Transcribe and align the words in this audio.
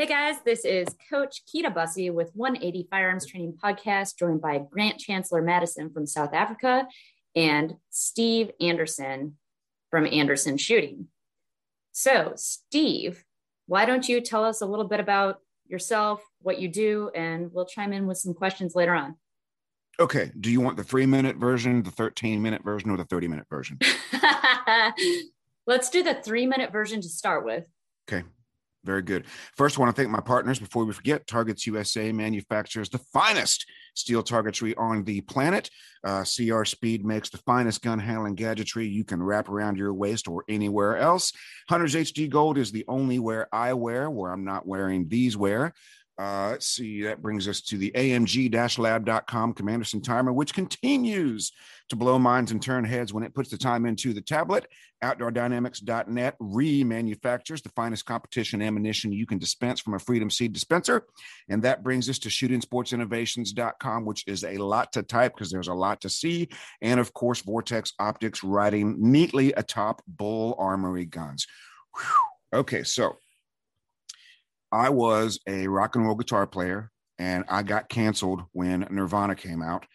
Hey 0.00 0.06
guys, 0.06 0.36
this 0.46 0.64
is 0.64 0.86
Coach 1.10 1.42
Kita 1.44 1.70
Busse 1.70 2.10
with 2.10 2.30
180 2.32 2.88
Firearms 2.90 3.26
Training 3.26 3.58
Podcast, 3.62 4.16
joined 4.16 4.40
by 4.40 4.56
Grant 4.56 4.98
Chancellor 4.98 5.42
Maddison 5.42 5.90
from 5.90 6.06
South 6.06 6.32
Africa 6.32 6.88
and 7.36 7.74
Steve 7.90 8.50
Anderson 8.62 9.36
from 9.90 10.06
Anderson 10.06 10.56
Shooting. 10.56 11.08
So, 11.92 12.32
Steve, 12.36 13.26
why 13.66 13.84
don't 13.84 14.08
you 14.08 14.22
tell 14.22 14.42
us 14.42 14.62
a 14.62 14.66
little 14.66 14.86
bit 14.86 15.00
about 15.00 15.40
yourself, 15.66 16.24
what 16.40 16.58
you 16.58 16.68
do, 16.68 17.10
and 17.14 17.52
we'll 17.52 17.66
chime 17.66 17.92
in 17.92 18.06
with 18.06 18.16
some 18.16 18.32
questions 18.32 18.74
later 18.74 18.94
on. 18.94 19.16
Okay. 20.00 20.32
Do 20.40 20.50
you 20.50 20.62
want 20.62 20.78
the 20.78 20.82
three 20.82 21.04
minute 21.04 21.36
version, 21.36 21.82
the 21.82 21.90
13 21.90 22.40
minute 22.40 22.64
version, 22.64 22.88
or 22.88 22.96
the 22.96 23.04
30 23.04 23.28
minute 23.28 23.48
version? 23.50 23.78
Let's 25.66 25.90
do 25.90 26.02
the 26.02 26.14
three 26.14 26.46
minute 26.46 26.72
version 26.72 27.02
to 27.02 27.08
start 27.10 27.44
with. 27.44 27.66
Okay. 28.10 28.24
Very 28.84 29.02
good. 29.02 29.26
First, 29.56 29.76
I 29.76 29.82
want 29.82 29.94
to 29.94 30.00
thank 30.00 30.10
my 30.10 30.20
partners 30.20 30.58
before 30.58 30.84
we 30.86 30.92
forget. 30.94 31.26
Targets 31.26 31.66
USA 31.66 32.12
manufactures 32.12 32.88
the 32.88 32.98
finest 33.12 33.66
steel 33.94 34.22
targetry 34.22 34.74
on 34.76 35.04
the 35.04 35.20
planet. 35.20 35.68
Uh, 36.02 36.24
CR 36.24 36.64
Speed 36.64 37.04
makes 37.04 37.28
the 37.28 37.36
finest 37.38 37.82
gun 37.82 37.98
handling 37.98 38.36
gadgetry 38.36 38.86
you 38.86 39.04
can 39.04 39.22
wrap 39.22 39.50
around 39.50 39.76
your 39.76 39.92
waist 39.92 40.28
or 40.28 40.44
anywhere 40.48 40.96
else. 40.96 41.32
Hunter's 41.68 41.94
HD 41.94 42.30
Gold 42.30 42.56
is 42.56 42.72
the 42.72 42.86
only 42.88 43.18
wear 43.18 43.48
I 43.52 43.74
wear 43.74 44.10
where 44.10 44.32
I'm 44.32 44.44
not 44.44 44.66
wearing 44.66 45.08
these 45.08 45.36
wear. 45.36 45.74
Uh, 46.20 46.50
let's 46.50 46.66
see, 46.66 47.02
that 47.02 47.22
brings 47.22 47.48
us 47.48 47.62
to 47.62 47.78
the 47.78 47.90
AMG 47.92 48.78
lab.com 48.78 49.54
Commanderson 49.54 50.04
timer, 50.04 50.34
which 50.34 50.52
continues 50.52 51.50
to 51.88 51.96
blow 51.96 52.18
minds 52.18 52.52
and 52.52 52.60
turn 52.60 52.84
heads 52.84 53.14
when 53.14 53.24
it 53.24 53.32
puts 53.32 53.48
the 53.48 53.56
time 53.56 53.86
into 53.86 54.12
the 54.12 54.20
tablet. 54.20 54.66
OutdoorDynamics.net 55.02 56.38
remanufactures 56.38 57.62
the 57.62 57.70
finest 57.70 58.04
competition 58.04 58.60
ammunition 58.60 59.12
you 59.12 59.26
can 59.26 59.38
dispense 59.38 59.80
from 59.80 59.94
a 59.94 59.98
Freedom 59.98 60.28
Seed 60.28 60.52
dispenser. 60.52 61.06
And 61.48 61.62
that 61.62 61.82
brings 61.82 62.10
us 62.10 62.18
to 62.18 62.28
shootingsportsinnovations.com, 62.28 64.04
which 64.04 64.24
is 64.26 64.44
a 64.44 64.58
lot 64.58 64.92
to 64.92 65.02
type 65.02 65.32
because 65.34 65.50
there's 65.50 65.68
a 65.68 65.74
lot 65.74 66.02
to 66.02 66.10
see. 66.10 66.50
And 66.82 67.00
of 67.00 67.14
course, 67.14 67.40
Vortex 67.40 67.94
Optics 67.98 68.44
riding 68.44 68.96
neatly 68.98 69.54
atop 69.54 70.02
Bul 70.06 70.54
Armory 70.58 71.06
guns. 71.06 71.46
Whew. 71.96 72.60
Okay, 72.60 72.82
so 72.82 73.16
I 74.72 74.90
was 74.90 75.40
a 75.46 75.66
rock 75.66 75.96
and 75.96 76.04
roll 76.04 76.14
guitar 76.14 76.46
player, 76.46 76.90
and 77.18 77.44
I 77.48 77.62
got 77.62 77.88
canceled 77.88 78.42
when 78.52 78.86
Nirvana 78.90 79.34
came 79.34 79.62
out. 79.62 79.86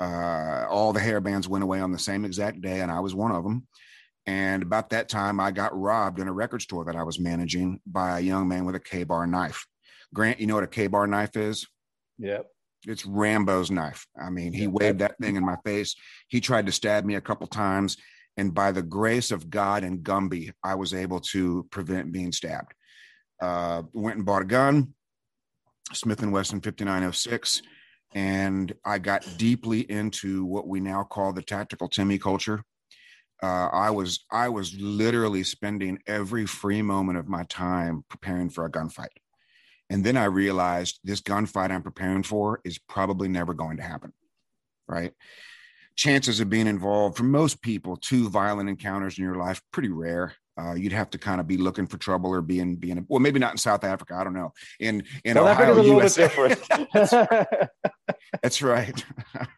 Uh, 0.00 0.66
all 0.70 0.92
the 0.92 1.00
hair 1.00 1.20
bands 1.20 1.48
went 1.48 1.64
away 1.64 1.80
on 1.80 1.92
the 1.92 1.98
same 1.98 2.24
exact 2.24 2.60
day, 2.60 2.80
and 2.80 2.90
I 2.90 3.00
was 3.00 3.14
one 3.14 3.32
of 3.32 3.44
them. 3.44 3.66
And 4.26 4.62
about 4.62 4.90
that 4.90 5.08
time, 5.08 5.40
I 5.40 5.50
got 5.50 5.78
robbed 5.78 6.20
in 6.20 6.28
a 6.28 6.32
record 6.32 6.62
store 6.62 6.84
that 6.84 6.96
I 6.96 7.02
was 7.02 7.18
managing 7.18 7.80
by 7.86 8.18
a 8.18 8.22
young 8.22 8.46
man 8.46 8.64
with 8.64 8.76
a 8.76 8.80
Ka-Bar 8.80 9.26
knife. 9.26 9.66
Grant, 10.14 10.40
you 10.40 10.46
know 10.46 10.54
what 10.54 10.64
a 10.64 10.68
Ka-Bar 10.68 11.08
knife 11.08 11.36
is? 11.36 11.66
Yep. 12.18 12.46
It's 12.86 13.06
Rambo's 13.06 13.70
knife. 13.70 14.06
I 14.20 14.30
mean, 14.30 14.52
he 14.52 14.66
waved 14.66 15.00
that 15.00 15.16
thing 15.20 15.36
in 15.36 15.44
my 15.44 15.56
face. 15.64 15.94
He 16.28 16.40
tried 16.40 16.66
to 16.66 16.72
stab 16.72 17.04
me 17.04 17.16
a 17.16 17.20
couple 17.20 17.46
times. 17.46 17.96
And 18.36 18.54
by 18.54 18.72
the 18.72 18.82
grace 18.82 19.30
of 19.30 19.50
God 19.50 19.84
and 19.84 20.04
Gumby, 20.04 20.52
I 20.64 20.76
was 20.76 20.94
able 20.94 21.20
to 21.32 21.66
prevent 21.70 22.12
being 22.12 22.32
stabbed 22.32 22.74
uh, 23.42 23.82
went 23.92 24.16
and 24.16 24.24
bought 24.24 24.42
a 24.42 24.46
gun, 24.46 24.94
Smith 25.92 26.22
and 26.22 26.32
Wesson 26.32 26.60
5906, 26.60 27.60
and 28.14 28.72
I 28.84 28.98
got 28.98 29.26
deeply 29.36 29.80
into 29.90 30.44
what 30.44 30.68
we 30.68 30.78
now 30.78 31.02
call 31.02 31.32
the 31.32 31.42
tactical 31.42 31.88
Timmy 31.88 32.18
culture. 32.18 32.62
Uh, 33.42 33.68
I 33.72 33.90
was 33.90 34.24
I 34.30 34.48
was 34.48 34.78
literally 34.78 35.42
spending 35.42 35.98
every 36.06 36.46
free 36.46 36.82
moment 36.82 37.18
of 37.18 37.28
my 37.28 37.42
time 37.44 38.04
preparing 38.08 38.48
for 38.48 38.64
a 38.64 38.70
gunfight, 38.70 39.08
and 39.90 40.04
then 40.04 40.16
I 40.16 40.26
realized 40.26 41.00
this 41.02 41.20
gunfight 41.20 41.72
I'm 41.72 41.82
preparing 41.82 42.22
for 42.22 42.60
is 42.64 42.78
probably 42.78 43.26
never 43.26 43.54
going 43.54 43.78
to 43.78 43.82
happen. 43.82 44.12
Right? 44.86 45.12
Chances 45.96 46.38
of 46.38 46.48
being 46.48 46.68
involved 46.68 47.16
for 47.16 47.24
most 47.24 47.60
people, 47.60 47.96
two 47.96 48.30
violent 48.30 48.68
encounters 48.68 49.18
in 49.18 49.24
your 49.24 49.34
life, 49.34 49.60
pretty 49.72 49.90
rare 49.90 50.36
uh, 50.60 50.74
you'd 50.74 50.92
have 50.92 51.10
to 51.10 51.18
kind 51.18 51.40
of 51.40 51.46
be 51.46 51.56
looking 51.56 51.86
for 51.86 51.96
trouble 51.96 52.30
or 52.30 52.42
being 52.42 52.76
being 52.76 53.04
well, 53.08 53.20
maybe 53.20 53.38
not 53.38 53.52
in 53.52 53.58
South 53.58 53.84
Africa. 53.84 54.14
I 54.14 54.24
don't 54.24 54.34
know. 54.34 54.52
In 54.78 55.04
in 55.24 55.34
South 55.34 55.60
Ohio, 55.60 56.00
US, 56.00 56.16
That's 56.92 57.12
right. 57.12 57.48
That's 58.42 58.62
right. 58.62 59.04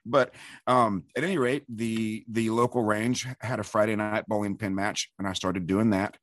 but 0.07 0.35
um, 0.67 1.05
at 1.17 1.25
any 1.25 1.39
rate, 1.39 1.65
the 1.69 2.25
the 2.29 2.51
local 2.51 2.83
range 2.83 3.27
had 3.41 3.59
a 3.59 3.65
Friday 3.65 3.97
night 3.97 4.25
bowling 4.29 4.57
pin 4.57 4.75
match, 4.75 5.11
and 5.19 5.27
I 5.27 5.33
started 5.33 5.67
doing 5.67 5.91
that. 5.91 6.17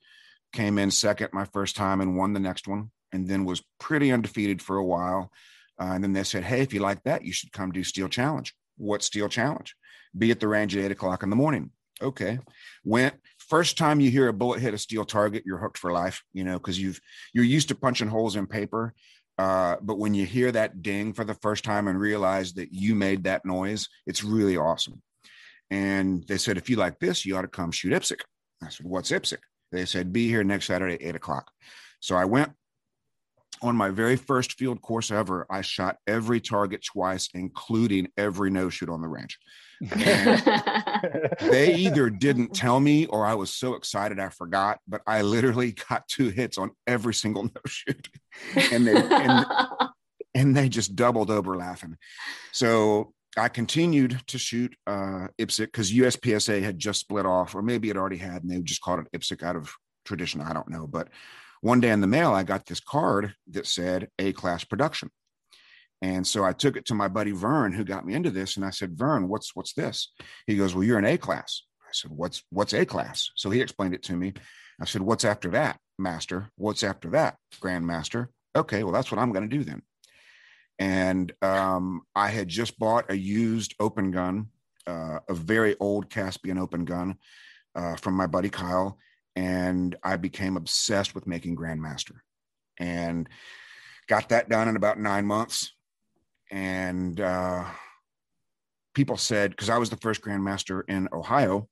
Came 0.54 0.78
in 0.78 0.92
second 0.92 1.30
my 1.34 1.46
first 1.46 1.76
time 1.76 2.02
and 2.02 2.18
won 2.18 2.34
the 2.34 2.40
next 2.40 2.68
one, 2.68 2.92
and 3.12 3.28
then 3.28 3.46
was 3.46 3.64
pretty 3.80 4.12
undefeated 4.12 4.62
for 4.62 4.78
a 4.78 4.86
while. 4.86 5.32
Uh, 5.80 5.92
and 5.94 6.04
then 6.04 6.14
they 6.14 6.24
said, 6.24 6.44
"Hey, 6.44 6.62
if 6.62 6.74
you 6.74 6.80
like 6.80 7.04
that, 7.04 7.26
you 7.26 7.34
should 7.34 7.52
come 7.52 7.72
do 7.72 7.84
Steel 7.84 8.08
Challenge." 8.08 8.54
What 8.78 9.04
Steel 9.04 9.28
Challenge? 9.28 9.76
Be 10.18 10.32
at 10.32 10.40
the 10.40 10.48
range 10.48 10.76
at 10.76 10.84
eight 10.84 10.92
o'clock 10.92 11.24
in 11.24 11.30
the 11.30 11.36
morning. 11.36 11.72
Okay, 12.02 12.40
went 12.84 13.16
first 13.52 13.78
time 13.78 14.00
you 14.00 14.10
hear 14.10 14.30
a 14.30 14.34
bullet 14.34 14.62
hit 14.62 14.74
a 14.74 14.78
steel 14.78 15.04
target, 15.04 15.44
you're 15.46 15.58
hooked 15.58 15.78
for 15.78 15.92
life, 15.92 16.24
you 16.32 16.46
know, 16.46 16.58
because 16.58 16.80
you've 16.80 17.02
you're 17.34 17.44
used 17.44 17.68
to 17.68 17.76
punching 17.76 18.08
holes 18.08 18.38
in 18.38 18.48
paper. 18.48 18.94
Uh, 19.38 19.76
but 19.82 20.00
when 20.00 20.14
you 20.14 20.26
hear 20.26 20.54
that 20.54 20.82
ding 20.82 21.12
for 21.12 21.26
the 21.26 21.34
first 21.34 21.66
time 21.66 21.90
and 21.90 22.00
realize 22.00 22.54
that 22.54 22.72
you 22.72 22.96
made 22.96 23.26
that 23.26 23.46
noise, 23.46 23.90
it's 24.08 24.24
really 24.24 24.56
awesome. 24.56 25.02
And 25.70 26.26
they 26.28 26.38
said, 26.38 26.58
if 26.58 26.70
you 26.70 26.78
like 26.78 26.98
this, 27.00 27.26
you 27.26 27.36
ought 27.36 27.42
to 27.42 27.50
come 27.50 27.72
shoot 27.72 27.92
IPSC. 27.92 28.22
I 28.64 28.70
said, 28.70 28.86
what's 28.86 29.12
IPSC? 29.12 29.38
They 29.74 29.86
said, 29.86 30.14
be 30.14 30.28
here 30.30 30.46
next 30.46 30.68
Saturday 30.68 30.96
at 30.96 31.02
eight 31.02 31.16
o'clock. 31.16 31.52
So 32.00 32.16
I 32.16 32.26
went 32.26 32.52
on 33.62 33.76
my 33.76 33.90
very 33.90 34.16
first 34.16 34.54
field 34.54 34.82
course 34.82 35.12
ever. 35.12 35.46
I 35.50 35.62
shot 35.62 35.98
every 36.08 36.40
target 36.40 36.86
twice, 36.86 37.30
including 37.34 38.08
every 38.16 38.50
no 38.50 38.70
shoot 38.70 38.90
on 38.90 39.02
the 39.02 39.10
range 39.10 39.38
they 41.42 41.74
either 41.74 42.12
didn't 42.12 42.54
tell 42.54 42.80
me 42.80 43.08
or 43.08 43.26
I 43.26 43.34
was 43.34 43.52
so 43.52 43.74
excited 43.74 44.20
I 44.20 44.30
forgot, 44.30 44.80
but 44.88 45.02
I 45.08 45.24
literally 45.24 45.72
got 45.90 46.08
two 46.08 46.30
hits 46.30 46.60
on 46.60 46.72
every 46.86 47.16
single 47.16 47.44
no 47.56 47.62
shoot. 47.66 48.08
And 48.72 48.86
they 48.86 48.96
and, 48.96 49.46
and 50.36 50.56
they 50.56 50.70
just 50.70 50.96
doubled 50.96 51.32
over 51.32 51.58
laughing. 51.58 51.98
So 52.52 53.14
I 53.36 53.50
continued 53.50 54.22
to 54.28 54.38
shoot 54.38 54.76
uh 54.86 55.28
IPSC 55.40 55.66
because 55.66 55.92
USPSA 55.92 56.62
had 56.62 56.78
just 56.78 57.00
split 57.00 57.26
off, 57.26 57.56
or 57.56 57.64
maybe 57.64 57.90
it 57.90 57.98
already 57.98 58.18
had, 58.18 58.44
and 58.44 58.52
they 58.52 58.60
just 58.62 58.82
called 58.82 59.00
it 59.00 59.20
IPSC 59.20 59.42
out 59.42 59.56
of 59.56 59.74
tradition. 60.06 60.42
I 60.42 60.54
don't 60.54 60.70
know. 60.70 60.86
But 60.86 61.08
one 61.62 61.80
day 61.80 61.90
in 61.90 62.02
the 62.02 62.08
mail, 62.08 62.34
I 62.34 62.44
got 62.44 62.68
this 62.68 62.80
card 62.80 63.34
that 63.52 63.66
said 63.66 64.10
A 64.20 64.32
class 64.34 64.64
production. 64.64 65.10
And 66.02 66.26
so 66.26 66.44
I 66.44 66.54
took 66.54 66.78
it 66.78 66.86
to 66.88 66.96
my 66.96 67.08
buddy 67.08 67.32
Vern, 67.32 67.74
who 67.74 67.84
got 67.84 68.06
me 68.06 68.16
into 68.16 68.32
this, 68.32 68.58
and 68.58 68.66
I 68.66 68.72
said, 68.72 68.98
"Vern, 68.98 69.28
what's 69.28 69.56
what's 69.56 69.74
this?" 69.74 70.12
He 70.48 70.58
goes, 70.58 70.74
"Well, 70.74 70.84
you're 70.84 70.98
an 70.98 71.06
A 71.06 71.18
class." 71.18 71.64
I 71.84 71.92
said, 71.92 72.12
"What's 72.12 72.44
what's 72.50 72.74
A 72.74 72.86
class?" 72.86 73.30
So 73.36 73.50
he 73.50 73.62
explained 73.62 73.94
it 73.94 74.04
to 74.04 74.16
me. 74.16 74.34
I 74.80 74.86
said, 74.86 75.04
"What's 75.04 75.26
after 75.26 75.50
that, 75.52 75.80
Master? 76.00 76.50
What's 76.56 76.84
after 76.84 77.12
that, 77.12 77.38
Grandmaster?" 77.62 78.28
Okay, 78.56 78.84
well, 78.84 78.94
that's 78.94 79.12
what 79.12 79.20
I'm 79.20 79.32
going 79.32 79.48
to 79.48 79.58
do 79.58 79.64
then. 79.64 79.84
And 80.80 81.32
um, 81.44 82.02
I 82.16 82.30
had 82.30 82.48
just 82.48 82.80
bought 82.80 83.12
a 83.12 83.16
used 83.16 83.76
open 83.80 84.10
gun, 84.10 84.48
uh, 84.88 85.20
a 85.30 85.34
very 85.34 85.76
old 85.80 86.10
Caspian 86.10 86.58
open 86.58 86.86
gun 86.86 87.18
uh, 87.76 87.96
from 87.98 88.16
my 88.16 88.26
buddy 88.26 88.50
Kyle, 88.50 88.98
and 89.36 89.96
I 90.04 90.18
became 90.18 90.58
obsessed 90.58 91.14
with 91.14 91.28
making 91.28 91.56
Grandmaster, 91.56 92.16
and 92.80 93.30
got 94.08 94.30
that 94.30 94.50
done 94.50 94.68
in 94.68 94.76
about 94.76 95.00
nine 95.00 95.28
months 95.28 95.72
and 96.52 97.20
uh, 97.20 97.66
people 98.94 99.18
said 99.18 99.52
because 99.52 99.70
I 99.70 99.78
was 99.78 99.90
the 99.90 99.98
first 99.98 100.22
grandmaster 100.22 100.84
in 100.88 101.08
Ohio, 101.14 101.68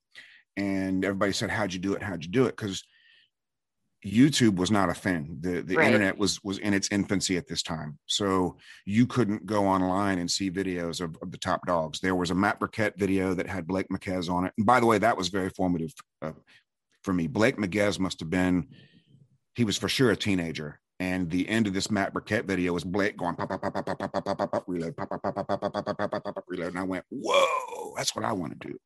and 0.58 1.04
everybody 1.06 1.34
said, 1.34 1.50
"How'd 1.50 1.74
you 1.74 1.80
do 1.80 1.94
it? 1.94 2.02
How'd 2.02 2.24
you 2.24 2.32
do 2.32 2.46
it?" 2.46 2.56
Because 2.56 2.84
YouTube 4.06 4.56
was 4.56 4.72
not 4.72 4.90
a 4.90 4.94
thing. 4.94 5.38
The 5.42 5.62
the 5.62 5.76
right. 5.76 5.86
internet 5.88 6.18
was 6.18 6.42
was 6.44 6.58
in 6.60 6.74
its 6.74 6.88
infancy 6.92 7.36
at 7.36 7.48
this 7.48 7.62
time. 7.62 8.00
So 8.06 8.58
you 8.86 9.06
couldn't 9.06 9.46
go 9.46 9.68
online 9.68 10.20
and 10.20 10.32
see 10.32 10.50
videos 10.50 11.02
of, 11.02 11.18
of 11.22 11.32
the 11.32 11.38
top 11.38 11.66
dogs. 11.68 12.00
There 12.00 12.16
was 12.16 12.32
a 12.32 12.36
Matt 12.36 12.60
Burkett 12.60 12.98
video 12.98 13.34
that 13.34 13.48
had 13.48 13.68
Blake 13.68 13.88
Miguez 13.90 14.30
on 14.30 14.46
it. 14.46 14.54
And 14.58 14.66
by 14.66 14.80
the 14.80 14.86
way, 14.86 14.98
that 15.00 15.18
was 15.18 15.28
very 15.28 15.50
formative 15.50 15.94
uh, 16.22 16.32
for 17.04 17.14
me. 17.14 17.28
Blake 17.28 17.58
Miguez 17.58 18.00
must 18.00 18.22
have 18.22 18.30
been 18.30 18.68
he 19.56 19.66
was 19.66 19.78
for 19.78 19.90
sure 19.90 20.12
a 20.12 20.16
teenager 20.16 20.80
and 21.00 21.30
the 21.30 21.48
end 21.48 21.66
of 21.66 21.74
this 21.74 21.90
Matt 21.90 22.14
Burkett 22.14 22.46
video 22.46 22.74
was 22.74 22.84
Blake 22.84 23.18
going 23.18 23.36
pop, 23.36 23.50
pop, 23.50 23.62
pop, 23.62 23.74
pop, 23.74 23.86
pop, 23.86 24.00
pop, 24.00 24.12
pop, 24.26 24.38
pop, 24.38 24.52
pop, 24.52 24.64
reload, 24.68 24.98
pop, 24.98 25.10
pop, 25.10 25.24
pop, 25.24 25.36
pop, 25.36 25.48
pop, 25.48 25.62
pop, 25.62 25.86
pop, 25.86 25.98
pop, 25.98 26.12
pop, 26.12 26.36
pop, 26.36 26.44
reload. 26.48 26.70
And 26.70 26.80
I 26.80 26.84
went, 26.84 27.06
whoa, 27.10 27.94
that's 27.96 28.16
what 28.16 28.26
I 28.26 28.34
want 28.34 28.60
to 28.60 28.68
do. 28.68 28.78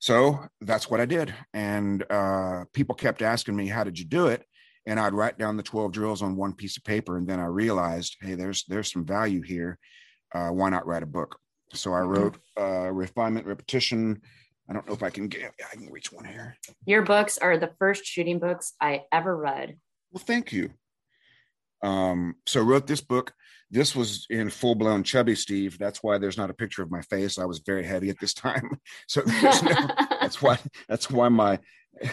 So 0.00 0.40
that's 0.60 0.90
what 0.90 1.00
I 1.00 1.06
did. 1.06 1.32
And 1.54 2.04
uh, 2.10 2.64
people 2.72 2.96
kept 2.96 3.22
asking 3.22 3.54
me, 3.54 3.68
how 3.68 3.84
did 3.84 3.98
you 3.98 4.04
do 4.04 4.26
it? 4.26 4.44
And 4.84 4.98
I'd 4.98 5.14
write 5.14 5.38
down 5.38 5.56
the 5.56 5.62
12 5.62 5.92
drills 5.92 6.22
on 6.22 6.34
one 6.34 6.54
piece 6.54 6.76
of 6.76 6.82
paper. 6.82 7.16
And 7.16 7.28
then 7.28 7.38
I 7.38 7.44
realized, 7.44 8.16
hey, 8.20 8.34
there's 8.34 8.64
there's 8.64 8.90
some 8.92 9.04
value 9.04 9.42
here. 9.42 9.78
Uh, 10.34 10.48
why 10.48 10.70
not 10.70 10.86
write 10.88 11.04
a 11.04 11.06
book? 11.06 11.38
So 11.72 11.92
I 11.92 12.00
wrote 12.00 12.36
uh, 12.58 12.90
Refinement 12.90 13.46
Repetition. 13.46 14.20
I 14.68 14.72
don't 14.72 14.86
know 14.88 14.94
if 14.94 15.04
I 15.04 15.10
can 15.10 15.28
get, 15.28 15.52
I 15.70 15.76
can 15.76 15.88
reach 15.90 16.12
one 16.12 16.24
here. 16.24 16.56
Your 16.84 17.02
books 17.02 17.38
are 17.38 17.56
the 17.56 17.70
first 17.78 18.04
shooting 18.04 18.40
books 18.40 18.72
I 18.80 19.04
ever 19.12 19.36
read. 19.36 19.76
Well, 20.10 20.24
thank 20.24 20.52
you. 20.52 20.70
Um, 21.82 22.36
so 22.46 22.62
wrote 22.62 22.86
this 22.86 23.00
book. 23.00 23.32
This 23.70 23.96
was 23.96 24.26
in 24.28 24.50
full 24.50 24.74
blown 24.74 25.02
chubby 25.02 25.34
Steve. 25.34 25.78
That's 25.78 26.02
why 26.02 26.18
there's 26.18 26.36
not 26.36 26.50
a 26.50 26.54
picture 26.54 26.82
of 26.82 26.90
my 26.90 27.00
face. 27.02 27.38
I 27.38 27.46
was 27.46 27.60
very 27.60 27.84
heavy 27.84 28.10
at 28.10 28.20
this 28.20 28.34
time. 28.34 28.78
So 29.08 29.22
no, 29.26 29.32
that's 30.20 30.40
why 30.40 30.58
that's 30.88 31.10
why 31.10 31.28
my 31.28 31.58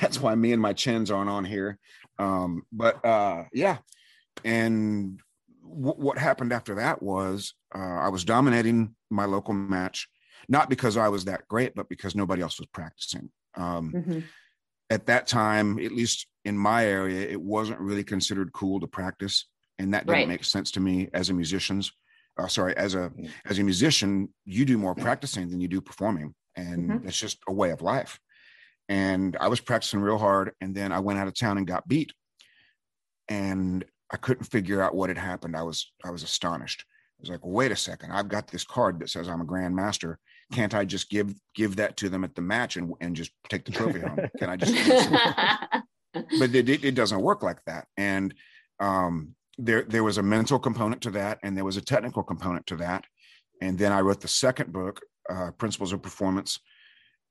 that's 0.01 0.19
why 0.19 0.35
me 0.35 0.53
and 0.53 0.61
my 0.61 0.73
chins 0.73 1.11
aren't 1.11 1.29
on 1.29 1.45
here. 1.45 1.77
Um, 2.17 2.63
but 2.71 3.03
uh, 3.05 3.45
yeah, 3.53 3.77
and 4.43 5.19
w- 5.63 5.95
what 5.95 6.17
happened 6.17 6.53
after 6.53 6.75
that 6.75 7.01
was 7.01 7.53
uh, 7.73 7.79
I 7.79 8.09
was 8.09 8.25
dominating 8.25 8.95
my 9.09 9.25
local 9.25 9.53
match, 9.53 10.07
not 10.47 10.69
because 10.69 10.97
I 10.97 11.09
was 11.09 11.25
that 11.25 11.47
great, 11.47 11.75
but 11.75 11.89
because 11.89 12.15
nobody 12.15 12.41
else 12.41 12.59
was 12.59 12.67
practicing. 12.67 13.29
Um, 13.55 13.93
mm-hmm. 13.93 14.19
At 14.89 15.05
that 15.05 15.27
time, 15.27 15.79
at 15.79 15.91
least 15.91 16.27
in 16.45 16.57
my 16.57 16.85
area, 16.85 17.27
it 17.27 17.39
wasn't 17.39 17.79
really 17.79 18.03
considered 18.03 18.53
cool 18.53 18.79
to 18.79 18.87
practice, 18.87 19.45
and 19.79 19.93
that 19.93 20.05
didn't 20.05 20.19
right. 20.19 20.27
make 20.27 20.43
sense 20.43 20.71
to 20.71 20.79
me 20.79 21.09
as 21.13 21.29
a 21.29 21.33
musician's. 21.33 21.91
Uh, 22.37 22.47
sorry, 22.47 22.75
as 22.77 22.95
a 22.95 23.11
as 23.45 23.59
a 23.59 23.63
musician, 23.63 24.29
you 24.45 24.63
do 24.65 24.77
more 24.77 24.95
practicing 24.95 25.49
than 25.49 25.59
you 25.59 25.67
do 25.67 25.81
performing, 25.81 26.33
and 26.55 26.89
mm-hmm. 26.89 27.07
it's 27.07 27.19
just 27.19 27.39
a 27.47 27.53
way 27.53 27.71
of 27.71 27.81
life. 27.81 28.19
And 28.87 29.35
I 29.39 29.47
was 29.47 29.59
practicing 29.59 29.99
real 29.99 30.17
hard, 30.17 30.51
and 30.61 30.75
then 30.75 30.91
I 30.91 30.99
went 30.99 31.19
out 31.19 31.27
of 31.27 31.33
town 31.33 31.57
and 31.57 31.67
got 31.67 31.87
beat, 31.87 32.13
and 33.27 33.83
I 34.11 34.17
couldn't 34.17 34.45
figure 34.45 34.81
out 34.81 34.95
what 34.95 35.09
had 35.09 35.17
happened. 35.17 35.55
I 35.55 35.63
was 35.63 35.91
I 36.03 36.11
was 36.11 36.23
astonished. 36.23 36.85
I 36.87 37.21
was 37.21 37.29
like, 37.29 37.43
well, 37.43 37.53
wait 37.53 37.71
a 37.71 37.75
second, 37.75 38.11
I've 38.11 38.29
got 38.29 38.47
this 38.47 38.63
card 38.63 38.99
that 38.99 39.09
says 39.09 39.27
I'm 39.27 39.41
a 39.41 39.45
grandmaster. 39.45 40.15
Can't 40.53 40.73
I 40.73 40.85
just 40.85 41.09
give 41.09 41.33
give 41.55 41.75
that 41.77 41.97
to 41.97 42.09
them 42.09 42.23
at 42.23 42.35
the 42.35 42.41
match 42.41 42.77
and 42.77 42.93
and 43.01 43.15
just 43.15 43.31
take 43.49 43.65
the 43.65 43.71
trophy 43.71 43.99
home? 43.99 44.29
Can 44.37 44.49
I 44.49 44.55
just? 44.55 44.73
but 46.13 46.55
it, 46.55 46.69
it, 46.69 46.85
it 46.85 46.95
doesn't 46.95 47.21
work 47.21 47.43
like 47.43 47.63
that. 47.65 47.87
And 47.97 48.33
um, 48.79 49.35
there 49.59 49.83
there 49.83 50.03
was 50.03 50.17
a 50.17 50.23
mental 50.23 50.59
component 50.59 51.01
to 51.03 51.11
that, 51.11 51.39
and 51.43 51.55
there 51.55 51.65
was 51.65 51.77
a 51.77 51.81
technical 51.81 52.23
component 52.23 52.65
to 52.67 52.75
that. 52.77 53.05
And 53.61 53.77
then 53.77 53.91
I 53.91 54.01
wrote 54.01 54.21
the 54.21 54.27
second 54.27 54.71
book, 54.71 55.01
uh, 55.29 55.51
Principles 55.51 55.93
of 55.93 56.01
Performance, 56.01 56.59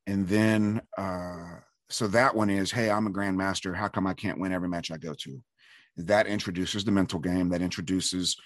and 0.07 0.29
then 0.29 0.83
uh, 0.97 1.61
so 1.89 2.07
that 2.09 2.35
one 2.35 2.51
is, 2.51 2.71
hey, 2.71 2.91
I'm 2.91 3.07
a 3.07 3.11
grandmaster. 3.11 3.75
How 3.75 3.89
come 3.89 4.07
I 4.07 4.15
can't 4.15 4.39
win 4.39 4.53
every 4.53 4.69
match 4.69 4.91
I 4.91 4.99
go 4.99 5.15
to? 5.15 5.43
that 5.99 6.27
introduces 6.27 6.85
the 6.85 6.93
mental 6.93 7.19
game 7.19 7.49
that 7.49 7.63
introduces 7.63 8.37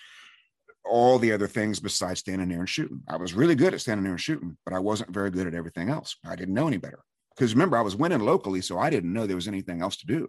all 0.84 1.18
the 1.18 1.32
other 1.32 1.46
things 1.46 1.78
besides 1.78 2.20
standing 2.20 2.48
there 2.48 2.60
and 2.60 2.68
shooting. 2.68 3.02
I 3.08 3.16
was 3.16 3.34
really 3.34 3.54
good 3.54 3.74
at 3.74 3.80
standing 3.80 4.02
there 4.02 4.12
and 4.12 4.20
shooting, 4.20 4.56
but 4.64 4.74
I 4.74 4.80
wasn't 4.80 5.10
very 5.10 5.30
good 5.30 5.46
at 5.46 5.54
everything 5.54 5.90
else. 5.90 6.16
I 6.26 6.34
didn't 6.34 6.54
know 6.54 6.66
any 6.66 6.78
better 6.78 7.00
because 7.36 7.54
remember 7.54 7.76
I 7.76 7.82
was 7.82 7.94
winning 7.94 8.20
locally, 8.20 8.62
so 8.62 8.78
I 8.78 8.90
didn't 8.90 9.12
know 9.12 9.26
there 9.26 9.36
was 9.36 9.48
anything 9.48 9.80
else 9.80 9.96
to 9.98 10.06
do. 10.06 10.28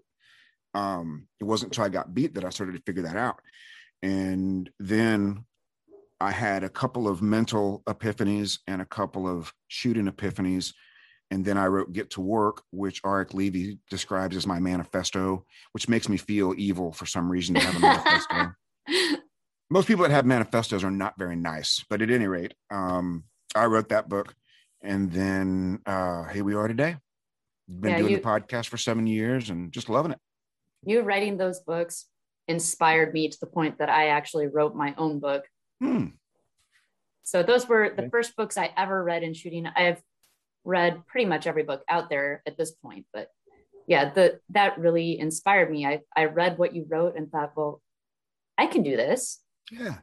Um, 0.74 1.28
it 1.40 1.44
wasn't 1.44 1.72
until 1.72 1.86
I 1.86 1.90
got 1.90 2.14
beat 2.14 2.36
that 2.36 2.46
I 2.46 2.50
started 2.50 2.74
to 2.74 2.82
figure 2.86 3.04
that 3.04 3.18
out, 3.18 3.40
and 4.02 4.70
then 4.80 5.46
I 6.20 6.32
had 6.32 6.64
a 6.64 6.70
couple 6.70 7.08
of 7.08 7.22
mental 7.22 7.84
epiphanies 7.88 8.60
and 8.68 8.82
a 8.82 8.86
couple 8.86 9.28
of 9.28 9.54
shooting 9.68 10.06
epiphanies 10.06 10.74
and 11.34 11.44
then 11.44 11.58
I 11.58 11.66
wrote 11.66 11.94
Get 11.94 12.12
to 12.12 12.22
Work, 12.22 12.62
which 12.70 13.02
Arik 13.02 13.34
Levy 13.34 13.80
describes 13.90 14.36
as 14.36 14.46
my 14.46 14.60
manifesto, 14.60 15.46
which 15.72 15.90
makes 15.90 16.08
me 16.08 16.16
feel 16.16 16.54
evil 16.58 16.92
for 16.92 17.08
some 17.08 17.28
reason 17.28 17.56
to 17.56 17.62
have 17.62 17.76
a 17.76 17.80
manifesto. 17.80 18.54
Most 19.72 19.88
people 19.88 20.04
that 20.04 20.12
have 20.12 20.28
manifestos 20.28 20.84
are 20.84 20.92
not 20.92 21.16
very 21.18 21.36
nice, 21.36 21.84
but 21.90 22.04
at 22.04 22.12
any 22.12 22.28
rate, 22.28 22.54
um, 22.70 23.24
I 23.56 23.66
wrote 23.66 23.90
that 23.90 24.10
book. 24.10 24.36
And 24.84 25.12
then 25.12 25.80
uh, 25.88 26.26
here 26.26 26.44
we 26.44 26.54
are 26.54 26.68
today. 26.68 26.98
Been 27.68 27.92
yeah, 27.92 27.98
doing 27.98 28.12
you, 28.12 28.18
the 28.18 28.24
podcast 28.24 28.68
for 28.68 28.78
seven 28.78 29.08
years 29.08 29.50
and 29.50 29.72
just 29.72 29.90
loving 29.90 30.12
it. 30.12 30.20
You 30.86 31.02
writing 31.02 31.38
those 31.38 31.60
books 31.60 32.06
inspired 32.48 33.14
me 33.14 33.30
to 33.30 33.38
the 33.40 33.48
point 33.48 33.80
that 33.80 33.90
I 33.90 34.08
actually 34.08 34.48
wrote 34.48 34.76
my 34.76 34.94
own 34.98 35.20
book. 35.20 35.46
Hmm. 35.82 36.08
So 37.24 37.42
those 37.42 37.68
were 37.68 37.94
the 37.96 38.10
first 38.10 38.36
books 38.36 38.58
I 38.58 38.72
ever 38.76 39.02
read 39.04 39.24
in 39.24 39.34
shooting. 39.34 39.66
I've 39.66 40.02
read 40.66 41.06
pretty 41.08 41.26
much 41.26 41.48
every 41.48 41.64
book 41.64 41.84
out 41.88 42.10
there 42.10 42.42
at 42.46 42.58
this 42.58 42.72
point, 42.72 43.06
but 43.14 43.30
yeah, 43.88 44.14
the 44.14 44.40
that 44.50 44.78
really 44.78 45.20
inspired 45.20 45.70
me. 45.72 45.86
I 45.86 46.02
I 46.16 46.26
read 46.26 46.58
what 46.58 46.74
you 46.76 46.86
wrote 46.88 47.16
and 47.16 47.30
thought, 47.30 47.54
well, 47.56 47.82
I 48.58 48.68
can 48.68 48.84
do 48.84 48.96
this. 48.96 49.40
Yeah. 49.72 49.98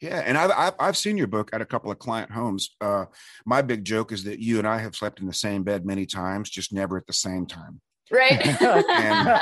Yeah, 0.00 0.22
and 0.26 0.36
I've, 0.36 0.50
I've, 0.50 0.74
I've 0.78 0.96
seen 0.96 1.16
your 1.16 1.28
book 1.28 1.50
at 1.54 1.62
a 1.62 1.64
couple 1.64 1.90
of 1.90 1.98
client 1.98 2.30
homes. 2.30 2.76
Uh, 2.78 3.06
my 3.46 3.62
big 3.62 3.84
joke 3.84 4.12
is 4.12 4.24
that 4.24 4.38
you 4.38 4.58
and 4.58 4.68
I 4.68 4.78
have 4.78 4.94
slept 4.94 5.20
in 5.20 5.26
the 5.26 5.32
same 5.32 5.62
bed 5.62 5.86
many 5.86 6.04
times, 6.04 6.50
just 6.50 6.74
never 6.74 6.98
at 6.98 7.06
the 7.06 7.14
same 7.14 7.46
time. 7.46 7.80
Right. 8.10 8.46
and, 8.46 9.28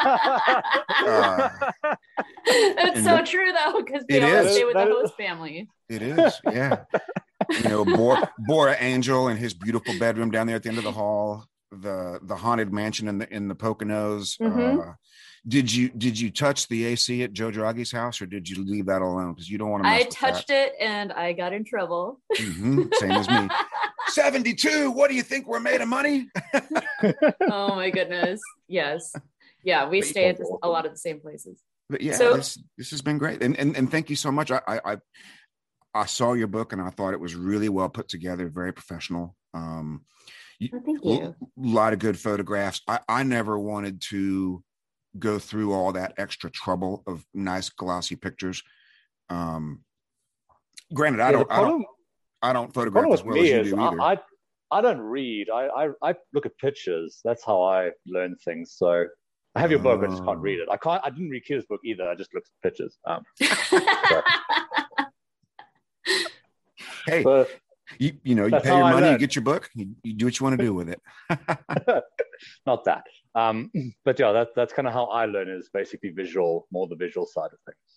uh, 1.07 1.49
it's 2.47 3.05
so 3.05 3.17
the, 3.17 3.23
true 3.25 3.53
though, 3.53 3.83
because 3.83 4.05
we 4.09 4.21
always 4.21 4.53
stay 4.53 4.65
with 4.65 4.75
the 4.75 4.85
host 4.85 5.17
family. 5.17 5.69
It 5.89 6.03
is, 6.03 6.41
yeah 6.51 6.85
you 7.51 7.69
know, 7.69 7.85
Bora, 7.85 8.31
Bora 8.39 8.77
Angel 8.79 9.29
and 9.29 9.39
his 9.39 9.55
beautiful 9.55 9.99
bedroom 9.99 10.31
down 10.31 10.47
there 10.47 10.57
at 10.57 10.63
the 10.63 10.69
end 10.69 10.79
of 10.79 10.85
the 10.85 10.93
hall, 10.93 11.45
the 11.71 12.19
the 12.23 12.37
haunted 12.37 12.73
mansion 12.73 13.09
in 13.09 13.19
the 13.19 13.35
in 13.35 13.49
the 13.49 13.55
Poconos. 13.55 14.39
Mm-hmm. 14.39 14.81
Uh, 14.81 14.93
did 15.47 15.73
you 15.73 15.89
did 15.91 16.19
you 16.19 16.31
touch 16.31 16.69
the 16.69 16.85
AC 16.85 17.23
at 17.23 17.33
Joe 17.33 17.51
Draghi's 17.51 17.91
house, 17.91 18.23
or 18.23 18.27
did 18.27 18.49
you 18.49 18.65
leave 18.65 18.87
that 18.87 19.03
alone? 19.03 19.33
Because 19.33 19.51
you 19.51 19.59
don't 19.59 19.71
want 19.71 19.85
to. 19.85 19.89
I 19.91 20.05
touched 20.05 20.49
that. 20.49 20.69
it 20.69 20.75
and 20.81 21.13
I 21.13 21.33
got 21.33 21.53
in 21.53 21.65
trouble. 21.65 22.21
Mm-hmm. 22.37 22.85
Same 22.95 23.11
as 23.13 23.29
me. 23.29 23.49
Seventy 24.13 24.55
two. 24.55 24.91
What 24.91 25.09
do 25.09 25.17
you 25.17 25.23
think 25.23 25.47
we're 25.47 25.61
made 25.61 25.81
of 25.81 25.89
money? 25.89 26.29
oh 27.51 27.75
my 27.75 27.91
goodness! 27.91 28.41
Yes, 28.69 29.13
yeah, 29.65 29.89
we 29.89 30.03
stay 30.03 30.29
at 30.29 30.39
a 30.63 30.69
lot 30.69 30.87
of 30.87 30.93
the 30.93 30.99
same 30.99 31.21
places. 31.21 31.61
But 31.91 32.01
yeah, 32.01 32.15
so, 32.15 32.37
this 32.37 32.59
this 32.79 32.91
has 32.91 33.03
been 33.03 33.19
great, 33.19 33.43
and 33.43 33.57
and, 33.59 33.77
and 33.77 33.91
thank 33.91 34.11
you 34.11 34.17
so 34.17 34.31
much. 34.31 34.51
I, 34.51 34.61
I 34.67 34.97
I 35.95 36.07
saw 36.07 36.33
your 36.33 36.47
book 36.47 36.73
and 36.73 36.81
I 36.81 36.91
thought 36.91 37.15
it 37.15 37.21
was 37.21 37.35
really 37.35 37.69
well 37.69 37.89
put 37.89 38.09
together, 38.09 38.49
very 38.49 38.73
professional. 38.73 39.37
Um, 39.53 40.03
oh, 40.63 40.81
thank 40.85 41.05
you. 41.05 41.23
A 41.23 41.35
lot 41.57 41.93
of 41.93 41.99
good 41.99 42.19
photographs. 42.19 42.81
I, 42.89 43.01
I 43.09 43.23
never 43.23 43.59
wanted 43.59 44.01
to 44.09 44.63
go 45.19 45.39
through 45.39 45.73
all 45.73 45.93
that 45.93 46.15
extra 46.17 46.51
trouble 46.51 47.03
of 47.07 47.25
nice 47.35 47.69
glossy 47.69 48.17
pictures. 48.17 48.63
Um, 49.29 49.81
granted, 50.95 51.21
I, 51.21 51.33
don't, 51.33 51.51
I 51.51 51.61
don't, 51.61 51.85
I 52.43 52.53
don't 52.53 52.73
photograph 52.75 53.13
as 53.13 53.25
well 53.25 53.39
as 53.39 53.49
you 53.49 53.65
do 53.65 53.81
either. 53.81 54.01
I, 54.01 54.19
I 54.71 54.81
don't 54.81 55.01
read. 55.01 55.49
I, 55.51 55.67
I, 55.67 55.89
I 56.03 56.15
look 56.33 56.47
at 56.47 56.57
pictures. 56.59 57.21
That's 57.25 57.45
how 57.45 57.63
I 57.63 57.91
learn 58.07 58.37
things. 58.45 58.75
So 58.77 59.07
I 59.55 59.61
have 59.61 59.71
your 59.71 59.81
book. 59.81 60.01
but 60.01 60.09
I 60.09 60.13
just 60.13 60.25
can't 60.25 60.39
read 60.39 60.61
it. 60.61 60.69
I 60.71 60.77
can't. 60.77 61.03
I 61.05 61.11
didn't 61.11 61.29
read 61.31 61.45
Kita's 61.45 61.67
book 61.67 61.81
either. 61.85 62.09
I 62.09 62.15
just 62.15 62.35
looked 62.35 62.49
at 62.49 62.71
pictures. 62.71 62.99
Um, 63.05 63.23
hey, 67.07 67.23
but 67.23 67.51
you, 67.99 68.15
you 68.23 68.35
know, 68.35 68.47
you 68.47 68.61
pay 68.61 68.77
your 68.77 68.91
money, 68.91 69.11
you 69.11 69.19
get 69.19 69.35
your 69.35 69.43
book, 69.45 69.69
you, 69.75 69.95
you, 70.03 70.15
do 70.15 70.27
what 70.27 70.39
you 70.39 70.45
want 70.45 70.59
to 70.59 70.65
do 70.65 70.75
with 70.75 70.89
it. 70.89 71.01
Not 72.67 72.85
that. 72.85 73.05
Um, 73.35 73.71
but 74.05 74.19
yeah, 74.19 74.33
that, 74.33 74.49
that's 74.57 74.73
kind 74.73 74.89
of 74.89 74.95
how 74.95 75.07
I 75.07 75.27
learn 75.27 75.49
is 75.49 75.71
basically 75.73 76.11
visual, 76.11 76.67
more 76.73 76.87
the 76.87 76.97
visual 76.97 77.27
side 77.27 77.51
of 77.53 77.59
things. 77.67 77.92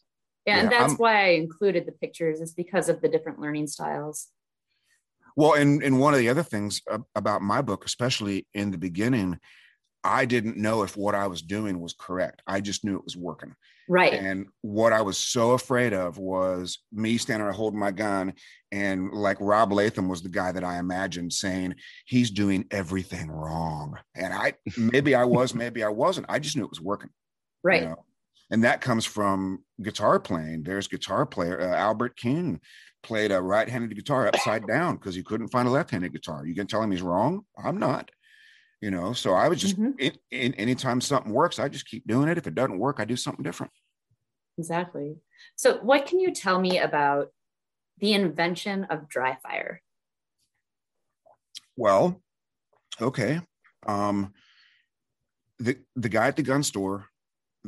Yeah, 0.45 0.59
and 0.59 0.71
that's 0.71 0.93
I'm, 0.93 0.97
why 0.97 1.25
I 1.25 1.29
included 1.29 1.85
the 1.85 1.91
pictures 1.91 2.39
is 2.39 2.53
because 2.53 2.87
of 2.87 3.01
the 3.01 3.09
different 3.09 3.39
learning 3.39 3.67
styles. 3.67 4.27
Well, 5.35 5.53
and, 5.53 5.83
and 5.83 5.99
one 5.99 6.13
of 6.13 6.19
the 6.19 6.29
other 6.29 6.43
things 6.43 6.81
about 7.15 7.41
my 7.41 7.61
book, 7.61 7.83
especially 7.83 8.47
in 8.53 8.71
the 8.71 8.77
beginning, 8.77 9.39
I 10.03 10.25
didn't 10.25 10.55
know 10.55 10.83
if 10.83 10.95
what 10.95 11.15
I 11.15 11.27
was 11.27 11.41
doing 11.41 11.79
was 11.79 11.95
correct. 11.97 12.43
I 12.45 12.61
just 12.61 12.85
knew 12.85 12.95
it 12.95 13.03
was 13.03 13.17
working. 13.17 13.55
Right. 13.89 14.13
And 14.13 14.47
what 14.61 14.93
I 14.93 15.01
was 15.01 15.17
so 15.17 15.51
afraid 15.51 15.93
of 15.93 16.17
was 16.17 16.79
me 16.93 17.17
standing 17.17 17.45
there 17.45 17.51
holding 17.51 17.79
my 17.79 17.91
gun. 17.91 18.33
And 18.71 19.11
like 19.11 19.37
Rob 19.39 19.73
Leatham 19.73 20.07
was 20.07 20.21
the 20.21 20.29
guy 20.29 20.51
that 20.51 20.63
I 20.63 20.77
imagined 20.77 21.33
saying, 21.33 21.75
he's 22.05 22.29
doing 22.31 22.65
everything 22.71 23.29
wrong. 23.29 23.97
And 24.15 24.33
I, 24.33 24.53
maybe 24.77 25.15
I 25.15 25.25
was, 25.25 25.53
maybe 25.53 25.83
I 25.83 25.89
wasn't. 25.89 26.27
I 26.29 26.39
just 26.39 26.55
knew 26.55 26.63
it 26.63 26.69
was 26.69 26.81
working. 26.81 27.09
Right. 27.63 27.81
You 27.81 27.89
know? 27.89 28.05
And 28.51 28.63
that 28.63 28.81
comes 28.81 29.05
from 29.05 29.63
guitar 29.81 30.19
playing. 30.19 30.63
There's 30.63 30.87
guitar 30.87 31.25
player, 31.25 31.59
uh, 31.61 31.75
Albert 31.75 32.15
King 32.15 32.61
played 33.01 33.31
a 33.31 33.41
right 33.41 33.67
handed 33.67 33.95
guitar 33.95 34.27
upside 34.27 34.67
down 34.67 34.95
because 34.95 35.15
he 35.15 35.23
couldn't 35.23 35.47
find 35.49 35.67
a 35.67 35.71
left 35.71 35.91
handed 35.91 36.13
guitar. 36.13 36.45
You 36.45 36.55
can 36.55 36.67
tell 36.67 36.81
him 36.81 36.91
he's 36.91 37.01
wrong. 37.01 37.45
I'm 37.57 37.79
not 37.79 38.09
you 38.85 38.91
know 38.91 39.13
so 39.13 39.33
i 39.33 39.47
was 39.47 39.59
just 39.59 39.79
mm-hmm. 39.79 39.97
in, 39.99 40.13
in, 40.31 40.53
anytime 40.55 41.01
something 41.01 41.31
works 41.31 41.59
i 41.59 41.67
just 41.67 41.87
keep 41.87 42.05
doing 42.07 42.29
it 42.29 42.37
if 42.37 42.47
it 42.47 42.55
doesn't 42.55 42.77
work 42.77 42.99
i 42.99 43.05
do 43.05 43.15
something 43.15 43.43
different 43.43 43.71
exactly 44.57 45.17
so 45.55 45.77
what 45.77 46.05
can 46.05 46.19
you 46.19 46.31
tell 46.31 46.59
me 46.59 46.77
about 46.77 47.29
the 47.99 48.13
invention 48.13 48.85
of 48.85 49.09
dry 49.09 49.37
fire 49.41 49.81
well 51.75 52.21
okay 53.01 53.39
um 53.87 54.33
the 55.59 55.77
the 55.95 56.09
guy 56.09 56.27
at 56.27 56.35
the 56.35 56.43
gun 56.43 56.61
store 56.61 57.07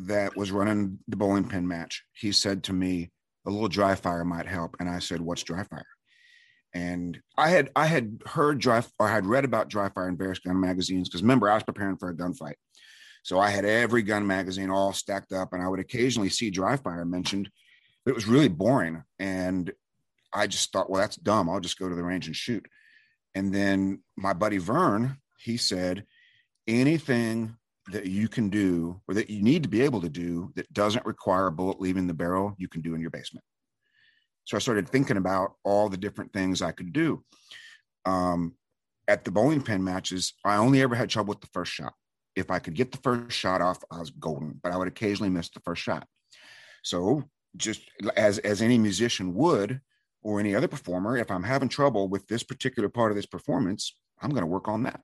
that 0.06 0.36
was 0.36 0.52
running 0.52 1.00
the 1.08 1.16
bowling 1.16 1.48
pin 1.48 1.68
match 1.68 2.04
he 2.14 2.32
said 2.32 2.64
to 2.64 2.74
me 2.74 3.12
a 3.46 3.50
little 3.50 3.68
dry 3.68 3.96
fire 3.96 4.24
might 4.24 4.46
help 4.46 4.76
and 4.80 4.90
i 4.90 5.00
said 5.00 5.20
what's 5.20 5.44
dry 5.44 5.64
fire 5.64 5.86
and 6.74 7.20
I 7.38 7.50
had 7.50 7.72
I 7.76 7.88
had 7.88 8.22
heard 8.26 8.60
dry 8.60 8.84
or 9.00 9.08
had 9.08 9.26
read 9.26 9.46
about 9.46 9.70
dry 9.70 9.90
fire 9.90 10.10
in 10.10 10.18
various 10.18 10.40
gun 10.40 10.60
magazines 10.60 11.10
because 11.10 11.22
remember 11.24 11.50
I 11.50 11.56
was 11.56 11.64
preparing 11.64 11.98
for 11.98 12.10
a 12.10 12.16
gunfight, 12.16 12.56
so 13.28 13.40
I 13.40 13.50
had 13.50 13.66
every 13.66 14.04
gun 14.04 14.28
magazine 14.28 14.70
all 14.70 14.94
stacked 14.94 15.34
up, 15.34 15.52
and 15.52 15.62
I 15.62 15.68
would 15.68 15.80
occasionally 15.82 16.30
see 16.30 16.50
dry 16.50 16.78
fire 16.78 17.04
mentioned 17.04 17.50
But 18.06 18.12
it 18.12 18.16
was 18.16 18.26
really 18.26 18.48
boring. 18.48 19.04
And 19.20 19.72
I 20.34 20.48
just 20.48 20.72
thought, 20.72 20.90
well, 20.90 21.02
that's 21.02 21.18
dumb. 21.18 21.50
I'll 21.50 21.60
just 21.60 21.80
go 21.80 21.90
to 21.90 21.96
the 21.96 22.04
range 22.04 22.28
and 22.28 22.36
shoot. 22.36 22.66
And 23.36 23.54
then 23.54 24.02
my 24.16 24.32
buddy 24.32 24.60
Vern, 24.60 25.18
he 25.40 25.58
said, 25.58 26.06
anything 26.68 27.58
that 27.92 28.06
you 28.06 28.28
can 28.28 28.50
do 28.50 29.02
or 29.08 29.14
that 29.14 29.30
you 29.30 29.42
need 29.42 29.64
to 29.64 29.70
be 29.70 29.82
able 29.82 30.02
to 30.02 30.10
do 30.10 30.52
that 30.56 30.72
doesn't 30.74 31.06
require 31.06 31.48
a 31.48 31.52
bullet 31.52 31.80
leaving 31.80 32.08
the 32.08 32.14
barrel, 32.14 32.54
you 32.58 32.68
can 32.68 32.82
do 32.82 32.96
in 32.96 33.02
your 33.02 33.10
basement. 33.10 33.44
So 34.46 34.58
I 34.58 34.60
started 34.60 34.88
thinking 34.88 35.18
about 35.18 35.54
all 35.64 35.90
the 35.90 35.98
different 35.98 36.34
things 36.34 36.62
I 36.62 36.72
could 36.72 36.94
do. 36.94 37.24
Um, 38.06 38.56
at 39.08 39.24
the 39.24 39.32
bowling 39.32 39.62
pin 39.62 39.84
matches, 39.84 40.34
I 40.46 40.58
only 40.58 40.82
ever 40.82 40.96
had 40.96 41.10
trouble 41.10 41.30
with 41.30 41.42
the 41.42 41.50
first 41.54 41.72
shot. 41.72 41.94
If 42.36 42.52
I 42.52 42.60
could 42.60 42.76
get 42.76 42.92
the 42.92 43.00
first 43.00 43.36
shot 43.36 43.62
off, 43.62 43.84
I 43.92 44.00
was 44.00 44.12
golden, 44.12 44.60
but 44.62 44.72
I 44.72 44.78
would 44.78 44.88
occasionally 44.88 45.30
miss 45.30 45.50
the 45.50 45.62
first 45.62 45.82
shot. 45.82 46.08
So 46.84 47.24
just 47.56 47.82
as 48.16 48.38
as 48.40 48.62
any 48.62 48.78
musician 48.78 49.34
would, 49.34 49.82
or 50.28 50.40
any 50.40 50.56
other 50.56 50.68
performer, 50.68 51.18
if 51.18 51.32
I'm 51.32 51.44
having 51.44 51.70
trouble 51.70 52.10
with 52.10 52.28
this 52.28 52.44
particular 52.44 52.90
part 52.90 53.12
of 53.12 53.16
this 53.16 53.26
performance, 53.26 53.96
I'm 54.22 54.32
going 54.32 54.42
to 54.42 54.48
work 54.48 54.68
on 54.68 54.84
that. 54.84 55.00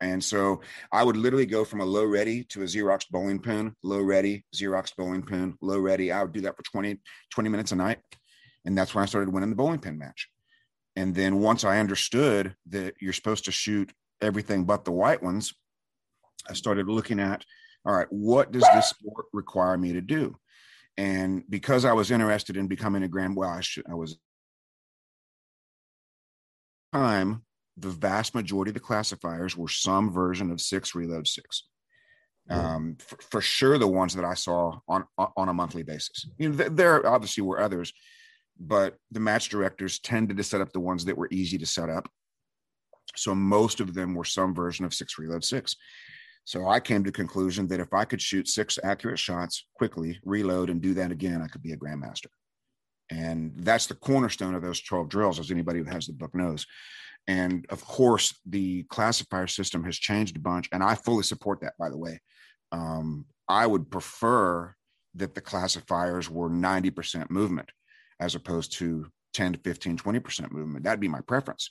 And 0.00 0.22
so 0.22 0.60
I 0.92 1.02
would 1.02 1.16
literally 1.16 1.46
go 1.46 1.64
from 1.64 1.80
a 1.80 1.84
low 1.84 2.04
ready 2.04 2.44
to 2.44 2.62
a 2.62 2.66
Xerox 2.66 3.08
bowling 3.10 3.40
pin, 3.40 3.74
low 3.82 4.00
ready, 4.00 4.44
Xerox 4.54 4.94
bowling 4.96 5.22
pin, 5.22 5.56
low 5.60 5.78
ready. 5.78 6.12
I 6.12 6.22
would 6.22 6.32
do 6.32 6.42
that 6.42 6.56
for 6.56 6.62
20, 6.62 7.00
20 7.30 7.48
minutes 7.48 7.72
a 7.72 7.76
night. 7.76 7.98
And 8.64 8.76
that's 8.76 8.94
when 8.94 9.02
I 9.02 9.06
started 9.06 9.32
winning 9.32 9.50
the 9.50 9.56
bowling 9.56 9.80
pin 9.80 9.98
match. 9.98 10.28
And 10.94 11.14
then 11.14 11.40
once 11.40 11.64
I 11.64 11.78
understood 11.78 12.54
that 12.70 12.94
you're 13.00 13.12
supposed 13.12 13.44
to 13.46 13.52
shoot 13.52 13.92
everything 14.20 14.64
but 14.64 14.84
the 14.84 14.92
white 14.92 15.22
ones, 15.22 15.54
I 16.48 16.54
started 16.54 16.88
looking 16.88 17.20
at, 17.20 17.44
all 17.84 17.94
right, 17.94 18.08
what 18.10 18.52
does 18.52 18.66
this 18.74 18.90
sport 18.90 19.26
require 19.32 19.76
me 19.78 19.92
to 19.92 20.00
do? 20.00 20.36
And 20.96 21.44
because 21.48 21.84
I 21.84 21.92
was 21.92 22.10
interested 22.10 22.56
in 22.56 22.66
becoming 22.66 23.04
a 23.04 23.08
grand, 23.08 23.36
well, 23.36 23.50
I, 23.50 23.60
should, 23.60 23.84
I 23.88 23.94
was 23.94 24.18
time 26.92 27.42
the 27.78 27.88
vast 27.90 28.34
majority 28.34 28.70
of 28.70 28.74
the 28.74 28.80
classifiers 28.80 29.56
were 29.56 29.68
some 29.68 30.12
version 30.12 30.50
of 30.50 30.60
six 30.60 30.94
reload 30.94 31.26
six. 31.26 31.64
Um, 32.50 32.96
for, 32.98 33.18
for, 33.30 33.40
sure, 33.42 33.76
the 33.76 33.86
ones 33.86 34.14
that 34.14 34.24
I 34.24 34.32
saw 34.32 34.78
on 34.88 35.04
on 35.18 35.50
a 35.50 35.52
monthly 35.52 35.82
basis. 35.82 36.26
You 36.38 36.48
know, 36.48 36.68
there 36.68 37.06
obviously 37.06 37.42
were 37.42 37.60
others, 37.60 37.92
but 38.58 38.96
the 39.10 39.20
match 39.20 39.50
directors 39.50 39.98
tended 39.98 40.38
to 40.38 40.42
set 40.42 40.62
up 40.62 40.72
the 40.72 40.80
ones 40.80 41.04
that 41.04 41.18
were 41.18 41.28
easy 41.30 41.58
to 41.58 41.66
set 41.66 41.90
up. 41.90 42.08
So 43.16 43.34
most 43.34 43.80
of 43.80 43.92
them 43.92 44.14
were 44.14 44.24
some 44.24 44.54
version 44.54 44.86
of 44.86 44.94
six 44.94 45.18
reload 45.18 45.44
six. 45.44 45.76
So 46.44 46.66
I 46.66 46.80
came 46.80 47.04
to 47.04 47.10
the 47.10 47.14
conclusion 47.14 47.68
that 47.68 47.80
if 47.80 47.92
I 47.92 48.06
could 48.06 48.22
shoot 48.22 48.48
six 48.48 48.78
accurate 48.82 49.18
shots 49.18 49.66
quickly, 49.74 50.18
reload, 50.24 50.70
and 50.70 50.80
do 50.80 50.94
that 50.94 51.12
again, 51.12 51.42
I 51.42 51.48
could 51.48 51.62
be 51.62 51.72
a 51.72 51.76
grandmaster. 51.76 52.28
And 53.10 53.52
that's 53.56 53.86
the 53.86 53.94
cornerstone 53.94 54.54
of 54.54 54.62
those 54.62 54.80
12 54.80 55.08
drills, 55.08 55.38
as 55.38 55.50
anybody 55.50 55.78
who 55.78 55.86
has 55.86 56.06
the 56.06 56.12
book 56.12 56.34
knows. 56.34 56.66
And 57.26 57.66
of 57.70 57.84
course, 57.84 58.38
the 58.46 58.84
classifier 58.84 59.46
system 59.46 59.84
has 59.84 59.96
changed 59.96 60.36
a 60.36 60.40
bunch. 60.40 60.68
And 60.72 60.82
I 60.82 60.94
fully 60.94 61.22
support 61.22 61.60
that, 61.60 61.74
by 61.78 61.90
the 61.90 61.98
way. 61.98 62.20
Um, 62.72 63.26
I 63.48 63.66
would 63.66 63.90
prefer 63.90 64.74
that 65.14 65.34
the 65.34 65.40
classifiers 65.40 66.30
were 66.30 66.50
90% 66.50 67.30
movement 67.30 67.70
as 68.20 68.34
opposed 68.34 68.72
to 68.74 69.06
10 69.34 69.54
to 69.54 69.58
15, 69.58 69.98
20% 69.98 70.52
movement. 70.52 70.84
That'd 70.84 71.00
be 71.00 71.08
my 71.08 71.20
preference. 71.20 71.70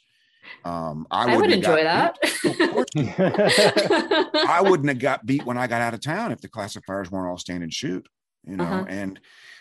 Um, 0.64 1.08
I, 1.12 1.34
I 1.34 1.38
would 1.38 1.52
enjoy 1.52 1.84
that. 1.84 2.18
I 4.48 4.62
wouldn't 4.62 4.90
have 4.90 5.00
got 5.00 5.26
beat 5.26 5.46
when 5.46 5.58
I 5.58 5.68
got 5.68 5.82
out 5.82 5.94
of 5.94 6.02
town 6.02 6.32
if 6.32 6.42
the 6.42 6.48
classifiers 6.48 7.12
weren't 7.12 7.28
all 7.28 7.38
stand 7.38 7.64
and 7.64 7.74
shoot, 7.74 8.08
you 8.48 8.58
know. 8.58 8.64
Uh-huh. 8.64 8.86
And 8.88 9.20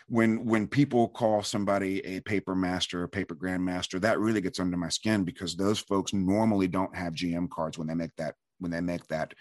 when 0.08 0.44
when 0.44 0.68
people 0.68 1.08
call 1.08 1.42
somebody 1.42 2.04
a 2.06 2.20
paper 2.20 2.54
master, 2.54 3.02
a 3.02 3.08
paper 3.08 3.34
grandmaster, 3.34 4.00
that 4.00 4.20
really 4.20 4.40
gets 4.40 4.60
under 4.60 4.76
my 4.76 4.88
skin 4.88 5.24
because 5.24 5.56
those 5.56 5.78
folks 5.78 6.12
normally 6.12 6.68
don't 6.68 6.94
have 6.94 7.14
GM 7.14 7.50
cards 7.50 7.78
when 7.78 7.88
they 7.88 7.94
make 7.94 8.14
that 8.16 8.34
when 8.58 8.70
they 8.70 8.80
make 8.80 9.06
that 9.08 9.34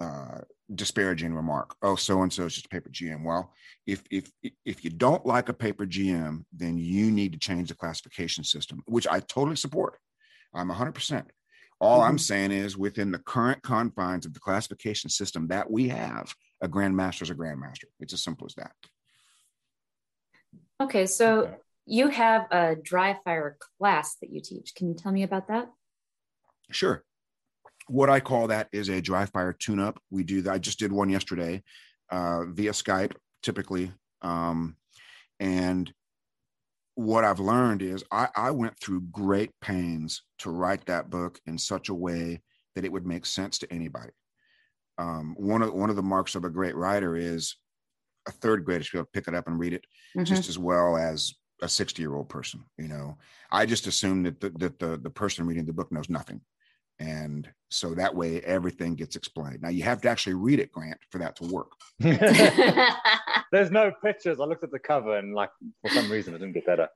uh, 0.00 0.38
disparaging 0.74 1.34
remark. 1.34 1.74
Oh, 1.82 1.94
so 1.94 2.22
and 2.22 2.32
so 2.32 2.46
is 2.46 2.54
just 2.54 2.66
a 2.66 2.70
paper 2.70 2.88
GM. 2.88 3.24
Well, 3.24 3.52
if 3.86 4.02
if 4.10 4.30
if 4.64 4.84
you 4.84 4.90
don't 4.90 5.24
like 5.26 5.48
a 5.48 5.54
paper 5.54 5.86
GM, 5.86 6.44
then 6.52 6.78
you 6.78 7.10
need 7.10 7.32
to 7.32 7.38
change 7.38 7.68
the 7.68 7.74
classification 7.74 8.44
system, 8.44 8.82
which 8.86 9.06
I 9.06 9.20
totally 9.20 9.56
support. 9.56 9.98
I'm 10.54 10.68
100. 10.68 10.92
percent 10.92 11.30
All 11.80 12.00
mm-hmm. 12.00 12.08
I'm 12.08 12.18
saying 12.18 12.50
is 12.50 12.76
within 12.76 13.12
the 13.12 13.18
current 13.18 13.62
confines 13.62 14.26
of 14.26 14.34
the 14.34 14.40
classification 14.40 15.10
system 15.10 15.48
that 15.48 15.70
we 15.70 15.88
have, 15.88 16.34
a 16.60 16.68
grandmaster 16.68 17.22
is 17.22 17.30
a 17.30 17.34
grandmaster. 17.34 17.84
It's 18.00 18.12
as 18.12 18.22
simple 18.22 18.46
as 18.46 18.54
that. 18.54 18.72
Okay, 20.80 21.06
so 21.06 21.40
okay. 21.40 21.54
you 21.86 22.08
have 22.08 22.46
a 22.50 22.76
dry 22.76 23.16
fire 23.24 23.56
class 23.78 24.16
that 24.20 24.30
you 24.30 24.40
teach. 24.40 24.74
Can 24.74 24.88
you 24.88 24.94
tell 24.94 25.12
me 25.12 25.22
about 25.22 25.48
that? 25.48 25.70
Sure. 26.70 27.04
What 27.88 28.08
I 28.08 28.20
call 28.20 28.46
that 28.48 28.68
is 28.72 28.88
a 28.88 29.00
dry 29.00 29.26
fire 29.26 29.52
tune 29.52 29.80
up. 29.80 30.00
We 30.10 30.22
do 30.22 30.42
that. 30.42 30.52
I 30.52 30.58
just 30.58 30.78
did 30.78 30.92
one 30.92 31.10
yesterday 31.10 31.62
uh, 32.10 32.44
via 32.46 32.72
Skype, 32.72 33.12
typically. 33.42 33.92
Um, 34.22 34.76
and 35.38 35.92
what 36.94 37.24
I've 37.24 37.40
learned 37.40 37.82
is 37.82 38.04
I, 38.10 38.28
I 38.36 38.50
went 38.50 38.78
through 38.78 39.02
great 39.10 39.50
pains 39.60 40.22
to 40.38 40.50
write 40.50 40.86
that 40.86 41.10
book 41.10 41.40
in 41.46 41.58
such 41.58 41.88
a 41.88 41.94
way 41.94 42.42
that 42.74 42.84
it 42.84 42.92
would 42.92 43.06
make 43.06 43.26
sense 43.26 43.58
to 43.58 43.72
anybody. 43.72 44.12
Um, 45.00 45.34
one 45.38 45.62
of 45.62 45.72
one 45.72 45.88
of 45.88 45.96
the 45.96 46.02
marks 46.02 46.34
of 46.34 46.44
a 46.44 46.50
great 46.50 46.76
writer 46.76 47.16
is 47.16 47.56
a 48.28 48.30
third 48.30 48.66
grader 48.66 48.84
should 48.84 48.92
be 48.92 48.98
able 48.98 49.06
to 49.06 49.12
pick 49.12 49.28
it 49.28 49.34
up 49.34 49.48
and 49.48 49.58
read 49.58 49.72
it 49.72 49.86
mm-hmm. 50.14 50.24
just 50.24 50.48
as 50.50 50.58
well 50.58 50.96
as 50.96 51.34
a 51.62 51.68
60 51.68 52.02
year 52.02 52.14
old 52.14 52.28
person 52.28 52.62
you 52.78 52.88
know? 52.88 53.16
I 53.50 53.66
just 53.66 53.86
assume 53.86 54.22
that 54.24 54.40
the, 54.40 54.50
that 54.50 54.78
the, 54.78 54.98
the 54.98 55.10
person 55.10 55.46
reading 55.46 55.66
the 55.66 55.72
book 55.72 55.90
knows 55.90 56.08
nothing. 56.08 56.40
And 56.98 57.48
so 57.70 57.94
that 57.94 58.14
way 58.14 58.40
everything 58.42 58.94
gets 58.94 59.16
explained. 59.16 59.62
Now 59.62 59.70
you 59.70 59.82
have 59.84 60.02
to 60.02 60.10
actually 60.10 60.34
read 60.34 60.60
it 60.60 60.70
grant 60.70 60.98
for 61.10 61.18
that 61.18 61.36
to 61.36 61.44
work. 61.44 61.72
There's 63.52 63.70
no 63.70 63.90
pictures. 64.04 64.38
I 64.38 64.44
looked 64.44 64.64
at 64.64 64.70
the 64.70 64.78
cover 64.78 65.16
and 65.16 65.34
like 65.34 65.50
for 65.82 65.90
some 65.94 66.10
reason 66.12 66.34
it 66.34 66.38
didn't 66.38 66.54
get 66.54 66.66
better. 66.66 66.88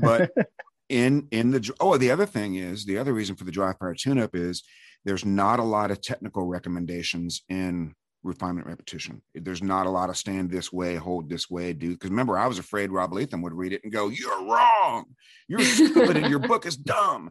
But 0.00 0.32
in 0.88 1.28
in 1.30 1.52
the 1.52 1.72
oh 1.80 1.96
the 1.96 2.10
other 2.10 2.26
thing 2.26 2.56
is 2.56 2.84
the 2.84 2.98
other 2.98 3.12
reason 3.12 3.36
for 3.36 3.44
the 3.44 3.52
dry 3.52 3.72
fire 3.72 3.94
tune 3.94 4.18
up 4.18 4.34
is 4.34 4.64
there's 5.04 5.24
not 5.24 5.58
a 5.58 5.64
lot 5.64 5.90
of 5.90 6.00
technical 6.00 6.46
recommendations 6.46 7.42
in 7.48 7.94
refinement 8.22 8.66
repetition. 8.66 9.20
There's 9.34 9.62
not 9.62 9.86
a 9.86 9.90
lot 9.90 10.10
of 10.10 10.16
stand 10.16 10.50
this 10.50 10.72
way, 10.72 10.94
hold 10.94 11.28
this 11.28 11.50
way, 11.50 11.72
do. 11.72 11.92
Because 11.92 12.10
remember, 12.10 12.38
I 12.38 12.46
was 12.46 12.58
afraid 12.58 12.90
Rob 12.90 13.12
Leatham 13.12 13.42
would 13.42 13.54
read 13.54 13.72
it 13.72 13.82
and 13.82 13.92
go, 13.92 14.08
You're 14.08 14.44
wrong. 14.44 15.04
You're 15.48 15.60
stupid 15.60 16.16
and 16.16 16.30
your 16.30 16.38
book 16.38 16.66
is 16.66 16.76
dumb. 16.76 17.30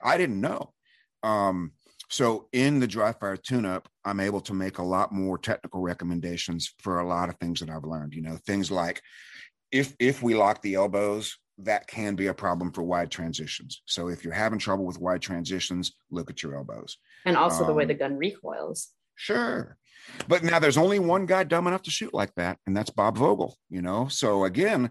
I 0.00 0.16
didn't 0.16 0.40
know. 0.40 0.72
Um, 1.22 1.72
so 2.08 2.48
in 2.52 2.80
the 2.80 2.86
dry 2.86 3.12
fire 3.12 3.36
tune-up, 3.36 3.88
I'm 4.04 4.20
able 4.20 4.40
to 4.42 4.54
make 4.54 4.78
a 4.78 4.82
lot 4.82 5.12
more 5.12 5.36
technical 5.36 5.80
recommendations 5.80 6.72
for 6.78 7.00
a 7.00 7.06
lot 7.06 7.28
of 7.28 7.36
things 7.36 7.60
that 7.60 7.68
I've 7.68 7.84
learned. 7.84 8.14
You 8.14 8.22
know, 8.22 8.38
things 8.46 8.70
like 8.70 9.02
if 9.70 9.94
if 9.98 10.22
we 10.22 10.34
lock 10.34 10.62
the 10.62 10.74
elbows, 10.74 11.36
that 11.58 11.86
can 11.86 12.14
be 12.14 12.28
a 12.28 12.34
problem 12.34 12.70
for 12.70 12.82
wide 12.82 13.10
transitions. 13.10 13.82
So 13.86 14.08
if 14.08 14.24
you're 14.24 14.32
having 14.32 14.58
trouble 14.58 14.84
with 14.84 15.00
wide 15.00 15.22
transitions, 15.22 15.92
look 16.10 16.30
at 16.30 16.42
your 16.42 16.56
elbows. 16.56 16.98
And 17.26 17.36
also 17.36 17.62
um, 17.62 17.66
the 17.66 17.74
way 17.74 17.84
the 17.84 17.94
gun 17.94 18.16
recoils. 18.16 18.88
Sure. 19.16 19.76
But 20.28 20.44
now 20.44 20.58
there's 20.58 20.78
only 20.78 21.00
one 21.00 21.26
guy 21.26 21.44
dumb 21.44 21.66
enough 21.66 21.82
to 21.82 21.90
shoot 21.90 22.14
like 22.14 22.32
that, 22.36 22.58
and 22.66 22.76
that's 22.76 22.90
Bob 22.90 23.18
Vogel, 23.18 23.56
you 23.68 23.82
know? 23.82 24.06
So 24.08 24.44
again, 24.44 24.90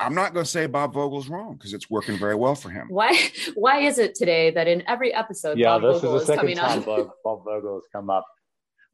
I'm 0.00 0.14
not 0.14 0.32
going 0.32 0.44
to 0.44 0.50
say 0.50 0.66
Bob 0.66 0.94
Vogel's 0.94 1.28
wrong 1.28 1.54
because 1.54 1.74
it's 1.74 1.90
working 1.90 2.16
very 2.16 2.34
well 2.34 2.54
for 2.54 2.70
him. 2.70 2.86
Why? 2.88 3.30
Why 3.54 3.80
is 3.80 3.98
it 3.98 4.14
today 4.14 4.50
that 4.52 4.66
in 4.66 4.82
every 4.88 5.12
episode, 5.12 5.58
yeah, 5.58 5.78
Bob 5.78 5.82
this 5.82 6.02
Vogel 6.02 6.16
is 6.16 6.26
the 6.26 6.34
second 6.34 6.56
time 6.56 6.82
Bob, 6.82 7.10
Bob 7.24 7.44
Vogel 7.44 7.74
has 7.74 7.82
come 7.92 8.08
up. 8.08 8.24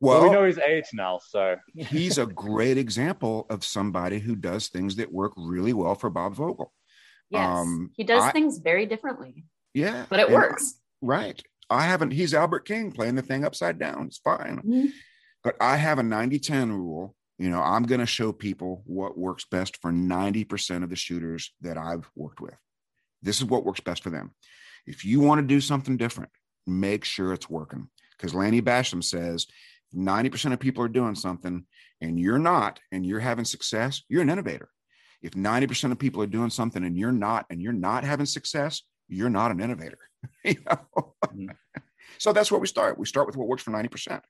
Well, 0.00 0.21
well, 0.21 0.28
we 0.28 0.35
know 0.35 0.44
his 0.44 0.59
age 0.59 0.87
now, 0.92 1.21
so 1.25 1.56
he's 1.75 2.18
a 2.18 2.26
great 2.26 2.76
example 2.76 3.47
of 3.49 3.64
somebody 3.64 4.18
who 4.18 4.35
does 4.35 4.68
things 4.68 4.97
that 4.97 5.12
work 5.12 5.33
really 5.37 5.73
well 5.73 5.94
for 5.94 6.11
Bob 6.11 6.35
Vogel. 6.35 6.73
Yes, 7.34 7.48
um, 7.48 7.90
he 7.96 8.04
does 8.04 8.22
I, 8.22 8.30
things 8.30 8.58
very 8.58 8.86
differently. 8.86 9.44
Yeah, 9.74 10.06
but 10.08 10.20
it 10.20 10.30
works. 10.30 10.74
right. 11.02 11.42
I 11.70 11.82
haven't. 11.82 12.12
He's 12.12 12.34
Albert 12.34 12.66
King 12.66 12.92
playing 12.92 13.14
the 13.14 13.22
thing 13.22 13.44
upside 13.44 13.78
down. 13.78 14.06
It's 14.06 14.18
fine. 14.18 14.58
Mm-hmm. 14.58 14.86
But 15.42 15.56
I 15.60 15.76
have 15.76 15.98
a 15.98 16.02
90 16.02 16.38
10 16.38 16.72
rule. 16.72 17.14
You 17.38 17.50
know, 17.50 17.60
I'm 17.60 17.84
going 17.84 18.00
to 18.00 18.06
show 18.06 18.32
people 18.32 18.82
what 18.86 19.18
works 19.18 19.44
best 19.50 19.80
for 19.82 19.90
90% 19.90 20.84
of 20.84 20.90
the 20.90 20.96
shooters 20.96 21.52
that 21.62 21.76
I've 21.76 22.08
worked 22.14 22.40
with. 22.40 22.54
This 23.22 23.38
is 23.38 23.44
what 23.44 23.64
works 23.64 23.80
best 23.80 24.02
for 24.02 24.10
them. 24.10 24.32
If 24.86 25.04
you 25.04 25.20
want 25.20 25.40
to 25.40 25.46
do 25.46 25.60
something 25.60 25.96
different, 25.96 26.30
make 26.66 27.04
sure 27.04 27.32
it's 27.32 27.50
working. 27.50 27.88
Because 28.16 28.34
Lanny 28.34 28.62
Bassham 28.62 29.02
says 29.02 29.46
90% 29.94 30.52
of 30.52 30.60
people 30.60 30.84
are 30.84 30.88
doing 30.88 31.14
something 31.14 31.66
and 32.00 32.20
you're 32.20 32.38
not, 32.38 32.80
and 32.92 33.04
you're 33.04 33.20
having 33.20 33.44
success, 33.44 34.02
you're 34.08 34.22
an 34.22 34.30
innovator. 34.30 34.68
If 35.24 35.32
90% 35.32 35.90
of 35.90 35.98
people 35.98 36.22
are 36.22 36.26
doing 36.26 36.50
something 36.50 36.84
and 36.84 36.98
you're 36.98 37.10
not, 37.10 37.46
and 37.48 37.60
you're 37.60 37.72
not 37.72 38.04
having 38.04 38.26
success, 38.26 38.82
you're 39.08 39.30
not 39.30 39.50
an 39.50 39.60
innovator. 39.60 39.98
you 40.44 40.56
know? 40.66 41.14
mm-hmm. 41.26 41.46
So 42.18 42.32
that's 42.32 42.52
where 42.52 42.60
we 42.60 42.68
start. 42.68 42.96
We 42.98 43.06
start 43.06 43.26
with 43.26 43.36
what 43.36 43.48
works 43.48 43.62
for 43.62 43.72
90%. 43.72 44.20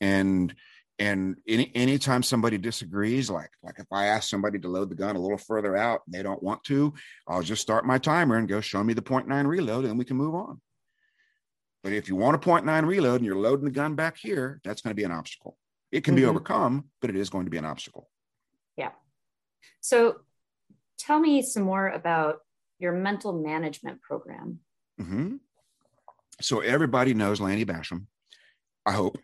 And 0.00 0.54
and 0.98 1.36
any 1.48 1.72
anytime 1.74 2.22
somebody 2.22 2.58
disagrees, 2.58 3.30
like 3.30 3.50
like 3.62 3.78
if 3.78 3.86
I 3.90 4.06
ask 4.06 4.28
somebody 4.28 4.58
to 4.58 4.68
load 4.68 4.90
the 4.90 4.94
gun 4.94 5.16
a 5.16 5.18
little 5.18 5.38
further 5.38 5.74
out, 5.76 6.02
and 6.06 6.14
they 6.14 6.22
don't 6.22 6.42
want 6.42 6.62
to, 6.64 6.92
I'll 7.26 7.42
just 7.42 7.62
start 7.62 7.86
my 7.86 7.98
timer 7.98 8.36
and 8.36 8.46
go 8.46 8.60
show 8.60 8.84
me 8.84 8.92
the 8.94 9.02
point 9.02 9.26
nine 9.26 9.46
reload, 9.46 9.86
and 9.86 9.98
we 9.98 10.04
can 10.04 10.16
move 10.16 10.34
on. 10.34 10.60
But 11.82 11.92
if 11.94 12.08
you 12.08 12.16
want 12.16 12.36
a 12.36 12.38
point 12.38 12.66
nine 12.66 12.84
reload 12.84 13.16
and 13.16 13.24
you're 13.24 13.36
loading 13.36 13.64
the 13.64 13.70
gun 13.70 13.94
back 13.94 14.16
here, 14.18 14.60
that's 14.64 14.82
going 14.82 14.90
to 14.90 14.94
be 14.94 15.04
an 15.04 15.12
obstacle. 15.12 15.56
It 15.90 16.02
can 16.02 16.14
mm-hmm. 16.14 16.24
be 16.24 16.28
overcome, 16.28 16.90
but 17.00 17.10
it 17.10 17.16
is 17.16 17.30
going 17.30 17.46
to 17.46 17.50
be 17.50 17.58
an 17.58 17.64
obstacle. 17.64 18.08
Yeah. 18.76 18.90
So 19.80 20.16
tell 20.98 21.18
me 21.18 21.42
some 21.42 21.62
more 21.62 21.88
about 21.88 22.38
your 22.78 22.92
mental 22.92 23.32
management 23.32 24.00
program. 24.02 24.60
Mm-hmm. 25.00 25.36
So 26.40 26.60
everybody 26.60 27.14
knows 27.14 27.40
Lanny 27.40 27.64
Bassham. 27.64 28.06
I 28.86 28.92
hope. 28.92 29.18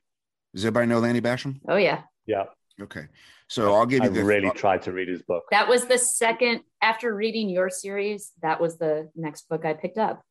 Does 0.55 0.65
everybody 0.65 0.87
know 0.87 1.01
Lanny 1.01 1.21
Bassham? 1.21 1.61
Oh 1.69 1.77
yeah. 1.77 2.03
Yeah. 2.27 2.45
Okay. 2.81 3.07
So 3.49 3.75
I'll 3.75 3.87
give 3.87 4.05
you. 4.05 4.11
I 4.11 4.13
this. 4.13 4.25
really 4.25 4.51
tried 4.51 4.83
to 4.83 4.93
read 4.93 5.09
his 5.09 5.23
book. 5.23 5.45
That 5.51 5.69
was 5.69 5.87
the 5.87 5.99
second 5.99 6.61
after 6.81 7.15
reading 7.15 7.49
your 7.49 7.69
series. 7.69 8.33
That 8.43 8.61
was 8.61 8.79
the 8.79 9.11
next 9.17 9.49
book 9.49 9.65
I 9.65 9.75
picked 9.75 9.99
up. 9.99 10.23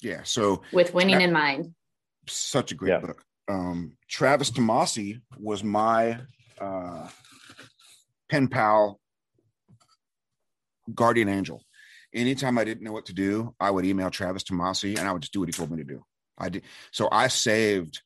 Yeah. 0.00 0.22
So 0.24 0.62
with 0.72 0.94
winning 0.94 1.20
in 1.20 1.32
mind. 1.32 1.74
Such 2.28 2.72
a 2.72 2.74
great 2.74 2.90
yeah. 2.90 2.98
book. 2.98 3.24
Um, 3.48 3.96
Travis 4.08 4.50
Tomasi 4.50 5.20
was 5.38 5.64
my 5.64 6.20
uh, 6.60 7.08
pen 8.30 8.48
pal, 8.48 9.00
guardian 10.94 11.28
angel. 11.28 11.62
Anytime 12.14 12.58
I 12.58 12.64
didn't 12.64 12.82
know 12.82 12.92
what 12.92 13.06
to 13.06 13.14
do, 13.14 13.54
I 13.58 13.70
would 13.70 13.86
email 13.86 14.10
Travis 14.10 14.44
Tomasi 14.44 14.98
and 14.98 15.08
I 15.08 15.12
would 15.12 15.22
just 15.22 15.32
do 15.32 15.40
what 15.40 15.48
he 15.48 15.52
told 15.52 15.70
me 15.70 15.78
to 15.78 15.84
do. 15.84 16.04
I 16.38 16.48
did. 16.48 16.62
So 16.90 17.08
I 17.10 17.28
saved 17.28 18.02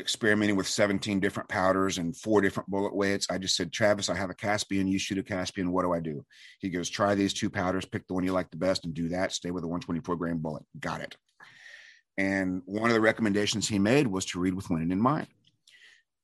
experimenting 0.00 0.56
with 0.56 0.66
17 0.66 1.20
different 1.20 1.48
powders 1.48 1.98
and 1.98 2.16
four 2.16 2.40
different 2.40 2.68
bullet 2.68 2.94
weights. 2.94 3.26
I 3.30 3.38
just 3.38 3.56
said, 3.56 3.72
Travis, 3.72 4.08
I 4.08 4.16
have 4.16 4.30
a 4.30 4.34
Caspian. 4.34 4.88
You 4.88 4.98
shoot 4.98 5.18
a 5.18 5.22
Caspian. 5.22 5.70
What 5.72 5.82
do 5.82 5.92
I 5.92 6.00
do? 6.00 6.24
He 6.58 6.68
goes, 6.68 6.88
try 6.88 7.14
these 7.14 7.32
two 7.32 7.50
powders, 7.50 7.84
pick 7.84 8.06
the 8.06 8.14
one 8.14 8.24
you 8.24 8.32
like 8.32 8.50
the 8.50 8.56
best, 8.56 8.84
and 8.84 8.94
do 8.94 9.10
that. 9.10 9.32
Stay 9.32 9.50
with 9.50 9.62
a 9.62 9.68
124 9.68 10.16
grain 10.16 10.38
bullet. 10.38 10.64
Got 10.80 11.02
it. 11.02 11.16
And 12.16 12.62
one 12.64 12.90
of 12.90 12.94
the 12.94 13.00
recommendations 13.00 13.68
he 13.68 13.78
made 13.78 14.06
was 14.06 14.26
to 14.26 14.40
read 14.40 14.54
with 14.54 14.70
winning 14.70 14.90
in 14.90 15.00
mind. 15.00 15.28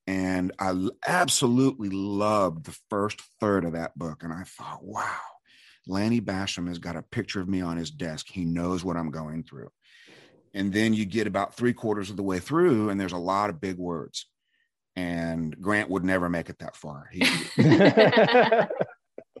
And 0.07 0.51
I 0.59 0.73
absolutely 1.05 1.89
loved 1.89 2.65
the 2.65 2.77
first 2.89 3.21
third 3.39 3.65
of 3.65 3.73
that 3.73 3.97
book. 3.97 4.23
And 4.23 4.33
I 4.33 4.43
thought, 4.43 4.83
wow, 4.83 5.19
Lanny 5.91 6.21
Bassham 6.21 6.67
has 6.67 6.79
got 6.79 6.95
a 6.95 7.03
picture 7.03 7.41
of 7.41 7.49
me 7.49 7.61
on 7.61 7.77
his 7.77 7.91
desk. 7.91 8.27
He 8.29 8.45
knows 8.45 8.83
what 8.83 8.95
I'm 8.95 9.11
going 9.11 9.43
through. 9.43 9.69
And 10.53 10.73
then 10.73 10.93
you 10.93 11.05
get 11.05 11.27
about 11.27 11.53
three 11.53 11.73
quarters 11.73 12.09
of 12.09 12.17
the 12.17 12.23
way 12.23 12.39
through 12.39 12.89
and 12.89 12.99
there's 12.99 13.11
a 13.11 13.17
lot 13.17 13.49
of 13.49 13.61
big 13.61 13.77
words. 13.77 14.27
And 14.95 15.59
grant 15.61 15.89
would 15.89 16.03
never 16.03 16.29
make 16.29 16.49
it 16.49 16.59
that 16.59 16.75
far. 16.75 17.09
He, 17.11 17.25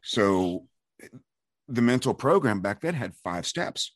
so 0.03 0.65
the 1.67 1.81
mental 1.81 2.13
program 2.13 2.61
back 2.61 2.81
then 2.81 2.93
had 2.93 3.13
five 3.23 3.45
steps. 3.45 3.95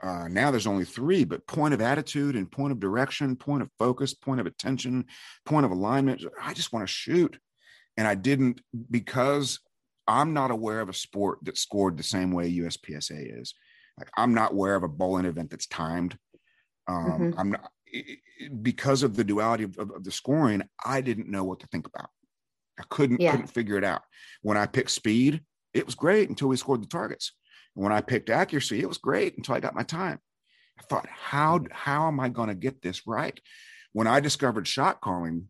Uh, 0.00 0.28
now 0.28 0.50
there's 0.50 0.66
only 0.66 0.84
three 0.84 1.24
but 1.24 1.46
point 1.46 1.74
of 1.74 1.80
attitude 1.80 2.36
and 2.36 2.50
point 2.50 2.70
of 2.70 2.78
direction 2.78 3.34
point 3.34 3.62
of 3.62 3.70
focus 3.78 4.14
point 4.14 4.40
of 4.40 4.46
attention 4.46 5.04
point 5.44 5.66
of 5.66 5.72
alignment. 5.72 6.24
I 6.40 6.54
just 6.54 6.72
want 6.72 6.86
to 6.86 6.92
shoot. 6.92 7.38
And 7.96 8.06
i 8.06 8.14
didn't 8.14 8.60
because 8.88 9.58
i'm 10.08 10.32
not 10.32 10.50
aware 10.50 10.80
of 10.80 10.88
a 10.88 10.94
sport 10.94 11.38
that 11.42 11.56
scored 11.56 11.96
the 11.96 12.02
same 12.02 12.32
way 12.32 12.50
uspsa 12.52 13.40
is 13.40 13.54
like 13.98 14.10
i'm 14.16 14.34
not 14.34 14.52
aware 14.52 14.74
of 14.74 14.82
a 14.82 14.88
bowling 14.88 15.26
event 15.26 15.50
that's 15.50 15.66
timed 15.66 16.18
um, 16.88 17.04
mm-hmm. 17.04 17.38
I'm 17.38 17.50
not 17.50 17.70
because 18.62 19.02
of 19.02 19.14
the 19.16 19.24
duality 19.24 19.64
of, 19.64 19.78
of, 19.78 19.90
of, 19.90 20.04
the 20.04 20.10
scoring. 20.10 20.62
I 20.84 21.00
didn't 21.00 21.30
know 21.30 21.44
what 21.44 21.60
to 21.60 21.66
think 21.68 21.86
about. 21.86 22.08
I 22.78 22.84
couldn't 22.88 23.20
yeah. 23.20 23.32
couldn't 23.32 23.48
figure 23.48 23.76
it 23.76 23.84
out. 23.84 24.02
When 24.42 24.56
I 24.56 24.66
picked 24.66 24.90
speed, 24.90 25.42
it 25.74 25.84
was 25.84 25.94
great 25.94 26.28
until 26.28 26.48
we 26.48 26.56
scored 26.56 26.82
the 26.82 26.88
targets. 26.88 27.32
And 27.76 27.84
when 27.84 27.92
I 27.92 28.00
picked 28.00 28.30
accuracy, 28.30 28.80
it 28.80 28.88
was 28.88 28.98
great 28.98 29.36
until 29.36 29.54
I 29.54 29.60
got 29.60 29.74
my 29.74 29.82
time. 29.82 30.18
I 30.78 30.82
thought, 30.84 31.06
how 31.08 31.64
how 31.70 32.08
am 32.08 32.20
I 32.20 32.28
going 32.28 32.48
to 32.48 32.54
get 32.54 32.80
this 32.80 33.06
right? 33.06 33.38
When 33.92 34.06
I 34.06 34.20
discovered 34.20 34.66
shot 34.66 35.00
calling 35.00 35.48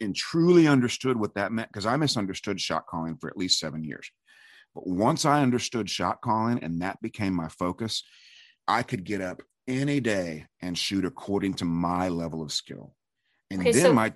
and 0.00 0.14
truly 0.14 0.66
understood 0.66 1.18
what 1.18 1.34
that 1.34 1.52
meant, 1.52 1.68
because 1.68 1.86
I 1.86 1.96
misunderstood 1.96 2.60
shot 2.60 2.86
calling 2.86 3.16
for 3.16 3.28
at 3.28 3.36
least 3.36 3.58
seven 3.58 3.84
years. 3.84 4.10
But 4.74 4.86
once 4.86 5.24
I 5.24 5.42
understood 5.42 5.88
shot 5.88 6.20
calling 6.20 6.62
and 6.62 6.82
that 6.82 7.00
became 7.00 7.34
my 7.34 7.48
focus, 7.48 8.02
I 8.66 8.82
could 8.82 9.04
get 9.04 9.20
up 9.20 9.42
any 9.68 10.00
day 10.00 10.46
and 10.60 10.76
shoot 10.76 11.04
according 11.04 11.54
to 11.54 11.64
my 11.64 12.08
level 12.08 12.42
of 12.42 12.52
skill. 12.52 12.94
And 13.50 13.60
okay, 13.60 13.72
then 13.72 13.82
so 13.82 13.92
my 13.92 14.12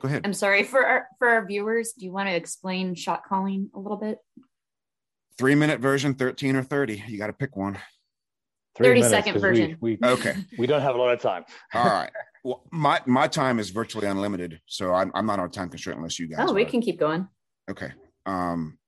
go 0.00 0.08
ahead. 0.08 0.22
I'm 0.24 0.34
sorry 0.34 0.64
for 0.64 0.84
our 0.84 1.06
for 1.18 1.28
our 1.28 1.46
viewers. 1.46 1.92
Do 1.92 2.04
you 2.04 2.12
want 2.12 2.28
to 2.28 2.34
explain 2.34 2.94
shot 2.94 3.22
calling 3.28 3.70
a 3.74 3.78
little 3.78 3.96
bit? 3.96 4.18
Three 5.38 5.54
minute 5.54 5.80
version, 5.80 6.14
13 6.14 6.56
or 6.56 6.62
30. 6.62 7.04
You 7.06 7.18
got 7.18 7.28
to 7.28 7.32
pick 7.32 7.56
one. 7.56 7.78
30 8.78 9.02
second 9.02 9.40
version. 9.40 9.76
We, 9.80 9.98
we, 10.00 10.08
okay. 10.08 10.34
We 10.58 10.66
don't 10.66 10.80
have 10.80 10.94
a 10.94 10.98
lot 10.98 11.12
of 11.12 11.20
time. 11.20 11.44
All 11.74 11.84
right. 11.84 12.10
Well, 12.42 12.62
my 12.70 13.00
my 13.06 13.28
time 13.28 13.58
is 13.58 13.70
virtually 13.70 14.06
unlimited, 14.06 14.60
so 14.66 14.94
I'm, 14.94 15.10
I'm 15.14 15.26
not 15.26 15.38
on 15.38 15.50
time 15.50 15.68
constraint 15.68 15.98
unless 15.98 16.18
you 16.18 16.26
guys. 16.26 16.46
Oh, 16.48 16.54
we 16.54 16.64
can 16.64 16.80
keep 16.80 16.98
going. 16.98 17.28
Okay. 17.70 17.92
Um. 18.26 18.78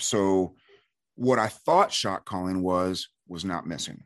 So, 0.00 0.54
what 1.14 1.38
I 1.38 1.48
thought 1.48 1.92
shot 1.92 2.24
calling 2.24 2.62
was 2.62 3.08
was 3.26 3.44
not 3.44 3.66
missing. 3.66 4.04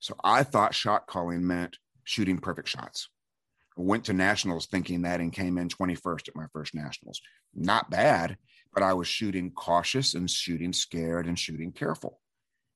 So 0.00 0.14
I 0.22 0.42
thought 0.42 0.74
shot 0.74 1.06
calling 1.06 1.46
meant 1.46 1.78
shooting 2.04 2.38
perfect 2.38 2.68
shots. 2.68 3.08
I 3.76 3.82
went 3.82 4.04
to 4.04 4.12
nationals 4.12 4.66
thinking 4.66 5.02
that 5.02 5.20
and 5.20 5.32
came 5.32 5.58
in 5.58 5.68
21st 5.68 6.28
at 6.28 6.36
my 6.36 6.46
first 6.52 6.74
nationals. 6.74 7.20
Not 7.54 7.90
bad, 7.90 8.36
but 8.72 8.82
I 8.82 8.92
was 8.92 9.08
shooting 9.08 9.50
cautious 9.50 10.14
and 10.14 10.30
shooting 10.30 10.72
scared 10.72 11.26
and 11.26 11.38
shooting 11.38 11.72
careful, 11.72 12.20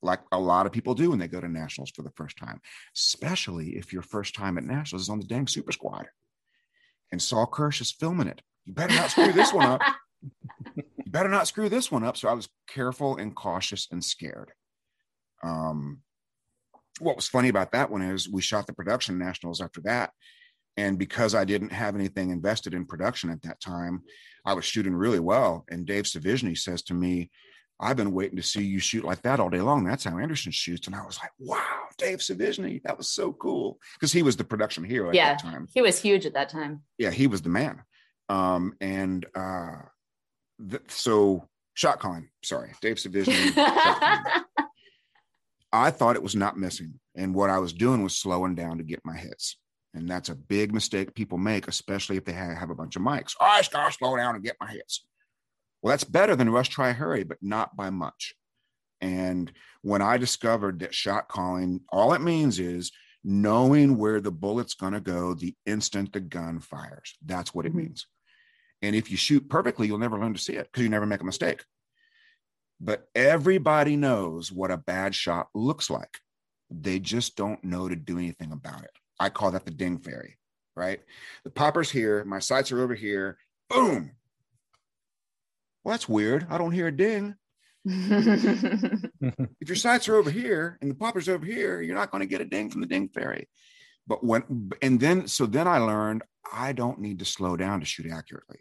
like 0.02 0.20
a 0.32 0.38
lot 0.38 0.66
of 0.66 0.72
people 0.72 0.94
do 0.94 1.10
when 1.10 1.18
they 1.18 1.28
go 1.28 1.40
to 1.40 1.48
nationals 1.48 1.90
for 1.90 2.02
the 2.02 2.10
first 2.10 2.36
time, 2.36 2.60
especially 2.96 3.76
if 3.76 3.92
your 3.92 4.02
first 4.02 4.34
time 4.34 4.58
at 4.58 4.64
nationals 4.64 5.02
is 5.02 5.08
on 5.08 5.20
the 5.20 5.26
dang 5.26 5.46
super 5.46 5.72
squad. 5.72 6.06
And 7.10 7.20
Saul 7.20 7.46
Kirsch 7.46 7.80
is 7.80 7.92
filming 7.92 8.28
it. 8.28 8.42
You 8.64 8.72
better 8.72 8.94
not 8.94 9.10
screw 9.10 9.32
this 9.32 9.52
one 9.52 9.66
up. 9.66 9.82
you 10.76 10.82
better 11.06 11.28
not 11.28 11.46
screw 11.46 11.68
this 11.68 11.90
one 11.90 12.04
up. 12.04 12.16
So 12.16 12.28
I 12.28 12.32
was 12.32 12.48
careful 12.68 13.16
and 13.16 13.34
cautious 13.34 13.88
and 13.90 14.02
scared. 14.02 14.50
Um, 15.44 16.00
what 17.00 17.16
was 17.16 17.28
funny 17.28 17.48
about 17.48 17.72
that 17.72 17.90
one 17.90 18.02
is 18.02 18.28
we 18.28 18.42
shot 18.42 18.66
the 18.66 18.72
production 18.72 19.18
nationals 19.18 19.60
after 19.60 19.80
that. 19.82 20.10
And 20.76 20.98
because 20.98 21.34
I 21.34 21.44
didn't 21.44 21.72
have 21.72 21.94
anything 21.94 22.30
invested 22.30 22.72
in 22.72 22.86
production 22.86 23.30
at 23.30 23.42
that 23.42 23.60
time, 23.60 24.02
I 24.46 24.54
was 24.54 24.64
shooting 24.64 24.94
really 24.94 25.20
well. 25.20 25.64
And 25.70 25.86
Dave 25.86 26.04
Sevigny 26.04 26.56
says 26.56 26.82
to 26.84 26.94
me, 26.94 27.30
I've 27.82 27.96
been 27.96 28.12
waiting 28.12 28.36
to 28.36 28.42
see 28.42 28.62
you 28.62 28.78
shoot 28.78 29.04
like 29.04 29.22
that 29.22 29.40
all 29.40 29.50
day 29.50 29.60
long. 29.60 29.84
That's 29.84 30.04
how 30.04 30.16
Anderson 30.16 30.52
shoots. 30.52 30.86
And 30.86 30.94
I 30.94 31.04
was 31.04 31.18
like, 31.18 31.32
wow, 31.38 31.80
Dave 31.98 32.18
Sevigny, 32.18 32.80
that 32.84 32.96
was 32.96 33.08
so 33.08 33.32
cool. 33.32 33.78
Because 33.94 34.12
he 34.12 34.22
was 34.22 34.36
the 34.36 34.44
production 34.44 34.84
hero 34.84 35.08
at 35.08 35.14
yeah, 35.14 35.34
that 35.34 35.42
time. 35.42 35.66
He 35.74 35.82
was 35.82 36.00
huge 36.00 36.24
at 36.24 36.34
that 36.34 36.48
time. 36.48 36.82
Yeah, 36.96 37.10
he 37.10 37.26
was 37.26 37.42
the 37.42 37.48
man. 37.48 37.82
Um, 38.28 38.74
and 38.80 39.26
uh, 39.34 39.72
th- 40.70 40.82
so 40.88 41.48
shot 41.74 41.98
calling, 41.98 42.28
sorry, 42.44 42.70
Dave 42.80 42.96
Sevigny. 42.96 43.52
I 45.72 45.90
thought 45.90 46.16
it 46.16 46.22
was 46.22 46.36
not 46.36 46.56
missing. 46.56 47.00
And 47.16 47.34
what 47.34 47.50
I 47.50 47.58
was 47.58 47.72
doing 47.72 48.02
was 48.02 48.14
slowing 48.14 48.54
down 48.54 48.78
to 48.78 48.84
get 48.84 49.00
my 49.04 49.16
hits. 49.16 49.56
And 49.94 50.08
that's 50.08 50.28
a 50.28 50.34
big 50.34 50.72
mistake 50.72 51.14
people 51.14 51.36
make, 51.36 51.68
especially 51.68 52.16
if 52.16 52.24
they 52.24 52.32
have 52.32 52.70
a 52.70 52.74
bunch 52.74 52.96
of 52.96 53.02
mikes. 53.02 53.34
Oh, 53.40 53.44
I 53.44 53.58
just 53.58 53.72
gotta 53.72 53.92
slow 53.92 54.16
down 54.16 54.36
and 54.36 54.44
get 54.44 54.56
my 54.60 54.70
hits. 54.70 55.04
Well, 55.82 55.90
that's 55.90 56.04
better 56.04 56.36
than 56.36 56.50
rush, 56.50 56.68
try, 56.68 56.92
hurry, 56.92 57.24
but 57.24 57.38
not 57.42 57.76
by 57.76 57.90
much. 57.90 58.34
And 59.00 59.52
when 59.82 60.00
I 60.00 60.16
discovered 60.16 60.80
that 60.80 60.94
shot 60.94 61.28
calling, 61.28 61.80
all 61.90 62.12
it 62.12 62.20
means 62.20 62.60
is 62.60 62.92
knowing 63.24 63.98
where 63.98 64.20
the 64.20 64.30
bullet's 64.30 64.74
gonna 64.74 65.00
go 65.00 65.34
the 65.34 65.54
instant 65.66 66.12
the 66.12 66.20
gun 66.20 66.60
fires. 66.60 67.16
That's 67.24 67.54
what 67.54 67.66
it 67.66 67.70
mm-hmm. 67.70 67.78
means. 67.78 68.06
And 68.80 68.96
if 68.96 69.10
you 69.10 69.16
shoot 69.16 69.48
perfectly, 69.48 69.86
you'll 69.86 69.98
never 69.98 70.18
learn 70.18 70.34
to 70.34 70.40
see 70.40 70.54
it 70.54 70.66
because 70.66 70.82
you 70.82 70.88
never 70.88 71.06
make 71.06 71.20
a 71.20 71.24
mistake 71.24 71.62
but 72.82 73.08
everybody 73.14 73.96
knows 73.96 74.50
what 74.50 74.72
a 74.72 74.76
bad 74.76 75.14
shot 75.14 75.48
looks 75.54 75.88
like. 75.88 76.18
They 76.68 76.98
just 76.98 77.36
don't 77.36 77.62
know 77.62 77.88
to 77.88 77.94
do 77.94 78.18
anything 78.18 78.50
about 78.50 78.82
it. 78.82 78.90
I 79.20 79.28
call 79.28 79.52
that 79.52 79.64
the 79.64 79.70
ding 79.70 79.98
fairy, 79.98 80.36
right? 80.74 81.00
The 81.44 81.50
popper's 81.50 81.90
here, 81.90 82.24
my 82.24 82.40
sights 82.40 82.72
are 82.72 82.82
over 82.82 82.94
here, 82.94 83.38
boom. 83.70 84.10
Well, 85.84 85.92
that's 85.92 86.08
weird. 86.08 86.46
I 86.48 86.58
don't 86.58 86.72
hear 86.72 86.88
a 86.88 86.96
ding. 86.96 87.34
if 87.84 89.68
your 89.68 89.76
sights 89.76 90.08
are 90.08 90.14
over 90.14 90.30
here 90.30 90.78
and 90.80 90.90
the 90.90 90.94
popper's 90.94 91.28
over 91.28 91.44
here, 91.44 91.80
you're 91.80 91.96
not 91.96 92.10
going 92.10 92.20
to 92.20 92.28
get 92.28 92.40
a 92.40 92.44
ding 92.44 92.70
from 92.70 92.80
the 92.80 92.86
ding 92.86 93.08
fairy. 93.08 93.48
But 94.06 94.24
when, 94.24 94.70
and 94.80 95.00
then, 95.00 95.26
so 95.26 95.46
then 95.46 95.66
I 95.66 95.78
learned 95.78 96.22
I 96.52 96.72
don't 96.72 97.00
need 97.00 97.18
to 97.20 97.24
slow 97.24 97.56
down 97.56 97.80
to 97.80 97.86
shoot 97.86 98.10
accurately. 98.10 98.60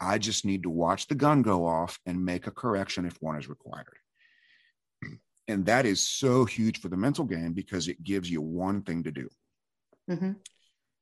I 0.00 0.18
just 0.18 0.44
need 0.44 0.62
to 0.62 0.70
watch 0.70 1.06
the 1.06 1.14
gun 1.14 1.42
go 1.42 1.66
off 1.66 1.98
and 2.06 2.24
make 2.24 2.46
a 2.46 2.52
correction 2.52 3.04
if 3.04 3.16
one 3.20 3.36
is 3.36 3.48
required. 3.48 3.96
And 5.48 5.64
that 5.66 5.86
is 5.86 6.06
so 6.06 6.44
huge 6.44 6.80
for 6.80 6.88
the 6.88 6.96
mental 6.96 7.24
game 7.24 7.54
because 7.54 7.88
it 7.88 8.04
gives 8.04 8.30
you 8.30 8.42
one 8.42 8.82
thing 8.82 9.02
to 9.04 9.10
do. 9.10 9.28
Mm-hmm. 10.10 10.32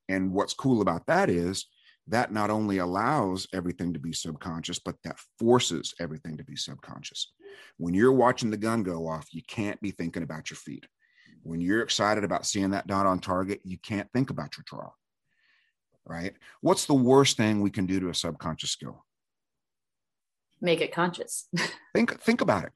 And 0.09 0.33
what's 0.33 0.55
cool 0.55 0.83
about 0.83 1.07
that 1.07 1.29
is 1.29 1.67
that 2.09 2.33
not 2.33 2.51
only 2.51 2.79
allows 2.79 3.49
everything 3.53 3.93
to 3.93 3.99
be 3.99 4.13
subconscious, 4.13 4.79
but 4.79 4.97
that 5.03 5.19
forces 5.39 5.95
everything 6.01 6.37
to 6.37 6.45
be 6.45 6.57
subconscious. 6.57 7.33
When 7.79 7.95
you're 7.95 8.13
watching 8.13 8.51
the 8.51 8.57
gun 8.57 8.83
go 8.83 9.09
off, 9.09 9.27
you 9.33 9.43
can't 9.49 9.81
be 9.81 9.91
thinking 9.91 10.23
about 10.23 10.51
your 10.51 10.57
feet. 10.57 10.87
When 11.43 11.61
you're 11.61 11.83
excited 11.83 12.25
about 12.25 12.47
seeing 12.47 12.71
that 12.71 12.87
dot 12.87 13.07
on 13.07 13.19
target, 13.19 13.61
you 13.65 13.79
can't 13.79 14.09
think 14.13 14.31
about 14.31 14.57
your 14.57 14.65
draw. 14.67 14.91
Right? 16.05 16.35
What's 16.61 16.87
the 16.87 16.95
worst 16.95 17.37
thing 17.37 17.61
we 17.61 17.71
can 17.71 17.87
do 17.87 17.99
to 17.99 18.11
a 18.11 18.15
subconscious 18.15 18.71
skill? 18.71 19.05
Make 20.61 20.81
it 20.81 20.93
conscious. 20.93 21.49
think 21.95 22.21
think 22.21 22.41
about 22.41 22.65
it. 22.65 22.73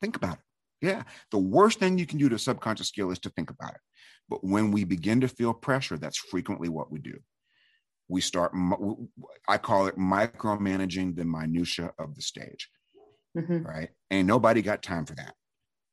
Think 0.00 0.16
about 0.16 0.34
it. 0.34 0.86
Yeah. 0.86 1.02
The 1.32 1.38
worst 1.38 1.80
thing 1.80 1.98
you 1.98 2.06
can 2.06 2.18
do 2.18 2.28
to 2.28 2.36
a 2.36 2.38
subconscious 2.38 2.88
skill 2.88 3.10
is 3.10 3.18
to 3.20 3.30
think 3.30 3.50
about 3.50 3.74
it. 3.74 3.80
But 4.28 4.44
when 4.44 4.70
we 4.70 4.84
begin 4.84 5.20
to 5.20 5.28
feel 5.28 5.52
pressure, 5.52 5.96
that's 5.96 6.18
frequently 6.18 6.68
what 6.68 6.90
we 6.90 7.00
do 7.00 7.18
we 8.12 8.20
start 8.20 8.52
i 9.48 9.56
call 9.58 9.86
it 9.86 9.96
micromanaging 9.96 11.16
the 11.16 11.24
minutia 11.24 11.90
of 11.98 12.14
the 12.14 12.22
stage 12.22 12.68
mm-hmm. 13.36 13.62
right? 13.62 13.90
And 14.10 14.26
nobody 14.26 14.62
got 14.62 14.82
time 14.82 15.06
for 15.06 15.14
that 15.16 15.34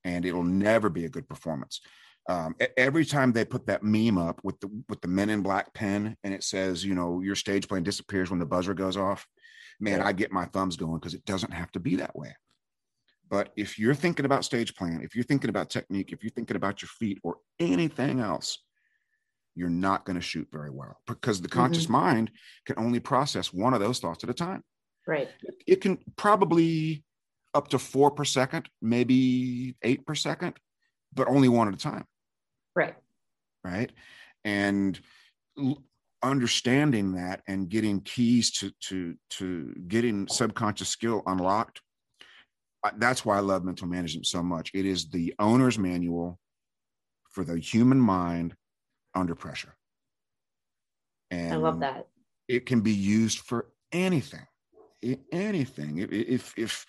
and 0.03 0.25
it'll 0.25 0.43
never 0.43 0.89
be 0.89 1.05
a 1.05 1.09
good 1.09 1.27
performance. 1.27 1.81
Um, 2.27 2.55
every 2.77 3.05
time 3.05 3.31
they 3.31 3.43
put 3.43 3.65
that 3.67 3.83
meme 3.83 4.17
up 4.17 4.39
with 4.43 4.59
the 4.59 4.69
with 4.87 5.01
the 5.01 5.07
men 5.07 5.29
in 5.29 5.41
black 5.41 5.73
pen 5.73 6.15
and 6.23 6.33
it 6.33 6.43
says 6.43 6.85
you 6.85 6.93
know 6.93 7.21
your 7.21 7.35
stage 7.35 7.67
plan 7.67 7.81
disappears 7.81 8.29
when 8.29 8.39
the 8.39 8.45
buzzer 8.45 8.75
goes 8.75 8.97
off 8.97 9.25
man 9.79 9.99
i 9.99 10.11
get 10.11 10.31
my 10.31 10.45
thumbs 10.45 10.75
going 10.75 10.99
because 10.99 11.15
it 11.15 11.25
doesn't 11.25 11.53
have 11.53 11.71
to 11.71 11.79
be 11.79 11.95
that 11.95 12.15
way. 12.15 12.35
But 13.29 13.51
if 13.55 13.79
you're 13.79 13.95
thinking 13.95 14.25
about 14.25 14.45
stage 14.45 14.75
plan 14.75 15.01
if 15.01 15.15
you're 15.15 15.23
thinking 15.23 15.49
about 15.49 15.71
technique 15.71 16.11
if 16.11 16.23
you're 16.23 16.31
thinking 16.31 16.57
about 16.57 16.83
your 16.83 16.89
feet 16.89 17.19
or 17.23 17.37
anything 17.59 18.19
else 18.19 18.59
you're 19.55 19.69
not 19.69 20.05
going 20.05 20.15
to 20.15 20.21
shoot 20.21 20.47
very 20.51 20.69
well 20.69 20.99
because 21.07 21.41
the 21.41 21.47
conscious 21.47 21.83
mm-hmm. 21.83 21.93
mind 21.93 22.31
can 22.65 22.77
only 22.77 22.99
process 22.99 23.53
one 23.53 23.73
of 23.73 23.79
those 23.79 23.99
thoughts 23.99 24.23
at 24.23 24.29
a 24.29 24.33
time. 24.33 24.63
Right. 25.07 25.29
It 25.67 25.81
can 25.81 25.97
probably 26.15 27.03
up 27.53 27.69
to 27.69 27.79
four 27.79 28.11
per 28.11 28.25
second, 28.25 28.69
maybe 28.81 29.75
eight 29.81 30.05
per 30.05 30.15
second, 30.15 30.53
but 31.13 31.27
only 31.27 31.49
one 31.49 31.67
at 31.67 31.73
a 31.73 31.77
time. 31.77 32.05
Right. 32.75 32.95
Right. 33.63 33.91
And 34.45 34.99
understanding 36.21 37.13
that 37.13 37.41
and 37.47 37.69
getting 37.69 38.01
keys 38.01 38.51
to 38.51 38.71
to 38.81 39.15
to 39.29 39.73
getting 39.87 40.27
subconscious 40.27 40.89
skill 40.89 41.23
unlocked 41.27 41.81
that's 42.97 43.23
why 43.23 43.37
i 43.37 43.39
love 43.39 43.63
mental 43.63 43.87
management 43.87 44.25
so 44.25 44.43
much 44.43 44.69
it 44.73 44.85
is 44.85 45.09
the 45.09 45.33
owner's 45.39 45.79
manual 45.79 46.37
for 47.31 47.45
the 47.45 47.57
human 47.57 47.99
mind 47.99 48.53
under 49.19 49.35
pressure. 49.35 49.75
And 51.31 51.53
I 51.53 51.57
love 51.57 51.79
that. 51.81 52.07
It 52.47 52.65
can 52.65 52.81
be 52.81 52.93
used 52.93 53.39
for 53.39 53.67
anything, 53.91 54.47
anything. 55.31 55.99
If, 56.11 56.57
if, 56.57 56.85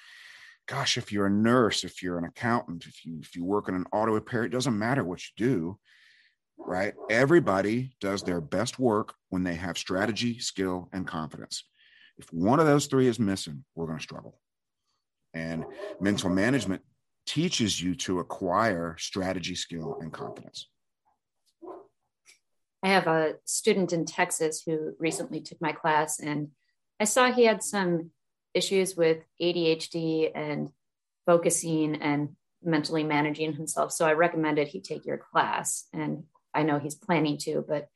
gosh, 0.66 0.96
if 0.96 1.12
you're 1.12 1.26
a 1.26 1.30
nurse, 1.30 1.84
if 1.84 2.02
you're 2.02 2.16
an 2.16 2.24
accountant, 2.24 2.86
if 2.86 3.04
you, 3.04 3.18
if 3.20 3.36
you 3.36 3.44
work 3.44 3.68
in 3.68 3.74
an 3.74 3.84
auto 3.92 4.12
repair, 4.12 4.44
it 4.44 4.50
doesn't 4.50 4.78
matter 4.78 5.04
what 5.04 5.20
you 5.20 5.32
do, 5.36 5.78
right? 6.58 6.94
Everybody 7.10 7.94
does 8.00 8.22
their 8.22 8.40
best 8.40 8.78
work 8.78 9.14
when 9.28 9.44
they 9.44 9.54
have 9.54 9.76
strategy, 9.76 10.38
skill, 10.38 10.88
and 10.92 11.06
confidence. 11.06 11.64
If 12.16 12.32
one 12.32 12.60
of 12.60 12.66
those 12.66 12.86
three 12.86 13.06
is 13.06 13.18
missing, 13.18 13.64
we're 13.74 13.86
going 13.86 13.98
to 13.98 14.02
struggle. 14.02 14.40
And 15.34 15.64
mental 16.00 16.30
management 16.30 16.82
teaches 17.26 17.80
you 17.80 17.94
to 17.94 18.18
acquire 18.18 18.96
strategy, 18.98 19.54
skill, 19.54 19.98
and 20.00 20.12
confidence. 20.12 20.68
I 22.82 22.88
have 22.88 23.06
a 23.06 23.34
student 23.44 23.92
in 23.92 24.06
Texas 24.06 24.62
who 24.62 24.94
recently 24.98 25.40
took 25.40 25.60
my 25.60 25.72
class, 25.72 26.18
and 26.18 26.48
I 26.98 27.04
saw 27.04 27.30
he 27.30 27.44
had 27.44 27.62
some 27.62 28.10
issues 28.54 28.96
with 28.96 29.18
ADHD 29.40 30.30
and 30.34 30.70
focusing 31.26 31.96
and 31.96 32.30
mentally 32.62 33.04
managing 33.04 33.52
himself. 33.52 33.92
So 33.92 34.06
I 34.06 34.12
recommended 34.12 34.68
he 34.68 34.80
take 34.80 35.04
your 35.04 35.18
class, 35.18 35.86
and 35.92 36.24
I 36.54 36.62
know 36.62 36.78
he's 36.78 36.94
planning 36.94 37.38
to, 37.38 37.64
but 37.66 37.88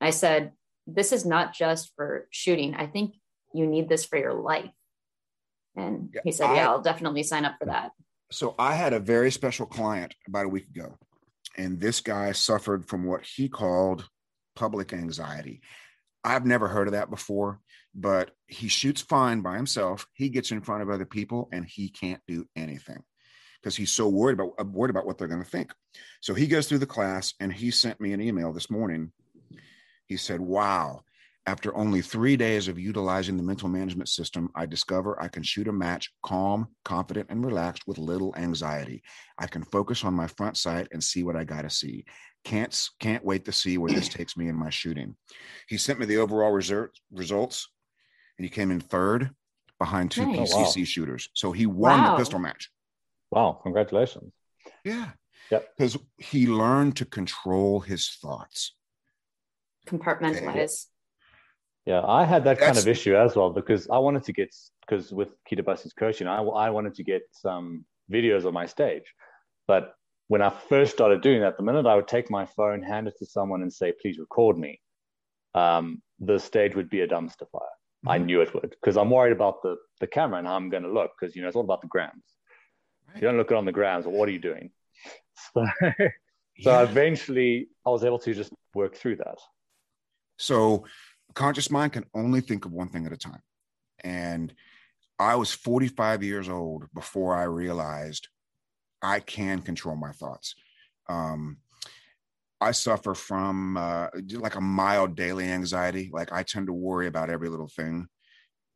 I 0.00 0.10
said, 0.10 0.52
This 0.86 1.12
is 1.12 1.24
not 1.24 1.54
just 1.54 1.92
for 1.96 2.28
shooting. 2.30 2.74
I 2.74 2.86
think 2.86 3.14
you 3.54 3.66
need 3.66 3.88
this 3.88 4.04
for 4.04 4.18
your 4.18 4.34
life. 4.34 4.70
And 5.76 6.14
he 6.24 6.32
said, 6.32 6.54
Yeah, 6.54 6.68
I'll 6.68 6.82
definitely 6.82 7.22
sign 7.22 7.44
up 7.44 7.56
for 7.58 7.66
that. 7.66 7.92
So 8.30 8.54
I 8.58 8.74
had 8.74 8.92
a 8.92 9.00
very 9.00 9.30
special 9.30 9.66
client 9.66 10.14
about 10.26 10.46
a 10.46 10.48
week 10.48 10.68
ago, 10.68 10.98
and 11.56 11.80
this 11.80 12.00
guy 12.00 12.32
suffered 12.32 12.86
from 12.86 13.04
what 13.04 13.24
he 13.24 13.48
called 13.48 14.08
public 14.56 14.92
anxiety. 14.92 15.60
I've 16.24 16.44
never 16.44 16.66
heard 16.66 16.88
of 16.88 16.92
that 16.92 17.08
before, 17.08 17.60
but 17.94 18.32
he 18.48 18.66
shoots 18.66 19.00
fine 19.00 19.42
by 19.42 19.56
himself. 19.56 20.08
He 20.12 20.28
gets 20.28 20.50
in 20.50 20.60
front 20.60 20.82
of 20.82 20.90
other 20.90 21.06
people 21.06 21.48
and 21.52 21.64
he 21.64 21.88
can't 21.88 22.20
do 22.26 22.46
anything 22.56 23.04
because 23.62 23.76
he's 23.76 23.92
so 23.92 24.08
worried 24.08 24.34
about 24.34 24.52
uh, 24.58 24.64
worried 24.64 24.90
about 24.90 25.06
what 25.06 25.18
they're 25.18 25.28
going 25.28 25.42
to 25.42 25.48
think. 25.48 25.72
So 26.20 26.34
he 26.34 26.46
goes 26.46 26.68
through 26.68 26.78
the 26.78 26.86
class 26.86 27.34
and 27.40 27.52
he 27.52 27.70
sent 27.70 28.00
me 28.00 28.12
an 28.12 28.20
email 28.20 28.52
this 28.52 28.70
morning. 28.70 29.12
He 30.06 30.16
said, 30.16 30.40
"Wow, 30.40 31.02
after 31.46 31.76
only 31.76 32.02
3 32.02 32.36
days 32.36 32.68
of 32.68 32.78
utilizing 32.78 33.36
the 33.36 33.42
mental 33.42 33.68
management 33.68 34.08
system, 34.08 34.50
I 34.54 34.66
discover 34.66 35.20
I 35.20 35.28
can 35.28 35.42
shoot 35.42 35.68
a 35.68 35.72
match 35.72 36.12
calm, 36.24 36.68
confident 36.84 37.28
and 37.30 37.44
relaxed 37.44 37.86
with 37.86 37.98
little 37.98 38.34
anxiety. 38.36 39.02
I 39.38 39.46
can 39.46 39.62
focus 39.62 40.04
on 40.04 40.14
my 40.14 40.26
front 40.26 40.56
sight 40.56 40.88
and 40.92 41.02
see 41.02 41.22
what 41.22 41.36
I 41.36 41.44
got 41.44 41.62
to 41.62 41.70
see. 41.70 42.04
Can't 42.46 42.88
can't 43.00 43.24
wait 43.24 43.44
to 43.46 43.52
see 43.52 43.76
where 43.76 43.90
this 43.90 44.08
takes 44.08 44.36
me 44.36 44.46
in 44.46 44.54
my 44.54 44.70
shooting. 44.70 45.16
He 45.66 45.76
sent 45.76 45.98
me 45.98 46.06
the 46.06 46.18
overall 46.18 46.52
result, 46.52 46.90
results, 47.10 47.68
and 48.38 48.44
he 48.44 48.48
came 48.48 48.70
in 48.70 48.78
third 48.78 49.30
behind 49.80 50.12
two 50.12 50.24
nice. 50.24 50.54
PCC 50.54 50.54
oh, 50.54 50.62
wow. 50.62 50.84
shooters. 50.84 51.28
So 51.34 51.50
he 51.50 51.66
won 51.66 52.00
wow. 52.00 52.12
the 52.12 52.18
pistol 52.18 52.38
match. 52.38 52.70
Wow! 53.32 53.58
Congratulations. 53.64 54.32
Yeah. 54.84 55.08
Yep. 55.50 55.68
Because 55.76 55.98
he 56.18 56.46
learned 56.46 56.94
to 56.98 57.04
control 57.04 57.80
his 57.80 58.10
thoughts. 58.22 58.76
Compartmentalize. 59.88 60.86
Yeah, 61.84 62.02
I 62.06 62.24
had 62.24 62.44
that 62.44 62.60
That's, 62.60 62.66
kind 62.66 62.78
of 62.78 62.86
issue 62.86 63.16
as 63.16 63.34
well 63.34 63.50
because 63.50 63.88
I 63.90 63.98
wanted 63.98 64.22
to 64.22 64.32
get 64.32 64.54
because 64.86 65.12
with 65.12 65.30
Kita 65.50 65.64
Busse's 65.64 65.92
coaching, 65.92 66.28
I 66.28 66.42
I 66.42 66.70
wanted 66.70 66.94
to 66.94 67.02
get 67.02 67.22
some 67.32 67.84
videos 68.08 68.44
of 68.44 68.54
my 68.54 68.66
stage, 68.66 69.12
but 69.66 69.96
when 70.28 70.42
I 70.42 70.50
first 70.50 70.92
started 70.92 71.20
doing 71.22 71.40
that, 71.40 71.56
the 71.56 71.62
minute 71.62 71.86
I 71.86 71.94
would 71.94 72.08
take 72.08 72.30
my 72.30 72.46
phone, 72.46 72.82
hand 72.82 73.08
it 73.08 73.14
to 73.18 73.26
someone, 73.26 73.62
and 73.62 73.72
say, 73.72 73.92
"Please 73.92 74.18
record 74.18 74.58
me," 74.58 74.80
um, 75.54 76.02
the 76.18 76.38
stage 76.38 76.74
would 76.74 76.90
be 76.90 77.02
a 77.02 77.08
dumpster 77.08 77.48
fire. 77.50 77.62
Mm-hmm. 78.04 78.08
I 78.08 78.18
knew 78.18 78.40
it 78.40 78.52
would 78.54 78.70
because 78.70 78.96
I'm 78.96 79.10
worried 79.10 79.32
about 79.32 79.62
the 79.62 79.76
the 80.00 80.06
camera 80.06 80.38
and 80.38 80.46
how 80.46 80.56
I'm 80.56 80.68
going 80.68 80.82
to 80.82 80.92
look 80.92 81.12
because 81.18 81.36
you 81.36 81.42
know 81.42 81.48
it's 81.48 81.56
all 81.56 81.64
about 81.64 81.82
the 81.82 81.88
grams. 81.88 82.24
Right. 83.06 83.16
If 83.16 83.22
you 83.22 83.28
don't 83.28 83.36
look 83.36 83.48
good 83.48 83.58
on 83.58 83.64
the 83.64 83.72
grams, 83.72 84.06
well, 84.06 84.16
what 84.16 84.28
are 84.28 84.32
you 84.32 84.38
doing? 84.38 84.70
So, 85.52 85.66
so 86.62 86.70
yeah. 86.70 86.82
eventually, 86.82 87.68
I 87.84 87.90
was 87.90 88.02
able 88.02 88.18
to 88.20 88.32
just 88.32 88.50
work 88.74 88.96
through 88.96 89.16
that. 89.16 89.38
So, 90.38 90.86
conscious 91.34 91.70
mind 91.70 91.92
can 91.92 92.06
only 92.14 92.40
think 92.40 92.64
of 92.64 92.72
one 92.72 92.88
thing 92.88 93.04
at 93.04 93.12
a 93.12 93.18
time, 93.18 93.42
and 94.02 94.54
I 95.18 95.34
was 95.34 95.52
45 95.52 96.22
years 96.22 96.48
old 96.48 96.84
before 96.94 97.36
I 97.36 97.42
realized 97.42 98.28
I 99.02 99.20
can 99.20 99.60
control 99.60 99.96
my 99.96 100.12
thoughts. 100.12 100.54
Um, 101.08 101.58
I 102.60 102.72
suffer 102.72 103.14
from 103.14 103.76
uh, 103.76 104.08
like 104.32 104.54
a 104.54 104.60
mild 104.60 105.14
daily 105.14 105.44
anxiety. 105.44 106.10
Like 106.12 106.32
I 106.32 106.42
tend 106.42 106.66
to 106.68 106.72
worry 106.72 107.06
about 107.06 107.30
every 107.30 107.48
little 107.48 107.68
thing. 107.68 108.08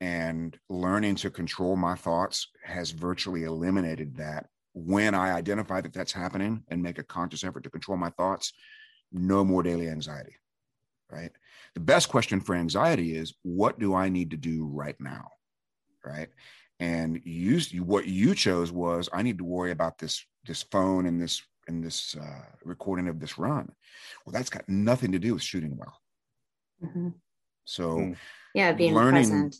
And 0.03 0.57
learning 0.69 1.17
to 1.17 1.31
control 1.31 1.77
my 1.77 1.95
thoughts 1.95 2.49
has 2.65 2.91
virtually 2.91 3.45
eliminated 3.45 4.17
that. 4.17 4.47
When 4.73 5.15
I 5.15 5.33
identify 5.33 5.81
that 5.81 5.93
that's 5.93 6.13
happening 6.13 6.63
and 6.69 6.83
make 6.83 6.99
a 6.99 7.03
conscious 7.03 7.43
effort 7.43 7.65
to 7.65 7.71
control 7.71 7.99
my 7.99 8.11
thoughts, 8.11 8.53
no 9.13 9.45
more 9.45 9.63
daily 9.63 9.89
anxiety. 9.89 10.37
Right. 11.11 11.33
The 11.75 11.81
best 11.81 12.09
question 12.09 12.41
for 12.41 12.55
anxiety 12.55 13.17
is 13.17 13.35
what 13.43 13.81
do 13.81 13.95
I 13.95 14.09
need 14.09 14.31
to 14.31 14.37
do 14.37 14.71
right 14.73 14.95
now? 15.01 15.29
Right 16.05 16.29
and 16.81 17.21
you 17.25 17.61
what 17.85 18.07
you 18.07 18.35
chose 18.35 18.73
was 18.73 19.09
i 19.13 19.23
need 19.23 19.39
to 19.39 19.45
worry 19.45 19.71
about 19.71 19.99
this 19.99 20.25
this 20.47 20.63
phone 20.63 21.07
and 21.07 21.21
this 21.21 21.43
and 21.69 21.85
this 21.85 22.17
uh, 22.17 22.45
recording 22.65 23.09
of 23.09 23.21
this 23.21 23.39
run. 23.39 23.71
Well 24.25 24.33
that's 24.33 24.51
got 24.51 24.69
nothing 24.69 25.13
to 25.13 25.19
do 25.19 25.35
with 25.35 25.43
shooting 25.43 25.77
well. 25.77 25.97
Mm-hmm. 26.83 27.09
so 27.65 27.99
mm. 27.99 28.17
yeah 28.55 28.73
being 28.73 28.95
learning, 28.95 29.25
present. 29.25 29.57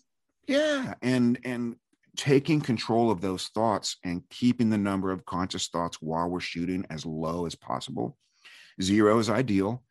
Yeah 0.47 0.95
and 1.03 1.39
and 1.45 1.77
taking 2.17 2.61
control 2.61 3.11
of 3.11 3.21
those 3.21 3.49
thoughts 3.49 3.97
and 4.05 4.23
keeping 4.31 4.71
the 4.71 4.79
number 4.79 5.13
of 5.13 5.25
conscious 5.27 5.69
thoughts 5.69 6.01
while 6.01 6.29
we're 6.29 6.41
shooting 6.41 6.85
as 6.91 7.07
low 7.07 7.47
as 7.47 7.55
possible. 7.55 8.17
Zero 8.81 9.19
is 9.19 9.29
ideal. 9.31 9.83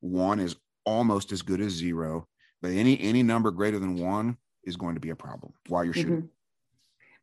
One 0.00 0.40
is 0.40 0.56
almost 0.84 1.32
as 1.32 1.40
good 1.40 1.62
as 1.62 1.72
zero 1.72 2.28
but 2.60 2.70
any 2.70 3.00
any 3.00 3.22
number 3.22 3.50
greater 3.50 3.78
than 3.78 3.96
one 3.96 4.36
is 4.64 4.76
going 4.76 4.94
to 4.94 5.00
be 5.00 5.10
a 5.10 5.16
problem 5.16 5.52
while 5.68 5.84
you're 5.84 5.94
shooting. 5.94 6.16
Mm-hmm 6.16 6.26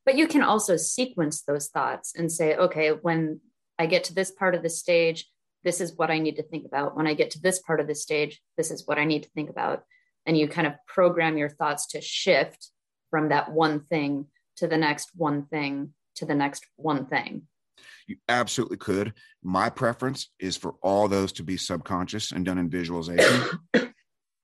but 0.05 0.17
you 0.17 0.27
can 0.27 0.41
also 0.41 0.77
sequence 0.77 1.43
those 1.43 1.67
thoughts 1.67 2.13
and 2.15 2.31
say 2.31 2.55
okay 2.55 2.89
when 2.89 3.39
i 3.79 3.85
get 3.85 4.03
to 4.05 4.13
this 4.13 4.31
part 4.31 4.55
of 4.55 4.63
the 4.63 4.69
stage 4.69 5.27
this 5.63 5.81
is 5.81 5.95
what 5.95 6.11
i 6.11 6.19
need 6.19 6.35
to 6.35 6.43
think 6.43 6.65
about 6.65 6.95
when 6.95 7.07
i 7.07 7.13
get 7.13 7.31
to 7.31 7.41
this 7.41 7.59
part 7.59 7.79
of 7.79 7.87
the 7.87 7.95
stage 7.95 8.41
this 8.57 8.71
is 8.71 8.85
what 8.87 8.97
i 8.97 9.05
need 9.05 9.23
to 9.23 9.29
think 9.29 9.49
about 9.49 9.83
and 10.25 10.37
you 10.37 10.47
kind 10.47 10.67
of 10.67 10.73
program 10.87 11.37
your 11.37 11.49
thoughts 11.49 11.87
to 11.87 12.01
shift 12.01 12.69
from 13.09 13.29
that 13.29 13.51
one 13.51 13.81
thing 13.81 14.25
to 14.57 14.67
the 14.67 14.77
next 14.77 15.09
one 15.15 15.45
thing 15.45 15.93
to 16.15 16.25
the 16.25 16.35
next 16.35 16.65
one 16.75 17.05
thing. 17.05 17.43
You 18.07 18.17
absolutely 18.27 18.77
could. 18.77 19.13
My 19.43 19.69
preference 19.69 20.29
is 20.39 20.57
for 20.57 20.75
all 20.81 21.07
those 21.07 21.31
to 21.33 21.43
be 21.43 21.57
subconscious 21.57 22.31
and 22.31 22.45
done 22.45 22.57
in 22.57 22.69
visualization. 22.69 23.59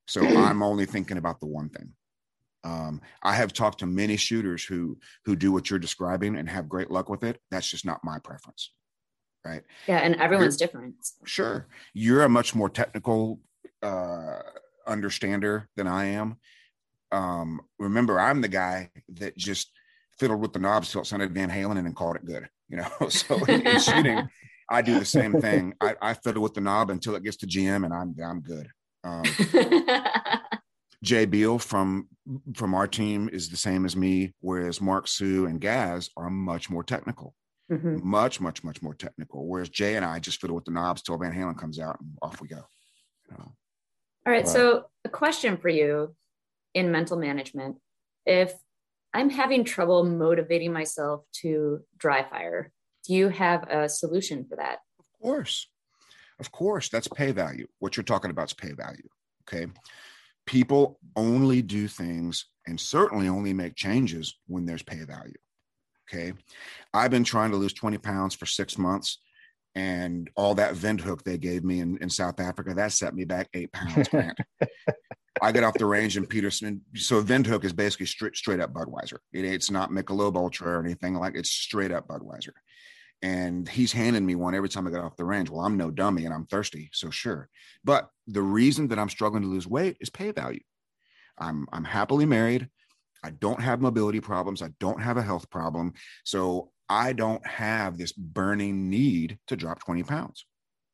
so 0.08 0.26
I'm 0.26 0.62
only 0.62 0.86
thinking 0.86 1.18
about 1.18 1.40
the 1.40 1.46
one 1.46 1.68
thing. 1.68 1.92
Um, 2.64 3.00
I 3.22 3.34
have 3.34 3.52
talked 3.52 3.80
to 3.80 3.86
many 3.86 4.16
shooters 4.16 4.64
who 4.64 4.98
who 5.24 5.36
do 5.36 5.52
what 5.52 5.70
you're 5.70 5.78
describing 5.78 6.36
and 6.36 6.48
have 6.48 6.68
great 6.68 6.90
luck 6.90 7.08
with 7.08 7.24
it. 7.24 7.40
That's 7.50 7.68
just 7.70 7.84
not 7.84 8.04
my 8.04 8.18
preference, 8.18 8.72
right? 9.44 9.62
Yeah, 9.86 9.98
and 9.98 10.16
everyone's 10.16 10.60
you're, 10.60 10.66
different. 10.66 10.94
Sure, 11.24 11.66
you're 11.94 12.24
a 12.24 12.28
much 12.28 12.54
more 12.54 12.68
technical 12.68 13.40
uh, 13.82 14.40
understander 14.86 15.68
than 15.76 15.86
I 15.86 16.06
am. 16.06 16.36
Um, 17.12 17.60
remember, 17.78 18.20
I'm 18.20 18.40
the 18.40 18.48
guy 18.48 18.90
that 19.14 19.36
just 19.36 19.70
fiddled 20.18 20.40
with 20.40 20.52
the 20.52 20.58
knobs 20.58 20.90
till 20.90 21.02
it 21.02 21.06
sounded 21.06 21.32
Van 21.32 21.50
Halen 21.50 21.78
and 21.78 21.86
then 21.86 21.94
called 21.94 22.16
it 22.16 22.24
good. 22.24 22.48
You 22.68 22.78
know, 22.78 22.90
so 23.08 23.36
in, 23.44 23.66
in 23.66 23.80
shooting, 23.80 24.28
I 24.70 24.82
do 24.82 24.98
the 24.98 25.04
same 25.04 25.40
thing. 25.40 25.74
I, 25.80 25.94
I, 26.02 26.14
fiddle 26.14 26.42
with 26.42 26.54
the 26.54 26.60
knob 26.60 26.90
until 26.90 27.14
it 27.14 27.22
gets 27.22 27.38
to 27.38 27.46
GM, 27.46 27.84
and 27.84 27.94
I'm 27.94 28.14
I'm 28.22 28.40
good. 28.40 28.68
Um, 29.04 29.22
Jay 31.02 31.26
Beal 31.26 31.58
from 31.58 32.08
from 32.54 32.74
our 32.74 32.86
team 32.86 33.28
is 33.32 33.48
the 33.48 33.56
same 33.56 33.84
as 33.84 33.96
me, 33.96 34.34
whereas 34.40 34.80
Mark 34.80 35.06
Sue 35.08 35.46
and 35.46 35.60
Gaz 35.60 36.10
are 36.16 36.30
much 36.30 36.68
more 36.68 36.82
technical. 36.82 37.34
Mm-hmm. 37.70 38.08
Much, 38.08 38.40
much, 38.40 38.64
much 38.64 38.82
more 38.82 38.94
technical. 38.94 39.46
Whereas 39.46 39.68
Jay 39.68 39.96
and 39.96 40.04
I 40.04 40.18
just 40.18 40.40
fiddle 40.40 40.56
with 40.56 40.64
the 40.64 40.70
knobs 40.70 41.02
till 41.02 41.18
Van 41.18 41.32
Halen 41.32 41.58
comes 41.58 41.78
out 41.78 42.00
and 42.00 42.16
off 42.22 42.40
we 42.40 42.48
go. 42.48 42.62
You 43.30 43.36
know? 43.38 43.52
All 44.26 44.32
right. 44.32 44.44
But, 44.44 44.50
so 44.50 44.84
a 45.04 45.08
question 45.10 45.58
for 45.58 45.68
you 45.68 46.14
in 46.74 46.90
mental 46.90 47.18
management. 47.18 47.76
If 48.24 48.54
I'm 49.12 49.28
having 49.28 49.64
trouble 49.64 50.04
motivating 50.04 50.72
myself 50.72 51.24
to 51.42 51.80
dry 51.98 52.22
fire, 52.22 52.72
do 53.06 53.14
you 53.14 53.28
have 53.28 53.68
a 53.68 53.88
solution 53.88 54.46
for 54.48 54.56
that? 54.56 54.78
Of 54.98 55.06
course. 55.22 55.68
Of 56.40 56.50
course. 56.50 56.88
That's 56.88 57.08
pay 57.08 57.32
value. 57.32 57.66
What 57.80 57.96
you're 57.96 58.04
talking 58.04 58.30
about 58.30 58.48
is 58.48 58.54
pay 58.54 58.72
value. 58.72 59.08
Okay 59.46 59.66
people 60.48 60.98
only 61.14 61.60
do 61.60 61.86
things 61.86 62.46
and 62.66 62.80
certainly 62.80 63.28
only 63.28 63.52
make 63.52 63.76
changes 63.76 64.38
when 64.46 64.64
there's 64.64 64.82
pay 64.82 65.04
value. 65.04 65.34
Okay. 66.10 66.32
I've 66.94 67.10
been 67.10 67.22
trying 67.22 67.50
to 67.50 67.58
lose 67.58 67.74
20 67.74 67.98
pounds 67.98 68.34
for 68.34 68.46
six 68.46 68.78
months 68.78 69.18
and 69.74 70.30
all 70.36 70.54
that 70.54 70.74
Windhoek 70.74 71.22
they 71.22 71.36
gave 71.36 71.64
me 71.64 71.80
in, 71.80 71.98
in 71.98 72.08
South 72.08 72.40
Africa, 72.40 72.72
that 72.74 72.92
set 72.92 73.14
me 73.14 73.24
back 73.26 73.48
eight 73.52 73.70
pounds. 73.72 74.08
I 75.42 75.52
get 75.52 75.64
off 75.64 75.74
the 75.74 75.86
range 75.86 76.16
in 76.16 76.26
Peterson. 76.26 76.80
So 76.94 77.22
Windhoek 77.22 77.64
is 77.64 77.74
basically 77.74 78.06
straight, 78.06 78.34
straight 78.34 78.58
up 78.58 78.72
Budweiser. 78.72 79.18
It, 79.34 79.44
it's 79.44 79.70
not 79.70 79.90
Michelob 79.90 80.34
Ultra 80.34 80.78
or 80.78 80.80
anything 80.80 81.14
like 81.14 81.36
it's 81.36 81.50
straight 81.50 81.92
up 81.92 82.08
Budweiser 82.08 82.52
and 83.22 83.68
he's 83.68 83.92
handing 83.92 84.24
me 84.24 84.34
one 84.34 84.54
every 84.54 84.68
time 84.68 84.86
I 84.86 84.90
get 84.90 85.00
off 85.00 85.16
the 85.16 85.24
range. 85.24 85.50
Well, 85.50 85.64
I'm 85.64 85.76
no 85.76 85.90
dummy 85.90 86.24
and 86.24 86.34
I'm 86.34 86.46
thirsty, 86.46 86.90
so 86.92 87.10
sure. 87.10 87.48
But 87.84 88.08
the 88.26 88.42
reason 88.42 88.88
that 88.88 88.98
I'm 88.98 89.08
struggling 89.08 89.42
to 89.42 89.48
lose 89.48 89.66
weight 89.66 89.96
is 90.00 90.10
pay 90.10 90.30
value. 90.30 90.60
I'm 91.38 91.66
I'm 91.72 91.84
happily 91.84 92.26
married. 92.26 92.68
I 93.24 93.30
don't 93.30 93.60
have 93.60 93.80
mobility 93.80 94.20
problems. 94.20 94.62
I 94.62 94.70
don't 94.78 95.02
have 95.02 95.16
a 95.16 95.22
health 95.22 95.50
problem. 95.50 95.94
So 96.24 96.70
I 96.88 97.12
don't 97.12 97.44
have 97.46 97.98
this 97.98 98.12
burning 98.12 98.88
need 98.88 99.38
to 99.48 99.56
drop 99.56 99.80
20 99.80 100.04
pounds. 100.04 100.46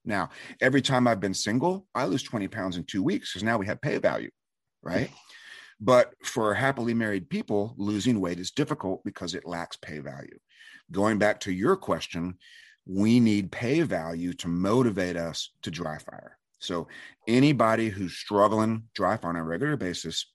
Now, 0.05 0.31
every 0.61 0.83
time 0.83 1.07
I've 1.07 1.21
been 1.21 1.35
single, 1.35 1.87
I 1.95 2.05
lose 2.07 2.23
20 2.23 2.49
pounds 2.49 2.77
in 2.77 2.85
two 2.85 3.03
weeks 3.03 3.33
because 3.33 3.45
now 3.45 3.59
we 3.59 3.67
have 3.67 3.81
pay 3.81 3.99
value, 3.99 4.31
right? 4.83 5.11
But 5.81 6.15
for 6.23 6.55
happily 6.55 6.95
married 6.95 7.31
people, 7.31 7.75
losing 7.77 8.21
weight 8.21 8.39
is 8.39 8.51
difficult 8.51 9.03
because 9.05 9.35
it 9.35 9.47
lacks 9.47 9.77
pay 9.77 9.99
value 9.99 10.39
going 10.91 11.19
back 11.19 11.41
to 11.41 11.53
your 11.53 11.77
question, 11.77 12.39
we 12.87 13.21
need 13.21 13.51
pay 13.51 13.83
value 13.83 14.33
to 14.35 14.49
motivate 14.49 15.17
us 15.17 15.51
to 15.63 15.71
dry 15.71 15.99
fire. 15.99 16.39
So 16.59 16.89
anybody 17.27 17.89
who's 17.89 18.15
struggling 18.15 18.85
dry 18.95 19.17
fire 19.17 19.31
on 19.31 19.37
a 19.37 19.45
regular 19.45 19.77
basis 19.77 20.33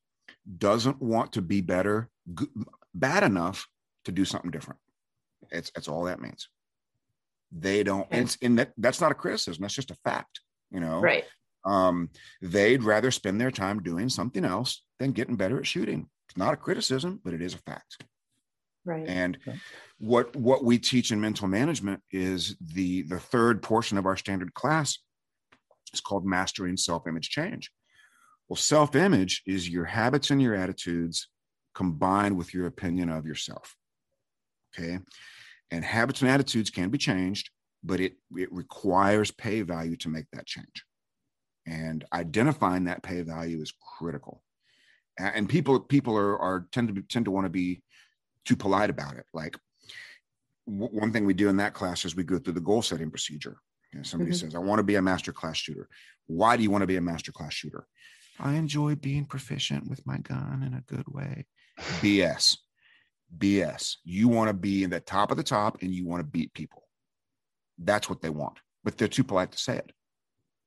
doesn't 0.58 1.02
want 1.02 1.34
to 1.34 1.42
be 1.42 1.62
better, 1.62 2.10
bad 2.94 3.24
enough 3.24 3.68
to 4.06 4.12
do 4.12 4.26
something 4.26 4.52
different. 4.52 4.80
It's 5.52 5.72
that's 5.72 5.88
all 5.88 6.04
that 6.06 6.22
means. 6.22 6.50
They 7.52 7.84
don't. 7.84 8.08
It's 8.12 8.36
in 8.38 8.58
that. 8.58 8.74
That's 8.78 9.02
not 9.02 9.12
a 9.12 9.16
criticism. 9.16 9.62
That's 9.62 9.74
just 9.74 9.92
a 9.92 9.98
fact. 10.04 10.42
You 10.72 10.80
know. 10.80 11.00
Right. 11.00 11.26
Um, 11.66 12.10
they'd 12.42 12.84
rather 12.84 13.12
spend 13.12 13.42
their 13.42 13.52
time 13.52 13.82
doing 13.82 14.10
something 14.10 14.46
else 14.46 14.82
than 15.00 15.12
getting 15.12 15.36
better 15.36 15.60
at 15.60 15.68
shooting. 15.68 16.08
It's 16.30 16.38
not 16.38 16.54
a 16.54 16.58
criticism, 16.58 17.20
but 17.24 17.34
it 17.34 17.42
is 17.42 17.54
a 17.54 17.58
fact. 17.58 18.04
Right. 18.86 19.08
And 19.08 19.38
okay. 19.48 19.60
what 20.00 20.36
what 20.36 20.64
we 20.64 20.80
teach 20.80 21.12
in 21.12 21.20
mental 21.22 21.48
management 21.48 22.02
is 22.12 22.56
the 22.62 23.04
the 23.04 23.20
third 23.20 23.62
portion 23.62 23.98
of 23.98 24.06
our 24.06 24.18
standard 24.18 24.54
class 24.54 24.98
is 25.94 26.02
called 26.02 26.26
mastering 26.26 26.78
self-image 26.78 27.30
change. 27.30 27.72
Well, 28.48 28.58
self-image 28.58 29.44
is 29.46 29.70
your 29.70 29.86
habits 29.86 30.32
and 30.32 30.42
your 30.42 30.56
attitudes 30.56 31.28
combined 31.76 32.38
with 32.38 32.54
your 32.54 32.68
opinion 32.68 33.10
of 33.10 33.26
yourself. 33.26 33.76
Okay. 34.78 35.00
And 35.72 35.84
habits 35.84 36.22
and 36.22 36.30
attitudes 36.30 36.70
can 36.70 36.90
be 36.90 36.98
changed, 36.98 37.52
but 37.84 38.00
it, 38.00 38.14
it 38.36 38.52
requires 38.52 39.30
pay 39.30 39.62
value 39.62 39.96
to 39.98 40.10
make 40.10 40.26
that 40.34 40.48
change. 40.48 40.84
And 41.68 42.04
identifying 42.12 42.86
that 42.86 43.04
pay 43.04 43.22
value 43.22 43.62
is 43.62 43.74
critical. 43.98 44.42
And 45.20 45.48
people 45.48 45.80
people 45.80 46.18
are, 46.18 46.40
are 46.40 46.68
tend 46.72 46.88
to 46.88 46.94
be, 46.94 47.02
tend 47.02 47.26
to 47.26 47.32
want 47.32 47.46
to 47.46 47.50
be 47.50 47.84
too 48.46 48.56
polite 48.56 48.90
about 48.90 49.16
it. 49.18 49.26
Like 49.34 49.58
w- 50.68 50.92
one 50.92 51.12
thing 51.12 51.26
we 51.26 51.34
do 51.34 51.50
in 51.50 51.58
that 51.58 51.74
class 51.74 52.06
is 52.06 52.16
we 52.16 52.24
go 52.24 52.40
through 52.40 52.54
the 52.54 52.62
goal 52.62 52.82
setting 52.82 53.10
procedure. 53.10 53.58
You 53.92 54.00
know, 54.00 54.04
somebody 54.04 54.32
mm-hmm. 54.32 54.48
says, 54.48 54.56
I 54.56 54.60
want 54.60 54.80
to 54.80 54.84
be 54.84 54.96
a 54.96 55.02
master 55.02 55.34
class 55.34 55.58
shooter. 55.58 55.88
Why 56.28 56.58
do 56.58 56.64
you 56.64 56.72
want 56.72 56.84
to 56.84 56.88
be 56.88 56.98
a 56.98 57.02
master 57.02 57.32
class 57.32 57.54
shooter? 57.54 57.88
I 58.40 58.54
enjoy 58.54 58.96
being 58.96 59.26
proficient 59.26 59.90
with 59.90 60.06
my 60.06 60.18
gun 60.18 60.64
in 60.66 60.74
a 60.74 60.82
good 60.82 61.08
way. 61.08 61.46
BS. 62.02 62.58
BS. 63.38 63.98
You 64.04 64.28
want 64.28 64.50
to 64.50 64.54
be 64.54 64.84
in 64.84 64.90
the 64.90 65.00
top 65.00 65.32
of 65.32 65.38
the 65.38 65.44
top 65.44 65.82
and 65.82 65.94
you 65.94 66.06
want 66.06 66.22
to 66.22 66.28
beat 66.28 66.54
people. 66.54 66.84
That's 67.78 68.10
what 68.10 68.22
they 68.22 68.30
want. 68.30 68.60
But 68.84 68.98
they're 68.98 69.08
too 69.08 69.24
polite 69.24 69.52
to 69.52 69.58
say 69.58 69.78
it. 69.78 69.92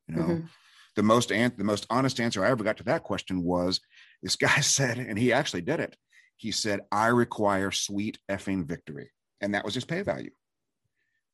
You 0.08 0.16
know, 0.16 0.22
mm-hmm. 0.22 0.46
the 0.96 1.02
most 1.02 1.30
an- 1.30 1.54
the 1.56 1.64
most 1.64 1.86
honest 1.88 2.20
answer 2.20 2.44
I 2.44 2.50
ever 2.50 2.64
got 2.64 2.76
to 2.78 2.84
that 2.84 3.04
question 3.04 3.42
was 3.42 3.80
this 4.22 4.36
guy 4.36 4.60
said, 4.60 4.98
and 4.98 5.18
he 5.18 5.32
actually 5.32 5.62
did 5.62 5.80
it 5.80 5.96
he 6.36 6.52
said, 6.52 6.80
I 6.90 7.08
require 7.08 7.70
sweet 7.70 8.18
effing 8.30 8.64
victory. 8.66 9.10
And 9.40 9.54
that 9.54 9.64
was 9.64 9.74
his 9.74 9.84
pay 9.84 10.02
value. 10.02 10.30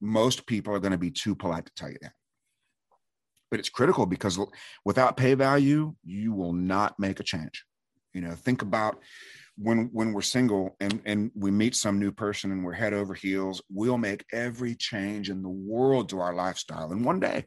Most 0.00 0.46
people 0.46 0.74
are 0.74 0.80
going 0.80 0.92
to 0.92 0.98
be 0.98 1.10
too 1.10 1.34
polite 1.34 1.66
to 1.66 1.72
tell 1.76 1.90
you 1.90 1.98
that. 2.02 2.12
But 3.50 3.60
it's 3.60 3.68
critical 3.68 4.06
because 4.06 4.38
without 4.84 5.16
pay 5.16 5.34
value, 5.34 5.94
you 6.04 6.32
will 6.32 6.52
not 6.52 6.98
make 6.98 7.20
a 7.20 7.24
change. 7.24 7.64
You 8.12 8.20
know, 8.20 8.32
think 8.32 8.62
about 8.62 9.00
when 9.56 9.90
when 9.92 10.12
we're 10.12 10.22
single 10.22 10.76
and 10.80 11.00
and 11.04 11.30
we 11.34 11.50
meet 11.50 11.74
some 11.74 11.98
new 11.98 12.12
person 12.12 12.52
and 12.52 12.64
we're 12.64 12.72
head 12.72 12.92
over 12.92 13.14
heels, 13.14 13.62
we'll 13.72 13.98
make 13.98 14.24
every 14.32 14.74
change 14.74 15.30
in 15.30 15.42
the 15.42 15.48
world 15.48 16.10
to 16.10 16.20
our 16.20 16.34
lifestyle 16.34 16.92
in 16.92 17.02
one 17.02 17.20
day 17.20 17.46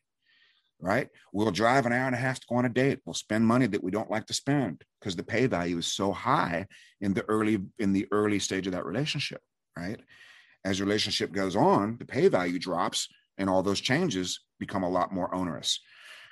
right? 0.82 1.08
We'll 1.32 1.52
drive 1.52 1.86
an 1.86 1.94
hour 1.94 2.08
and 2.08 2.16
a 2.16 2.20
half 2.20 2.40
to 2.40 2.48
go 2.50 2.56
on 2.56 2.66
a 2.66 2.70
date. 2.70 3.00
We'll 3.06 3.14
spend 3.14 3.46
money 3.46 3.68
that 3.68 3.84
we 3.84 3.92
don't 3.92 4.10
like 4.10 4.26
to 4.28 4.34
spend 4.34 4.84
because 5.00 5.16
the 5.16 5.24
pay 5.24 5.46
value 5.46 5.78
is 5.78 5.88
so 5.88 6.12
high 6.12 6.66
in 7.00 7.14
the 7.14 7.24
early 7.30 7.60
in 7.80 7.94
the 7.94 8.08
early 8.12 8.40
stage 8.40 8.68
of 8.68 8.74
that 8.74 8.86
relationship, 8.86 9.42
right? 9.78 10.00
As 10.66 10.80
the 10.80 10.86
relationship 10.86 11.32
goes 11.32 11.56
on, 11.56 11.98
the 11.98 12.06
pay 12.06 12.28
value 12.28 12.60
drops 12.60 13.08
and 13.38 13.50
all 13.50 13.64
those 13.64 13.82
changes 13.82 14.42
become 14.60 14.84
a 14.84 14.90
lot 14.90 15.14
more 15.14 15.34
onerous. 15.34 15.80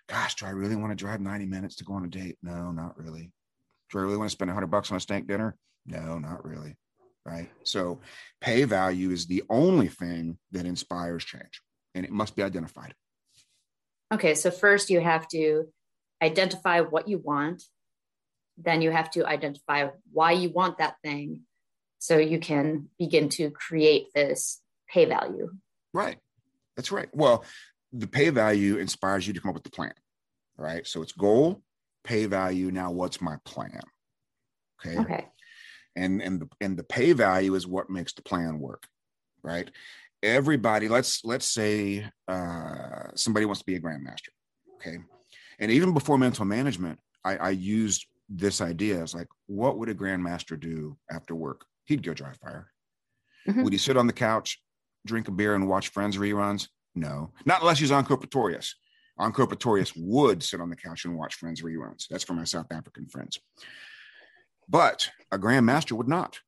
Gosh, 0.08 0.36
do 0.36 0.46
I 0.46 0.52
really 0.52 0.76
want 0.76 0.92
to 0.92 0.96
drive 0.96 1.22
90 1.22 1.46
minutes 1.46 1.76
to 1.78 1.84
go 1.84 1.94
on 1.94 2.06
a 2.06 2.10
date? 2.10 2.38
No, 2.42 2.72
not 2.72 2.98
really. 2.98 3.32
Do 3.92 4.00
I 4.00 4.02
really 4.02 4.18
want 4.18 4.30
to 4.30 4.34
spend 4.34 4.50
100 4.50 4.68
bucks 4.68 4.92
on 4.92 4.98
a 4.98 5.00
steak 5.00 5.28
dinner? 5.28 5.56
No, 5.86 6.18
not 6.20 6.46
really. 6.46 6.78
Right? 7.26 7.50
So, 7.64 8.00
pay 8.42 8.64
value 8.64 9.12
is 9.12 9.28
the 9.28 9.44
only 9.50 9.88
thing 9.88 10.38
that 10.52 10.66
inspires 10.66 11.24
change 11.24 11.62
and 11.94 12.06
it 12.06 12.12
must 12.12 12.36
be 12.36 12.44
identified. 12.44 12.94
Okay, 14.12 14.36
so 14.36 14.50
first 14.52 14.90
you 14.90 15.00
have 15.00 15.28
to 15.30 15.68
identify 16.22 16.82
what 16.82 17.08
you 17.08 17.20
want. 17.20 17.64
Then 18.58 18.82
you 18.82 18.92
have 18.92 19.12
to 19.12 19.26
identify 19.26 19.90
why 20.12 20.32
you 20.34 20.50
want 20.50 20.80
that 20.80 20.96
thing 21.04 21.42
so 22.00 22.18
you 22.18 22.40
can 22.40 22.90
begin 22.98 23.30
to 23.30 23.52
create 23.52 24.08
this 24.14 24.62
pay 24.90 25.06
value. 25.06 25.52
Right. 25.94 26.18
That's 26.76 26.92
right. 26.92 27.10
Well, 27.14 27.46
the 27.94 28.08
pay 28.08 28.30
value 28.30 28.78
inspires 28.78 29.28
you 29.28 29.34
to 29.34 29.42
come 29.42 29.50
up 29.50 29.56
with 29.56 29.64
the 29.64 29.70
plan. 29.70 29.94
Right. 30.58 30.86
So 30.88 31.02
it's 31.02 31.12
goal, 31.12 31.62
pay 32.04 32.26
value. 32.26 32.72
Now, 32.72 32.92
what's 32.92 33.22
my 33.22 33.38
plan? 33.46 33.82
Okay. 34.86 35.00
Okay. 35.00 35.26
And 35.96 36.22
and 36.22 36.42
the 36.42 36.50
and 36.62 36.78
the 36.78 36.84
pay 36.84 37.14
value 37.14 37.56
is 37.56 37.68
what 37.68 37.90
makes 37.90 38.14
the 38.14 38.22
plan 38.22 38.60
work. 38.60 38.88
Right 39.42 39.70
everybody 40.22 40.88
let's 40.88 41.24
let's 41.24 41.46
say 41.46 42.06
uh, 42.28 43.08
somebody 43.16 43.46
wants 43.46 43.60
to 43.60 43.66
be 43.66 43.76
a 43.76 43.80
grandmaster 43.80 44.30
okay 44.76 44.98
and 45.60 45.72
even 45.72 45.94
before 45.94 46.18
mental 46.18 46.46
management 46.46 47.00
I, 47.24 47.38
I 47.38 47.50
used 47.52 48.06
this 48.30 48.62
idea 48.62 49.02
is 49.02 49.16
like, 49.16 49.28
what 49.48 49.78
would 49.78 49.90
a 49.90 49.96
grandmaster 49.96 50.60
do 50.60 50.98
after 51.12 51.36
work? 51.36 51.66
He'd 51.86 52.04
go 52.04 52.14
dry 52.14 52.32
fire. 52.34 52.72
Mm-hmm. 53.48 53.64
Would 53.64 53.74
he 53.74 53.80
sit 53.80 53.98
on 53.98 54.08
the 54.08 54.14
couch, 54.14 54.62
drink 55.06 55.28
a 55.28 55.32
beer, 55.32 55.56
and 55.56 55.68
watch 55.68 55.90
Friends 55.90 56.18
reruns? 56.18 56.68
No, 56.96 57.32
not 57.46 57.62
unless 57.62 57.80
he's 57.80 57.92
Anko 57.92 58.18
Pretorius. 58.18 58.76
Anko 59.20 59.48
Pretorius 59.48 59.94
would 59.98 60.44
sit 60.44 60.62
on 60.62 60.70
the 60.70 60.76
couch 60.76 61.06
and 61.06 61.18
watch 61.18 61.36
Friends 61.36 61.62
reruns. 61.62 62.08
That's 62.10 62.24
for 62.24 62.34
my 62.34 62.44
South 62.44 62.68
African 62.72 63.08
friends. 63.08 63.40
But 64.68 65.10
a 65.32 65.40
grandmaster 65.40 65.94
would 65.94 66.08
not, 66.08 66.40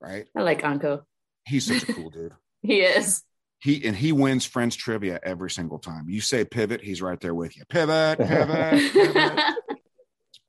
right? 0.00 0.26
I 0.36 0.42
like 0.42 0.62
Anko. 0.62 1.02
He's 1.44 1.66
such 1.66 1.88
a 1.88 1.92
cool 1.92 2.10
dude. 2.10 2.34
He 2.62 2.80
is. 2.80 3.22
He 3.60 3.84
and 3.84 3.94
he 3.94 4.12
wins 4.12 4.44
Friends 4.44 4.74
trivia 4.74 5.20
every 5.22 5.50
single 5.50 5.78
time. 5.78 6.08
You 6.08 6.20
say 6.20 6.44
pivot, 6.44 6.82
he's 6.82 7.00
right 7.00 7.20
there 7.20 7.34
with 7.34 7.56
you. 7.56 7.64
Pivot, 7.68 8.18
pivot, 8.18 8.92
pivot. 8.92 9.54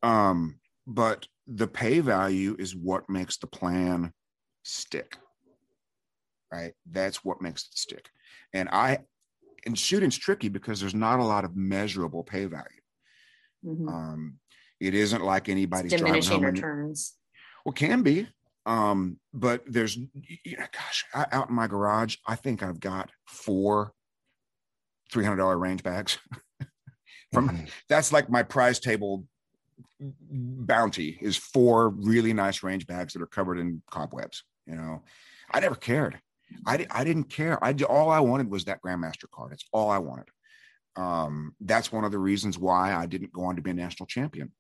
Um, 0.03 0.59
but 0.85 1.27
the 1.47 1.67
pay 1.67 2.01
value 2.01 2.57
is 2.59 2.75
what 2.75 3.09
makes 3.09 3.37
the 3.37 3.47
plan 3.47 4.11
stick. 4.63 5.17
Right? 6.51 6.73
That's 6.91 7.23
what 7.23 7.41
makes 7.41 7.63
it 7.63 7.77
stick. 7.77 8.09
And 8.53 8.69
I 8.69 8.99
and 9.65 9.79
shooting's 9.79 10.17
tricky 10.17 10.49
because 10.49 10.81
there's 10.81 10.93
not 10.93 11.19
a 11.19 11.23
lot 11.23 11.45
of 11.45 11.55
measurable 11.55 12.23
pay 12.23 12.45
value. 12.45 12.67
Mm-hmm. 13.65 13.87
Um, 13.87 14.39
it 14.79 14.93
isn't 14.93 15.23
like 15.23 15.47
anybody's 15.47 15.93
diminishing 15.93 16.41
returns. 16.41 17.13
well, 17.65 17.73
can 17.73 18.01
be. 18.01 18.27
Um, 18.65 19.17
but 19.33 19.63
there's, 19.65 19.97
you 19.97 20.57
know, 20.57 20.65
gosh, 20.71 21.05
I, 21.13 21.25
out 21.31 21.49
in 21.49 21.55
my 21.55 21.67
garage, 21.67 22.17
I 22.25 22.35
think 22.35 22.63
I've 22.63 22.79
got 22.79 23.09
four 23.25 23.93
$300 25.11 25.59
range 25.59 25.83
bags. 25.83 26.17
From 27.33 27.49
mm-hmm. 27.49 27.65
that's 27.89 28.13
like 28.13 28.29
my 28.29 28.43
prize 28.43 28.79
table 28.79 29.25
bounty 29.99 31.17
is 31.21 31.35
four 31.35 31.89
really 31.89 32.33
nice 32.33 32.63
range 32.63 32.85
bags 32.85 33.13
that 33.13 33.21
are 33.21 33.27
covered 33.27 33.57
in 33.57 33.81
cobwebs. 33.89 34.43
You 34.67 34.75
know, 34.75 35.03
I 35.51 35.59
never 35.59 35.75
cared. 35.75 36.19
I, 36.65 36.85
I 36.91 37.03
didn't 37.03 37.25
care. 37.25 37.63
I 37.63 37.73
all 37.89 38.09
I 38.09 38.19
wanted 38.19 38.49
was 38.49 38.65
that 38.65 38.81
grandmaster 38.81 39.29
card. 39.31 39.53
It's 39.53 39.65
all 39.71 39.89
I 39.89 39.97
wanted. 39.97 40.27
Um, 40.95 41.55
that's 41.59 41.91
one 41.91 42.03
of 42.03 42.11
the 42.11 42.19
reasons 42.19 42.59
why 42.59 42.93
I 42.93 43.07
didn't 43.07 43.33
go 43.33 43.45
on 43.45 43.55
to 43.55 43.61
be 43.61 43.71
a 43.71 43.73
national 43.73 44.05
champion. 44.05 44.51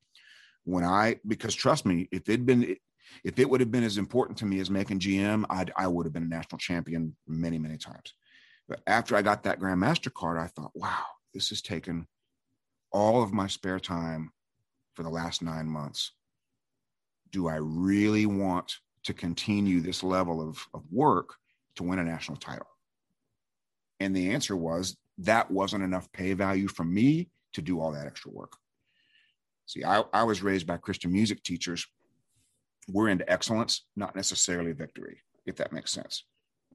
When 0.63 0.83
I 0.83 1.17
because 1.27 1.53
trust 1.53 1.85
me, 1.85 2.07
if 2.11 2.27
it'd 2.27 2.45
been 2.45 2.75
if 3.23 3.39
it 3.39 3.49
would 3.49 3.59
have 3.59 3.71
been 3.71 3.83
as 3.83 3.97
important 3.97 4.37
to 4.39 4.45
me 4.45 4.59
as 4.59 4.69
making 4.69 4.99
GM, 4.99 5.45
I'd, 5.49 5.71
I 5.77 5.87
would 5.87 6.05
have 6.05 6.13
been 6.13 6.23
a 6.23 6.27
national 6.27 6.59
champion 6.59 7.15
many, 7.27 7.57
many 7.57 7.77
times. 7.77 8.13
But 8.67 8.81
after 8.87 9.15
I 9.15 9.21
got 9.21 9.43
that 9.43 9.59
Grandmaster 9.59 10.13
card, 10.13 10.37
I 10.37 10.47
thought, 10.47 10.71
wow, 10.73 11.03
this 11.33 11.49
has 11.49 11.61
taken 11.61 12.07
all 12.91 13.21
of 13.21 13.33
my 13.33 13.47
spare 13.47 13.79
time 13.79 14.31
for 14.93 15.03
the 15.03 15.09
last 15.09 15.41
nine 15.41 15.67
months. 15.67 16.11
Do 17.31 17.47
I 17.47 17.55
really 17.55 18.25
want 18.25 18.77
to 19.03 19.13
continue 19.13 19.81
this 19.81 20.03
level 20.03 20.47
of, 20.47 20.65
of 20.73 20.83
work 20.91 21.35
to 21.75 21.83
win 21.83 21.99
a 21.99 22.03
national 22.03 22.37
title? 22.37 22.67
And 23.99 24.15
the 24.15 24.31
answer 24.31 24.55
was 24.55 24.97
that 25.19 25.49
wasn't 25.49 25.83
enough 25.83 26.11
pay 26.11 26.33
value 26.33 26.67
for 26.67 26.83
me 26.83 27.29
to 27.53 27.61
do 27.61 27.79
all 27.79 27.91
that 27.91 28.07
extra 28.07 28.31
work. 28.31 28.53
See, 29.65 29.83
I, 29.83 30.03
I 30.13 30.23
was 30.23 30.43
raised 30.43 30.67
by 30.67 30.77
Christian 30.77 31.11
music 31.11 31.43
teachers 31.43 31.85
we're 32.87 33.09
into 33.09 33.29
excellence, 33.31 33.85
not 33.95 34.15
necessarily 34.15 34.73
victory, 34.73 35.21
if 35.45 35.55
that 35.57 35.71
makes 35.71 35.91
sense. 35.91 36.25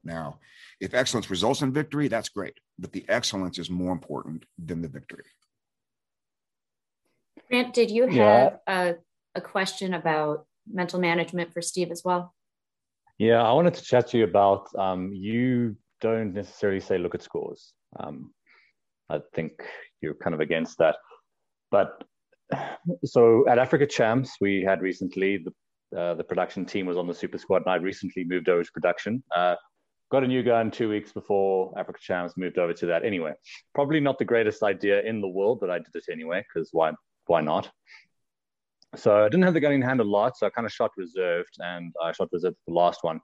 Now, 0.03 0.39
if 0.79 0.93
excellence 0.93 1.29
results 1.29 1.61
in 1.61 1.73
victory, 1.73 2.07
that's 2.07 2.29
great, 2.29 2.57
but 2.77 2.91
the 2.91 3.05
excellence 3.09 3.59
is 3.59 3.69
more 3.69 3.91
important 3.91 4.45
than 4.57 4.81
the 4.81 4.87
victory. 4.87 5.25
Grant, 7.49 7.73
did 7.73 7.91
you 7.91 8.03
have 8.03 8.13
yeah. 8.13 8.49
a, 8.67 8.93
a 9.35 9.41
question 9.41 9.93
about 9.93 10.45
mental 10.71 10.99
management 10.99 11.53
for 11.53 11.61
Steve 11.61 11.91
as 11.91 12.03
well? 12.03 12.33
Yeah, 13.17 13.43
I 13.43 13.51
wanted 13.51 13.73
to 13.73 13.83
chat 13.83 14.07
to 14.07 14.17
you 14.17 14.23
about 14.23 14.67
um, 14.77 15.11
you 15.13 15.75
don't 15.99 16.33
necessarily 16.33 16.79
say 16.79 16.97
look 16.97 17.15
at 17.15 17.21
scores. 17.21 17.73
Um, 17.99 18.33
I 19.09 19.19
think 19.33 19.51
you're 20.01 20.15
kind 20.15 20.33
of 20.33 20.39
against 20.39 20.77
that. 20.77 20.95
But 21.71 22.03
so 23.03 23.47
at 23.47 23.59
Africa 23.59 23.85
Champs, 23.85 24.37
we 24.39 24.63
had 24.63 24.81
recently 24.81 25.37
the 25.37 25.51
uh, 25.95 26.13
the 26.13 26.23
production 26.23 26.65
team 26.65 26.85
was 26.85 26.97
on 26.97 27.07
the 27.07 27.13
Super 27.13 27.37
Squad, 27.37 27.63
and 27.63 27.69
I 27.69 27.75
recently 27.75 28.23
moved 28.23 28.49
over 28.49 28.63
to 28.63 28.71
production. 28.71 29.23
Uh, 29.35 29.55
got 30.11 30.23
a 30.23 30.27
new 30.27 30.43
gun 30.43 30.71
two 30.71 30.89
weeks 30.89 31.11
before 31.11 31.73
Africa 31.77 31.99
Champs 32.01 32.37
moved 32.37 32.57
over 32.57 32.73
to 32.73 32.85
that. 32.87 33.05
Anyway, 33.05 33.33
probably 33.73 33.99
not 33.99 34.17
the 34.17 34.25
greatest 34.25 34.63
idea 34.63 35.01
in 35.01 35.21
the 35.21 35.27
world, 35.27 35.59
but 35.59 35.69
I 35.69 35.77
did 35.77 35.93
it 35.93 36.05
anyway 36.11 36.43
because 36.47 36.69
why? 36.71 36.91
Why 37.25 37.41
not? 37.41 37.69
So 38.95 39.23
I 39.23 39.29
didn't 39.29 39.43
have 39.43 39.53
the 39.53 39.59
gun 39.59 39.73
in 39.73 39.81
hand 39.81 39.99
a 39.99 40.03
lot, 40.03 40.35
so 40.37 40.47
I 40.47 40.49
kind 40.49 40.65
of 40.65 40.73
shot 40.73 40.91
reserved, 40.97 41.55
and 41.59 41.93
I 42.03 42.11
shot 42.11 42.29
reserved 42.31 42.57
the 42.67 42.73
last 42.73 43.03
one. 43.03 43.19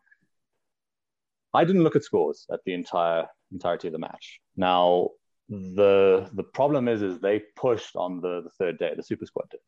I 1.53 1.63
didn't 1.63 1.83
look 1.83 1.95
at 1.95 2.03
scores 2.03 2.45
at 2.51 2.59
the 2.65 2.73
entire 2.73 3.25
entirety 3.51 3.87
of 3.87 3.93
the 3.93 3.99
match. 3.99 4.39
Now 4.55 5.09
the 5.49 6.29
the 6.33 6.43
problem 6.43 6.87
is 6.87 7.01
is 7.03 7.19
they 7.19 7.43
pushed 7.55 7.95
on 7.95 8.19
the, 8.21 8.41
the 8.41 8.49
third 8.57 8.77
day, 8.79 8.93
the 8.95 9.03
super 9.03 9.25
squad 9.25 9.49
did, 9.49 9.59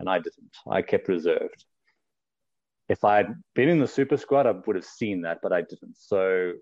and 0.00 0.08
I 0.08 0.18
didn't. 0.18 0.56
I 0.70 0.82
kept 0.82 1.08
reserved 1.08 1.64
if 2.88 3.04
I'd 3.04 3.34
been 3.54 3.68
in 3.68 3.80
the 3.80 3.88
super 3.88 4.16
squad, 4.16 4.46
I 4.46 4.52
would 4.66 4.76
have 4.76 4.84
seen 4.84 5.22
that, 5.22 5.38
but 5.42 5.52
I 5.52 5.62
didn't. 5.62 5.96
So 5.96 6.52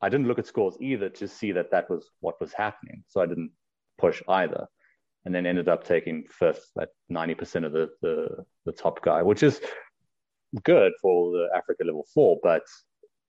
I 0.00 0.08
didn't 0.08 0.26
look 0.26 0.38
at 0.38 0.46
scores 0.46 0.76
either 0.80 1.08
to 1.10 1.28
see 1.28 1.52
that 1.52 1.70
that 1.70 1.88
was 1.88 2.08
what 2.20 2.40
was 2.40 2.52
happening. 2.52 3.04
So 3.08 3.20
I 3.20 3.26
didn't 3.26 3.52
push 3.98 4.22
either, 4.28 4.66
and 5.24 5.34
then 5.34 5.46
ended 5.46 5.68
up 5.68 5.84
taking 5.84 6.24
fifth 6.28 6.70
ninety 7.08 7.34
percent 7.34 7.64
of 7.64 7.72
the, 7.72 7.90
the 8.00 8.44
the 8.66 8.72
top 8.72 9.02
guy, 9.02 9.22
which 9.22 9.42
is 9.42 9.60
good 10.64 10.92
for 11.00 11.32
the 11.32 11.48
Africa 11.56 11.84
level 11.84 12.06
four. 12.12 12.38
But 12.42 12.62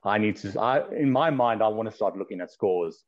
I 0.04 0.18
need 0.18 0.36
to, 0.38 0.60
I 0.60 0.90
in 0.92 1.12
my 1.12 1.30
mind, 1.30 1.62
I 1.62 1.68
want 1.68 1.90
to 1.90 1.96
start 1.96 2.18
looking 2.18 2.42
at 2.42 2.52
scores 2.52 3.04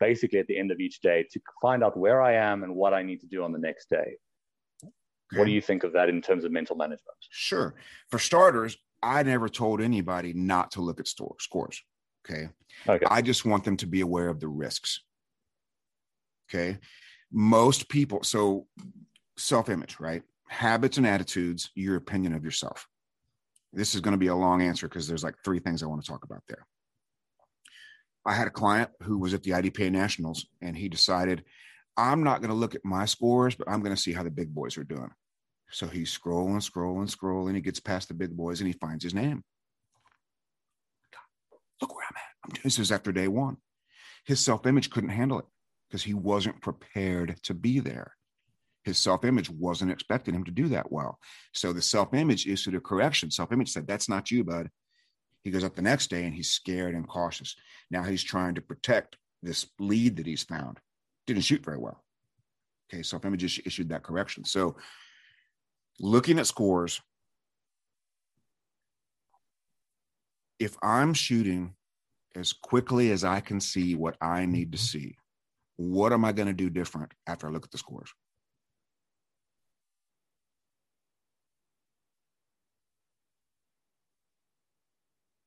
basically 0.00 0.38
at 0.38 0.46
the 0.48 0.58
end 0.58 0.70
of 0.70 0.80
each 0.80 1.00
day 1.00 1.24
to 1.30 1.40
find 1.62 1.82
out 1.82 1.96
where 1.96 2.20
I 2.20 2.34
am 2.34 2.62
and 2.62 2.74
what 2.74 2.92
I 2.92 3.02
need 3.02 3.20
to 3.20 3.26
do 3.26 3.42
on 3.42 3.52
the 3.52 3.58
next 3.58 3.88
day. 3.88 4.16
Okay. 5.32 5.38
What 5.38 5.46
do 5.46 5.52
you 5.52 5.60
think 5.60 5.84
of 5.84 5.92
that 5.92 6.08
in 6.08 6.20
terms 6.20 6.44
of 6.44 6.52
mental 6.52 6.76
management? 6.76 7.16
Sure. 7.30 7.74
For 8.10 8.18
starters, 8.18 8.76
I 9.02 9.22
never 9.22 9.48
told 9.48 9.80
anybody 9.80 10.32
not 10.32 10.72
to 10.72 10.80
look 10.80 11.00
at 11.00 11.08
store, 11.08 11.36
scores. 11.40 11.82
Okay? 12.24 12.48
okay. 12.88 13.06
I 13.10 13.22
just 13.22 13.44
want 13.44 13.64
them 13.64 13.76
to 13.78 13.86
be 13.86 14.00
aware 14.00 14.28
of 14.28 14.40
the 14.40 14.48
risks. 14.48 15.02
Okay. 16.48 16.78
Most 17.32 17.88
people, 17.88 18.22
so 18.22 18.66
self 19.36 19.68
image, 19.68 19.96
right? 19.98 20.22
Habits 20.48 20.98
and 20.98 21.06
attitudes, 21.06 21.70
your 21.74 21.96
opinion 21.96 22.34
of 22.34 22.44
yourself. 22.44 22.86
This 23.72 23.94
is 23.94 24.00
going 24.00 24.12
to 24.12 24.18
be 24.18 24.28
a 24.28 24.34
long 24.34 24.62
answer 24.62 24.88
because 24.88 25.08
there's 25.08 25.24
like 25.24 25.34
three 25.44 25.58
things 25.58 25.82
I 25.82 25.86
want 25.86 26.02
to 26.04 26.10
talk 26.10 26.24
about 26.24 26.42
there. 26.48 26.66
I 28.24 28.34
had 28.34 28.46
a 28.46 28.50
client 28.50 28.90
who 29.02 29.18
was 29.18 29.34
at 29.34 29.42
the 29.42 29.50
IDPA 29.50 29.90
Nationals 29.90 30.46
and 30.62 30.76
he 30.76 30.88
decided 30.88 31.44
I'm 31.96 32.22
not 32.24 32.40
going 32.40 32.50
to 32.50 32.56
look 32.56 32.74
at 32.74 32.84
my 32.84 33.04
scores, 33.04 33.54
but 33.54 33.68
I'm 33.68 33.80
going 33.80 33.94
to 33.94 34.00
see 34.00 34.12
how 34.12 34.22
the 34.22 34.30
big 34.30 34.54
boys 34.54 34.76
are 34.78 34.84
doing. 34.84 35.10
So 35.70 35.86
he's 35.86 36.16
scrolling, 36.16 36.68
scrolling, 36.68 37.14
scrolling. 37.14 37.54
He 37.54 37.60
gets 37.60 37.80
past 37.80 38.08
the 38.08 38.14
big 38.14 38.36
boys 38.36 38.60
and 38.60 38.66
he 38.66 38.72
finds 38.72 39.04
his 39.04 39.14
name. 39.14 39.42
Look 41.80 41.94
where 41.94 42.06
I'm 42.08 42.16
at. 42.16 42.22
I'm 42.44 42.50
doing 42.52 42.62
this 42.64 42.78
is 42.78 42.92
after 42.92 43.12
day 43.12 43.28
one. 43.28 43.56
His 44.24 44.40
self 44.40 44.66
image 44.66 44.90
couldn't 44.90 45.10
handle 45.10 45.40
it 45.40 45.44
because 45.88 46.02
he 46.02 46.14
wasn't 46.14 46.62
prepared 46.62 47.36
to 47.42 47.54
be 47.54 47.80
there. 47.80 48.14
His 48.84 48.98
self 48.98 49.24
image 49.24 49.50
wasn't 49.50 49.90
expecting 49.90 50.34
him 50.34 50.44
to 50.44 50.50
do 50.50 50.68
that 50.68 50.92
well. 50.92 51.18
So 51.52 51.72
the 51.72 51.82
self 51.82 52.14
image 52.14 52.46
issued 52.46 52.74
a 52.74 52.80
correction. 52.80 53.30
Self 53.30 53.52
image 53.52 53.72
said, 53.72 53.86
That's 53.86 54.08
not 54.08 54.30
you, 54.30 54.44
bud. 54.44 54.70
He 55.42 55.50
goes 55.50 55.64
up 55.64 55.74
the 55.74 55.82
next 55.82 56.08
day 56.08 56.24
and 56.24 56.34
he's 56.34 56.50
scared 56.50 56.94
and 56.94 57.06
cautious. 57.06 57.54
Now 57.90 58.04
he's 58.04 58.22
trying 58.22 58.54
to 58.54 58.62
protect 58.62 59.16
this 59.42 59.66
lead 59.78 60.16
that 60.16 60.26
he's 60.26 60.42
found 60.42 60.78
didn't 61.26 61.44
shoot 61.44 61.64
very 61.64 61.78
well. 61.78 62.02
Okay, 62.92 63.02
so 63.02 63.16
if 63.16 63.24
Image 63.24 63.60
issued 63.64 63.88
that 63.88 64.02
correction. 64.02 64.44
So 64.44 64.76
looking 66.00 66.38
at 66.38 66.46
scores, 66.46 67.00
if 70.58 70.76
I'm 70.82 71.14
shooting 71.14 71.74
as 72.34 72.52
quickly 72.52 73.10
as 73.10 73.24
I 73.24 73.40
can 73.40 73.60
see 73.60 73.94
what 73.94 74.16
I 74.20 74.46
need 74.46 74.72
to 74.72 74.78
mm-hmm. 74.78 74.98
see, 74.98 75.16
what 75.76 76.12
am 76.12 76.24
I 76.24 76.32
going 76.32 76.48
to 76.48 76.54
do 76.54 76.70
different 76.70 77.12
after 77.26 77.48
I 77.48 77.50
look 77.50 77.64
at 77.64 77.70
the 77.70 77.78
scores? 77.78 78.12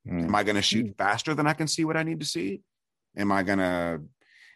Am 0.10 0.30
mm. 0.30 0.36
I 0.36 0.43
going 0.43 0.56
to 0.56 0.62
shoot 0.62 0.86
mm. 0.86 0.97
faster 0.97 1.34
than 1.34 1.47
I 1.47 1.54
can 1.54 1.68
see 1.68 1.84
what 1.84 1.97
I 1.97 2.04
need 2.04 2.20
to 2.22 2.26
see? 2.26 2.62
Am 3.18 3.32
I 3.32 3.43
going 3.43 3.60
to 3.60 4.02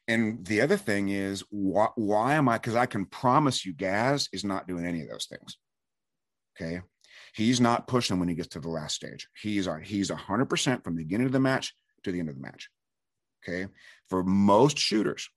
and 0.08 0.46
the 0.46 0.62
other 0.62 0.78
thing 0.78 1.10
is, 1.10 1.44
why, 1.50 1.88
why 1.96 2.34
am 2.34 2.50
I? 2.50 2.58
Because 2.58 2.76
I 2.76 2.86
can 2.86 3.06
promise 3.06 3.66
you, 3.66 3.74
Gaz 3.74 4.28
is 4.34 4.44
not 4.44 4.68
doing 4.68 4.86
any 4.86 5.02
of 5.02 5.10
those 5.10 5.28
things. 5.28 5.58
Okay. 6.60 6.82
He's 7.34 7.62
not 7.62 7.88
pushing 7.88 8.20
when 8.20 8.28
he 8.28 8.36
gets 8.36 8.50
to 8.50 8.60
the 8.60 8.70
last 8.70 8.96
stage. 8.96 9.28
He's 9.42 9.68
a, 9.68 9.80
he's 9.80 10.10
100% 10.10 10.84
from 10.84 10.96
the 10.96 11.04
beginning 11.04 11.28
of 11.28 11.34
the 11.34 11.40
match 11.40 11.74
to 12.04 12.12
the 12.12 12.20
end 12.20 12.30
of 12.30 12.36
the 12.36 12.42
match. 12.42 12.70
Okay. 13.44 13.68
For 14.10 14.24
most 14.24 14.78
shooters, 14.78 15.30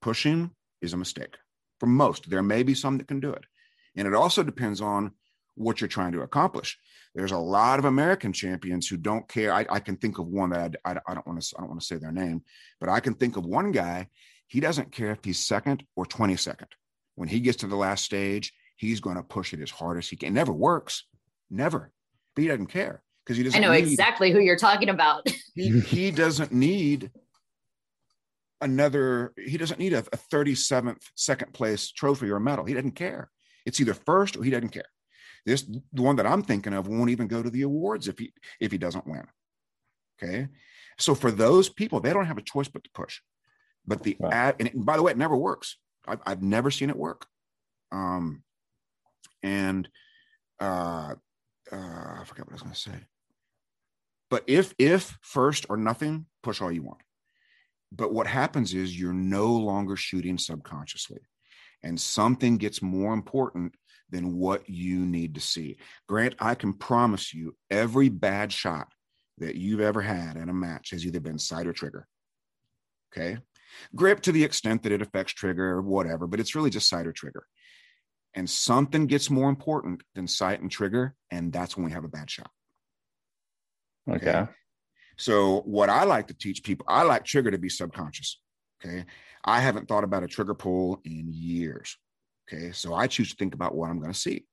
pushing 0.00 0.50
is 0.80 0.92
a 0.92 0.96
mistake. 0.96 1.36
For 1.80 1.86
most, 1.86 2.30
there 2.30 2.42
may 2.42 2.62
be 2.62 2.74
some 2.74 2.98
that 2.98 3.08
can 3.08 3.20
do 3.20 3.32
it. 3.32 3.44
And 3.96 4.06
it 4.06 4.14
also 4.14 4.42
depends 4.42 4.80
on 4.80 5.12
what 5.54 5.80
you're 5.80 5.88
trying 5.88 6.12
to 6.12 6.22
accomplish. 6.22 6.78
There's 7.14 7.32
a 7.32 7.38
lot 7.38 7.78
of 7.78 7.84
American 7.84 8.32
champions 8.32 8.88
who 8.88 8.96
don't 8.96 9.28
care. 9.28 9.52
I, 9.52 9.66
I 9.68 9.80
can 9.80 9.96
think 9.96 10.18
of 10.18 10.26
one 10.26 10.50
that 10.50 10.76
I, 10.84 10.92
I, 10.92 11.00
I 11.08 11.14
don't 11.14 11.26
want 11.26 11.42
to 11.42 11.54
I 11.56 11.60
don't 11.60 11.68
want 11.68 11.80
to 11.80 11.86
say 11.86 11.96
their 11.96 12.12
name, 12.12 12.42
but 12.80 12.88
I 12.88 13.00
can 13.00 13.14
think 13.14 13.36
of 13.36 13.44
one 13.44 13.70
guy. 13.70 14.08
He 14.46 14.60
doesn't 14.60 14.92
care 14.92 15.12
if 15.12 15.24
he's 15.24 15.44
second 15.44 15.84
or 15.96 16.04
22nd. 16.04 16.66
When 17.14 17.28
he 17.28 17.40
gets 17.40 17.58
to 17.58 17.66
the 17.66 17.76
last 17.76 18.04
stage, 18.04 18.52
he's 18.76 19.00
going 19.00 19.16
to 19.16 19.22
push 19.22 19.52
it 19.52 19.60
as 19.60 19.70
hard 19.70 19.98
as 19.98 20.08
he 20.08 20.16
can. 20.16 20.28
It 20.28 20.32
never 20.32 20.52
works, 20.52 21.04
never. 21.50 21.90
But 22.34 22.42
he 22.42 22.48
doesn't 22.48 22.66
care 22.66 23.02
because 23.24 23.36
he 23.36 23.44
doesn't. 23.44 23.62
I 23.62 23.66
know 23.66 23.72
need, 23.72 23.84
exactly 23.84 24.32
who 24.32 24.40
you're 24.40 24.56
talking 24.56 24.88
about. 24.88 25.26
he 25.54 25.80
he 25.80 26.10
doesn't 26.10 26.52
need 26.52 27.10
another. 28.62 29.34
He 29.36 29.58
doesn't 29.58 29.78
need 29.78 29.92
a, 29.92 29.98
a 29.98 30.18
37th 30.32 31.02
second 31.14 31.52
place 31.52 31.92
trophy 31.92 32.30
or 32.30 32.36
a 32.36 32.40
medal. 32.40 32.64
He 32.64 32.74
doesn't 32.74 32.92
care. 32.92 33.30
It's 33.66 33.80
either 33.80 33.94
first 33.94 34.36
or 34.36 34.42
he 34.42 34.50
doesn't 34.50 34.70
care. 34.70 34.84
This 35.44 35.62
the 35.62 36.02
one 36.02 36.16
that 36.16 36.26
I'm 36.26 36.42
thinking 36.42 36.72
of 36.72 36.86
won't 36.86 37.10
even 37.10 37.26
go 37.26 37.42
to 37.42 37.50
the 37.50 37.62
awards 37.62 38.08
if 38.08 38.18
he 38.18 38.32
if 38.60 38.70
he 38.70 38.78
doesn't 38.78 39.06
win. 39.06 39.26
Okay, 40.22 40.48
so 40.98 41.14
for 41.14 41.30
those 41.30 41.68
people, 41.68 42.00
they 42.00 42.12
don't 42.12 42.26
have 42.26 42.38
a 42.38 42.42
choice 42.42 42.68
but 42.68 42.84
to 42.84 42.90
push. 42.94 43.20
But 43.86 44.04
the 44.04 44.16
ad, 44.30 44.56
and, 44.60 44.68
it, 44.68 44.74
and 44.74 44.86
by 44.86 44.96
the 44.96 45.02
way, 45.02 45.10
it 45.10 45.18
never 45.18 45.36
works. 45.36 45.76
I've, 46.06 46.20
I've 46.24 46.42
never 46.42 46.70
seen 46.70 46.90
it 46.90 46.96
work. 46.96 47.26
Um, 47.90 48.44
and 49.42 49.88
uh, 50.60 51.14
uh, 51.72 51.76
I 52.20 52.22
forgot 52.24 52.46
what 52.46 52.52
I 52.52 52.54
was 52.54 52.62
going 52.62 52.74
to 52.74 52.80
say. 52.80 53.06
But 54.30 54.44
if 54.46 54.74
if 54.78 55.18
first 55.20 55.66
or 55.68 55.76
nothing, 55.76 56.26
push 56.42 56.62
all 56.62 56.72
you 56.72 56.82
want. 56.82 57.00
But 57.90 58.14
what 58.14 58.26
happens 58.26 58.72
is 58.72 58.98
you're 58.98 59.12
no 59.12 59.52
longer 59.52 59.96
shooting 59.96 60.38
subconsciously, 60.38 61.20
and 61.82 62.00
something 62.00 62.56
gets 62.56 62.80
more 62.80 63.12
important 63.12 63.74
than 64.12 64.36
what 64.36 64.68
you 64.68 65.00
need 65.00 65.34
to 65.34 65.40
see. 65.40 65.78
Grant, 66.08 66.34
I 66.38 66.54
can 66.54 66.74
promise 66.74 67.34
you 67.34 67.56
every 67.70 68.10
bad 68.10 68.52
shot 68.52 68.88
that 69.38 69.56
you've 69.56 69.80
ever 69.80 70.02
had 70.02 70.36
in 70.36 70.48
a 70.48 70.54
match 70.54 70.90
has 70.90 71.04
either 71.04 71.18
been 71.18 71.38
sight 71.38 71.66
or 71.66 71.72
trigger. 71.72 72.06
Okay. 73.12 73.38
Grip 73.96 74.20
to 74.20 74.32
the 74.32 74.44
extent 74.44 74.82
that 74.82 74.92
it 74.92 75.02
affects 75.02 75.32
trigger 75.32 75.70
or 75.70 75.82
whatever, 75.82 76.26
but 76.26 76.38
it's 76.38 76.54
really 76.54 76.70
just 76.70 76.88
sight 76.88 77.06
or 77.06 77.12
trigger. 77.12 77.44
And 78.34 78.48
something 78.48 79.06
gets 79.06 79.30
more 79.30 79.48
important 79.48 80.02
than 80.14 80.28
sight 80.28 80.60
and 80.60 80.70
trigger, 80.70 81.14
and 81.30 81.52
that's 81.52 81.76
when 81.76 81.84
we 81.84 81.92
have 81.92 82.04
a 82.04 82.08
bad 82.08 82.30
shot. 82.30 82.50
Okay. 84.08 84.30
okay. 84.30 84.50
So, 85.18 85.60
what 85.60 85.90
I 85.90 86.04
like 86.04 86.28
to 86.28 86.34
teach 86.34 86.62
people, 86.62 86.86
I 86.88 87.02
like 87.02 87.24
trigger 87.24 87.50
to 87.50 87.58
be 87.58 87.68
subconscious. 87.68 88.40
Okay. 88.84 89.04
I 89.44 89.60
haven't 89.60 89.88
thought 89.88 90.04
about 90.04 90.22
a 90.22 90.28
trigger 90.28 90.54
pull 90.54 91.00
in 91.04 91.28
years. 91.30 91.98
Okay. 92.52 92.72
So 92.72 92.94
I 92.94 93.06
choose 93.06 93.30
to 93.30 93.36
think 93.36 93.54
about 93.54 93.74
what 93.74 93.90
I'm 93.90 93.98
going 93.98 94.12
to 94.12 94.18
see. 94.18 94.46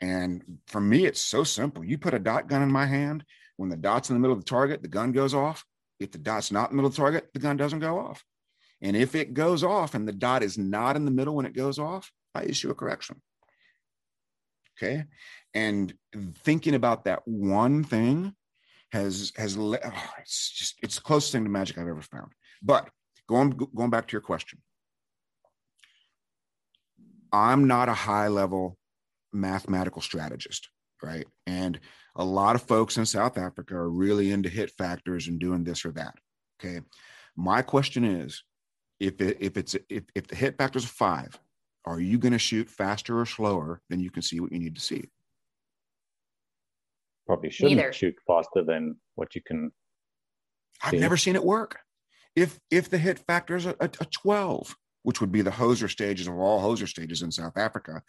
And 0.00 0.42
for 0.66 0.80
me, 0.80 1.06
it's 1.06 1.20
so 1.20 1.44
simple. 1.44 1.84
You 1.84 1.98
put 1.98 2.14
a 2.14 2.18
dot 2.18 2.48
gun 2.48 2.62
in 2.62 2.70
my 2.70 2.86
hand, 2.86 3.24
when 3.56 3.70
the 3.70 3.76
dot's 3.76 4.10
in 4.10 4.16
the 4.16 4.20
middle 4.20 4.36
of 4.36 4.44
the 4.44 4.50
target, 4.50 4.82
the 4.82 4.88
gun 4.88 5.12
goes 5.12 5.34
off. 5.34 5.64
If 6.00 6.10
the 6.10 6.18
dot's 6.18 6.50
not 6.50 6.70
in 6.70 6.76
the 6.76 6.82
middle 6.82 6.88
of 6.88 6.96
the 6.96 7.00
target, 7.00 7.28
the 7.32 7.38
gun 7.38 7.56
doesn't 7.56 7.78
go 7.78 7.98
off. 7.98 8.24
And 8.82 8.96
if 8.96 9.14
it 9.14 9.32
goes 9.32 9.62
off 9.62 9.94
and 9.94 10.06
the 10.06 10.12
dot 10.12 10.42
is 10.42 10.58
not 10.58 10.96
in 10.96 11.04
the 11.04 11.10
middle 11.10 11.36
when 11.36 11.46
it 11.46 11.54
goes 11.54 11.78
off, 11.78 12.10
I 12.34 12.42
issue 12.42 12.70
a 12.70 12.74
correction. 12.74 13.22
Okay. 14.76 15.04
And 15.54 15.94
thinking 16.38 16.74
about 16.74 17.04
that 17.04 17.22
one 17.26 17.84
thing 17.84 18.34
has 18.90 19.32
has 19.36 19.56
oh, 19.56 19.74
it's 20.18 20.50
just 20.50 20.76
it's 20.82 20.96
the 20.96 21.00
closest 21.00 21.32
thing 21.32 21.44
to 21.44 21.50
magic 21.50 21.78
I've 21.78 21.86
ever 21.86 22.02
found. 22.02 22.32
But 22.60 22.90
going 23.28 23.50
going 23.74 23.90
back 23.90 24.08
to 24.08 24.12
your 24.12 24.20
question, 24.20 24.60
I'm 27.34 27.66
not 27.66 27.88
a 27.88 27.94
high 27.94 28.28
level 28.28 28.78
mathematical 29.32 30.00
strategist, 30.00 30.68
right? 31.02 31.26
And 31.48 31.80
a 32.14 32.24
lot 32.24 32.54
of 32.54 32.62
folks 32.62 32.96
in 32.96 33.04
South 33.04 33.36
Africa 33.36 33.74
are 33.74 33.90
really 33.90 34.30
into 34.30 34.48
hit 34.48 34.70
factors 34.70 35.26
and 35.26 35.40
doing 35.40 35.64
this 35.64 35.84
or 35.84 35.90
that. 35.92 36.14
Okay. 36.62 36.80
My 37.36 37.60
question 37.60 38.04
is 38.04 38.44
if 39.00 39.20
it, 39.20 39.38
if 39.40 39.56
it's 39.56 39.74
if, 39.88 40.04
if 40.14 40.28
the 40.28 40.36
hit 40.36 40.56
factor 40.56 40.78
is 40.78 40.84
five, 40.84 41.36
are 41.84 41.98
you 41.98 42.18
going 42.18 42.32
to 42.32 42.38
shoot 42.38 42.70
faster 42.70 43.20
or 43.20 43.26
slower 43.26 43.82
than 43.90 43.98
you 43.98 44.12
can 44.12 44.22
see 44.22 44.38
what 44.38 44.52
you 44.52 44.60
need 44.60 44.76
to 44.76 44.80
see? 44.80 45.10
Probably 47.26 47.50
shouldn't 47.50 47.78
Neither. 47.78 47.92
shoot 47.92 48.14
faster 48.28 48.62
than 48.64 48.94
what 49.16 49.34
you 49.34 49.42
can. 49.44 49.72
I've 50.84 50.92
see. 50.92 50.98
never 50.98 51.16
seen 51.16 51.34
it 51.34 51.42
work. 51.42 51.80
If 52.36 52.60
if 52.70 52.90
the 52.90 52.98
hit 52.98 53.18
factor 53.18 53.56
is 53.56 53.66
a, 53.66 53.74
a, 53.80 53.86
a 53.86 54.06
12, 54.22 54.76
which 55.04 55.20
would 55.20 55.30
be 55.30 55.42
the 55.42 55.50
Hoser 55.50 55.88
stages 55.88 56.26
of 56.26 56.34
all 56.34 56.60
Hoser 56.60 56.88
stages 56.88 57.22
in 57.22 57.30
South 57.30 57.56
Africa, 57.56 58.02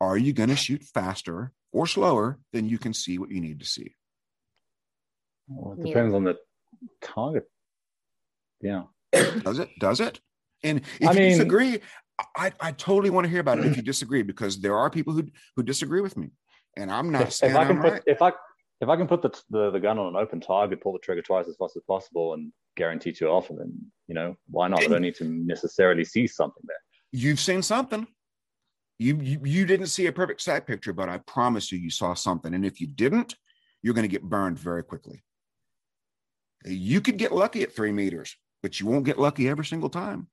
are 0.00 0.18
you 0.18 0.32
going 0.32 0.50
to 0.50 0.56
shoot 0.56 0.82
faster 0.82 1.52
or 1.72 1.86
slower 1.86 2.38
than 2.52 2.68
you 2.68 2.76
can 2.76 2.92
see 2.92 3.18
what 3.18 3.30
you 3.30 3.40
need 3.40 3.60
to 3.60 3.66
see? 3.66 3.94
Well, 5.48 5.78
it 5.78 5.86
depends 5.86 6.14
on 6.14 6.24
the 6.24 6.36
target. 7.00 7.48
Yeah. 8.60 8.82
Does 9.12 9.58
it? 9.58 9.70
Does 9.80 10.00
it? 10.00 10.20
And 10.62 10.82
if 11.00 11.08
I 11.08 11.12
you 11.12 11.18
mean, 11.18 11.28
disagree, 11.30 11.80
I, 12.36 12.52
I 12.60 12.72
totally 12.72 13.10
want 13.10 13.24
to 13.24 13.30
hear 13.30 13.40
about 13.40 13.58
it 13.58 13.64
if 13.64 13.76
you 13.76 13.82
disagree, 13.82 14.22
because 14.22 14.60
there 14.60 14.76
are 14.76 14.90
people 14.90 15.12
who 15.12 15.24
who 15.56 15.62
disagree 15.62 16.00
with 16.00 16.16
me. 16.16 16.30
And 16.76 16.90
I'm 16.90 17.10
not 17.10 17.22
if, 17.22 17.32
saying 17.32 17.52
if 17.52 17.58
I 17.58 17.64
can 17.64 17.76
I'm 17.76 17.82
put, 17.82 17.92
right. 17.92 18.02
If 18.06 18.22
I 18.22 18.32
if 18.80 18.88
I 18.88 18.96
can 18.96 19.06
put 19.06 19.22
the, 19.22 19.30
the, 19.50 19.70
the 19.70 19.80
gun 19.80 19.98
on 19.98 20.14
an 20.14 20.16
open 20.16 20.40
target, 20.40 20.80
pull 20.82 20.92
the 20.92 20.98
trigger 20.98 21.22
twice 21.22 21.48
as 21.48 21.56
fast 21.56 21.76
as 21.76 21.82
possible, 21.84 22.34
and 22.34 22.52
guarantee 22.80 23.12
too 23.12 23.28
often. 23.28 23.56
then 23.56 23.72
you 24.08 24.14
know 24.14 24.36
why 24.48 24.66
not? 24.68 24.82
I 24.82 24.86
don't 24.86 25.02
need 25.02 25.16
to 25.16 25.24
necessarily 25.24 26.04
see 26.04 26.26
something 26.26 26.64
there. 26.66 26.82
You've 27.12 27.40
seen 27.40 27.62
something. 27.62 28.06
You, 28.98 29.16
you 29.20 29.40
you 29.44 29.66
didn't 29.66 29.92
see 29.96 30.06
a 30.06 30.12
perfect 30.12 30.40
sight 30.40 30.66
picture, 30.66 30.92
but 30.92 31.08
I 31.08 31.18
promise 31.18 31.70
you, 31.70 31.78
you 31.78 31.90
saw 31.90 32.14
something. 32.14 32.52
And 32.54 32.64
if 32.64 32.80
you 32.80 32.86
didn't, 32.86 33.34
you're 33.82 33.94
going 33.94 34.08
to 34.08 34.16
get 34.16 34.22
burned 34.22 34.58
very 34.58 34.82
quickly. 34.82 35.22
You 36.64 37.00
could 37.00 37.16
get 37.16 37.32
lucky 37.32 37.62
at 37.62 37.74
three 37.74 37.92
meters, 37.92 38.36
but 38.62 38.78
you 38.78 38.86
won't 38.86 39.04
get 39.04 39.18
lucky 39.18 39.48
every 39.48 39.64
single 39.64 39.90
time. 39.90 40.28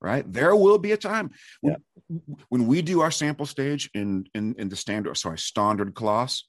Right? 0.00 0.24
There 0.32 0.54
will 0.56 0.78
be 0.78 0.92
a 0.92 0.96
time 0.96 1.30
when, 1.60 1.76
yeah. 2.08 2.34
when 2.48 2.66
we 2.66 2.82
do 2.82 3.00
our 3.00 3.12
sample 3.12 3.46
stage 3.46 3.88
in 3.94 4.26
in, 4.34 4.54
in 4.58 4.68
the 4.68 4.76
standard, 4.76 5.16
sorry, 5.16 5.38
standard 5.38 5.94
class, 5.94 6.44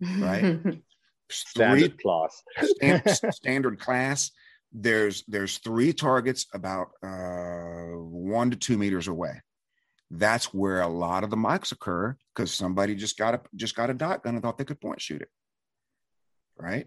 right? 0.00 0.60
standard 1.32 1.92
three, 1.92 2.02
class. 2.02 2.42
stand, 2.62 3.02
standard 3.34 3.78
class. 3.78 4.30
There's 4.72 5.24
there's 5.28 5.58
three 5.58 5.92
targets 5.92 6.46
about 6.54 6.92
uh, 7.02 7.96
one 7.98 8.50
to 8.50 8.56
two 8.56 8.78
meters 8.78 9.08
away. 9.08 9.40
That's 10.10 10.52
where 10.52 10.80
a 10.82 10.88
lot 10.88 11.24
of 11.24 11.30
the 11.30 11.36
mics 11.36 11.72
occur 11.72 12.16
because 12.34 12.52
somebody 12.52 12.94
just 12.94 13.18
got 13.18 13.34
a 13.34 13.40
just 13.56 13.74
got 13.74 13.90
a 13.90 13.94
dot 13.94 14.22
gun 14.22 14.34
and 14.34 14.42
thought 14.42 14.58
they 14.58 14.64
could 14.64 14.80
point 14.80 15.00
shoot 15.00 15.22
it. 15.22 15.28
Right? 16.56 16.86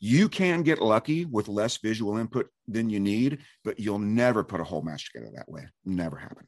You 0.00 0.28
can 0.28 0.62
get 0.62 0.82
lucky 0.82 1.24
with 1.24 1.48
less 1.48 1.78
visual 1.78 2.18
input 2.18 2.50
than 2.68 2.90
you 2.90 3.00
need 3.00 3.38
but 3.64 3.78
you'll 3.80 3.98
never 3.98 4.44
put 4.44 4.60
a 4.60 4.64
whole 4.64 4.82
match 4.82 5.10
together 5.10 5.32
that 5.36 5.48
way. 5.48 5.66
Never 5.84 6.16
happen. 6.16 6.46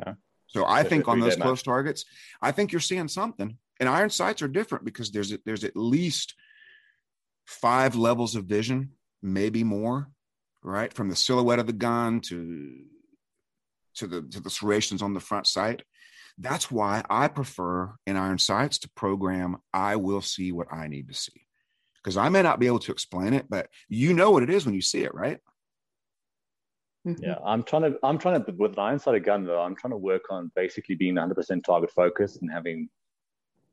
Okay. 0.00 0.12
So 0.48 0.64
i 0.66 0.82
think 0.82 1.08
on 1.08 1.20
those 1.20 1.36
close 1.36 1.58
match. 1.58 1.64
targets 1.64 2.04
i 2.40 2.52
think 2.52 2.72
you're 2.72 2.80
seeing 2.80 3.08
something 3.08 3.58
and 3.80 3.88
iron 3.88 4.10
sights 4.10 4.42
are 4.42 4.48
different 4.48 4.84
because 4.84 5.10
there's 5.10 5.36
there's 5.44 5.64
at 5.64 5.76
least 5.76 6.34
five 7.46 7.94
levels 7.94 8.34
of 8.34 8.44
vision 8.44 8.90
maybe 9.22 9.64
more 9.64 10.08
right 10.62 10.92
from 10.92 11.08
the 11.08 11.16
silhouette 11.16 11.58
of 11.58 11.66
the 11.66 11.72
gun 11.72 12.20
to 12.20 12.84
to 13.96 14.06
the 14.06 14.22
to 14.22 14.40
the 14.40 14.50
serrations 14.50 15.02
on 15.02 15.14
the 15.14 15.20
front 15.20 15.46
sight. 15.46 15.82
That's 16.38 16.70
why 16.70 17.02
I 17.08 17.28
prefer 17.28 17.94
in 18.06 18.16
Iron 18.16 18.38
Sights 18.38 18.78
to 18.80 18.90
program 18.90 19.56
I 19.72 19.96
will 19.96 20.20
see 20.20 20.52
what 20.52 20.70
I 20.70 20.86
need 20.86 21.08
to 21.08 21.14
see. 21.14 21.46
Because 21.96 22.18
I 22.18 22.28
may 22.28 22.42
not 22.42 22.60
be 22.60 22.66
able 22.66 22.78
to 22.80 22.92
explain 22.92 23.32
it, 23.32 23.46
but 23.48 23.68
you 23.88 24.12
know 24.12 24.30
what 24.30 24.42
it 24.42 24.50
is 24.50 24.66
when 24.66 24.74
you 24.74 24.82
see 24.82 25.02
it, 25.02 25.14
right? 25.14 25.38
Mm-hmm. 27.06 27.24
Yeah, 27.24 27.36
I'm 27.44 27.62
trying 27.62 27.82
to 27.82 27.98
I'm 28.02 28.18
trying 28.18 28.44
to 28.44 28.52
with 28.52 28.72
an 28.72 28.80
iron 28.80 28.98
sighted 28.98 29.24
gun 29.24 29.44
though, 29.44 29.60
I'm 29.60 29.76
trying 29.76 29.92
to 29.92 29.96
work 29.96 30.24
on 30.30 30.50
basically 30.54 30.94
being 30.94 31.14
100% 31.14 31.64
target 31.64 31.90
focused 31.90 32.42
and 32.42 32.50
having 32.50 32.88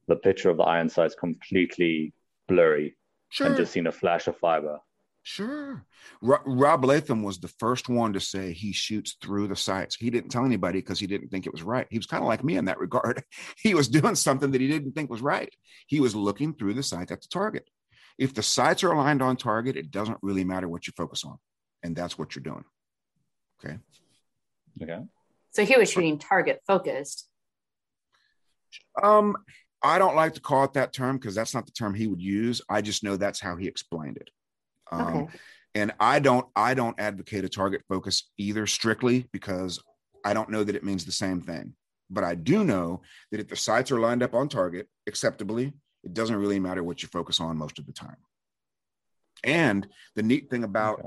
the 0.07 0.15
picture 0.15 0.49
of 0.49 0.57
the 0.57 0.63
iron 0.63 0.89
sights 0.89 1.15
completely 1.15 2.13
blurry 2.47 2.95
sure. 3.29 3.47
and 3.47 3.55
just 3.55 3.71
seeing 3.71 3.87
a 3.87 3.91
flash 3.91 4.27
of 4.27 4.37
fiber. 4.37 4.79
Sure. 5.25 5.85
Rob 6.21 6.83
Leatham 6.83 7.23
was 7.23 7.39
the 7.39 7.47
first 7.47 7.87
one 7.87 8.11
to 8.11 8.19
say 8.19 8.51
he 8.51 8.73
shoots 8.73 9.15
through 9.21 9.47
the 9.47 9.55
sights. 9.55 9.95
He 9.95 10.09
didn't 10.09 10.31
tell 10.31 10.43
anybody 10.43 10.79
because 10.79 10.99
he 10.99 11.07
didn't 11.07 11.29
think 11.29 11.45
it 11.45 11.53
was 11.53 11.63
right. 11.63 11.87
He 11.89 11.97
was 11.97 12.05
kind 12.05 12.21
of 12.21 12.27
like 12.27 12.43
me 12.43 12.57
in 12.57 12.65
that 12.65 12.79
regard. 12.79 13.23
He 13.57 13.73
was 13.73 13.87
doing 13.87 14.15
something 14.15 14.51
that 14.51 14.59
he 14.59 14.67
didn't 14.67 14.91
think 14.91 15.09
was 15.09 15.21
right. 15.21 15.49
He 15.87 16.01
was 16.01 16.13
looking 16.13 16.53
through 16.53 16.73
the 16.73 16.83
sights 16.83 17.11
at 17.11 17.21
the 17.21 17.27
target. 17.29 17.69
If 18.17 18.33
the 18.33 18.43
sights 18.43 18.83
are 18.83 18.91
aligned 18.91 19.21
on 19.21 19.37
target, 19.37 19.77
it 19.77 19.91
doesn't 19.91 20.17
really 20.21 20.43
matter 20.43 20.67
what 20.67 20.85
you 20.85 20.93
focus 20.97 21.23
on. 21.23 21.37
And 21.81 21.95
that's 21.95 22.17
what 22.17 22.35
you're 22.35 22.43
doing. 22.43 22.65
Okay. 23.63 23.77
Okay. 24.81 25.03
So 25.51 25.63
he 25.63 25.77
was 25.77 25.89
shooting 25.89 26.19
target 26.19 26.61
focused. 26.67 27.29
Um, 29.01 29.37
I 29.84 29.99
don't 29.99 30.15
like 30.15 30.34
to 30.36 30.41
call 30.41 30.63
it 30.63 30.73
that 30.73 30.93
term 30.93 31.17
because 31.17 31.36
that's 31.36 31.53
not 31.53 31.65
the 31.65 31.71
term 31.71 31.93
he 31.93 32.07
would 32.07 32.21
use. 32.21 32.61
I 32.69 32.81
just 32.81 33.03
know 33.03 33.17
that's 33.17 33.39
how 33.39 33.57
he 33.57 33.67
explained 33.67 34.17
it. 34.17 34.29
Um, 34.91 35.17
okay. 35.17 35.38
And 35.75 35.93
I 35.99 36.19
don't 36.19 36.45
I 36.55 36.73
don't 36.73 36.99
advocate 36.99 37.43
a 37.43 37.49
target 37.49 37.84
focus 37.89 38.29
either 38.38 38.65
strictly 38.67 39.27
because 39.31 39.81
I 40.23 40.34
don't 40.34 40.49
know 40.49 40.63
that 40.63 40.75
it 40.75 40.84
means 40.84 41.03
the 41.03 41.11
same 41.11 41.41
thing. 41.41 41.73
But 42.09 42.23
I 42.23 42.36
do 42.36 42.63
know 42.63 43.01
that 43.31 43.39
if 43.39 43.47
the 43.47 43.55
sights 43.55 43.91
are 43.91 43.99
lined 43.99 44.23
up 44.23 44.36
on 44.36 44.47
target 44.47 44.88
acceptably, 45.07 45.73
it 46.03 46.13
doesn't 46.13 46.36
really 46.36 46.59
matter 46.59 46.84
what 46.84 47.01
you 47.01 47.09
focus 47.09 47.39
on 47.39 47.57
most 47.57 47.79
of 47.79 47.86
the 47.86 47.93
time. 47.93 48.17
And 49.43 49.88
the 50.15 50.23
neat 50.23 50.49
thing 50.49 50.63
about 50.63 50.99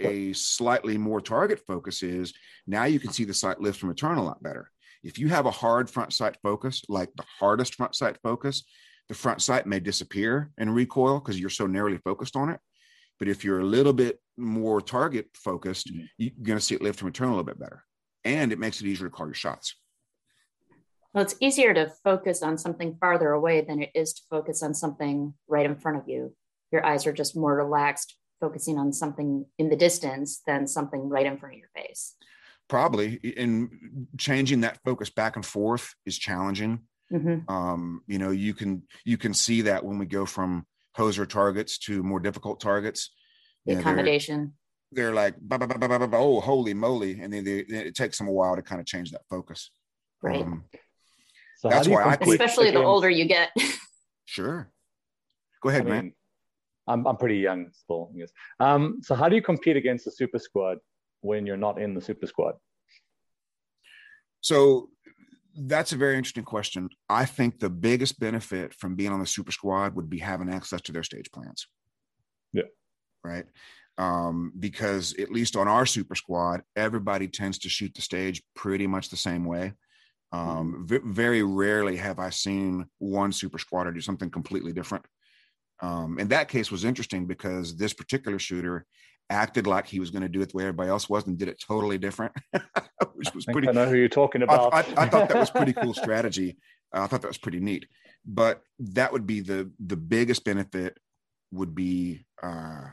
okay. 0.00 0.30
a 0.30 0.32
slightly 0.34 0.96
more 0.96 1.20
target 1.20 1.60
focus 1.66 2.02
is 2.02 2.32
now 2.66 2.84
you 2.84 3.00
can 3.00 3.12
see 3.12 3.24
the 3.24 3.34
sight 3.34 3.60
lift 3.60 3.80
from 3.80 3.88
return 3.88 4.18
a 4.18 4.24
lot 4.24 4.42
better. 4.42 4.70
If 5.06 5.20
you 5.20 5.28
have 5.28 5.46
a 5.46 5.52
hard 5.52 5.88
front 5.88 6.12
sight 6.12 6.36
focus, 6.42 6.82
like 6.88 7.10
the 7.14 7.24
hardest 7.38 7.76
front 7.76 7.94
sight 7.94 8.18
focus, 8.24 8.64
the 9.08 9.14
front 9.14 9.40
sight 9.40 9.64
may 9.64 9.78
disappear 9.78 10.50
and 10.58 10.74
recoil 10.74 11.20
because 11.20 11.38
you're 11.38 11.48
so 11.48 11.68
narrowly 11.68 11.98
focused 11.98 12.34
on 12.34 12.50
it. 12.50 12.58
But 13.20 13.28
if 13.28 13.44
you're 13.44 13.60
a 13.60 13.64
little 13.64 13.92
bit 13.92 14.20
more 14.36 14.80
target 14.80 15.28
focused, 15.34 15.92
mm-hmm. 15.92 16.06
you're 16.18 16.32
going 16.42 16.58
to 16.58 16.64
see 16.64 16.74
it 16.74 16.82
lift 16.82 17.00
and 17.00 17.06
return 17.06 17.28
a 17.28 17.30
little 17.30 17.44
bit 17.44 17.60
better. 17.60 17.84
And 18.24 18.50
it 18.50 18.58
makes 18.58 18.80
it 18.80 18.86
easier 18.88 19.06
to 19.06 19.14
call 19.14 19.26
your 19.26 19.34
shots. 19.34 19.76
Well, 21.14 21.22
it's 21.22 21.36
easier 21.40 21.72
to 21.72 21.92
focus 22.02 22.42
on 22.42 22.58
something 22.58 22.96
farther 23.00 23.30
away 23.30 23.60
than 23.60 23.80
it 23.80 23.90
is 23.94 24.12
to 24.14 24.22
focus 24.28 24.60
on 24.64 24.74
something 24.74 25.34
right 25.46 25.64
in 25.64 25.76
front 25.76 25.98
of 25.98 26.08
you. 26.08 26.34
Your 26.72 26.84
eyes 26.84 27.06
are 27.06 27.12
just 27.12 27.36
more 27.36 27.54
relaxed 27.54 28.16
focusing 28.40 28.76
on 28.76 28.92
something 28.92 29.46
in 29.56 29.70
the 29.70 29.76
distance 29.76 30.42
than 30.46 30.66
something 30.66 31.08
right 31.08 31.24
in 31.24 31.38
front 31.38 31.54
of 31.54 31.58
your 31.60 31.70
face. 31.74 32.16
Probably. 32.68 33.20
And 33.36 34.08
changing 34.18 34.62
that 34.62 34.78
focus 34.84 35.10
back 35.10 35.36
and 35.36 35.46
forth 35.46 35.94
is 36.04 36.18
challenging. 36.18 36.80
Mm-hmm. 37.12 37.48
Um, 37.52 38.02
you 38.08 38.18
know, 38.18 38.30
you 38.30 38.54
can 38.54 38.82
you 39.04 39.16
can 39.16 39.32
see 39.32 39.62
that 39.62 39.84
when 39.84 39.98
we 39.98 40.06
go 40.06 40.26
from 40.26 40.66
hoser 40.96 41.28
targets 41.28 41.78
to 41.78 42.02
more 42.02 42.18
difficult 42.18 42.60
targets. 42.60 43.10
The 43.64 43.72
you 43.72 43.76
know, 43.76 43.80
accommodation. 43.82 44.54
They're, 44.90 45.06
they're 45.06 45.14
like, 45.14 45.34
bah, 45.40 45.58
bah, 45.58 45.66
bah, 45.66 46.08
oh, 46.14 46.40
holy 46.40 46.74
moly. 46.74 47.20
And 47.20 47.32
then 47.32 47.44
they, 47.44 47.58
it 47.58 47.94
takes 47.94 48.18
them 48.18 48.28
a 48.28 48.32
while 48.32 48.56
to 48.56 48.62
kind 48.62 48.80
of 48.80 48.86
change 48.86 49.12
that 49.12 49.22
focus. 49.30 49.70
Right. 50.22 50.42
Um, 50.42 50.64
so 51.58 51.68
that's 51.68 51.88
why 51.88 52.04
I 52.04 52.16
quit. 52.16 52.40
Especially 52.40 52.70
the 52.70 52.82
older 52.82 53.10
you 53.10 53.26
get. 53.26 53.50
sure. 54.24 54.70
Go 55.62 55.68
ahead, 55.68 55.82
I 55.82 55.84
mean, 55.84 55.92
man. 55.92 56.12
I'm, 56.88 57.06
I'm 57.06 57.16
pretty 57.16 57.38
young 57.38 57.70
still. 57.72 58.10
Yes. 58.14 58.30
Um, 58.60 59.00
so 59.02 59.14
how 59.14 59.28
do 59.28 59.36
you 59.36 59.42
compete 59.42 59.76
against 59.76 60.04
the 60.04 60.10
super 60.10 60.38
squad 60.38 60.78
when 61.26 61.46
you're 61.46 61.56
not 61.56 61.80
in 61.80 61.94
the 61.94 62.00
super 62.00 62.26
squad? 62.26 62.54
So 64.40 64.90
that's 65.56 65.92
a 65.92 65.96
very 65.96 66.16
interesting 66.16 66.44
question. 66.44 66.88
I 67.08 67.24
think 67.24 67.58
the 67.58 67.70
biggest 67.70 68.20
benefit 68.20 68.74
from 68.74 68.94
being 68.94 69.12
on 69.12 69.20
the 69.20 69.26
super 69.26 69.52
squad 69.52 69.96
would 69.96 70.10
be 70.10 70.18
having 70.18 70.52
access 70.52 70.80
to 70.82 70.92
their 70.92 71.02
stage 71.02 71.30
plans. 71.32 71.66
Yeah. 72.52 72.68
Right. 73.24 73.46
Um, 73.98 74.52
because 74.58 75.14
at 75.18 75.32
least 75.32 75.56
on 75.56 75.68
our 75.68 75.86
super 75.86 76.14
squad, 76.14 76.62
everybody 76.76 77.28
tends 77.28 77.58
to 77.60 77.68
shoot 77.68 77.94
the 77.94 78.02
stage 78.02 78.42
pretty 78.54 78.86
much 78.86 79.08
the 79.08 79.16
same 79.16 79.46
way. 79.46 79.72
Um, 80.32 80.84
v- 80.86 81.00
very 81.04 81.42
rarely 81.42 81.96
have 81.96 82.18
I 82.18 82.30
seen 82.30 82.86
one 82.98 83.32
super 83.32 83.58
squatter 83.58 83.92
do 83.92 84.00
something 84.00 84.30
completely 84.30 84.72
different. 84.72 85.04
Um, 85.80 86.18
and 86.18 86.28
that 86.30 86.48
case 86.48 86.70
was 86.70 86.84
interesting 86.84 87.26
because 87.26 87.76
this 87.76 87.94
particular 87.94 88.38
shooter 88.38 88.86
acted 89.30 89.66
like 89.66 89.86
he 89.86 90.00
was 90.00 90.10
going 90.10 90.22
to 90.22 90.28
do 90.28 90.40
it 90.40 90.50
the 90.50 90.56
way 90.56 90.64
everybody 90.64 90.88
else 90.88 91.08
was 91.08 91.26
and 91.26 91.38
did 91.38 91.48
it 91.48 91.62
totally 91.66 91.98
different, 91.98 92.32
which 93.14 93.34
was 93.34 93.44
pretty. 93.44 93.68
I 93.68 93.72
know 93.72 93.86
who 93.86 93.96
you're 93.96 94.08
talking 94.08 94.42
about. 94.42 94.72
I, 94.72 94.78
I, 94.78 95.04
I 95.04 95.08
thought 95.08 95.28
that 95.28 95.38
was 95.38 95.50
pretty 95.50 95.72
cool 95.72 95.94
strategy. 95.94 96.56
Uh, 96.94 97.02
I 97.02 97.06
thought 97.06 97.22
that 97.22 97.28
was 97.28 97.38
pretty 97.38 97.60
neat. 97.60 97.86
But 98.24 98.62
that 98.78 99.12
would 99.12 99.26
be 99.26 99.40
the 99.40 99.70
the 99.84 99.96
biggest 99.96 100.44
benefit 100.44 100.98
would 101.52 101.74
be 101.74 102.24
uh, 102.42 102.86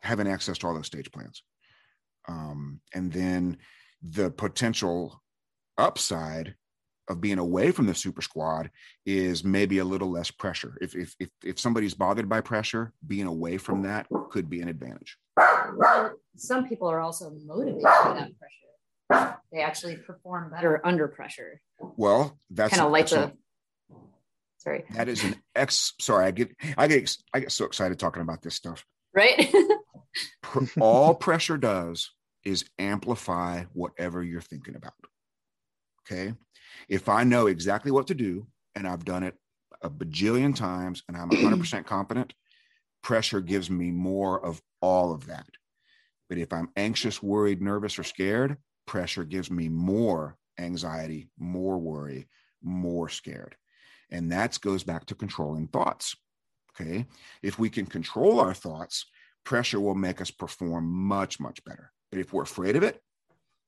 having 0.00 0.28
access 0.28 0.58
to 0.58 0.66
all 0.66 0.74
those 0.74 0.86
stage 0.86 1.10
plans, 1.12 1.42
um, 2.28 2.80
and 2.94 3.12
then 3.12 3.58
the 4.02 4.30
potential 4.30 5.22
upside 5.76 6.54
of 7.08 7.20
being 7.20 7.38
away 7.38 7.70
from 7.70 7.86
the 7.86 7.94
super 7.94 8.22
squad 8.22 8.70
is 9.04 9.44
maybe 9.44 9.78
a 9.78 9.84
little 9.84 10.10
less 10.10 10.30
pressure. 10.30 10.78
If 10.80 10.94
if 10.94 11.14
if, 11.20 11.28
if 11.44 11.58
somebody's 11.58 11.94
bothered 11.94 12.28
by 12.28 12.40
pressure, 12.40 12.92
being 13.06 13.26
away 13.26 13.58
from 13.58 13.82
that 13.82 14.06
could 14.30 14.48
be 14.48 14.62
an 14.62 14.68
advantage. 14.68 15.18
Some 16.36 16.68
people 16.68 16.88
are 16.88 17.00
also 17.00 17.32
motivated 17.44 17.82
by 17.82 18.14
that 18.18 18.30
pressure. 18.38 19.38
They 19.52 19.60
actually 19.60 19.96
perform 19.96 20.50
better 20.50 20.84
under 20.84 21.08
pressure. 21.08 21.60
Well, 21.96 22.38
that's 22.50 22.74
kind 22.74 22.86
of 22.86 22.92
like 22.92 23.08
the. 23.08 23.32
Sorry. 24.58 24.84
That 24.94 25.08
is 25.08 25.22
an 25.22 25.36
ex. 25.54 25.92
Sorry, 26.00 26.24
I 26.24 26.30
get 26.30 26.50
I 26.76 26.86
get 26.88 27.16
I 27.32 27.40
get 27.40 27.52
so 27.52 27.64
excited 27.66 27.98
talking 27.98 28.22
about 28.22 28.42
this 28.42 28.54
stuff. 28.54 28.84
Right. 29.14 29.52
All 30.80 31.14
pressure 31.14 31.56
does 31.56 32.10
is 32.44 32.64
amplify 32.78 33.64
whatever 33.72 34.22
you're 34.22 34.40
thinking 34.40 34.76
about. 34.76 34.94
Okay. 36.06 36.34
If 36.88 37.08
I 37.08 37.24
know 37.24 37.46
exactly 37.46 37.90
what 37.90 38.08
to 38.08 38.14
do 38.14 38.46
and 38.74 38.86
I've 38.86 39.04
done 39.04 39.22
it 39.22 39.34
a 39.82 39.90
bajillion 39.90 40.54
times 40.54 41.02
and 41.08 41.16
I'm 41.16 41.30
100% 41.30 41.86
confident, 41.86 42.34
pressure 43.04 43.40
gives 43.40 43.70
me 43.70 43.92
more 43.92 44.44
of 44.44 44.60
all 44.80 45.12
of 45.12 45.26
that. 45.26 45.46
But 46.28 46.38
if 46.38 46.52
I'm 46.52 46.70
anxious, 46.74 47.22
worried, 47.22 47.62
nervous, 47.62 47.98
or 47.98 48.02
scared, 48.02 48.56
pressure 48.86 49.24
gives 49.24 49.50
me 49.50 49.68
more 49.68 50.36
anxiety, 50.58 51.28
more 51.38 51.78
worry, 51.78 52.26
more 52.62 53.08
scared. 53.08 53.56
And 54.10 54.32
that 54.32 54.58
goes 54.60 54.82
back 54.82 55.04
to 55.06 55.14
controlling 55.14 55.68
thoughts. 55.68 56.16
Okay. 56.72 57.06
If 57.42 57.58
we 57.58 57.70
can 57.70 57.86
control 57.86 58.40
our 58.40 58.54
thoughts, 58.54 59.06
pressure 59.44 59.80
will 59.80 59.94
make 59.94 60.20
us 60.20 60.30
perform 60.30 60.86
much, 60.86 61.38
much 61.38 61.62
better. 61.64 61.92
But 62.10 62.20
if 62.20 62.32
we're 62.32 62.42
afraid 62.42 62.74
of 62.74 62.82
it, 62.82 63.00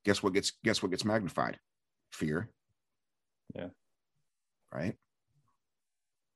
guess 0.04 0.22
what 0.22 0.32
gets 0.32 0.52
guess 0.64 0.82
what 0.82 0.90
gets 0.90 1.04
magnified? 1.04 1.58
Fear. 2.12 2.48
Yeah. 3.54 3.68
Right. 4.72 4.96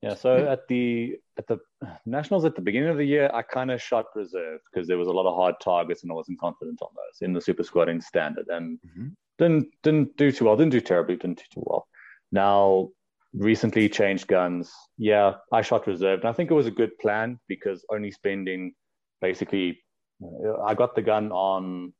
Yeah. 0.02 0.14
So 0.14 0.40
hmm. 0.40 0.48
at 0.48 0.66
the 0.68 1.16
at 1.38 1.46
the 1.46 1.58
nationals 2.06 2.44
at 2.44 2.54
the 2.54 2.62
beginning 2.62 2.88
of 2.88 2.96
the 2.96 3.04
year, 3.04 3.30
I 3.32 3.42
kind 3.42 3.70
of 3.70 3.82
shot 3.82 4.06
reserve 4.14 4.60
because 4.72 4.88
there 4.88 4.98
was 4.98 5.08
a 5.08 5.12
lot 5.12 5.26
of 5.26 5.36
hard 5.36 5.56
targets 5.60 6.02
and 6.02 6.10
I 6.10 6.14
wasn't 6.14 6.40
confident 6.40 6.80
on 6.82 6.88
those 6.94 7.26
in 7.26 7.32
the 7.32 7.40
super 7.40 7.62
squad 7.62 7.88
in 7.88 8.00
standard 8.00 8.46
and 8.48 8.78
mm-hmm. 8.78 9.08
didn't 9.38 9.68
didn't 9.82 10.16
do 10.16 10.32
too 10.32 10.46
well. 10.46 10.56
Didn't 10.56 10.72
do 10.72 10.80
terribly. 10.80 11.16
Didn't 11.16 11.38
do 11.38 11.44
too 11.52 11.64
well. 11.66 11.86
Now 12.32 12.90
recently 13.34 13.88
changed 13.88 14.26
guns. 14.26 14.72
Yeah, 14.96 15.34
I 15.52 15.62
shot 15.62 15.86
reserve, 15.86 16.20
and 16.20 16.28
I 16.28 16.32
think 16.32 16.50
it 16.50 16.54
was 16.54 16.66
a 16.66 16.72
good 16.72 16.98
plan 16.98 17.38
because 17.48 17.84
only 17.90 18.10
spending 18.10 18.72
basically, 19.20 19.82
I 20.64 20.74
got 20.74 20.94
the 20.94 21.02
gun 21.02 21.30
on 21.32 21.92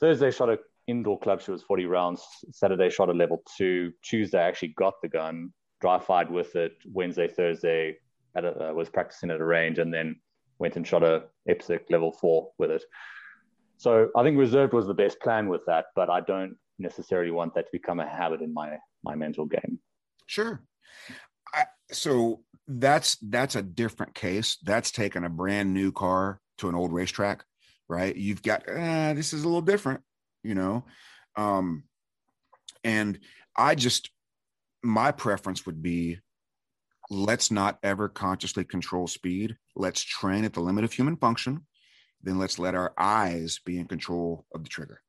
Thursday. 0.00 0.30
Shot 0.30 0.50
a 0.50 0.58
indoor 0.86 1.18
club 1.18 1.40
shoot 1.40 1.52
was 1.52 1.62
40 1.62 1.86
rounds. 1.86 2.22
Saturday 2.52 2.90
shot 2.90 3.08
a 3.08 3.12
level 3.12 3.42
two. 3.56 3.92
Tuesday 4.02 4.38
I 4.38 4.48
actually 4.48 4.74
got 4.76 4.94
the 5.02 5.08
gun, 5.08 5.52
dry 5.84 5.98
fired 5.98 6.30
with 6.30 6.56
it. 6.56 6.72
Wednesday, 6.90 7.28
Thursday 7.28 7.98
at 8.34 8.44
a, 8.46 8.70
uh, 8.70 8.72
was 8.72 8.88
practicing 8.88 9.30
at 9.30 9.40
a 9.40 9.44
range 9.44 9.78
and 9.78 9.92
then 9.92 10.16
went 10.58 10.76
and 10.76 10.86
shot 10.86 11.02
a 11.02 11.24
IPSC 11.46 11.90
level 11.90 12.10
four 12.10 12.52
with 12.58 12.70
it. 12.70 12.82
So 13.76 14.08
I 14.16 14.22
think 14.22 14.38
reserved 14.38 14.72
was 14.72 14.86
the 14.86 14.94
best 14.94 15.20
plan 15.20 15.48
with 15.48 15.60
that, 15.66 15.86
but 15.94 16.08
I 16.08 16.20
don't 16.20 16.56
necessarily 16.78 17.30
want 17.30 17.54
that 17.54 17.66
to 17.66 17.72
become 17.72 18.00
a 18.00 18.08
habit 18.08 18.40
in 18.40 18.54
my 18.54 18.78
my 19.02 19.14
mental 19.14 19.44
game. 19.44 19.78
Sure. 20.26 20.62
I, 21.52 21.64
so 21.92 22.40
that's 22.66 23.18
that's 23.20 23.54
a 23.54 23.62
different 23.62 24.14
case. 24.14 24.56
That's 24.62 24.90
taking 24.90 25.24
a 25.24 25.28
brand 25.28 25.74
new 25.74 25.92
car 25.92 26.40
to 26.58 26.70
an 26.70 26.74
old 26.74 26.94
racetrack, 26.94 27.44
right? 27.88 28.16
You've 28.16 28.42
got 28.42 28.66
uh, 28.66 29.12
this 29.12 29.34
is 29.34 29.42
a 29.42 29.46
little 29.46 29.60
different 29.60 30.00
you 30.44 30.54
know 30.54 30.84
um 31.34 31.82
and 32.84 33.18
i 33.56 33.74
just 33.74 34.10
my 34.84 35.10
preference 35.10 35.66
would 35.66 35.82
be 35.82 36.18
let's 37.10 37.50
not 37.50 37.78
ever 37.82 38.08
consciously 38.08 38.64
control 38.64 39.06
speed. 39.06 39.56
Let's 39.76 40.02
train 40.02 40.44
at 40.44 40.52
the 40.52 40.60
limit 40.60 40.84
of 40.84 40.92
human 40.92 41.16
function. 41.16 41.66
Then 42.22 42.38
let's 42.38 42.58
let 42.58 42.74
our 42.74 42.92
eyes 42.96 43.60
be 43.64 43.78
in 43.78 43.86
control 43.86 44.46
of 44.54 44.62
the 44.62 44.68
trigger. 44.68 45.00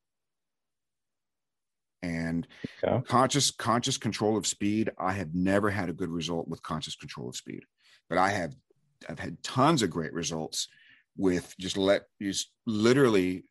And 2.01 2.47
okay. 2.83 3.01
conscious 3.07 3.51
conscious 3.51 3.97
control 3.97 4.37
of 4.37 4.45
speed 4.45 4.91
i 4.99 5.11
have 5.13 5.33
never 5.33 5.71
had 5.71 5.89
a 5.89 5.93
good 5.93 6.11
result 6.11 6.47
with 6.47 6.61
conscious 6.61 6.95
control 6.95 7.29
of 7.29 7.35
speed. 7.35 7.63
But 8.09 8.17
i 8.17 8.29
have 8.29 8.53
i've 9.09 9.19
had 9.19 9.41
tons 9.41 9.81
of 9.81 9.89
great 9.89 10.13
results 10.13 10.67
with 11.17 11.55
just 11.57 11.77
let 11.77 12.03
just 12.21 12.51
literally 12.65 13.45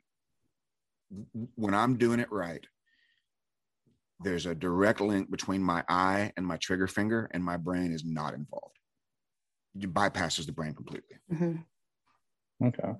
when 1.55 1.75
I'm 1.75 1.97
doing 1.97 2.21
it 2.21 2.31
right, 2.31 2.65
there's 4.21 4.47
a 4.47 4.55
direct 4.55 5.01
link 5.01 5.31
between 5.31 5.63
my 5.63 5.85
eye 5.89 6.33
and 6.37 6.47
my 6.47 6.57
trigger 6.57 6.87
finger, 6.87 7.29
and 7.33 7.43
my 7.45 7.57
brain 7.57 7.93
is 7.93 8.05
not 8.05 8.35
involved. 8.35 8.77
It 9.81 9.93
bypasses 9.93 10.47
the 10.47 10.53
brain 10.53 10.75
completely. 10.75 11.17
Mm-hmm. 11.33 12.67
Okay. 12.67 12.93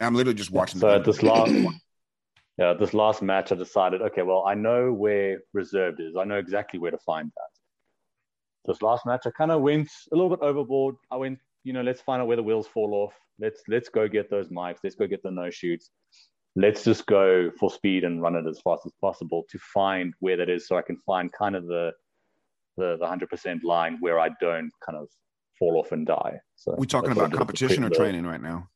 I'm 0.00 0.14
literally 0.14 0.36
just 0.36 0.52
watching. 0.52 0.80
So 0.80 1.00
this 1.00 1.22
last, 1.22 1.52
yeah, 2.58 2.72
this 2.74 2.94
last 2.94 3.20
match, 3.20 3.50
I 3.50 3.56
decided, 3.56 4.00
okay, 4.02 4.22
well, 4.22 4.44
I 4.46 4.54
know 4.54 4.92
where 4.92 5.38
reserved 5.52 6.00
is. 6.00 6.16
I 6.16 6.24
know 6.24 6.38
exactly 6.38 6.78
where 6.78 6.92
to 6.92 6.98
find 6.98 7.28
that. 7.28 8.70
This 8.72 8.80
last 8.80 9.06
match, 9.06 9.22
I 9.26 9.30
kind 9.30 9.50
of 9.50 9.62
went 9.62 9.88
a 10.12 10.14
little 10.14 10.30
bit 10.30 10.40
overboard. 10.40 10.94
I 11.10 11.16
went, 11.16 11.38
you 11.64 11.72
know, 11.72 11.82
let's 11.82 12.00
find 12.00 12.22
out 12.22 12.28
where 12.28 12.36
the 12.36 12.42
wheels 12.42 12.68
fall 12.68 12.94
off. 12.94 13.14
Let's 13.40 13.62
let's 13.68 13.88
go 13.88 14.08
get 14.08 14.30
those 14.30 14.48
mics. 14.48 14.78
Let's 14.84 14.96
go 14.96 15.06
get 15.06 15.22
the 15.22 15.30
no 15.30 15.50
shoots 15.50 15.90
let's 16.56 16.84
just 16.84 17.06
go 17.06 17.50
for 17.58 17.70
speed 17.70 18.04
and 18.04 18.22
run 18.22 18.34
it 18.34 18.46
as 18.46 18.60
fast 18.60 18.84
as 18.86 18.92
possible 19.00 19.44
to 19.50 19.58
find 19.58 20.14
where 20.20 20.36
that 20.36 20.48
is 20.48 20.66
so 20.66 20.76
I 20.76 20.82
can 20.82 20.96
find 21.06 21.32
kind 21.32 21.56
of 21.56 21.66
the 21.66 21.92
the, 22.76 22.96
the 22.96 23.06
100% 23.06 23.64
line 23.64 23.98
where 24.00 24.20
I 24.20 24.28
don't 24.40 24.70
kind 24.86 24.96
of 24.96 25.08
fall 25.58 25.78
off 25.78 25.90
and 25.92 26.06
die. 26.06 26.38
So 26.54 26.74
we're 26.78 26.84
talking 26.84 27.10
about 27.10 27.32
competition 27.32 27.84
or 27.84 27.90
training 27.90 28.24
right 28.24 28.40
now? 28.40 28.68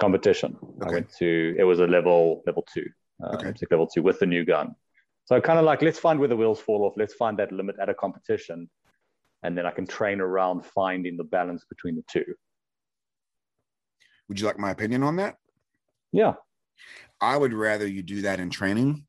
Competition. 0.00 0.56
Okay. 0.82 0.90
I 0.90 0.92
went 0.92 1.12
to 1.18 1.56
it 1.58 1.64
was 1.64 1.80
a 1.80 1.86
level 1.86 2.42
level 2.46 2.64
two. 2.72 2.84
Uh, 3.24 3.36
okay. 3.36 3.54
level 3.70 3.86
two 3.86 4.02
with 4.02 4.18
the 4.18 4.26
new 4.26 4.44
gun. 4.44 4.74
So 5.24 5.40
kind 5.40 5.58
of 5.58 5.64
like 5.64 5.80
let's 5.82 5.98
find 5.98 6.18
where 6.18 6.28
the 6.28 6.36
wheels 6.36 6.60
fall 6.60 6.84
off. 6.84 6.92
Let's 6.96 7.14
find 7.14 7.38
that 7.38 7.50
limit 7.50 7.76
at 7.80 7.88
a 7.88 7.94
competition, 7.94 8.68
and 9.42 9.56
then 9.56 9.64
I 9.64 9.70
can 9.70 9.86
train 9.86 10.20
around 10.20 10.66
finding 10.66 11.16
the 11.16 11.24
balance 11.24 11.64
between 11.68 11.96
the 11.96 12.04
two. 12.10 12.34
Would 14.28 14.38
you 14.38 14.46
like 14.46 14.58
my 14.58 14.70
opinion 14.70 15.02
on 15.02 15.16
that? 15.16 15.36
Yeah. 16.12 16.34
I 17.20 17.36
would 17.36 17.52
rather 17.52 17.86
you 17.86 18.02
do 18.02 18.22
that 18.22 18.40
in 18.40 18.50
training 18.50 19.06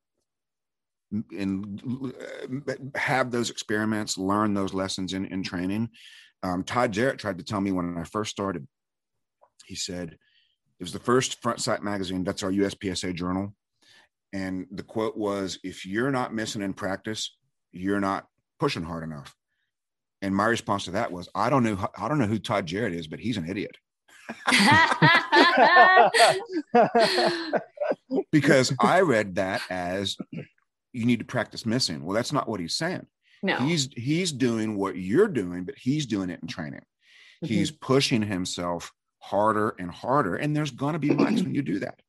and 1.11 2.13
uh, 2.67 2.73
have 2.97 3.31
those 3.31 3.49
experiments, 3.49 4.17
learn 4.17 4.53
those 4.53 4.73
lessons 4.73 5.13
in, 5.13 5.25
in 5.25 5.43
training. 5.43 5.89
Um, 6.43 6.63
Todd 6.63 6.91
Jarrett 6.91 7.19
tried 7.19 7.37
to 7.37 7.43
tell 7.43 7.61
me 7.61 7.71
when 7.71 7.97
I 7.97 8.03
first 8.03 8.31
started, 8.31 8.67
he 9.65 9.75
said, 9.75 10.17
it 10.79 10.83
was 10.83 10.93
the 10.93 10.99
first 10.99 11.41
front 11.41 11.59
sight 11.59 11.81
magazine. 11.81 12.23
That's 12.23 12.43
our 12.43 12.51
USPSA 12.51 13.15
journal. 13.15 13.55
And 14.33 14.67
the 14.71 14.83
quote 14.83 15.17
was, 15.17 15.59
if 15.63 15.85
you're 15.85 16.11
not 16.11 16.33
missing 16.33 16.61
in 16.61 16.73
practice, 16.73 17.35
you're 17.71 17.99
not 17.99 18.27
pushing 18.59 18.83
hard 18.83 19.03
enough. 19.03 19.33
And 20.21 20.35
my 20.35 20.45
response 20.45 20.85
to 20.85 20.91
that 20.91 21.11
was, 21.11 21.29
I 21.33 21.49
don't 21.49 21.63
know, 21.63 21.89
I 21.97 22.07
don't 22.07 22.19
know 22.19 22.27
who 22.27 22.39
Todd 22.39 22.65
Jarrett 22.65 22.93
is, 22.93 23.07
but 23.07 23.19
he's 23.19 23.37
an 23.37 23.49
idiot. 23.49 23.77
because 28.31 28.73
I 28.79 29.01
read 29.01 29.35
that 29.35 29.61
as 29.69 30.17
you 30.93 31.05
need 31.05 31.19
to 31.19 31.25
practice 31.25 31.65
missing. 31.65 32.03
Well, 32.03 32.15
that's 32.15 32.33
not 32.33 32.49
what 32.49 32.59
he's 32.59 32.75
saying. 32.75 33.05
No. 33.43 33.57
He's 33.57 33.89
he's 33.95 34.31
doing 34.31 34.77
what 34.77 34.97
you're 34.97 35.27
doing, 35.27 35.63
but 35.63 35.75
he's 35.77 36.05
doing 36.05 36.29
it 36.29 36.39
in 36.41 36.47
training. 36.47 36.81
Mm-hmm. 37.43 37.53
He's 37.53 37.71
pushing 37.71 38.21
himself 38.21 38.91
harder 39.19 39.75
and 39.79 39.91
harder. 39.91 40.35
And 40.35 40.55
there's 40.55 40.71
gonna 40.71 40.99
be 40.99 41.11
months 41.11 41.43
when 41.43 41.53
you 41.53 41.61
do 41.61 41.79
that. 41.79 41.99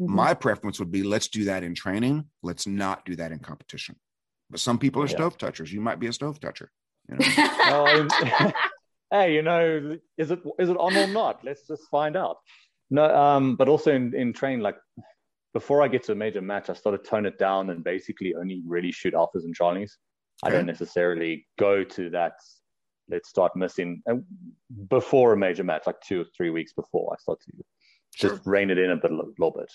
Mm-hmm. 0.00 0.14
My 0.14 0.34
preference 0.34 0.78
would 0.78 0.92
be 0.92 1.02
let's 1.02 1.28
do 1.28 1.44
that 1.44 1.62
in 1.62 1.74
training. 1.74 2.24
Let's 2.42 2.66
not 2.66 3.04
do 3.04 3.16
that 3.16 3.32
in 3.32 3.40
competition. 3.40 3.96
But 4.48 4.60
some 4.60 4.78
people 4.78 5.02
are 5.02 5.06
yeah. 5.06 5.16
stove 5.16 5.38
touchers. 5.38 5.72
You 5.72 5.80
might 5.80 5.98
be 5.98 6.06
a 6.06 6.12
stove 6.12 6.40
toucher. 6.40 6.70
You 7.08 7.18
know? 7.18 7.26
hey, 9.10 9.34
you 9.34 9.42
know, 9.42 9.98
is 10.16 10.30
it 10.30 10.40
is 10.58 10.68
it 10.68 10.76
on 10.76 10.96
or 10.96 11.06
not? 11.06 11.44
Let's 11.44 11.66
just 11.66 11.88
find 11.90 12.16
out. 12.16 12.38
No, 12.90 13.04
um, 13.14 13.56
but 13.56 13.68
also 13.68 13.92
in, 13.92 14.14
in 14.14 14.32
training, 14.32 14.60
like 14.60 14.76
before 15.52 15.82
I 15.82 15.88
get 15.88 16.04
to 16.04 16.12
a 16.12 16.16
major 16.16 16.40
match, 16.40 16.70
I 16.70 16.74
sort 16.74 16.94
of 16.94 17.04
tone 17.04 17.26
it 17.26 17.38
down 17.38 17.70
and 17.70 17.84
basically 17.84 18.34
only 18.34 18.62
really 18.66 18.92
shoot 18.92 19.14
alphas 19.14 19.44
and 19.44 19.56
charlies. 19.56 19.92
Okay. 20.44 20.44
I 20.44 20.50
don't 20.50 20.66
necessarily 20.66 21.46
go 21.58 21.84
to 21.84 22.10
that. 22.10 22.32
Let's 23.08 23.28
start 23.28 23.56
missing 23.56 24.02
and 24.06 24.22
before 24.88 25.32
a 25.32 25.36
major 25.36 25.64
match, 25.64 25.82
like 25.86 26.00
two 26.00 26.22
or 26.22 26.24
three 26.36 26.50
weeks 26.50 26.72
before. 26.72 27.12
I 27.12 27.20
start 27.20 27.40
to 27.40 27.52
sure. 28.14 28.30
just 28.30 28.46
rein 28.46 28.70
it 28.70 28.78
in 28.78 28.90
a 28.90 28.96
bit, 28.96 29.10
a 29.10 29.16
little 29.16 29.50
bit. 29.50 29.70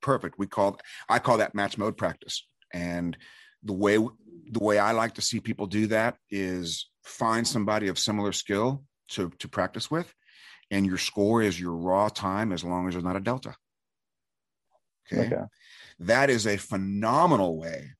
Perfect. 0.00 0.38
We 0.38 0.46
call 0.46 0.78
I 1.08 1.18
call 1.18 1.38
that 1.38 1.54
match 1.54 1.76
mode 1.76 1.96
practice, 1.98 2.46
and 2.72 3.16
the 3.62 3.74
way 3.74 3.96
the 3.96 4.58
way 4.58 4.78
I 4.78 4.92
like 4.92 5.14
to 5.14 5.22
see 5.22 5.40
people 5.40 5.66
do 5.66 5.86
that 5.88 6.16
is 6.30 6.90
find 7.02 7.46
somebody 7.46 7.88
of 7.88 7.98
similar 7.98 8.32
skill 8.32 8.84
to 9.10 9.30
to 9.38 9.48
practice 9.48 9.90
with, 9.90 10.12
and 10.70 10.86
your 10.86 10.98
score 10.98 11.42
is 11.42 11.60
your 11.60 11.74
raw 11.74 12.08
time 12.08 12.52
as 12.52 12.64
long 12.64 12.88
as 12.88 12.94
there's 12.94 13.04
not 13.04 13.16
a 13.16 13.20
delta. 13.20 13.54
Okay. 15.12 15.26
okay. 15.26 15.42
That 16.00 16.30
is 16.30 16.46
a 16.46 16.56
phenomenal 16.56 17.58
way 17.58 17.90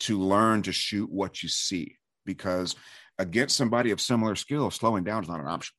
to 0.00 0.18
learn 0.18 0.62
to 0.62 0.72
shoot 0.72 1.10
what 1.10 1.42
you 1.42 1.48
see 1.48 1.96
because 2.24 2.74
against 3.18 3.56
somebody 3.56 3.90
of 3.90 4.00
similar 4.00 4.34
skill, 4.34 4.70
slowing 4.70 5.04
down 5.04 5.22
is 5.22 5.28
not 5.28 5.40
an 5.40 5.46
option, 5.46 5.74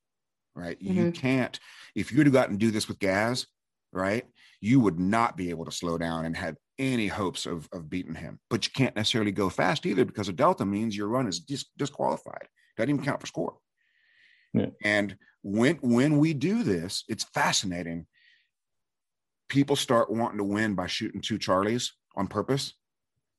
right? 0.54 0.78
Mm-hmm. 0.80 0.98
You 0.98 1.12
can't, 1.12 1.58
if 1.94 2.12
you'd 2.12 2.26
have 2.26 2.32
gotten 2.32 2.54
to 2.54 2.64
do 2.64 2.70
this 2.70 2.88
with 2.88 2.98
Gaz, 2.98 3.46
right? 3.92 4.24
You 4.60 4.80
would 4.80 4.98
not 4.98 5.36
be 5.36 5.50
able 5.50 5.64
to 5.66 5.72
slow 5.72 5.98
down 5.98 6.24
and 6.24 6.36
have 6.36 6.56
any 6.78 7.06
hopes 7.06 7.46
of, 7.46 7.68
of 7.72 7.90
beating 7.90 8.14
him. 8.14 8.40
But 8.50 8.66
you 8.66 8.72
can't 8.74 8.96
necessarily 8.96 9.32
go 9.32 9.48
fast 9.50 9.86
either 9.86 10.04
because 10.04 10.28
a 10.28 10.32
delta 10.32 10.64
means 10.64 10.96
your 10.96 11.08
run 11.08 11.28
is 11.28 11.40
dis- 11.40 11.66
disqualified. 11.76 12.48
Doesn't 12.76 12.90
even 12.90 13.04
count 13.04 13.20
for 13.20 13.26
score. 13.26 13.56
Yeah. 14.52 14.70
And 14.82 15.16
when 15.42 15.76
when 15.76 16.18
we 16.18 16.32
do 16.32 16.62
this, 16.62 17.04
it's 17.08 17.24
fascinating. 17.24 18.06
People 19.48 19.76
start 19.76 20.10
wanting 20.10 20.38
to 20.38 20.44
win 20.44 20.74
by 20.74 20.86
shooting 20.86 21.20
two 21.20 21.38
Charlies 21.38 21.90
on 22.16 22.26
purpose. 22.26 22.74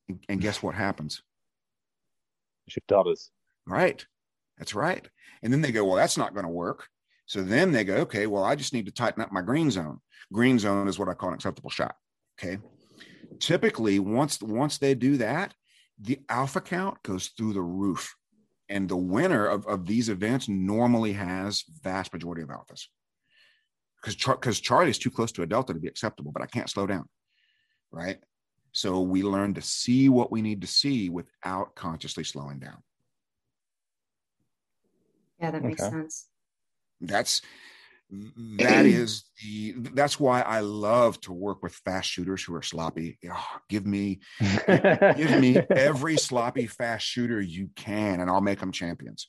And, 0.07 0.23
and 0.29 0.41
guess 0.41 0.61
what 0.61 0.75
happens? 0.75 1.21
Shoot 2.67 2.83
deltas. 2.87 3.31
Right. 3.65 4.05
That's 4.57 4.75
right. 4.75 5.07
And 5.41 5.51
then 5.51 5.61
they 5.61 5.71
go, 5.71 5.83
well, 5.83 5.95
that's 5.95 6.17
not 6.17 6.33
going 6.33 6.45
to 6.45 6.51
work. 6.51 6.87
So 7.25 7.41
then 7.41 7.71
they 7.71 7.83
go, 7.83 7.95
okay, 7.97 8.27
well, 8.27 8.43
I 8.43 8.55
just 8.55 8.73
need 8.73 8.85
to 8.85 8.91
tighten 8.91 9.21
up 9.21 9.31
my 9.31 9.41
green 9.41 9.71
zone. 9.71 9.99
Green 10.31 10.59
zone 10.59 10.87
is 10.87 10.99
what 10.99 11.09
I 11.09 11.13
call 11.13 11.29
an 11.29 11.35
acceptable 11.35 11.69
shot. 11.69 11.95
Okay. 12.39 12.59
Typically, 13.39 13.99
once 13.99 14.41
once 14.41 14.77
they 14.77 14.93
do 14.93 15.17
that, 15.17 15.53
the 15.99 16.19
alpha 16.29 16.61
count 16.61 17.01
goes 17.03 17.29
through 17.29 17.53
the 17.53 17.61
roof 17.61 18.15
and 18.69 18.89
the 18.89 18.97
winner 18.97 19.45
of, 19.45 19.67
of 19.67 19.85
these 19.85 20.09
events 20.09 20.49
normally 20.49 21.13
has 21.13 21.63
vast 21.83 22.13
majority 22.13 22.41
of 22.41 22.49
alphas 22.49 22.85
because 24.01 24.15
because 24.15 24.59
Char- 24.59 24.77
Charlie 24.77 24.89
is 24.89 24.97
too 24.97 25.11
close 25.11 25.31
to 25.33 25.41
a 25.41 25.47
delta 25.47 25.73
to 25.73 25.79
be 25.79 25.87
acceptable, 25.87 26.31
but 26.31 26.41
I 26.41 26.47
can't 26.47 26.69
slow 26.69 26.85
down, 26.85 27.07
right? 27.91 28.17
So 28.71 29.01
we 29.01 29.23
learn 29.23 29.53
to 29.53 29.61
see 29.61 30.09
what 30.09 30.31
we 30.31 30.41
need 30.41 30.61
to 30.61 30.67
see 30.67 31.09
without 31.09 31.75
consciously 31.75 32.23
slowing 32.23 32.59
down. 32.59 32.83
Yeah, 35.39 35.51
that 35.51 35.63
makes 35.63 35.81
okay. 35.81 35.91
sense. 35.91 36.27
That's 37.01 37.41
that 38.09 38.85
is 38.85 39.25
the 39.41 39.73
that's 39.93 40.19
why 40.19 40.41
I 40.41 40.59
love 40.59 41.19
to 41.21 41.33
work 41.33 41.63
with 41.63 41.73
fast 41.73 42.09
shooters 42.09 42.43
who 42.43 42.55
are 42.55 42.61
sloppy. 42.61 43.17
Oh, 43.29 43.47
give 43.69 43.85
me 43.85 44.19
give 44.39 45.39
me 45.39 45.57
every 45.69 46.17
sloppy 46.17 46.67
fast 46.67 47.05
shooter 47.05 47.41
you 47.41 47.69
can, 47.75 48.19
and 48.19 48.29
I'll 48.29 48.41
make 48.41 48.59
them 48.59 48.71
champions. 48.71 49.27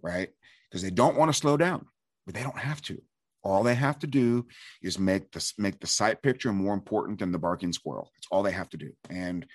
Right? 0.00 0.30
Because 0.70 0.82
they 0.82 0.90
don't 0.90 1.16
want 1.16 1.30
to 1.30 1.38
slow 1.38 1.56
down, 1.56 1.86
but 2.24 2.34
they 2.34 2.42
don't 2.42 2.58
have 2.58 2.80
to. 2.82 3.02
All 3.42 3.62
they 3.62 3.74
have 3.74 3.98
to 4.00 4.06
do 4.06 4.46
is 4.82 4.98
make 4.98 5.32
the 5.32 5.52
make 5.58 5.80
the 5.80 5.86
sight 5.86 6.22
picture 6.22 6.52
more 6.52 6.74
important 6.74 7.18
than 7.18 7.32
the 7.32 7.38
barking 7.38 7.72
squirrel. 7.72 8.10
That's 8.14 8.28
all 8.30 8.42
they 8.42 8.52
have 8.52 8.68
to 8.70 8.76
do. 8.76 8.92
And 9.10 9.46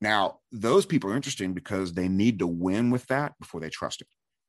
now 0.00 0.38
those 0.52 0.86
people 0.86 1.10
are 1.10 1.16
interesting 1.16 1.54
because 1.54 1.92
they 1.92 2.08
need 2.08 2.38
to 2.38 2.46
win 2.46 2.90
with 2.90 3.06
that 3.08 3.32
before 3.40 3.60
they 3.60 3.70
trust 3.70 4.00
it 4.00 4.06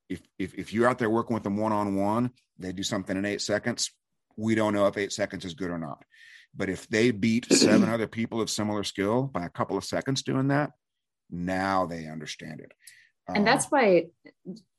if, 0.10 0.22
if, 0.38 0.56
if 0.56 0.74
you're 0.74 0.90
out 0.90 0.98
there 0.98 1.10
working 1.10 1.36
with 1.36 1.44
them 1.44 1.58
one 1.58 1.72
on 1.72 1.96
one, 1.96 2.32
they 2.58 2.72
do 2.72 2.84
something 2.84 3.16
in 3.16 3.26
eight 3.26 3.42
seconds. 3.42 3.92
We 4.36 4.56
don't 4.56 4.74
know 4.74 4.88
if 4.88 4.98
eight 4.98 5.14
seconds 5.14 5.46
is 5.46 5.54
good 5.54 5.70
or 5.70 5.78
not. 5.78 6.04
But 6.56 6.70
if 6.70 6.88
they 6.90 7.12
beat 7.12 7.46
seven 7.54 7.90
other 7.90 8.08
people 8.08 8.42
of 8.42 8.50
similar 8.50 8.84
skill 8.84 9.24
by 9.24 9.46
a 9.46 9.50
couple 9.50 9.78
of 9.78 9.86
seconds 9.86 10.24
doing 10.24 10.48
that, 10.50 10.72
now 11.30 11.86
they 11.86 12.08
understand 12.08 12.60
it. 12.60 12.72
And 13.28 13.46
that's 13.46 13.66
um, 13.66 13.70
why, 13.70 14.06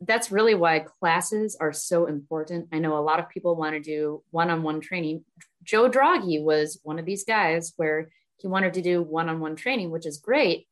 that's 0.00 0.32
really 0.32 0.56
why 0.56 0.80
classes 0.80 1.56
are 1.60 1.72
so 1.72 2.06
important. 2.06 2.68
I 2.72 2.80
know 2.80 2.98
a 2.98 2.98
lot 2.98 3.20
of 3.20 3.28
people 3.28 3.54
want 3.54 3.74
to 3.74 3.80
do 3.80 4.24
one 4.32 4.50
on 4.50 4.64
one 4.64 4.80
training. 4.80 5.24
Joe 5.62 5.88
Draghi 5.88 6.42
was 6.42 6.80
one 6.82 6.98
of 6.98 7.06
these 7.06 7.22
guys 7.22 7.72
where 7.76 8.10
he 8.38 8.48
wanted 8.48 8.74
to 8.74 8.82
do 8.82 9.02
one 9.02 9.28
on 9.28 9.38
one 9.38 9.54
training, 9.54 9.90
which 9.92 10.04
is 10.04 10.18
great 10.18 10.66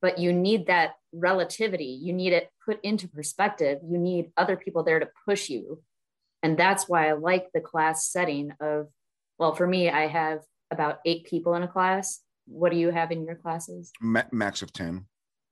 but 0.00 0.18
you 0.18 0.32
need 0.32 0.66
that 0.66 0.94
relativity 1.12 1.98
you 2.02 2.12
need 2.12 2.32
it 2.32 2.50
put 2.70 2.84
into 2.84 3.08
perspective 3.08 3.80
you 3.82 3.98
need 3.98 4.30
other 4.36 4.56
people 4.56 4.84
there 4.84 5.00
to 5.00 5.08
push 5.24 5.48
you. 5.48 5.82
And 6.42 6.56
that's 6.56 6.88
why 6.88 7.08
i 7.08 7.12
like 7.12 7.48
the 7.52 7.60
class 7.60 8.08
setting 8.08 8.52
of 8.60 8.86
well 9.38 9.54
for 9.56 9.66
me 9.66 9.90
i 9.90 10.06
have 10.06 10.40
about 10.70 11.00
eight 11.04 11.26
people 11.26 11.54
in 11.54 11.64
a 11.64 11.68
class. 11.68 12.20
What 12.46 12.70
do 12.70 12.78
you 12.78 12.90
have 12.90 13.10
in 13.10 13.24
your 13.24 13.34
classes? 13.34 13.92
Max 14.00 14.62
of 14.62 14.72
10 14.72 15.06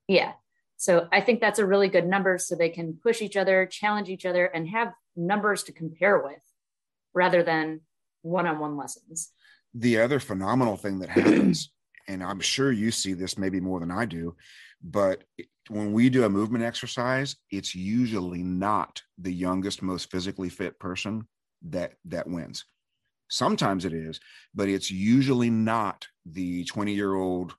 yeah. 0.07 0.33
So 0.77 1.09
i 1.11 1.21
think 1.21 1.41
that's 1.41 1.59
a 1.59 1.67
really 1.67 1.89
good 1.89 2.07
number 2.07 2.39
so 2.39 2.55
they 2.55 2.69
can 2.69 2.99
push 3.03 3.21
each 3.21 3.37
other 3.37 3.67
challenge 3.67 4.09
each 4.09 4.25
other 4.25 4.47
and 4.47 4.69
have 4.69 4.93
numbers 5.17 5.65
to 5.65 5.73
compare 5.73 6.23
with 6.23 6.45
rather 7.15 7.43
than 7.43 7.81
one-on-one 8.23 8.77
lessons. 8.77 9.33
The 9.75 9.99
other 9.99 10.21
phenomenal 10.21 10.77
thing 10.77 11.01
that 11.01 11.09
happens 11.09 11.71
and 12.09 12.23
I'm 12.23 12.41
sure 12.41 12.71
you 12.73 12.91
see 12.91 13.13
this 13.13 13.37
maybe 13.37 13.61
more 13.61 13.81
than 13.81 13.91
I 13.91 14.07
do, 14.07 14.35
but 14.83 15.25
when 15.69 15.93
we 15.93 16.09
do 16.11 16.25
a 16.25 16.29
movement 16.29 16.65
exercise, 16.65 17.37
it's 17.51 17.75
usually 17.75 18.43
not 18.43 19.03
the 19.19 19.33
youngest, 19.33 19.83
most 19.83 20.11
physically 20.11 20.49
fit 20.49 20.79
person 20.79 21.27
that 21.69 21.95
that 22.07 22.29
wins. 22.29 22.65
Sometimes 23.31 23.85
it 23.85 23.93
is, 23.93 24.21
but 24.55 24.69
it's 24.69 24.91
usually 24.91 25.51
not 25.51 26.07
the 26.25 26.65
20 26.65 26.95
year 26.95 27.15
old 27.15 27.55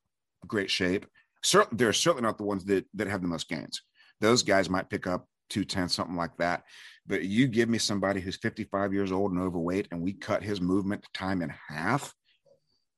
great 0.47 0.71
shape. 0.71 1.05
Certainly, 1.43 1.77
they're 1.77 1.93
certainly 1.93 2.23
not 2.23 2.37
the 2.37 2.43
ones 2.43 2.65
that 2.65 2.85
that 2.95 3.07
have 3.07 3.21
the 3.21 3.27
most 3.27 3.47
gains. 3.47 3.81
Those 4.21 4.43
guys 4.43 4.69
might 4.69 4.89
pick 4.89 5.07
up 5.07 5.27
210, 5.49 5.89
something 5.89 6.15
like 6.15 6.35
that. 6.37 6.63
But 7.07 7.23
you 7.23 7.47
give 7.47 7.69
me 7.69 7.77
somebody 7.77 8.19
who's 8.21 8.37
55 8.37 8.93
years 8.93 9.11
old 9.11 9.31
and 9.31 9.41
overweight, 9.41 9.87
and 9.91 10.01
we 10.01 10.13
cut 10.13 10.43
his 10.43 10.61
movement 10.61 11.05
time 11.13 11.41
in 11.41 11.53
half 11.67 12.13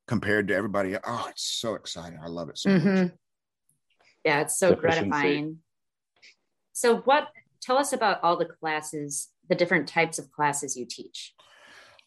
compared 0.08 0.48
to 0.48 0.56
everybody. 0.56 0.96
Oh, 1.04 1.28
it's 1.30 1.44
so 1.60 1.76
exciting. 1.76 2.20
I 2.24 2.28
love 2.28 2.50
it 2.50 2.58
so 2.58 2.70
much. 2.72 2.82
Mm-hmm. 2.82 3.16
Yeah, 4.24 4.42
it's 4.42 4.58
so 4.58 4.74
Efficiency. 4.74 5.10
gratifying. 5.10 5.58
So, 6.74 6.98
what? 6.98 7.30
Tell 7.62 7.78
us 7.78 7.94
about 7.94 8.24
all 8.24 8.38
the 8.38 8.46
classes, 8.46 9.30
the 9.48 9.56
different 9.56 9.88
types 9.88 10.18
of 10.18 10.32
classes 10.32 10.76
you 10.76 10.86
teach. 10.90 11.34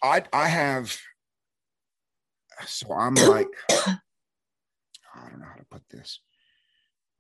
I 0.03 0.23
I 0.33 0.49
have 0.49 0.97
so 2.67 2.93
I'm 2.93 3.15
like 3.15 3.49
I 3.71 3.99
don't 5.31 5.41
know 5.41 5.47
how 5.47 5.57
to 5.57 5.67
put 5.71 5.83
this. 5.91 6.21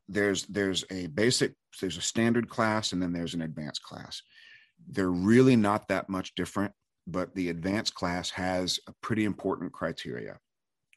There's 0.09 0.45
there's 0.47 0.85
a 0.91 1.07
basic 1.07 1.55
there's 1.81 1.97
a 1.97 2.03
standard 2.03 2.49
class 2.49 2.93
and 2.93 3.03
then 3.03 3.13
there's 3.13 3.35
an 3.35 3.43
advanced 3.43 3.83
class. 3.83 4.23
They're 4.89 5.11
really 5.11 5.57
not 5.57 5.89
that 5.89 6.09
much 6.09 6.35
different, 6.35 6.73
but 7.07 7.35
the 7.35 7.49
advanced 7.49 7.95
class 7.95 8.31
has 8.31 8.79
a 8.89 8.93
pretty 9.01 9.25
important 9.25 9.73
criteria. 9.73 10.39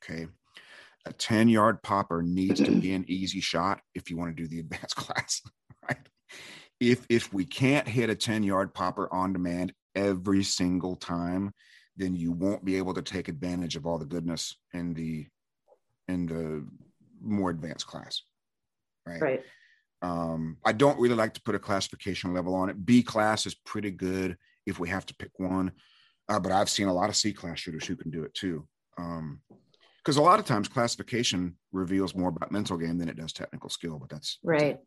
Okay. 0.03 0.27
A 1.09 1.13
10 1.13 1.49
yard 1.49 1.81
popper 1.83 2.21
needs 2.21 2.61
to 2.63 2.71
be 2.81 2.93
an 2.93 3.05
easy 3.07 3.41
shot 3.41 3.81
if 3.95 4.09
you 4.09 4.17
want 4.17 4.35
to 4.35 4.43
do 4.43 4.47
the 4.47 4.59
advanced 4.65 4.95
class, 4.95 5.41
right? 5.87 5.97
If 6.79 7.05
if 7.09 7.33
we 7.33 7.45
can't 7.45 7.87
hit 7.87 8.09
a 8.09 8.15
10 8.15 8.43
yard 8.43 8.73
popper 8.73 9.11
on 9.13 9.33
demand 9.33 9.73
every 9.95 10.43
single 10.43 10.95
time, 10.95 11.53
then 11.97 12.15
you 12.15 12.31
won't 12.31 12.63
be 12.63 12.77
able 12.77 12.93
to 12.93 13.01
take 13.01 13.27
advantage 13.27 13.75
of 13.75 13.85
all 13.85 13.97
the 13.97 14.05
goodness 14.05 14.55
in 14.73 14.93
the 14.93 15.27
in 16.07 16.25
the 16.27 16.65
more 17.19 17.49
advanced 17.49 17.87
class 17.87 18.21
right, 19.05 19.21
Right. 19.21 19.43
um 20.03 20.57
i 20.63 20.71
don't 20.71 20.99
really 20.99 21.15
like 21.15 21.33
to 21.33 21.41
put 21.41 21.55
a 21.55 21.59
classification 21.59 22.33
level 22.33 22.53
on 22.53 22.69
it 22.69 22.85
b 22.85 23.01
class 23.01 23.45
is 23.45 23.55
pretty 23.55 23.91
good 23.91 24.37
if 24.65 24.79
we 24.79 24.87
have 24.89 25.05
to 25.07 25.15
pick 25.15 25.31
one 25.37 25.71
uh, 26.29 26.39
but 26.39 26.51
i've 26.51 26.69
seen 26.69 26.87
a 26.87 26.93
lot 26.93 27.09
of 27.09 27.15
c 27.15 27.33
class 27.33 27.59
shooters 27.59 27.85
who 27.85 27.95
can 27.95 28.11
do 28.11 28.23
it 28.23 28.33
too 28.35 28.67
um 28.99 29.41
because 30.07 30.15
a 30.15 30.21
lot 30.21 30.39
of 30.39 30.45
times 30.45 30.69
classification 30.69 31.53
reveals 31.73 32.15
more 32.15 32.29
about 32.29 32.49
mental 32.49 32.77
game 32.77 32.97
than 32.97 33.09
it 33.09 33.17
does 33.17 33.33
technical 33.33 33.69
skill 33.69 33.99
but 33.99 34.07
that's 34.07 34.39
that's 34.41 34.63
Right. 34.63 34.77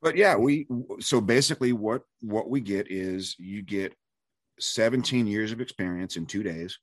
but 0.00 0.16
yeah 0.16 0.36
we 0.36 0.68
so 1.00 1.20
basically 1.20 1.72
what 1.72 2.02
what 2.20 2.48
we 2.48 2.60
get 2.60 2.88
is 2.88 3.34
you 3.36 3.62
get 3.62 3.96
17 4.60 5.26
years 5.26 5.50
of 5.50 5.60
experience 5.60 6.16
in 6.16 6.24
two 6.24 6.44
days 6.44 6.78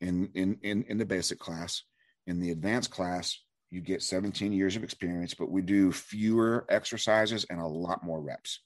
in 0.00 0.30
in 0.34 0.56
in, 0.62 0.84
in 0.84 0.96
the 0.96 1.04
basic 1.04 1.40
class. 1.40 1.82
In 2.28 2.38
the 2.38 2.52
advanced 2.52 2.92
class 2.92 3.36
you 3.72 3.80
get 3.80 4.00
17 4.00 4.52
years 4.52 4.76
of 4.76 4.84
experience 4.84 5.34
but 5.34 5.50
we 5.50 5.60
do 5.60 5.90
fewer 5.90 6.66
exercises 6.68 7.44
and 7.50 7.60
a 7.60 7.66
lot 7.66 8.04
more 8.04 8.20
reps. 8.20 8.60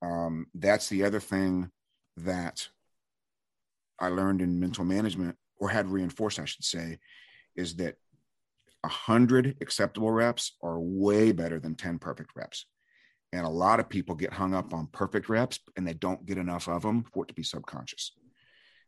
Um, 0.00 0.46
that's 0.54 0.88
the 0.88 1.04
other 1.04 1.20
thing 1.20 1.70
that 2.16 2.66
i 4.00 4.08
learned 4.08 4.40
in 4.42 4.58
mental 4.58 4.84
management 4.84 5.36
or 5.62 5.70
had 5.70 5.88
reinforced 5.88 6.38
i 6.38 6.44
should 6.44 6.64
say 6.64 6.98
is 7.56 7.76
that 7.76 7.94
100 8.82 9.56
acceptable 9.60 10.10
reps 10.10 10.56
are 10.62 10.80
way 10.80 11.32
better 11.32 11.58
than 11.58 11.74
10 11.74 11.98
perfect 11.98 12.32
reps 12.36 12.66
and 13.32 13.46
a 13.46 13.50
lot 13.50 13.80
of 13.80 13.88
people 13.88 14.14
get 14.14 14.32
hung 14.32 14.54
up 14.54 14.74
on 14.74 14.88
perfect 14.92 15.28
reps 15.28 15.58
and 15.76 15.86
they 15.86 15.94
don't 15.94 16.26
get 16.26 16.38
enough 16.38 16.68
of 16.68 16.82
them 16.82 17.04
for 17.12 17.24
it 17.24 17.28
to 17.28 17.34
be 17.34 17.42
subconscious. 17.42 18.12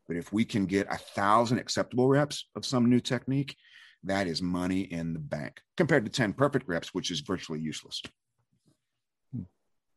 But 0.07 0.17
if 0.17 0.31
we 0.31 0.45
can 0.45 0.67
get 0.67 0.87
a 0.91 0.97
thousand 0.97 1.57
acceptable 1.57 2.07
reps 2.07 2.47
of 2.55 2.65
some 2.65 2.89
new 2.89 2.99
technique, 2.99 3.55
that 4.03 4.27
is 4.27 4.41
money 4.41 4.81
in 4.81 5.13
the 5.13 5.19
bank 5.19 5.61
compared 5.77 6.05
to 6.05 6.11
10 6.11 6.33
perfect 6.33 6.67
reps, 6.67 6.93
which 6.93 7.09
is 7.09 7.21
virtually 7.21 7.59
useless. 7.59 8.03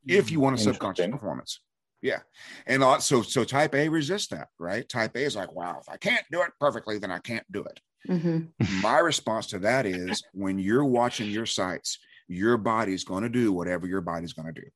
If 0.07 0.31
you 0.31 0.41
want 0.41 0.59
a 0.59 0.63
subconscious 0.63 1.09
performance. 1.09 1.61
Yeah. 2.01 2.21
And 2.67 2.83
uh, 2.83 2.99
so, 2.99 3.23
so 3.23 3.45
type 3.45 3.75
A 3.75 3.89
resists 3.89 4.29
that, 4.29 4.49
right? 4.59 4.89
Type 4.89 5.17
A 5.17 5.21
is 5.21 5.37
like, 5.37 5.53
wow, 5.53 5.79
if 5.81 5.89
I 5.89 5.97
can't 5.97 6.25
do 6.31 6.43
it 6.43 6.51
perfectly, 6.61 6.99
then 6.99 7.11
I 7.11 7.19
can't 7.19 7.51
do 7.51 7.63
it 7.63 7.81
hmm 8.07 8.41
my 8.83 8.99
response 8.99 9.47
to 9.47 9.59
that 9.61 9.87
is 9.87 10.23
when 10.33 10.59
you're 10.59 10.85
watching 10.85 11.31
your 11.31 11.47
sights, 11.47 11.99
your 12.27 12.57
body's 12.57 13.05
going 13.05 13.23
to 13.23 13.29
do 13.29 13.53
whatever 13.53 13.87
your 13.87 14.01
body's 14.01 14.33
going 14.33 14.53
to 14.53 14.61
do. 14.61 14.67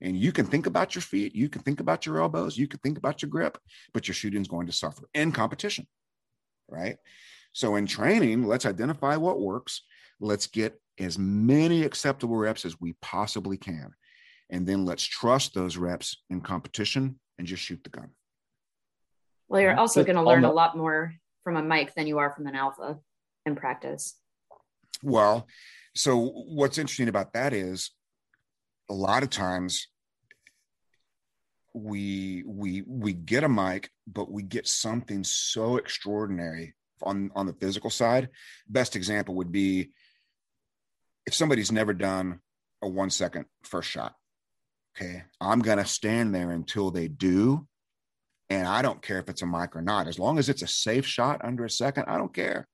And 0.00 0.16
you 0.16 0.30
can 0.30 0.46
think 0.46 0.66
about 0.66 0.94
your 0.94 1.02
feet, 1.02 1.34
you 1.34 1.48
can 1.48 1.62
think 1.62 1.80
about 1.80 2.06
your 2.06 2.20
elbows, 2.20 2.56
you 2.56 2.68
can 2.68 2.78
think 2.80 2.98
about 2.98 3.20
your 3.20 3.28
grip, 3.28 3.58
but 3.92 4.06
your 4.06 4.14
shooting's 4.14 4.48
going 4.48 4.66
to 4.66 4.72
suffer 4.72 5.08
in 5.14 5.32
competition. 5.32 5.86
Right. 6.68 6.96
So 7.52 7.76
in 7.76 7.86
training, 7.86 8.44
let's 8.44 8.66
identify 8.66 9.16
what 9.16 9.40
works. 9.40 9.82
Let's 10.20 10.46
get 10.46 10.80
as 10.98 11.18
many 11.18 11.82
acceptable 11.82 12.36
reps 12.36 12.64
as 12.64 12.80
we 12.80 12.94
possibly 13.00 13.56
can. 13.56 13.90
And 14.50 14.66
then 14.66 14.84
let's 14.84 15.04
trust 15.04 15.54
those 15.54 15.76
reps 15.76 16.22
in 16.30 16.40
competition 16.40 17.18
and 17.38 17.46
just 17.46 17.62
shoot 17.62 17.82
the 17.84 17.90
gun. 17.90 18.10
Well, 19.48 19.60
you're 19.60 19.78
also 19.78 20.04
going 20.04 20.16
to 20.16 20.22
learn 20.22 20.44
a 20.44 20.52
lot 20.52 20.76
more 20.76 21.14
from 21.44 21.56
a 21.56 21.62
mic 21.62 21.94
than 21.94 22.06
you 22.06 22.18
are 22.18 22.34
from 22.34 22.46
an 22.46 22.54
alpha 22.54 22.98
in 23.46 23.56
practice. 23.56 24.14
Well, 25.02 25.46
so 25.94 26.18
what's 26.18 26.78
interesting 26.78 27.08
about 27.08 27.32
that 27.32 27.52
is 27.52 27.90
a 28.90 28.94
lot 28.94 29.22
of 29.22 29.30
times 29.30 29.88
we 31.74 32.42
we 32.46 32.82
we 32.86 33.12
get 33.12 33.44
a 33.44 33.48
mic, 33.48 33.90
but 34.06 34.30
we 34.30 34.42
get 34.42 34.66
something 34.66 35.22
so 35.24 35.76
extraordinary 35.76 36.74
on 37.02 37.30
on 37.34 37.46
the 37.46 37.52
physical 37.52 37.90
side. 37.90 38.28
Best 38.68 38.96
example 38.96 39.36
would 39.36 39.52
be 39.52 39.92
if 41.26 41.34
somebody's 41.34 41.70
never 41.70 41.92
done 41.92 42.40
a 42.82 42.88
one 42.88 43.10
second 43.10 43.46
first 43.62 43.88
shot. 43.88 44.14
Okay, 44.96 45.22
I'm 45.40 45.60
gonna 45.60 45.86
stand 45.86 46.34
there 46.34 46.50
until 46.50 46.90
they 46.90 47.08
do. 47.08 47.66
And 48.50 48.66
I 48.66 48.80
don't 48.80 49.02
care 49.02 49.18
if 49.18 49.28
it's 49.28 49.42
a 49.42 49.46
mic 49.46 49.76
or 49.76 49.82
not. 49.82 50.08
As 50.08 50.18
long 50.18 50.38
as 50.38 50.48
it's 50.48 50.62
a 50.62 50.66
safe 50.66 51.06
shot 51.06 51.44
under 51.44 51.64
a 51.64 51.70
second, 51.70 52.04
I 52.08 52.16
don't 52.16 52.32
care. 52.32 52.66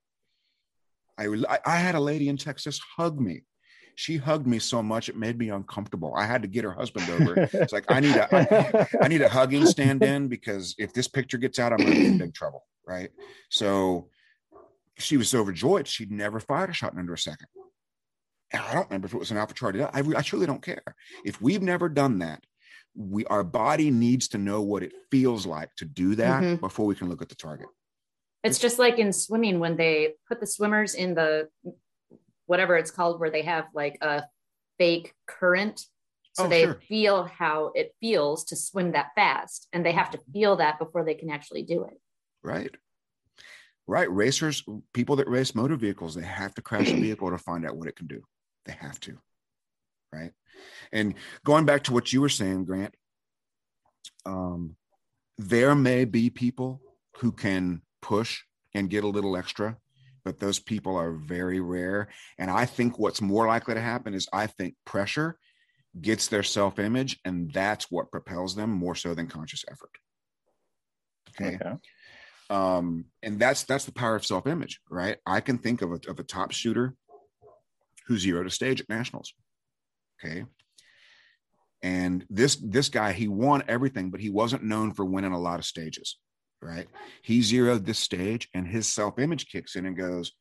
I, 1.17 1.27
I 1.27 1.59
I 1.65 1.75
had 1.77 1.95
a 1.95 1.99
lady 1.99 2.29
in 2.29 2.37
Texas 2.37 2.79
hug 2.97 3.19
me. 3.19 3.43
She 3.95 4.17
hugged 4.17 4.45
me 4.45 4.59
so 4.59 4.83
much 4.83 5.07
it 5.07 5.15
made 5.15 5.37
me 5.37 5.49
uncomfortable. 5.49 6.13
I 6.15 6.25
had 6.25 6.41
to 6.41 6.47
get 6.47 6.63
her 6.65 6.73
husband 6.73 7.09
over. 7.09 7.49
It's 7.53 7.73
like 7.73 7.85
I 7.89 7.99
need 7.99 8.15
a 8.15 8.27
I, 8.35 8.87
I 9.01 9.07
need 9.07 9.21
a 9.21 9.29
hugging 9.29 9.65
stand 9.65 10.03
in 10.03 10.27
because 10.27 10.75
if 10.77 10.93
this 10.93 11.07
picture 11.07 11.37
gets 11.37 11.59
out, 11.59 11.71
I'm 11.71 11.77
going 11.79 11.93
to 11.93 11.99
be 11.99 12.05
in 12.07 12.17
big 12.17 12.33
trouble, 12.33 12.65
right? 12.85 13.09
So 13.49 14.09
she 14.97 15.17
was 15.17 15.33
overjoyed. 15.33 15.87
She'd 15.87 16.11
never 16.11 16.39
fired 16.39 16.69
a 16.69 16.73
shot 16.73 16.93
in 16.93 16.99
under 16.99 17.13
a 17.13 17.17
second. 17.17 17.47
I 18.55 18.73
don't 18.73 18.87
remember 18.89 19.07
if 19.07 19.13
it 19.13 19.19
was 19.19 19.31
an 19.31 19.37
alpha 19.37 19.53
chart. 19.53 19.75
I, 19.75 20.03
I 20.15 20.21
truly 20.21 20.45
don't 20.45 20.61
care. 20.61 20.83
If 21.23 21.41
we've 21.41 21.61
never 21.61 21.89
done 21.89 22.19
that, 22.19 22.43
we 22.95 23.25
our 23.25 23.43
body 23.43 23.91
needs 23.91 24.27
to 24.29 24.37
know 24.37 24.61
what 24.61 24.83
it 24.83 24.93
feels 25.11 25.45
like 25.45 25.73
to 25.75 25.85
do 25.85 26.15
that 26.15 26.41
Mhm. 26.43 26.59
before 26.61 26.85
we 26.85 26.95
can 26.95 27.09
look 27.09 27.21
at 27.21 27.29
the 27.29 27.35
target. 27.35 27.67
It's 28.43 28.59
just 28.59 28.79
like 28.79 28.99
in 28.99 29.11
swimming 29.11 29.59
when 29.59 29.75
they 29.75 30.13
put 30.27 30.39
the 30.39 30.47
swimmers 30.47 30.93
in 30.93 31.15
the 31.15 31.49
whatever 32.45 32.77
it's 32.77 32.91
called, 32.91 33.19
where 33.19 33.31
they 33.31 33.41
have 33.41 33.65
like 33.73 33.97
a 34.01 34.23
fake 34.77 35.13
current. 35.27 35.81
So 36.33 36.45
Oh, 36.45 36.47
they 36.49 36.63
sure. 36.63 36.75
feel 36.87 37.23
how 37.23 37.71
it 37.75 37.95
feels 38.01 38.43
to 38.45 38.55
swim 38.55 38.91
that 38.91 39.11
fast. 39.15 39.67
And 39.73 39.85
they 39.85 39.93
have 39.93 40.11
to 40.11 40.19
feel 40.33 40.57
that 40.57 40.77
before 40.79 41.03
they 41.03 41.15
can 41.15 41.29
actually 41.29 41.63
do 41.63 41.85
it. 41.85 41.99
Right. 42.43 42.75
Right. 43.87 44.09
Racers, 44.11 44.63
people 44.93 45.15
that 45.17 45.27
race 45.29 45.55
motor 45.55 45.75
vehicles, 45.75 46.13
they 46.15 46.23
have 46.23 46.53
to 46.55 46.61
crash 46.61 46.91
a 46.91 46.95
vehicle 46.95 47.29
to 47.31 47.37
find 47.37 47.65
out 47.65 47.77
what 47.77 47.87
it 47.87 47.95
can 47.95 48.07
do. 48.07 48.21
They 48.65 48.73
have 48.73 48.99
to. 49.01 49.17
Right. 50.11 50.31
And 50.91 51.15
going 51.43 51.65
back 51.65 51.83
to 51.85 51.93
what 51.93 52.13
you 52.13 52.21
were 52.21 52.29
saying, 52.29 52.65
Grant, 52.65 52.95
um, 54.25 54.75
there 55.37 55.75
may 55.75 56.05
be 56.05 56.29
people 56.29 56.81
who 57.17 57.31
can 57.31 57.81
push 58.01 58.41
and 58.73 58.89
get 58.89 59.03
a 59.03 59.07
little 59.09 59.35
extra, 59.35 59.77
but 60.23 60.39
those 60.39 60.59
people 60.59 60.95
are 60.95 61.11
very 61.11 61.59
rare. 61.59 62.09
And 62.37 62.49
I 62.49 62.65
think 62.65 62.97
what's 62.97 63.21
more 63.21 63.47
likely 63.47 63.73
to 63.73 63.81
happen 63.81 64.13
is 64.13 64.27
I 64.31 64.47
think 64.47 64.75
pressure 64.85 65.37
gets 65.99 66.27
their 66.27 66.43
self 66.43 66.79
image, 66.79 67.19
and 67.25 67.51
that's 67.51 67.91
what 67.91 68.11
propels 68.11 68.55
them 68.55 68.71
more 68.71 68.95
so 68.95 69.13
than 69.13 69.27
conscious 69.27 69.63
effort. 69.69 69.91
Okay 71.29 71.55
Okay. 71.55 71.75
um 72.49 73.05
and 73.23 73.39
that's 73.39 73.63
that's 73.63 73.85
the 73.85 73.91
power 73.91 74.15
of 74.15 74.25
self-image 74.25 74.79
right 74.89 75.17
i 75.25 75.39
can 75.39 75.57
think 75.57 75.81
of 75.81 75.91
a, 75.91 75.99
of 76.07 76.19
a 76.19 76.23
top 76.23 76.51
shooter 76.51 76.95
who 78.07 78.17
zeroed 78.17 78.47
a 78.47 78.51
stage 78.51 78.81
at 78.81 78.89
nationals 78.89 79.33
okay? 80.23 80.45
And 81.81 82.25
this 82.29 82.55
this 82.55 82.89
guy 82.89 83.11
he 83.13 83.27
won 83.27 83.63
everything 83.67 84.09
but 84.09 84.19
he 84.19 84.29
wasn't 84.29 84.63
known 84.63 84.93
for 84.93 85.05
winning 85.05 85.33
a 85.33 85.39
lot 85.39 85.59
of 85.59 85.65
stages 85.65 86.17
right? 86.61 86.87
He 87.21 87.41
zeroed 87.41 87.85
this 87.85 87.99
stage 87.99 88.49
and 88.53 88.67
his 88.67 88.91
self-image 88.91 89.47
kicks 89.47 89.75
in 89.75 89.85
and 89.85 89.97
goes 89.97 90.31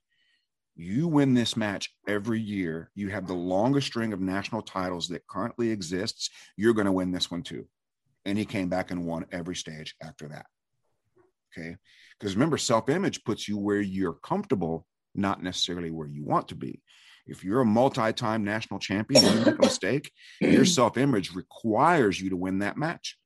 you 0.77 1.07
win 1.07 1.35
this 1.35 1.57
match 1.57 1.89
every 2.09 2.41
year. 2.41 2.91
You 2.97 3.09
have 3.11 3.29
the 3.29 3.35
longest 3.35 3.87
string 3.87 4.13
of 4.13 4.21
national 4.21 4.63
titles 4.63 5.07
that 5.09 5.25
currently 5.29 5.71
exists. 5.71 6.31
You're 6.57 6.75
going 6.75 6.87
to 6.87 6.93
win 6.93 7.13
this 7.13 7.31
one 7.31 7.45
too. 7.45 7.69
And 8.25 8.37
he 8.37 8.45
came 8.45 8.69
back 8.69 8.91
and 8.91 9.07
won 9.07 9.27
every 9.31 9.55
stage 9.55 9.95
after 10.03 10.27
that 10.29 10.47
okay? 11.57 11.77
Because 12.19 12.35
remember 12.35 12.59
self-image 12.59 13.25
puts 13.25 13.49
you 13.49 13.59
where 13.59 13.81
you're 13.81 14.15
comfortable 14.15 14.87
not 15.15 15.43
necessarily 15.43 15.91
where 15.91 16.09
you 16.09 16.25
want 16.25 16.49
to 16.49 16.55
be 16.55 16.83
if 17.27 17.45
you're 17.45 17.61
a 17.61 17.67
multi-time 17.67 18.45
national 18.45 18.79
champion 18.79 19.25
and 19.25 19.39
you 19.39 19.45
make 19.47 19.59
a 19.59 19.63
mistake 19.67 20.11
your 20.41 20.65
self-image 20.65 21.35
requires 21.35 22.21
you 22.21 22.31
to 22.31 22.37
win 22.37 22.59
that 22.59 22.77
match 22.77 23.19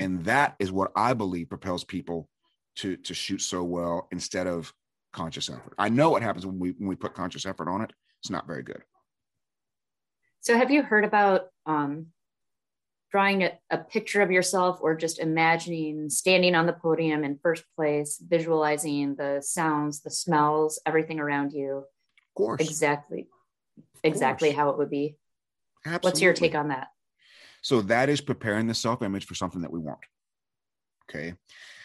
and 0.00 0.24
that 0.24 0.54
is 0.58 0.72
what 0.72 0.90
i 0.96 1.12
believe 1.12 1.48
propels 1.48 1.84
people 1.84 2.28
to 2.76 2.96
to 2.98 3.14
shoot 3.14 3.40
so 3.40 3.64
well 3.64 4.08
instead 4.10 4.46
of 4.46 4.72
conscious 5.16 5.48
effort. 5.48 5.74
I 5.78 5.88
know 5.88 6.10
what 6.10 6.22
happens 6.22 6.46
when 6.46 6.58
we 6.58 6.70
when 6.78 6.88
we 6.88 6.94
put 6.94 7.14
conscious 7.14 7.46
effort 7.46 7.68
on 7.68 7.80
it. 7.80 7.92
It's 8.20 8.30
not 8.30 8.46
very 8.46 8.62
good. 8.62 8.82
So, 10.40 10.56
have 10.56 10.70
you 10.70 10.82
heard 10.82 11.04
about 11.04 11.46
um, 11.64 12.08
drawing 13.10 13.42
a, 13.42 13.52
a, 13.70 13.78
picture 13.78 14.22
of 14.22 14.30
yourself 14.30 14.78
or 14.80 14.94
just 14.94 15.18
imagining 15.18 16.08
standing 16.08 16.54
on 16.54 16.66
the 16.66 16.72
podium 16.72 17.24
in 17.24 17.38
first 17.42 17.64
place, 17.74 18.22
visualizing 18.24 19.16
the 19.16 19.40
sounds, 19.40 20.02
the 20.02 20.10
smells, 20.10 20.80
everything 20.86 21.18
around 21.18 21.52
you? 21.52 21.84
Course. 22.36 22.62
Exactly. 22.62 23.28
Exactly 24.04 24.52
how 24.52 24.70
it 24.70 24.78
would 24.78 24.90
be. 24.90 25.16
Absolutely. 25.84 26.08
What's 26.08 26.22
your 26.22 26.32
take 26.32 26.54
on 26.54 26.68
that? 26.68 26.88
So, 27.62 27.80
that 27.82 28.08
is 28.08 28.20
preparing 28.20 28.66
the 28.66 28.74
self 28.74 29.02
image 29.02 29.26
for 29.26 29.34
something 29.34 29.62
that 29.62 29.72
we 29.72 29.80
want. 29.80 29.98
Okay. 31.10 31.34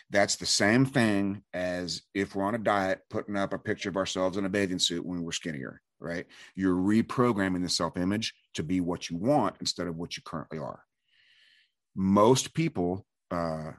That's 0.09 0.35
the 0.35 0.45
same 0.45 0.85
thing 0.85 1.41
as 1.53 2.01
if 2.13 2.35
we're 2.35 2.43
on 2.43 2.55
a 2.55 2.59
diet, 2.59 3.01
putting 3.09 3.37
up 3.37 3.53
a 3.53 3.57
picture 3.57 3.89
of 3.89 3.97
ourselves 3.97 4.37
in 4.37 4.45
a 4.45 4.49
bathing 4.49 4.79
suit 4.79 5.05
when 5.05 5.23
we're 5.23 5.31
skinnier 5.31 5.81
right? 6.01 6.25
You're 6.55 6.75
reprogramming 6.75 7.61
the 7.61 7.69
self 7.69 7.95
image 7.95 8.33
to 8.55 8.63
be 8.63 8.81
what 8.81 9.09
you 9.09 9.17
want 9.17 9.55
instead 9.59 9.87
of 9.87 9.95
what 9.95 10.17
you 10.17 10.23
currently 10.25 10.57
are. 10.57 10.83
Most 11.95 12.53
people, 12.53 13.05
uh, 13.29 13.71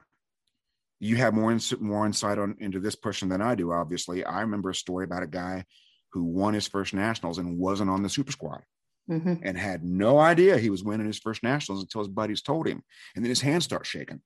you 0.99 1.17
have 1.17 1.33
more, 1.33 1.51
ins- 1.51 1.79
more 1.79 2.05
insight 2.05 2.39
on 2.39 2.55
into 2.59 2.79
this 2.79 2.95
person 2.95 3.27
than 3.27 3.41
I 3.41 3.55
do. 3.55 3.73
Obviously, 3.73 4.23
I 4.23 4.41
remember 4.41 4.69
a 4.69 4.75
story 4.75 5.03
about 5.03 5.23
a 5.23 5.27
guy 5.27 5.65
who 6.13 6.23
won 6.23 6.53
his 6.53 6.67
first 6.67 6.93
nationals 6.93 7.39
and 7.39 7.57
wasn't 7.57 7.89
on 7.89 8.03
the 8.03 8.09
super 8.09 8.31
squad. 8.31 8.61
Mm-hmm. 9.09 9.33
And 9.43 9.57
had 9.57 9.83
no 9.83 10.17
idea 10.17 10.57
he 10.57 10.69
was 10.69 10.83
winning 10.83 11.07
his 11.07 11.19
first 11.19 11.43
nationals 11.43 11.81
until 11.81 11.99
his 11.99 12.07
buddies 12.07 12.41
told 12.41 12.67
him. 12.67 12.81
And 13.15 13.25
then 13.25 13.29
his 13.29 13.41
hands 13.41 13.65
start 13.65 13.85
shaking. 13.85 14.21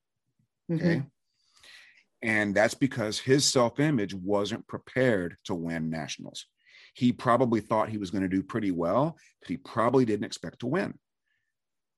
Okay. 0.72 0.98
Mm-hmm. 0.98 1.08
And 2.22 2.54
that's 2.54 2.76
because 2.76 3.18
his 3.18 3.46
self 3.46 3.80
image 3.80 4.14
wasn't 4.14 4.68
prepared 4.68 5.38
to 5.46 5.56
win 5.56 5.90
nationals 5.90 6.46
he 6.98 7.12
probably 7.12 7.62
thought 7.62 7.90
he 7.90 8.00
was 8.00 8.10
going 8.10 8.24
to 8.24 8.28
do 8.28 8.42
pretty 8.42 8.72
well, 8.72 9.16
but 9.40 9.50
he 9.50 9.58
probably 9.58 10.04
didn't 10.04 10.26
expect 10.26 10.62
to 10.62 10.66
win. 10.68 10.98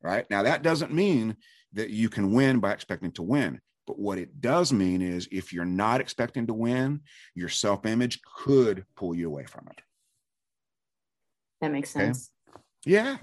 Right 0.02 0.30
now, 0.30 0.44
that 0.44 0.62
doesn't 0.62 0.94
mean 0.94 1.38
that 1.72 1.90
you 1.90 2.10
can 2.10 2.34
win 2.34 2.60
by 2.60 2.74
expecting 2.74 3.14
to 3.14 3.24
win. 3.24 3.62
But 3.90 3.98
what 3.98 4.20
it 4.20 4.40
does 4.40 4.72
mean 4.72 5.02
is 5.02 5.28
if 5.32 5.52
you're 5.52 5.66
not 5.66 6.00
expecting 6.00 6.46
to 6.46 6.54
win, 6.54 7.02
your 7.34 7.50
self 7.50 7.88
image 7.88 8.22
could 8.22 8.86
pull 8.96 9.16
you 9.16 9.26
away 9.26 9.46
from 9.46 9.68
it. 9.72 9.82
That 11.60 11.72
makes 11.72 11.90
sense. 11.90 12.30
Okay? 12.56 12.62
Yeah. 12.86 13.18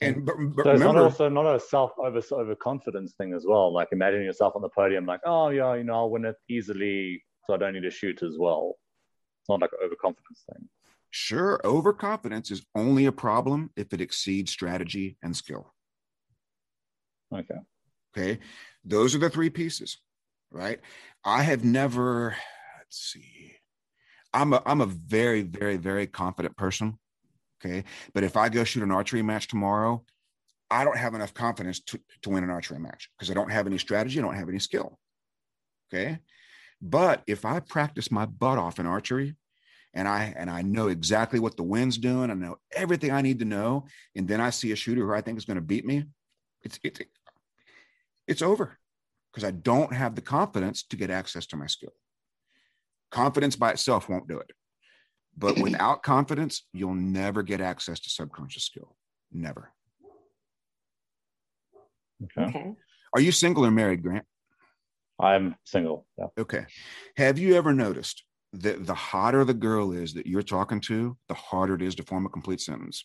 And 0.00 0.24
but, 0.24 0.36
but 0.54 0.66
so 0.66 0.70
it's 0.70 0.80
remember, 0.80 1.00
not 1.00 1.02
also 1.02 1.28
not 1.28 1.52
a 1.52 1.58
self 1.58 1.90
over 1.98 2.22
overconfidence 2.30 3.14
thing 3.18 3.34
as 3.34 3.44
well. 3.44 3.74
Like 3.74 3.88
imagining 3.90 4.24
yourself 4.24 4.54
on 4.54 4.62
the 4.62 4.68
podium, 4.68 5.04
like, 5.04 5.18
oh 5.26 5.48
yeah, 5.48 5.74
you 5.74 5.82
know, 5.82 5.94
I'll 5.94 6.10
win 6.10 6.26
it 6.26 6.36
easily, 6.48 7.20
so 7.44 7.54
I 7.54 7.56
don't 7.56 7.72
need 7.72 7.82
to 7.82 7.90
shoot 7.90 8.22
as 8.22 8.36
well. 8.38 8.76
It's 9.42 9.48
not 9.48 9.62
like 9.62 9.72
an 9.72 9.84
overconfidence 9.84 10.44
thing. 10.48 10.68
Sure, 11.10 11.60
overconfidence 11.64 12.52
is 12.52 12.64
only 12.76 13.06
a 13.06 13.12
problem 13.12 13.70
if 13.74 13.92
it 13.92 14.00
exceeds 14.00 14.52
strategy 14.52 15.18
and 15.24 15.36
skill. 15.36 15.74
Okay. 17.34 17.56
Okay. 18.16 18.38
Those 18.84 19.14
are 19.14 19.18
the 19.18 19.30
three 19.30 19.50
pieces, 19.50 19.98
right? 20.50 20.80
I 21.24 21.42
have 21.42 21.64
never, 21.64 22.36
let's 22.78 22.98
see. 22.98 23.56
I'm 24.32 24.52
a 24.52 24.62
I'm 24.66 24.80
a 24.80 24.86
very, 24.86 25.42
very, 25.42 25.76
very 25.76 26.06
confident 26.06 26.56
person. 26.56 26.98
Okay. 27.64 27.84
But 28.12 28.24
if 28.24 28.36
I 28.36 28.48
go 28.48 28.64
shoot 28.64 28.82
an 28.82 28.90
archery 28.90 29.22
match 29.22 29.48
tomorrow, 29.48 30.04
I 30.70 30.84
don't 30.84 30.98
have 30.98 31.14
enough 31.14 31.32
confidence 31.32 31.80
to, 31.80 32.00
to 32.22 32.30
win 32.30 32.44
an 32.44 32.50
archery 32.50 32.80
match 32.80 33.08
because 33.16 33.30
I 33.30 33.34
don't 33.34 33.50
have 33.50 33.66
any 33.66 33.78
strategy, 33.78 34.18
I 34.18 34.22
don't 34.22 34.34
have 34.34 34.48
any 34.48 34.58
skill. 34.58 34.98
Okay. 35.92 36.18
But 36.82 37.22
if 37.26 37.44
I 37.44 37.60
practice 37.60 38.10
my 38.10 38.26
butt 38.26 38.58
off 38.58 38.78
in 38.78 38.86
archery, 38.86 39.36
and 39.94 40.08
I 40.08 40.34
and 40.36 40.50
I 40.50 40.62
know 40.62 40.88
exactly 40.88 41.38
what 41.38 41.56
the 41.56 41.62
wind's 41.62 41.98
doing. 41.98 42.30
I 42.30 42.34
know 42.34 42.56
everything 42.72 43.12
I 43.12 43.22
need 43.22 43.38
to 43.38 43.44
know, 43.44 43.86
and 44.16 44.26
then 44.26 44.40
I 44.40 44.50
see 44.50 44.72
a 44.72 44.76
shooter 44.76 45.06
who 45.06 45.14
I 45.14 45.20
think 45.20 45.38
is 45.38 45.44
going 45.44 45.56
to 45.56 45.62
beat 45.62 45.86
me. 45.86 46.04
It's 46.62 46.78
it's 46.82 47.00
it's 48.26 48.42
over 48.42 48.78
because 49.32 49.46
I 49.46 49.50
don't 49.50 49.92
have 49.92 50.14
the 50.14 50.20
confidence 50.20 50.82
to 50.84 50.96
get 50.96 51.10
access 51.10 51.46
to 51.46 51.56
my 51.56 51.66
skill. 51.66 51.92
Confidence 53.10 53.56
by 53.56 53.72
itself 53.72 54.08
won't 54.08 54.28
do 54.28 54.38
it, 54.38 54.50
but 55.36 55.58
without 55.60 56.02
confidence, 56.02 56.66
you'll 56.72 56.94
never 56.94 57.42
get 57.42 57.60
access 57.60 58.00
to 58.00 58.10
subconscious 58.10 58.64
skill. 58.64 58.96
Never. 59.32 59.72
Okay. 62.22 62.48
okay. 62.48 62.72
Are 63.14 63.20
you 63.20 63.32
single 63.32 63.66
or 63.66 63.70
married, 63.70 64.02
Grant? 64.02 64.24
I'm 65.20 65.56
single. 65.64 66.06
Yeah. 66.18 66.26
Okay. 66.38 66.64
Have 67.16 67.38
you 67.38 67.54
ever 67.54 67.72
noticed 67.72 68.24
that 68.54 68.86
the 68.86 68.94
hotter 68.94 69.44
the 69.44 69.54
girl 69.54 69.92
is 69.92 70.14
that 70.14 70.26
you're 70.26 70.42
talking 70.42 70.80
to, 70.80 71.16
the 71.28 71.34
harder 71.34 71.74
it 71.74 71.82
is 71.82 71.94
to 71.96 72.04
form 72.04 72.24
a 72.24 72.28
complete 72.28 72.60
sentence. 72.60 73.04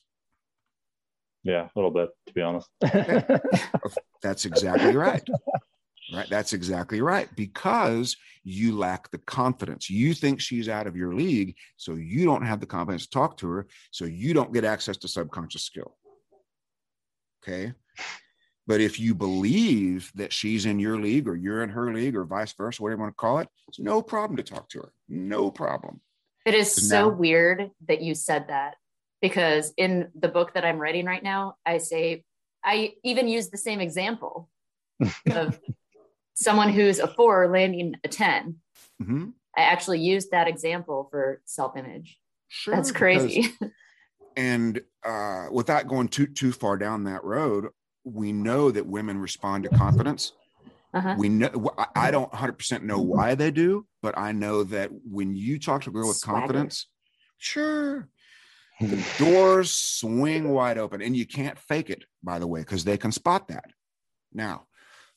Yeah, 1.44 1.66
a 1.66 1.72
little 1.76 1.92
bit, 1.92 2.10
to 2.28 2.34
be 2.34 2.42
honest. 2.42 2.70
That's 4.22 4.46
exactly 4.46 4.96
right. 4.96 5.28
Right. 6.12 6.28
That's 6.30 6.54
exactly 6.54 7.02
right. 7.02 7.30
Because 7.36 8.18
you 8.44 8.78
lack 8.78 9.12
the 9.12 9.20
confidence. 9.20 9.90
You 9.90 10.14
think 10.14 10.42
she's 10.42 10.68
out 10.68 10.88
of 10.88 10.96
your 10.96 11.14
league. 11.14 11.56
So 11.78 11.94
you 11.94 12.26
don't 12.26 12.46
have 12.46 12.60
the 12.60 12.66
confidence 12.66 13.04
to 13.04 13.12
talk 13.12 13.38
to 13.38 13.50
her. 13.50 13.68
So 13.92 14.06
you 14.06 14.34
don't 14.34 14.54
get 14.54 14.66
access 14.66 14.98
to 14.98 15.08
subconscious 15.08 15.64
skill. 15.64 15.96
Okay. 17.44 17.74
But 18.66 18.82
if 18.82 19.00
you 19.00 19.16
believe 19.16 20.12
that 20.16 20.34
she's 20.34 20.66
in 20.66 20.80
your 20.80 21.00
league 21.00 21.28
or 21.28 21.36
you're 21.36 21.64
in 21.64 21.70
her 21.70 21.94
league 21.94 22.16
or 22.16 22.24
vice 22.24 22.54
versa, 22.54 22.82
whatever 22.82 23.00
you 23.00 23.04
want 23.04 23.16
to 23.16 23.22
call 23.22 23.40
it, 23.40 23.48
it's 23.68 23.80
no 23.80 24.02
problem 24.02 24.38
to 24.38 24.44
talk 24.44 24.70
to 24.70 24.80
her. 24.80 24.94
No 25.08 25.50
problem. 25.50 26.02
It 26.46 26.54
is 26.54 26.72
so 26.72 27.10
now, 27.10 27.16
weird 27.16 27.72
that 27.88 28.02
you 28.02 28.14
said 28.16 28.48
that 28.50 28.76
because 29.22 29.74
in 29.78 30.10
the 30.18 30.28
book 30.28 30.54
that 30.54 30.66
I'm 30.66 30.80
writing 30.80 31.06
right 31.06 31.24
now, 31.24 31.56
I 31.66 31.78
say, 31.78 32.24
I 32.64 32.94
even 33.04 33.28
use 33.28 33.50
the 33.50 33.58
same 33.58 33.80
example 33.80 34.50
of 35.32 35.60
someone 36.36 36.70
who's 36.70 37.00
a 37.00 37.08
four 37.08 37.48
landing 37.48 37.96
a 38.04 38.08
10. 38.08 38.56
Mm-hmm. 39.02 39.30
I 39.58 39.62
actually 39.62 40.00
used 40.00 40.32
that 40.32 40.48
example 40.48 41.08
for 41.12 41.42
self 41.46 41.76
image. 41.76 42.18
Sure. 42.48 42.76
That's 42.76 42.92
crazy. 42.92 43.54
Because, 43.60 43.74
and 44.38 44.82
uh, 45.04 45.48
without 45.52 45.88
going 45.88 46.08
too 46.08 46.28
too 46.28 46.52
far 46.52 46.78
down 46.78 47.04
that 47.06 47.24
road, 47.24 47.68
we 48.04 48.32
know 48.32 48.72
that 48.72 48.86
women 48.86 49.18
respond 49.18 49.64
to 49.64 49.70
confidence. 49.70 50.34
Uh-huh. 50.94 51.16
We 51.18 51.30
know 51.30 51.72
I 51.96 52.10
don't 52.10 52.32
100% 52.32 52.82
know 52.82 53.00
why 53.00 53.36
they 53.36 53.52
do, 53.52 53.86
but 54.02 54.18
I 54.18 54.32
know 54.32 54.64
that 54.64 54.90
when 54.92 55.36
you 55.36 55.60
talk 55.60 55.84
to 55.84 55.92
a 55.92 55.94
girl 55.94 56.08
with 56.08 56.18
Swagger. 56.18 56.40
confidence, 56.40 56.88
sure, 57.38 58.10
the 58.80 59.06
doors 59.18 59.72
swing 59.72 60.50
wide 60.50 60.78
open, 60.78 61.02
and 61.02 61.16
you 61.16 61.26
can't 61.26 61.60
fake 61.60 61.90
it. 61.90 62.06
By 62.24 62.40
the 62.40 62.48
way, 62.48 62.62
because 62.62 62.84
they 62.84 62.98
can 62.98 63.12
spot 63.12 63.48
that. 63.50 63.66
Now, 64.34 64.68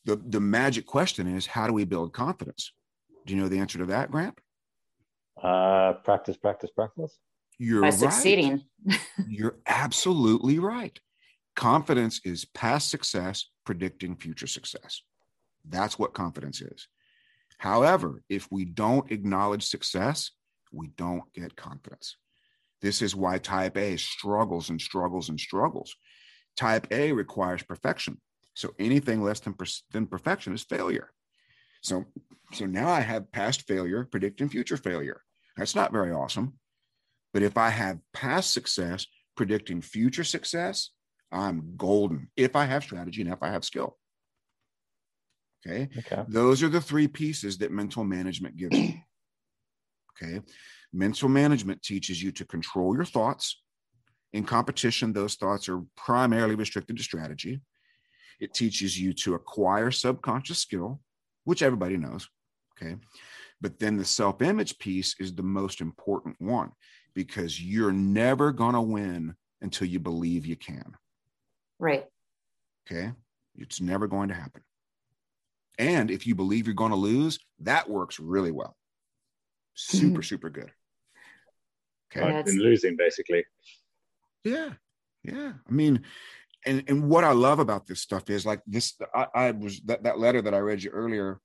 the 0.05 0.17
the 0.17 0.41
magic 0.41 0.85
question 0.85 1.27
is, 1.27 1.45
how 1.45 1.67
do 1.67 1.73
we 1.73 1.85
build 1.85 2.13
confidence? 2.13 2.73
Do 3.25 3.33
you 3.33 3.41
know 3.41 3.47
the 3.47 3.59
answer 3.59 3.77
to 3.79 3.85
that, 3.85 4.11
Grant? 4.11 4.37
Uh, 5.41 5.93
practice, 6.03 6.37
practice, 6.37 6.71
practice. 6.71 7.17
You're 7.57 7.81
By 7.81 7.87
right. 7.87 7.93
succeeding. 7.93 8.63
You're 9.27 9.57
absolutely 9.67 10.59
right. 10.59 10.99
Confidence 11.55 12.19
is 12.25 12.45
past 12.45 12.89
success 12.89 13.45
predicting 13.65 14.15
future 14.15 14.47
success. 14.47 15.01
That's 15.67 15.97
what 15.97 16.13
confidence 16.13 16.61
is. 16.61 16.87
However, 17.57 18.21
if 18.27 18.51
we 18.51 18.65
don't 18.65 19.09
acknowledge 19.11 19.63
success, 19.63 20.31
we 20.71 20.87
don't 20.97 21.31
get 21.33 21.55
confidence. 21.55 22.17
This 22.83 23.01
is 23.01 23.15
why 23.15 23.37
type 23.37 23.77
A 23.77 23.97
struggles 23.97 24.69
and 24.69 24.79
struggles 24.79 25.29
and 25.29 25.39
struggles. 25.39 25.95
Type 26.57 26.85
A 26.91 27.13
requires 27.13 27.63
perfection. 27.63 28.19
So 28.53 28.75
anything 28.77 29.23
less 29.23 29.39
than, 29.39 29.53
per- 29.53 29.65
than 29.91 30.05
perfection 30.05 30.53
is 30.53 30.63
failure. 30.63 31.09
So, 31.81 32.05
so 32.51 32.65
now 32.65 32.89
I 32.89 32.99
have 32.99 33.31
past 33.31 33.63
failure 33.67 34.03
predicting 34.03 34.49
future 34.49 34.77
failure. 34.77 35.21
That's 35.55 35.75
not 35.75 35.93
very 35.93 36.11
awesome. 36.11 36.59
But 37.33 37.41
if 37.41 37.57
I 37.57 37.69
have 37.69 37.99
past 38.13 38.53
success 38.53 39.07
predicting 39.35 39.81
future 39.81 40.25
success, 40.25 40.89
I'm 41.31 41.75
golden 41.77 42.29
if 42.35 42.55
I 42.55 42.65
have 42.65 42.83
strategy 42.83 43.21
and 43.21 43.31
if 43.31 43.41
I 43.41 43.49
have 43.49 43.63
skill. 43.63 43.97
Okay. 45.65 45.89
okay. 45.99 46.23
Those 46.27 46.61
are 46.61 46.69
the 46.69 46.81
three 46.81 47.07
pieces 47.07 47.59
that 47.59 47.71
mental 47.71 48.03
management 48.03 48.57
gives 48.57 48.77
you. 48.77 48.93
Okay. 50.21 50.41
Mental 50.93 51.27
management 51.27 51.81
teaches 51.81 52.21
you 52.21 52.31
to 52.33 52.45
control 52.45 52.95
your 52.95 53.05
thoughts. 53.05 53.61
In 54.31 54.43
competition, 54.43 55.11
those 55.11 55.35
thoughts 55.35 55.67
are 55.67 55.81
primarily 55.97 56.55
restricted 56.55 56.97
to 56.97 57.03
strategy. 57.03 57.61
It 58.39 58.53
teaches 58.53 58.99
you 58.99 59.13
to 59.13 59.33
acquire 59.33 59.91
subconscious 59.91 60.59
skill, 60.59 60.99
which 61.45 61.61
everybody 61.61 61.97
knows. 61.97 62.27
Okay. 62.77 62.95
But 63.61 63.79
then 63.79 63.97
the 63.97 64.05
self 64.05 64.41
image 64.41 64.77
piece 64.77 65.15
is 65.19 65.33
the 65.33 65.43
most 65.43 65.81
important 65.81 66.35
one 66.39 66.71
because 67.15 67.61
you're 67.61 67.91
never 67.91 68.51
going 68.51 68.73
to 68.73 68.81
win 68.81 69.35
until 69.61 69.87
you 69.87 69.99
believe 69.99 70.45
you 70.45 70.55
can. 70.55 70.93
Right. 71.79 72.05
Okay. 72.85 73.11
It's 73.55 73.81
never 73.81 74.07
going 74.07 74.29
to 74.29 74.35
happen. 74.35 74.61
And 75.79 76.11
if 76.11 76.27
you 76.27 76.35
believe 76.35 76.67
you're 76.67 76.75
going 76.75 76.91
to 76.91 76.97
lose, 76.97 77.39
that 77.59 77.89
works 77.89 78.19
really 78.19 78.51
well. 78.51 78.75
Super, 79.75 80.05
mm-hmm. 80.05 80.21
super 80.21 80.49
good. 80.49 80.71
Okay. 82.15 82.33
Right, 82.33 82.45
and 82.45 82.59
losing 82.59 82.95
basically. 82.95 83.43
Yeah. 84.43 84.71
Yeah. 85.23 85.53
I 85.67 85.71
mean, 85.71 86.03
and 86.65 86.83
and 86.87 87.09
what 87.09 87.23
I 87.23 87.31
love 87.31 87.59
about 87.59 87.87
this 87.87 88.01
stuff 88.01 88.29
is 88.29 88.45
like 88.45 88.61
this. 88.67 88.93
I, 89.13 89.27
I 89.33 89.51
was 89.51 89.81
that, 89.85 90.03
that 90.03 90.19
letter 90.19 90.41
that 90.41 90.53
I 90.53 90.59
read 90.59 90.83
you 90.83 90.91
earlier. 90.91 91.39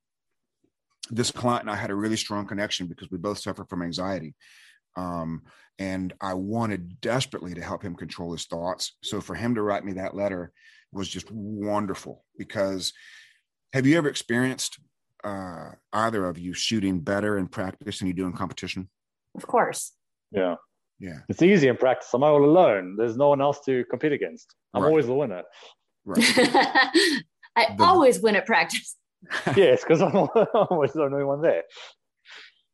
This 1.10 1.30
client 1.30 1.62
and 1.62 1.70
I 1.70 1.76
had 1.76 1.90
a 1.90 1.94
really 1.94 2.16
strong 2.16 2.46
connection 2.46 2.86
because 2.86 3.10
we 3.10 3.18
both 3.18 3.38
suffer 3.38 3.64
from 3.64 3.82
anxiety. 3.82 4.34
Um, 4.96 5.42
and 5.78 6.12
I 6.20 6.34
wanted 6.34 7.00
desperately 7.00 7.54
to 7.54 7.62
help 7.62 7.82
him 7.82 7.94
control 7.94 8.32
his 8.32 8.46
thoughts. 8.46 8.96
So 9.02 9.20
for 9.20 9.34
him 9.34 9.54
to 9.54 9.62
write 9.62 9.84
me 9.84 9.94
that 9.94 10.16
letter 10.16 10.52
was 10.92 11.08
just 11.08 11.30
wonderful 11.30 12.24
because 12.36 12.92
have 13.72 13.86
you 13.86 13.96
ever 13.96 14.08
experienced 14.08 14.78
uh, 15.24 15.70
either 15.92 16.26
of 16.26 16.38
you 16.38 16.52
shooting 16.52 17.00
better 17.00 17.38
in 17.38 17.46
practice 17.46 17.98
than 17.98 18.08
you 18.08 18.14
do 18.14 18.26
in 18.26 18.32
competition? 18.32 18.88
Of 19.34 19.46
course. 19.46 19.92
Yeah. 20.30 20.56
Yeah. 20.98 21.18
It's 21.28 21.42
easy 21.42 21.68
in 21.68 21.76
practice. 21.76 22.08
I'm 22.12 22.24
all 22.24 22.44
alone. 22.44 22.96
There's 22.96 23.16
no 23.16 23.28
one 23.28 23.40
else 23.40 23.60
to 23.66 23.84
compete 23.84 24.12
against. 24.12 24.54
I'm 24.74 24.82
right. 24.82 24.88
always 24.88 25.06
the 25.06 25.14
winner. 25.14 25.42
Right. 26.04 26.24
I 27.56 27.74
the, 27.76 27.84
always 27.84 28.20
win 28.20 28.36
at 28.36 28.46
practice. 28.46 28.96
yes, 29.56 29.82
because 29.82 30.00
I'm 30.00 30.14
always 30.54 30.92
the 30.92 31.02
only 31.02 31.24
one 31.24 31.42
there. 31.42 31.62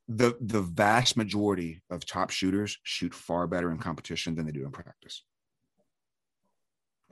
The 0.09 0.37
the 0.41 0.61
vast 0.61 1.17
majority 1.17 1.81
of 1.91 2.05
top 2.05 2.31
shooters 2.31 2.79
shoot 2.83 3.15
far 3.15 3.47
better 3.47 3.71
in 3.71 3.79
competition 3.79 4.35
than 4.35 4.45
they 4.45 4.53
do 4.53 4.65
in 4.65 4.71
practice. 4.71 5.23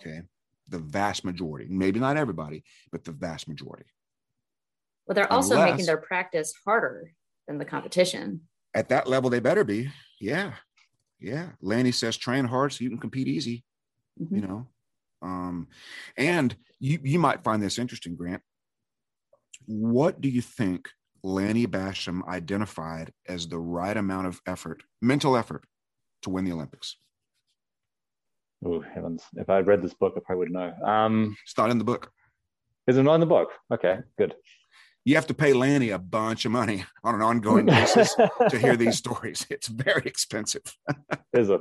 Okay. 0.01 0.23
The 0.69 0.79
vast 0.79 1.25
majority. 1.25 1.67
Maybe 1.69 2.01
not 2.01 2.17
everybody, 2.17 2.65
but 2.91 3.05
the 3.05 3.13
vast 3.13 3.49
majority. 3.49 3.87
Well, 5.07 5.15
they're 5.15 5.33
also 5.33 5.55
Unless, 5.55 5.71
making 5.71 5.87
their 5.87 5.97
practice 5.97 6.53
harder 6.65 7.13
than 7.49 7.59
the 7.59 7.65
competition. 7.65 8.43
At 8.75 8.89
that 8.91 9.07
level, 9.07 9.31
they 9.31 9.41
better 9.41 9.65
be. 9.65 9.91
Yeah. 10.23 10.53
Yeah. 11.19 11.49
Lanny 11.61 11.91
says 11.91 12.17
train 12.17 12.45
hard 12.45 12.73
so 12.73 12.85
you 12.85 12.91
can 12.91 13.01
compete 13.01 13.27
easy. 13.27 13.65
Mm-hmm. 14.21 14.37
You 14.37 14.41
know. 14.43 14.67
Um, 15.21 15.69
and 16.17 16.57
you 16.79 17.01
you 17.03 17.19
might 17.19 17.43
find 17.43 17.61
this 17.61 17.79
interesting, 17.79 18.15
Grant. 18.15 18.43
What 19.67 20.21
do 20.21 20.29
you 20.29 20.41
think 20.41 20.89
Lanny 21.25 21.67
Bassham 21.67 22.27
identified 22.29 23.13
as 23.29 23.49
the 23.49 23.59
right 23.59 23.97
amount 23.97 24.29
of 24.29 24.41
effort, 24.47 24.83
mental 25.01 25.37
effort, 25.37 25.65
to 26.23 26.31
win 26.31 26.45
the 26.45 26.53
Olympics? 26.53 26.97
Oh 28.65 28.81
heavens! 28.81 29.25
If 29.35 29.51
I 29.51 29.59
read 29.59 29.83
this 29.83 29.95
book, 29.95 30.15
I 30.17 30.21
probably 30.21 30.47
would 30.47 30.53
know. 30.53 30.73
Um, 30.85 31.37
it's 31.45 31.59
not 31.59 31.71
in 31.71 31.79
the 31.79 31.85
book. 31.85 32.13
Is 32.87 32.97
it 32.97 33.03
not 33.03 33.15
in 33.15 33.21
the 33.21 33.27
book? 33.27 33.51
Okay, 33.73 33.99
good 34.19 34.35
you 35.05 35.15
have 35.17 35.27
to 35.27 35.35
pay 35.35 35.53
Lanny 35.53 35.91
a 35.91 35.99
bunch 35.99 36.45
of 36.45 36.53
money 36.53 36.85
on 37.05 37.15
an 37.15 37.23
ongoing 37.23 37.67
basis 37.67 38.15
to 38.15 38.59
hear 38.59 38.77
these 38.77 38.99
stories. 39.05 39.47
It's 39.51 39.69
very 39.69 40.03
expensive. 40.07 40.63
Is 41.33 41.51
it? 41.51 41.61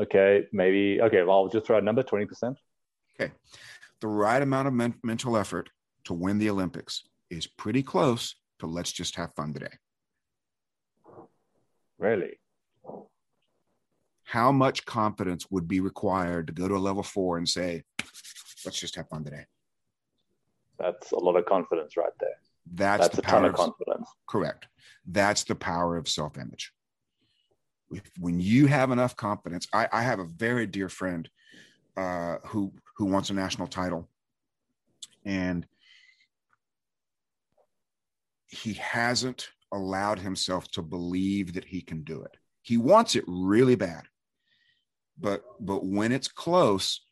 Okay, 0.00 0.44
maybe. 0.52 1.00
Okay, 1.00 1.22
well, 1.22 1.36
I'll 1.36 1.48
just 1.48 1.66
throw 1.66 1.78
a 1.78 1.82
number 1.82 2.02
20%. 2.02 2.56
Okay. 3.20 3.32
The 4.00 4.08
right 4.08 4.42
amount 4.42 4.68
of 4.68 4.74
men- 4.74 4.98
mental 5.02 5.36
effort 5.36 5.70
to 6.04 6.14
win 6.14 6.38
the 6.38 6.50
Olympics 6.50 7.04
is 7.30 7.46
pretty 7.46 7.82
close 7.82 8.34
to 8.58 8.66
let's 8.66 8.92
just 8.92 9.16
have 9.16 9.34
fun 9.34 9.52
today. 9.54 9.72
Really? 11.98 12.38
How 14.24 14.50
much 14.50 14.84
confidence 14.84 15.46
would 15.50 15.68
be 15.68 15.80
required 15.80 16.48
to 16.48 16.52
go 16.52 16.66
to 16.66 16.74
a 16.74 16.78
level 16.78 17.02
four 17.02 17.38
and 17.38 17.48
say, 17.48 17.84
let's 18.64 18.80
just 18.80 18.96
have 18.96 19.08
fun 19.08 19.24
today? 19.24 19.44
That's 20.78 21.12
a 21.12 21.18
lot 21.18 21.36
of 21.36 21.46
confidence 21.46 21.96
right 21.96 22.12
there. 22.18 22.36
That's, 22.72 23.04
That's 23.04 23.16
the 23.16 23.22
ton 23.22 23.44
of 23.44 23.54
confidence. 23.54 24.08
Correct. 24.28 24.66
That's 25.06 25.44
the 25.44 25.54
power 25.54 25.96
of 25.96 26.08
self 26.08 26.38
image. 26.38 26.72
When 28.18 28.40
you 28.40 28.66
have 28.66 28.90
enough 28.90 29.16
confidence, 29.16 29.68
I, 29.72 29.88
I 29.92 30.02
have 30.02 30.18
a 30.18 30.24
very 30.24 30.66
dear 30.66 30.88
friend 30.88 31.28
uh, 31.96 32.38
who 32.46 32.72
who 32.96 33.06
wants 33.06 33.30
a 33.30 33.34
national 33.34 33.68
title, 33.68 34.08
and 35.24 35.66
he 38.48 38.74
hasn't 38.74 39.48
allowed 39.72 40.18
himself 40.18 40.68
to 40.72 40.82
believe 40.82 41.54
that 41.54 41.64
he 41.64 41.80
can 41.80 42.02
do 42.02 42.22
it. 42.22 42.36
He 42.62 42.78
wants 42.78 43.14
it 43.14 43.24
really 43.26 43.74
bad, 43.74 44.04
but 45.18 45.44
but 45.60 45.84
when 45.84 46.10
it's 46.10 46.28
close, 46.28 47.04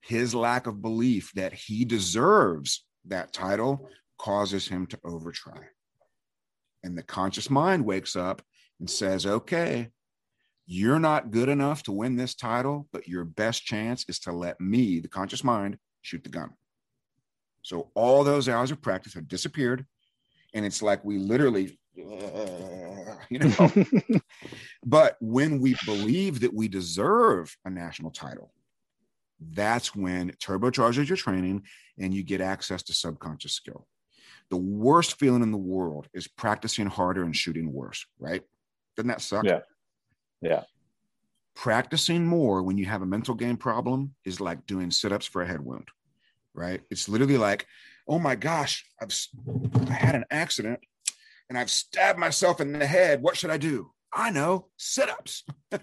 his 0.00 0.34
lack 0.34 0.66
of 0.66 0.80
belief 0.80 1.32
that 1.34 1.52
he 1.52 1.84
deserves 1.84 2.84
that 3.06 3.32
title 3.32 3.88
causes 4.20 4.68
him 4.68 4.86
to 4.86 4.98
overtry. 4.98 5.64
And 6.82 6.96
the 6.96 7.02
conscious 7.02 7.48
mind 7.48 7.86
wakes 7.86 8.16
up 8.16 8.42
and 8.78 8.88
says, 8.88 9.24
okay, 9.24 9.88
you're 10.66 10.98
not 10.98 11.30
good 11.30 11.48
enough 11.48 11.82
to 11.84 11.92
win 11.92 12.16
this 12.16 12.34
title, 12.34 12.86
but 12.92 13.08
your 13.08 13.24
best 13.24 13.64
chance 13.64 14.04
is 14.08 14.18
to 14.20 14.32
let 14.32 14.60
me, 14.60 15.00
the 15.00 15.08
conscious 15.08 15.42
mind, 15.42 15.78
shoot 16.02 16.22
the 16.22 16.28
gun. 16.28 16.50
So 17.62 17.90
all 17.94 18.22
those 18.22 18.46
hours 18.46 18.70
of 18.70 18.82
practice 18.82 19.14
have 19.14 19.26
disappeared. 19.26 19.86
And 20.52 20.66
it's 20.66 20.82
like 20.82 21.02
we 21.02 21.16
literally, 21.16 21.78
uh, 21.98 23.14
you 23.30 23.38
know. 23.38 23.72
but 24.84 25.16
when 25.20 25.60
we 25.60 25.76
believe 25.86 26.40
that 26.40 26.52
we 26.52 26.68
deserve 26.68 27.56
a 27.64 27.70
national 27.70 28.10
title, 28.10 28.52
that's 29.40 29.94
when 29.94 30.28
it 30.28 30.38
turbocharges 30.38 31.08
your 31.08 31.16
training 31.16 31.62
and 31.98 32.12
you 32.12 32.22
get 32.22 32.42
access 32.42 32.82
to 32.82 32.92
subconscious 32.92 33.54
skill 33.54 33.86
the 34.50 34.56
worst 34.56 35.18
feeling 35.18 35.42
in 35.42 35.52
the 35.52 35.58
world 35.58 36.08
is 36.12 36.26
practicing 36.26 36.86
harder 36.86 37.22
and 37.22 37.34
shooting 37.34 37.72
worse, 37.72 38.04
right? 38.18 38.42
Doesn't 38.96 39.08
that 39.08 39.22
suck? 39.22 39.44
Yeah. 39.44 39.60
Yeah. 40.42 40.64
Practicing 41.54 42.26
more 42.26 42.62
when 42.62 42.76
you 42.76 42.86
have 42.86 43.02
a 43.02 43.06
mental 43.06 43.34
game 43.34 43.56
problem 43.56 44.14
is 44.24 44.40
like 44.40 44.66
doing 44.66 44.90
sit 44.90 45.12
ups 45.12 45.26
for 45.26 45.42
a 45.42 45.46
head 45.46 45.60
wound, 45.60 45.88
right? 46.52 46.80
It's 46.90 47.08
literally 47.08 47.38
like, 47.38 47.66
oh 48.08 48.18
my 48.18 48.34
gosh, 48.34 48.84
I've 49.00 49.14
I 49.88 49.92
had 49.92 50.14
an 50.16 50.24
accident 50.30 50.80
and 51.48 51.56
I've 51.56 51.70
stabbed 51.70 52.18
myself 52.18 52.60
in 52.60 52.72
the 52.72 52.86
head. 52.86 53.22
What 53.22 53.36
should 53.36 53.50
I 53.50 53.56
do? 53.56 53.92
I 54.12 54.30
know, 54.30 54.68
sit 54.76 55.08
ups. 55.08 55.44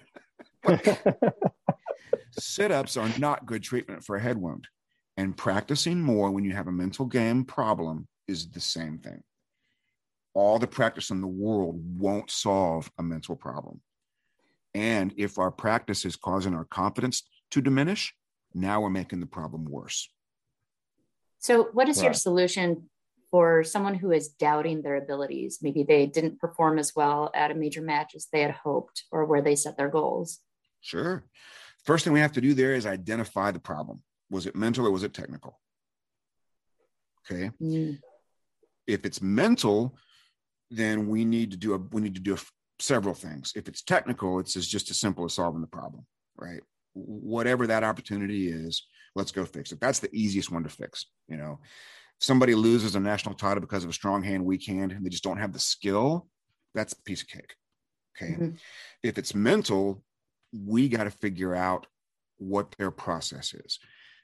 sit 2.32 2.72
ups 2.72 2.98
are 2.98 3.10
not 3.18 3.46
good 3.46 3.64
treatment 3.64 4.04
for 4.04 4.18
a 4.18 4.22
head 4.22 4.38
wound. 4.38 4.68
And 5.16 5.38
practicing 5.38 6.02
more 6.02 6.32
when 6.32 6.44
you 6.44 6.54
have 6.54 6.68
a 6.68 6.72
mental 6.72 7.06
game 7.06 7.46
problem 7.46 8.08
is 8.28 8.50
the 8.50 8.60
same 8.60 9.00
thing. 9.00 9.24
All 10.34 10.60
the 10.60 10.68
practice 10.68 11.10
in 11.10 11.22
the 11.22 11.28
world 11.28 11.82
won't 11.98 12.30
solve 12.30 12.92
a 13.00 13.04
mental 13.04 13.36
problem. 13.36 13.82
And 14.76 15.14
if 15.18 15.40
our 15.40 15.50
practice 15.50 16.06
is 16.06 16.16
causing 16.16 16.54
our 16.54 16.66
confidence 16.66 17.24
to 17.52 17.62
diminish, 17.62 18.14
now 18.54 18.82
we're 18.82 18.90
making 18.90 19.20
the 19.20 19.26
problem 19.26 19.66
worse. 19.66 20.10
So, 21.40 21.70
what 21.74 21.90
is 21.90 21.98
right. 21.98 22.06
your 22.06 22.14
solution 22.14 22.90
for 23.32 23.64
someone 23.64 23.96
who 23.96 24.12
is 24.12 24.30
doubting 24.30 24.82
their 24.82 24.96
abilities? 24.96 25.60
Maybe 25.62 25.84
they 25.84 26.06
didn't 26.06 26.40
perform 26.40 26.78
as 26.78 26.94
well 26.96 27.32
at 27.34 27.52
a 27.52 27.56
major 27.56 27.82
match 27.82 28.14
as 28.16 28.28
they 28.32 28.42
had 28.42 28.52
hoped 28.52 29.06
or 29.12 29.26
where 29.26 29.42
they 29.42 29.56
set 29.56 29.78
their 29.78 29.90
goals. 29.90 30.40
Sure. 30.82 31.24
First 31.84 32.04
thing 32.04 32.14
we 32.14 32.20
have 32.20 32.34
to 32.34 32.42
do 32.42 32.54
there 32.54 32.76
is 32.76 32.86
identify 32.86 33.52
the 33.52 33.60
problem. 33.60 34.04
Was 34.30 34.46
it 34.46 34.56
mental 34.56 34.86
or 34.86 34.92
was 34.92 35.04
it 35.04 35.14
technical? 35.14 35.60
Okay. 37.26 37.52
Mm 37.62 37.98
if 38.88 39.06
it's 39.06 39.22
mental, 39.22 39.98
then 40.72 41.08
we 41.08 41.26
need 41.26 41.52
to 41.52 41.58
do 41.58 41.74
a 41.74 41.78
we 41.78 42.02
need 42.02 42.16
to 42.16 42.22
do 42.22 42.34
a, 42.34 42.38
several 42.80 43.14
things. 43.14 43.54
If 43.56 43.68
it's 43.68 43.84
technical, 43.84 44.40
it's 44.40 44.54
just 44.54 44.90
as 44.90 45.00
simple 45.00 45.26
as 45.26 45.34
solving 45.34 45.62
the 45.62 45.68
problem, 45.68 46.06
right? 46.38 46.62
Whatever 46.94 47.68
that 47.68 47.84
opportunity 47.84 48.50
is, 48.50 48.88
let's 49.16 49.32
go 49.32 49.46
fix 49.46 49.72
it. 49.72 49.80
That's 49.80 50.00
the 50.00 50.14
easiest 50.14 50.52
one 50.52 50.64
to 50.64 50.70
fix. 50.70 51.08
You 51.28 51.38
know, 51.38 51.60
if 52.20 52.26
somebody 52.26 52.56
loses 52.56 52.96
a 52.96 53.00
national 53.00 53.36
title 53.36 53.62
because 53.62 53.84
of 53.84 53.90
a 53.90 53.94
strong 53.94 54.24
hand, 54.24 54.46
weak 54.46 54.66
hand, 54.66 54.92
and 54.92 55.06
they 55.06 55.10
just 55.10 55.24
don't 55.24 55.38
have 55.38 55.54
the 55.54 55.60
skill. 55.60 56.28
That's 56.74 56.94
a 56.94 57.02
piece 57.04 57.22
of 57.22 57.28
cake. 57.28 57.56
Okay. 58.16 58.34
Mm-hmm. 58.34 58.50
If 59.04 59.18
it's 59.18 59.36
mental, 59.36 60.04
we 60.54 60.90
got 60.90 61.04
to 61.04 61.12
figure 61.12 61.56
out 61.56 61.88
what 62.38 62.76
their 62.78 62.92
process 62.92 63.54
is. 63.54 63.80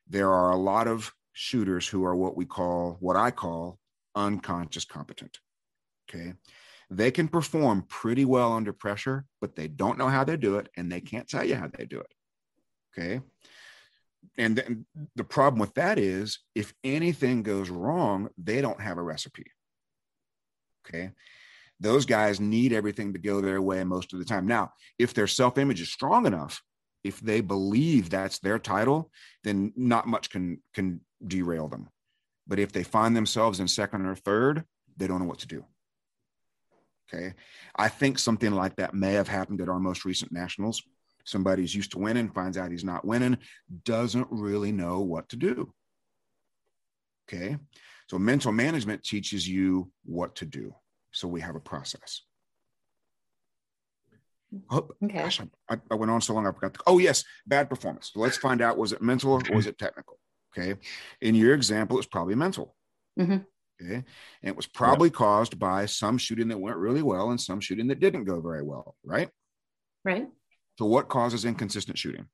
There 0.07 0.31
are 0.31 0.51
a 0.51 0.57
lot 0.57 0.87
of 0.87 1.11
shooters 1.33 1.87
who 1.87 2.03
are 2.05 2.15
what 2.15 2.35
we 2.35 2.45
call, 2.45 2.97
what 2.99 3.15
I 3.15 3.31
call 3.31 3.79
unconscious 4.15 4.85
competent. 4.85 5.39
Okay. 6.09 6.33
They 6.89 7.11
can 7.11 7.27
perform 7.27 7.85
pretty 7.87 8.25
well 8.25 8.53
under 8.53 8.73
pressure, 8.73 9.25
but 9.41 9.55
they 9.55 9.67
don't 9.67 9.97
know 9.97 10.09
how 10.09 10.23
they 10.23 10.37
do 10.37 10.57
it 10.57 10.69
and 10.77 10.91
they 10.91 11.01
can't 11.01 11.27
tell 11.27 11.43
you 11.43 11.55
how 11.55 11.67
they 11.67 11.85
do 11.85 11.99
it. 11.99 12.13
Okay. 12.95 13.21
And 14.37 14.55
then 14.55 14.85
the 15.15 15.23
problem 15.23 15.59
with 15.59 15.73
that 15.75 15.97
is 15.97 16.39
if 16.55 16.73
anything 16.83 17.43
goes 17.43 17.69
wrong, 17.69 18.29
they 18.37 18.61
don't 18.61 18.81
have 18.81 18.97
a 18.97 19.03
recipe. 19.03 19.51
Okay. 20.85 21.11
Those 21.79 22.05
guys 22.05 22.39
need 22.39 22.71
everything 22.71 23.13
to 23.13 23.19
go 23.19 23.41
their 23.41 23.61
way 23.61 23.83
most 23.83 24.13
of 24.13 24.19
the 24.19 24.25
time. 24.25 24.47
Now, 24.47 24.71
if 24.99 25.13
their 25.13 25.27
self 25.27 25.57
image 25.57 25.81
is 25.81 25.91
strong 25.91 26.25
enough, 26.25 26.61
if 27.03 27.19
they 27.19 27.41
believe 27.41 28.09
that's 28.09 28.39
their 28.39 28.59
title, 28.59 29.11
then 29.43 29.73
not 29.75 30.07
much 30.07 30.29
can 30.29 30.61
can 30.73 31.01
derail 31.25 31.67
them. 31.67 31.89
But 32.47 32.59
if 32.59 32.71
they 32.71 32.83
find 32.83 33.15
themselves 33.15 33.59
in 33.59 33.67
second 33.67 34.05
or 34.05 34.15
third, 34.15 34.65
they 34.97 35.07
don't 35.07 35.19
know 35.19 35.25
what 35.25 35.39
to 35.39 35.47
do. 35.47 35.65
Okay. 37.13 37.33
I 37.75 37.89
think 37.89 38.17
something 38.19 38.51
like 38.51 38.75
that 38.77 38.93
may 38.93 39.13
have 39.13 39.27
happened 39.27 39.61
at 39.61 39.69
our 39.69 39.79
most 39.79 40.05
recent 40.05 40.31
nationals. 40.31 40.81
Somebody's 41.25 41.73
used 41.73 41.91
to 41.91 41.99
winning, 41.99 42.29
finds 42.29 42.57
out 42.57 42.71
he's 42.71 42.83
not 42.83 43.05
winning, 43.05 43.37
doesn't 43.85 44.27
really 44.29 44.71
know 44.71 44.99
what 45.01 45.29
to 45.29 45.35
do. 45.35 45.73
Okay. 47.27 47.57
So 48.09 48.19
mental 48.19 48.51
management 48.51 49.03
teaches 49.03 49.47
you 49.47 49.91
what 50.03 50.35
to 50.37 50.45
do. 50.45 50.75
So 51.11 51.27
we 51.27 51.41
have 51.41 51.55
a 51.55 51.61
process. 51.61 52.21
Oh, 54.69 54.87
okay. 55.03 55.19
Gosh, 55.19 55.41
I, 55.69 55.77
I, 55.89 55.95
went 55.95 56.11
on 56.11 56.21
so 56.21 56.33
long 56.33 56.45
I 56.45 56.51
forgot. 56.51 56.77
oh, 56.85 56.99
yes, 56.99 57.23
bad 57.47 57.69
performance. 57.69 58.11
So 58.13 58.19
let's 58.19 58.37
find 58.37 58.61
out 58.61 58.77
was 58.77 58.91
it 58.91 59.01
mental 59.01 59.31
or 59.31 59.41
was 59.51 59.65
it 59.65 59.79
technical? 59.79 60.19
Okay. 60.57 60.79
In 61.21 61.35
your 61.35 61.53
example, 61.53 61.97
it's 61.97 62.07
probably 62.07 62.35
mental. 62.35 62.75
Mm-hmm. 63.19 63.37
Okay. 63.81 63.95
And 63.95 64.03
it 64.43 64.55
was 64.55 64.67
probably 64.67 65.09
yeah. 65.09 65.15
caused 65.15 65.57
by 65.59 65.85
some 65.85 66.17
shooting 66.17 66.47
that 66.49 66.59
went 66.59 66.77
really 66.77 67.01
well 67.01 67.31
and 67.31 67.41
some 67.41 67.59
shooting 67.59 67.87
that 67.87 67.99
didn't 67.99 68.25
go 68.25 68.39
very 68.39 68.63
well, 68.63 68.95
right? 69.03 69.29
Right. 70.05 70.27
So, 70.77 70.85
what 70.85 71.09
causes 71.09 71.45
inconsistent 71.45 71.97
shooting? 71.97 72.27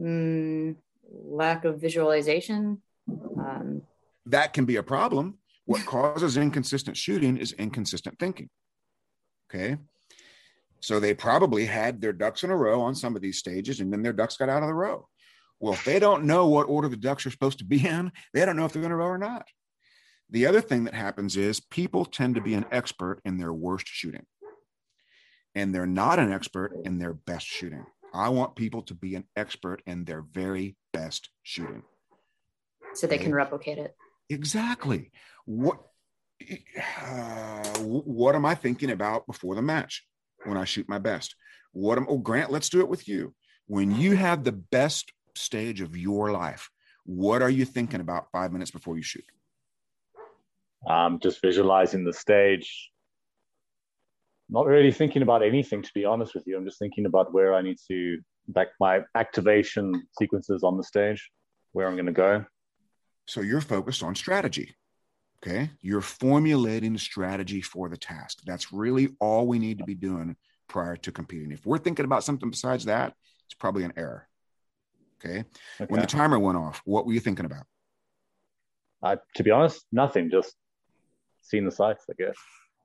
Mm, 0.00 0.76
lack 1.10 1.64
of 1.64 1.80
visualization. 1.80 2.82
Um, 3.08 3.82
that 4.26 4.52
can 4.52 4.64
be 4.64 4.76
a 4.76 4.82
problem. 4.82 5.38
What 5.64 5.84
causes 5.86 6.36
inconsistent 6.36 6.96
shooting 6.96 7.36
is 7.36 7.52
inconsistent 7.52 8.18
thinking. 8.18 8.48
Okay. 9.50 9.76
So 10.80 10.98
they 10.98 11.14
probably 11.14 11.64
had 11.64 12.00
their 12.00 12.12
ducks 12.12 12.42
in 12.42 12.50
a 12.50 12.56
row 12.56 12.80
on 12.80 12.96
some 12.96 13.14
of 13.14 13.22
these 13.22 13.38
stages, 13.38 13.78
and 13.78 13.92
then 13.92 14.02
their 14.02 14.12
ducks 14.12 14.36
got 14.36 14.48
out 14.48 14.62
of 14.62 14.68
the 14.68 14.74
row. 14.74 15.08
Well, 15.62 15.74
if 15.74 15.84
they 15.84 16.00
don't 16.00 16.24
know 16.24 16.48
what 16.48 16.68
order 16.68 16.88
the 16.88 16.96
ducks 16.96 17.24
are 17.24 17.30
supposed 17.30 17.58
to 17.58 17.64
be 17.64 17.86
in, 17.86 18.10
they 18.34 18.44
don't 18.44 18.56
know 18.56 18.64
if 18.64 18.72
they're 18.72 18.82
going 18.82 18.90
to 18.90 18.96
row 18.96 19.06
or 19.06 19.16
not. 19.16 19.46
The 20.28 20.46
other 20.46 20.60
thing 20.60 20.84
that 20.84 20.94
happens 20.94 21.36
is 21.36 21.60
people 21.60 22.04
tend 22.04 22.34
to 22.34 22.40
be 22.40 22.54
an 22.54 22.66
expert 22.72 23.20
in 23.24 23.38
their 23.38 23.52
worst 23.52 23.86
shooting, 23.86 24.26
and 25.54 25.72
they're 25.72 25.86
not 25.86 26.18
an 26.18 26.32
expert 26.32 26.72
in 26.84 26.98
their 26.98 27.14
best 27.14 27.46
shooting. 27.46 27.86
I 28.12 28.30
want 28.30 28.56
people 28.56 28.82
to 28.82 28.94
be 28.94 29.14
an 29.14 29.24
expert 29.36 29.82
in 29.86 30.04
their 30.04 30.22
very 30.22 30.74
best 30.92 31.30
shooting. 31.44 31.84
So 32.94 33.06
they 33.06 33.18
can 33.18 33.32
replicate 33.32 33.78
it. 33.78 33.94
Exactly. 34.30 35.12
What 35.44 35.78
uh, 37.00 37.78
what 37.78 38.34
am 38.34 38.44
I 38.44 38.56
thinking 38.56 38.90
about 38.90 39.28
before 39.28 39.54
the 39.54 39.62
match 39.62 40.04
when 40.44 40.56
I 40.56 40.64
shoot 40.64 40.88
my 40.88 40.98
best? 40.98 41.36
What 41.70 41.98
am 41.98 42.06
oh 42.08 42.18
Grant, 42.18 42.50
let's 42.50 42.68
do 42.68 42.80
it 42.80 42.88
with 42.88 43.06
you. 43.06 43.32
When 43.68 43.94
you 43.94 44.16
have 44.16 44.42
the 44.42 44.52
best 44.52 45.12
stage 45.34 45.80
of 45.80 45.96
your 45.96 46.30
life, 46.32 46.70
what 47.04 47.42
are 47.42 47.50
you 47.50 47.64
thinking 47.64 48.00
about 48.00 48.30
five 48.30 48.52
minutes 48.52 48.70
before 48.70 48.96
you 48.96 49.02
shoot? 49.02 49.24
Um, 50.88 51.18
just 51.22 51.40
visualizing 51.40 52.04
the 52.04 52.12
stage. 52.12 52.90
Not 54.48 54.66
really 54.66 54.92
thinking 54.92 55.22
about 55.22 55.42
anything, 55.42 55.82
to 55.82 55.90
be 55.94 56.04
honest 56.04 56.34
with 56.34 56.44
you. 56.46 56.56
I'm 56.56 56.64
just 56.64 56.78
thinking 56.78 57.06
about 57.06 57.32
where 57.32 57.54
I 57.54 57.62
need 57.62 57.78
to, 57.88 58.18
like 58.54 58.68
my 58.80 59.00
activation 59.14 60.06
sequences 60.18 60.62
on 60.62 60.76
the 60.76 60.84
stage, 60.84 61.30
where 61.72 61.86
I'm 61.86 61.94
going 61.94 62.06
to 62.06 62.12
go. 62.12 62.44
So 63.26 63.40
you're 63.40 63.60
focused 63.60 64.02
on 64.02 64.14
strategy. 64.14 64.74
Okay. 65.44 65.70
You're 65.80 66.00
formulating 66.00 66.98
strategy 66.98 67.62
for 67.62 67.88
the 67.88 67.96
task. 67.96 68.42
That's 68.44 68.72
really 68.72 69.10
all 69.20 69.46
we 69.46 69.58
need 69.58 69.78
to 69.78 69.84
be 69.84 69.94
doing 69.94 70.36
prior 70.68 70.96
to 70.96 71.12
competing. 71.12 71.52
If 71.52 71.66
we're 71.66 71.78
thinking 71.78 72.04
about 72.04 72.24
something 72.24 72.50
besides 72.50 72.84
that, 72.84 73.14
it's 73.46 73.54
probably 73.54 73.84
an 73.84 73.92
error. 73.96 74.28
Okay. 75.24 75.44
okay. 75.80 75.86
When 75.88 76.00
the 76.00 76.06
timer 76.06 76.38
went 76.38 76.58
off, 76.58 76.82
what 76.84 77.06
were 77.06 77.12
you 77.12 77.20
thinking 77.20 77.46
about? 77.46 77.64
Uh, 79.02 79.16
to 79.36 79.42
be 79.42 79.50
honest, 79.50 79.84
nothing. 79.92 80.30
Just 80.30 80.54
seeing 81.42 81.64
the 81.64 81.70
sights, 81.70 82.04
I 82.10 82.14
guess. 82.22 82.36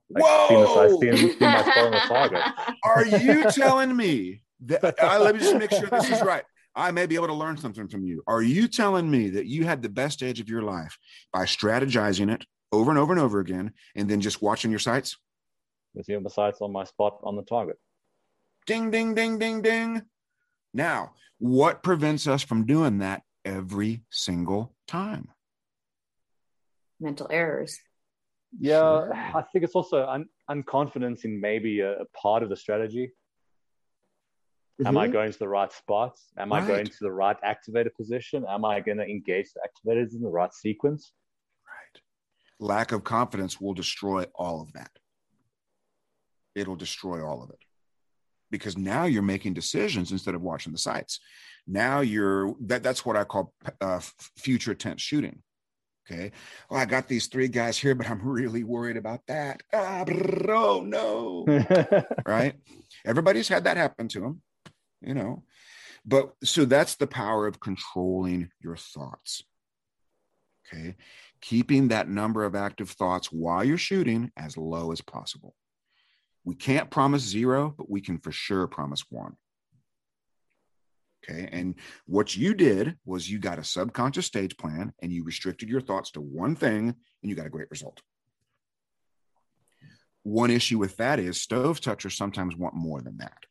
Like 0.09 0.23
Whoa! 0.23 0.47
Seeing 0.47 0.61
the 0.61 0.73
sights, 0.73 0.93
seeing, 0.99 1.17
seeing 1.17 1.39
my 1.39 1.59
on 1.59 1.91
the 1.91 1.99
target. 2.07 2.43
Are 2.83 3.05
you 3.05 3.43
telling 3.51 3.95
me 3.95 4.41
that? 4.65 4.83
Uh, 4.83 5.19
let 5.21 5.35
me 5.35 5.41
just 5.41 5.55
make 5.55 5.71
sure 5.71 5.87
this 5.87 6.09
is 6.09 6.21
right. 6.21 6.43
I 6.75 6.91
may 6.91 7.07
be 7.07 7.15
able 7.15 7.27
to 7.27 7.33
learn 7.33 7.57
something 7.57 7.87
from 7.87 8.03
you. 8.03 8.23
Are 8.27 8.41
you 8.41 8.67
telling 8.67 9.09
me 9.09 9.29
that 9.31 9.47
you 9.47 9.65
had 9.65 9.81
the 9.81 9.89
best 9.89 10.21
edge 10.21 10.39
of 10.39 10.47
your 10.47 10.61
life 10.61 10.97
by 11.33 11.43
strategizing 11.43 12.31
it 12.31 12.45
over 12.71 12.91
and 12.91 12.99
over 12.99 13.11
and 13.11 13.19
over 13.19 13.39
again, 13.39 13.73
and 13.95 14.09
then 14.09 14.21
just 14.21 14.41
watching 14.41 14.71
your 14.71 14.79
sights? 14.79 15.17
Seeing 16.03 16.21
the 16.21 16.29
sights 16.29 16.59
on 16.61 16.71
my 16.71 16.83
spot 16.83 17.19
on 17.23 17.35
the 17.35 17.41
target. 17.41 17.77
Ding, 18.67 18.91
ding, 18.91 19.15
ding, 19.15 19.39
ding, 19.39 19.61
ding. 19.61 20.03
Now, 20.73 21.13
what 21.39 21.83
prevents 21.83 22.27
us 22.27 22.43
from 22.43 22.65
doing 22.65 22.99
that 22.99 23.23
every 23.45 24.03
single 24.09 24.73
time? 24.87 25.29
Mental 26.99 27.27
errors. 27.29 27.79
Yeah, 28.59 28.79
sure. 28.79 29.13
I 29.13 29.43
think 29.51 29.63
it's 29.63 29.75
also 29.75 30.05
un- 30.07 30.29
unconfidence 30.49 31.25
in 31.25 31.39
maybe 31.39 31.81
a, 31.81 32.01
a, 32.01 32.05
part 32.19 32.43
of 32.43 32.49
the 32.49 32.55
strategy. 32.55 33.11
Mm-hmm. 34.79 34.87
Am 34.87 34.97
I 34.97 35.05
mm-hmm. 35.05 35.13
going 35.13 35.31
to 35.31 35.39
the 35.39 35.47
right 35.47 35.71
spots? 35.71 36.27
Am 36.37 36.51
right. 36.51 36.63
I 36.63 36.67
going 36.67 36.85
to 36.85 36.97
the 37.01 37.11
right 37.11 37.37
activator 37.43 37.93
position? 37.93 38.45
Am 38.47 38.65
I 38.65 38.79
going 38.79 38.97
to 38.97 39.05
engage 39.05 39.49
the 39.53 39.61
activators 39.61 40.13
in 40.15 40.21
the 40.21 40.29
right 40.29 40.53
sequence? 40.53 41.13
Right. 41.67 42.01
Lack 42.59 42.91
of 42.91 43.03
confidence 43.03 43.59
will 43.61 43.73
destroy 43.73 44.25
all 44.33 44.61
of 44.61 44.73
that. 44.73 44.91
It'll 46.55 46.75
destroy 46.75 47.23
all 47.23 47.43
of 47.43 47.51
it 47.51 47.59
because 48.51 48.77
now 48.77 49.05
you're 49.05 49.21
making 49.21 49.53
decisions 49.53 50.11
instead 50.11 50.35
of 50.35 50.41
watching 50.41 50.71
the 50.71 50.77
sights. 50.79 51.19
Now 51.67 52.01
you're 52.01 52.55
that 52.61 52.83
that's 52.83 53.05
what 53.05 53.17
I 53.17 53.23
call 53.23 53.53
uh, 53.81 53.99
future 54.37 54.73
tense 54.73 55.01
shooting. 55.01 55.41
Okay. 56.09 56.31
Well, 56.69 56.79
I 56.79 56.85
got 56.85 57.07
these 57.07 57.27
three 57.27 57.49
guys 57.49 57.77
here, 57.77 57.93
but 57.93 58.09
I'm 58.09 58.21
really 58.21 58.63
worried 58.63 58.95
about 58.95 59.21
that. 59.27 59.61
Ah, 59.73 60.05
oh 60.07 60.81
no. 60.85 61.45
right. 62.25 62.55
Everybody's 63.05 63.49
had 63.49 63.65
that 63.65 63.75
happen 63.75 64.07
to 64.09 64.21
them, 64.21 64.41
you 65.01 65.13
know. 65.13 65.43
But 66.05 66.31
so 66.43 66.63
that's 66.63 66.95
the 66.95 67.07
power 67.07 67.45
of 67.45 67.59
controlling 67.59 68.49
your 68.61 68.77
thoughts. 68.77 69.43
Okay. 70.65 70.95
Keeping 71.41 71.89
that 71.89 72.07
number 72.07 72.45
of 72.45 72.55
active 72.55 72.89
thoughts 72.91 73.31
while 73.31 73.63
you're 73.63 73.77
shooting 73.77 74.31
as 74.37 74.55
low 74.55 74.93
as 74.93 75.01
possible. 75.01 75.55
We 76.47 76.55
can't 76.55 76.89
promise 76.89 77.23
zero, 77.23 77.75
but 77.77 77.89
we 77.89 77.99
can 77.99 78.19
for 78.19 78.31
sure 78.31 78.67
promise 78.67 79.03
one. 79.09 79.35
Okay. 81.21 81.49
And 81.51 81.75
what 82.05 82.37
you 82.37 82.53
did 82.53 82.97
was 83.03 83.29
you 83.29 83.37
got 83.37 83.59
a 83.59 83.65
subconscious 83.65 84.27
stage 84.27 84.55
plan 84.55 84.93
and 85.01 85.11
you 85.11 85.25
restricted 85.25 85.67
your 85.67 85.81
thoughts 85.81 86.11
to 86.11 86.21
one 86.21 86.55
thing 86.55 86.87
and 86.87 87.29
you 87.29 87.35
got 87.35 87.47
a 87.47 87.49
great 87.49 87.69
result. 87.69 88.01
One 90.23 90.49
issue 90.49 90.77
with 90.77 90.95
that 90.95 91.19
is 91.19 91.41
stove 91.41 91.81
touchers 91.81 92.15
sometimes 92.15 92.55
want 92.55 92.75
more 92.75 93.01
than 93.01 93.17
that. 93.17 93.43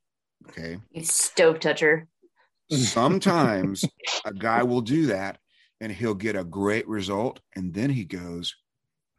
Okay. 0.48 0.78
You 0.90 1.04
stove 1.04 1.60
toucher. 1.60 2.08
Sometimes 2.70 3.84
a 4.24 4.32
guy 4.32 4.62
will 4.62 4.80
do 4.80 5.08
that 5.08 5.36
and 5.82 5.92
he'll 5.92 6.14
get 6.14 6.34
a 6.34 6.44
great 6.44 6.88
result. 6.88 7.40
And 7.56 7.74
then 7.74 7.90
he 7.90 8.06
goes, 8.06 8.54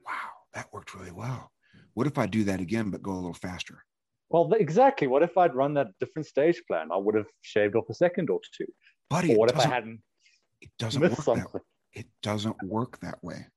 wow, 0.04 0.32
that 0.56 0.74
worked 0.74 0.96
really 0.96 1.12
well. 1.12 1.52
What 1.98 2.06
if 2.06 2.20
I 2.20 2.28
do 2.28 2.44
that 2.44 2.62
again, 2.62 2.92
but 2.92 3.02
go 3.02 3.10
a 3.10 3.16
little 3.16 3.34
faster? 3.34 3.84
Well, 4.30 4.54
exactly. 4.54 5.08
What 5.08 5.24
if 5.24 5.36
I'd 5.36 5.56
run 5.56 5.74
that 5.74 5.88
different 6.00 6.28
stage 6.28 6.62
plan? 6.68 6.90
I 6.94 6.98
would 6.98 7.16
have 7.16 7.26
shaved 7.42 7.76
off 7.76 7.86
a 7.90 7.94
second 7.96 8.30
or 8.30 8.40
two. 8.56 8.68
Buddy, 9.10 9.34
or 9.34 9.38
what 9.40 9.50
if 9.50 9.58
I 9.58 9.66
hadn't? 9.66 10.04
It 10.62 10.70
doesn't 10.78 11.02
work 11.02 11.20
something. 11.20 11.46
that. 11.52 11.62
It 11.94 12.06
doesn't 12.22 12.56
work 12.64 13.00
that 13.00 13.18
way. 13.24 13.48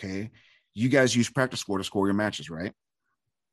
Okay, 0.00 0.30
you 0.72 0.88
guys 0.88 1.14
use 1.14 1.28
PractiScore 1.28 1.76
to 1.76 1.84
score 1.84 2.06
your 2.06 2.14
matches, 2.14 2.48
right? 2.48 2.72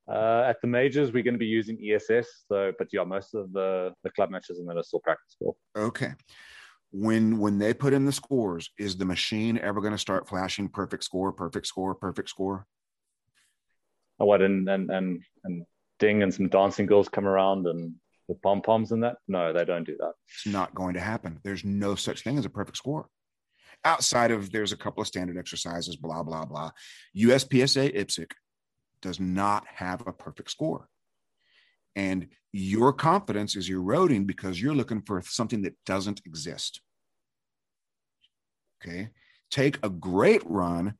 Uh, 0.09 0.45
at 0.47 0.61
the 0.61 0.67
majors, 0.69 1.11
we're 1.11 1.21
going 1.21 1.33
to 1.33 1.37
be 1.37 1.45
using 1.45 1.77
ESS. 1.85 2.45
So, 2.47 2.71
but 2.79 2.87
yeah, 2.93 3.03
most 3.03 3.35
of 3.35 3.51
the 3.51 3.91
the 4.05 4.11
club 4.11 4.31
matches 4.31 4.59
and 4.59 4.69
then 4.69 4.77
are 4.77 4.83
still 4.83 5.01
PractiScore. 5.05 5.55
Okay. 5.75 6.13
When 6.91 7.37
when 7.37 7.59
they 7.59 7.73
put 7.73 7.91
in 7.91 8.05
the 8.05 8.13
scores, 8.13 8.69
is 8.79 8.95
the 8.95 9.03
machine 9.03 9.57
ever 9.57 9.81
going 9.81 9.91
to 9.91 9.97
start 9.97 10.29
flashing 10.29 10.69
perfect 10.69 11.03
score, 11.03 11.33
perfect 11.33 11.67
score, 11.67 11.93
perfect 11.93 12.29
score? 12.29 12.65
What 14.17 14.41
and 14.41 14.67
and 14.69 14.89
and 14.89 15.21
and 15.43 15.65
ding 15.99 16.23
and 16.23 16.33
some 16.33 16.49
dancing 16.49 16.85
girls 16.85 17.09
come 17.09 17.25
around 17.25 17.67
and 17.67 17.95
the 18.29 18.35
pom 18.35 18.61
poms 18.61 18.91
and 18.91 19.03
that. 19.03 19.17
No, 19.27 19.53
they 19.53 19.65
don't 19.65 19.85
do 19.85 19.97
that. 19.99 20.13
It's 20.27 20.51
not 20.51 20.73
going 20.73 20.93
to 20.93 20.99
happen. 20.99 21.39
There's 21.43 21.65
no 21.65 21.95
such 21.95 22.23
thing 22.23 22.37
as 22.37 22.45
a 22.45 22.49
perfect 22.49 22.77
score. 22.77 23.07
Outside 23.85 24.31
of 24.31 24.51
there's 24.51 24.71
a 24.71 24.77
couple 24.77 25.01
of 25.01 25.07
standard 25.07 25.37
exercises, 25.37 25.95
blah 25.97 26.23
blah 26.23 26.45
blah. 26.45 26.71
USPSA 27.17 27.95
IPSC 27.95 28.31
does 29.01 29.19
not 29.19 29.65
have 29.67 30.05
a 30.07 30.13
perfect 30.13 30.49
score. 30.51 30.87
And 31.95 32.29
your 32.51 32.93
confidence 32.93 33.55
is 33.55 33.69
eroding 33.69 34.25
because 34.25 34.61
you're 34.61 34.73
looking 34.73 35.01
for 35.01 35.21
something 35.21 35.61
that 35.63 35.75
doesn't 35.85 36.21
exist. 36.25 36.81
Okay. 38.83 39.09
Take 39.51 39.77
a 39.83 39.89
great 39.89 40.41
run 40.45 40.95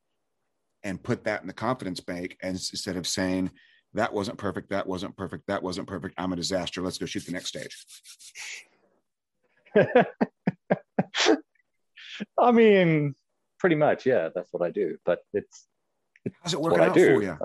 and 0.84 1.02
put 1.02 1.24
that 1.24 1.40
in 1.40 1.46
the 1.48 1.52
confidence 1.52 2.00
bank 2.00 2.36
and 2.42 2.52
instead 2.54 2.96
of 2.96 3.06
saying 3.06 3.50
that 3.94 4.12
wasn't 4.12 4.38
perfect 4.38 4.70
that 4.70 4.86
wasn't 4.86 5.16
perfect 5.16 5.46
that 5.48 5.62
wasn't 5.62 5.86
perfect 5.88 6.14
i'm 6.18 6.32
a 6.32 6.36
disaster 6.36 6.80
let's 6.82 6.98
go 6.98 7.06
shoot 7.06 7.24
the 7.26 7.32
next 7.32 7.48
stage 7.48 7.86
i 12.38 12.52
mean 12.52 13.14
pretty 13.58 13.76
much 13.76 14.06
yeah 14.06 14.28
that's 14.34 14.52
what 14.52 14.62
i 14.62 14.70
do 14.70 14.96
but 15.04 15.20
it's 15.32 15.66
How's 16.42 16.54
it 16.54 16.60
working 16.60 16.80
out 16.80 16.94
for 16.94 17.22
you? 17.22 17.38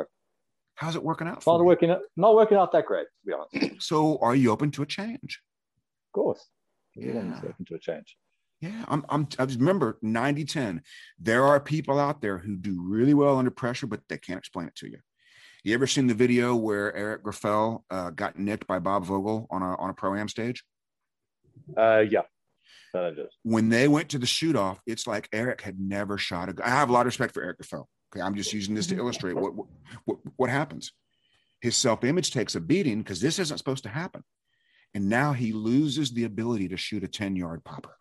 How's 0.75 0.95
it 0.95 1.03
working 1.03 1.27
out? 1.27 1.45
Not 1.45 1.65
working 1.65 1.91
out, 1.91 1.99
not 2.15 2.35
working 2.35 2.57
out 2.57 2.71
that 2.71 2.85
great, 2.85 3.07
to 3.07 3.25
be 3.25 3.33
honest. 3.33 3.81
So, 3.81 4.17
are 4.21 4.35
you 4.35 4.51
open 4.51 4.71
to 4.71 4.83
a 4.83 4.85
change? 4.85 5.41
Of 6.07 6.13
course, 6.13 6.47
Yeah. 6.95 7.41
open 7.43 7.65
to 7.65 7.75
a 7.75 7.79
change. 7.79 8.15
Yeah, 8.61 8.83
I'm. 8.89 9.05
I'm. 9.07 9.27
I 9.37 9.45
just 9.45 9.59
remember 9.59 9.97
90 10.01 10.43
10. 10.43 10.81
There 11.17 11.45
are 11.45 11.59
people 11.59 11.97
out 11.97 12.21
there 12.21 12.37
who 12.37 12.57
do 12.57 12.81
really 12.81 13.13
well 13.13 13.37
under 13.37 13.51
pressure, 13.51 13.87
but 13.87 14.01
they 14.09 14.17
can't 14.17 14.39
explain 14.39 14.67
it 14.67 14.75
to 14.77 14.89
you. 14.89 14.97
You 15.63 15.73
ever 15.73 15.87
seen 15.87 16.07
the 16.07 16.13
video 16.13 16.55
where 16.55 16.93
Eric 16.95 17.23
Grauffel 17.23 17.83
uh, 17.89 18.09
got 18.09 18.37
nicked 18.37 18.67
by 18.67 18.79
Bob 18.79 19.05
Vogel 19.05 19.47
on 19.49 19.61
a 19.61 19.75
on 19.75 19.89
a 19.89 19.93
pro 19.93 20.15
am 20.15 20.27
stage? 20.27 20.63
Uh, 21.77 21.99
yeah, 22.09 22.23
just. 22.93 23.37
When 23.43 23.69
they 23.69 23.87
went 23.87 24.09
to 24.09 24.19
the 24.19 24.25
shoot 24.25 24.55
off, 24.57 24.81
it's 24.85 25.07
like 25.07 25.29
Eric 25.31 25.61
had 25.61 25.79
never 25.79 26.17
shot 26.17 26.49
a. 26.49 26.53
gun. 26.53 26.67
I 26.67 26.71
have 26.71 26.89
a 26.89 26.93
lot 26.93 27.01
of 27.01 27.07
respect 27.07 27.33
for 27.33 27.43
Eric 27.43 27.59
Grauffel. 27.59 27.87
Okay, 28.13 28.21
I'm 28.21 28.35
just 28.35 28.51
using 28.51 28.75
this 28.75 28.87
to 28.87 28.97
illustrate 28.97 29.35
what 29.35 29.55
what 29.55 29.67
what, 30.03 30.17
what 30.35 30.49
happens. 30.49 30.91
His 31.61 31.77
self 31.77 32.03
image 32.03 32.31
takes 32.31 32.55
a 32.55 32.59
beating 32.59 32.99
because 32.99 33.21
this 33.21 33.39
isn't 33.39 33.57
supposed 33.57 33.83
to 33.83 33.89
happen, 33.89 34.23
and 34.93 35.07
now 35.07 35.31
he 35.31 35.53
loses 35.53 36.11
the 36.11 36.25
ability 36.25 36.67
to 36.69 36.77
shoot 36.77 37.03
a 37.03 37.07
10 37.07 37.35
yard 37.35 37.63
popper. 37.63 37.98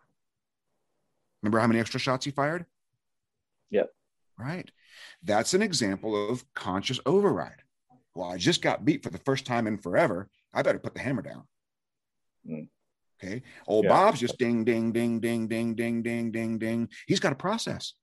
Remember 1.41 1.59
how 1.59 1.67
many 1.67 1.79
extra 1.79 1.99
shots 1.99 2.25
he 2.25 2.31
fired? 2.31 2.65
Yep. 3.71 3.89
Right. 4.37 4.69
That's 5.23 5.53
an 5.53 5.61
example 5.61 6.29
of 6.29 6.43
conscious 6.53 6.99
override. 7.05 7.61
Well, 8.15 8.31
I 8.31 8.37
just 8.37 8.61
got 8.61 8.85
beat 8.85 9.03
for 9.03 9.09
the 9.09 9.17
first 9.19 9.45
time 9.45 9.67
in 9.67 9.77
forever. 9.77 10.29
I 10.53 10.61
better 10.61 10.79
put 10.79 10.93
the 10.93 10.99
hammer 11.01 11.21
down. 11.21 11.43
Mm. 12.49 12.67
Okay. 13.21 13.43
Old 13.67 13.85
Yeah. 13.85 13.89
Bob's 13.89 14.19
just 14.19 14.37
ding, 14.37 14.63
ding, 14.63 14.91
ding, 14.91 15.19
ding, 15.19 15.47
ding, 15.47 15.75
ding, 15.75 16.01
ding, 16.01 16.31
ding, 16.31 16.57
ding. 16.57 16.89
He's 17.07 17.19
got 17.19 17.33
a 17.33 17.35
process. 17.35 17.93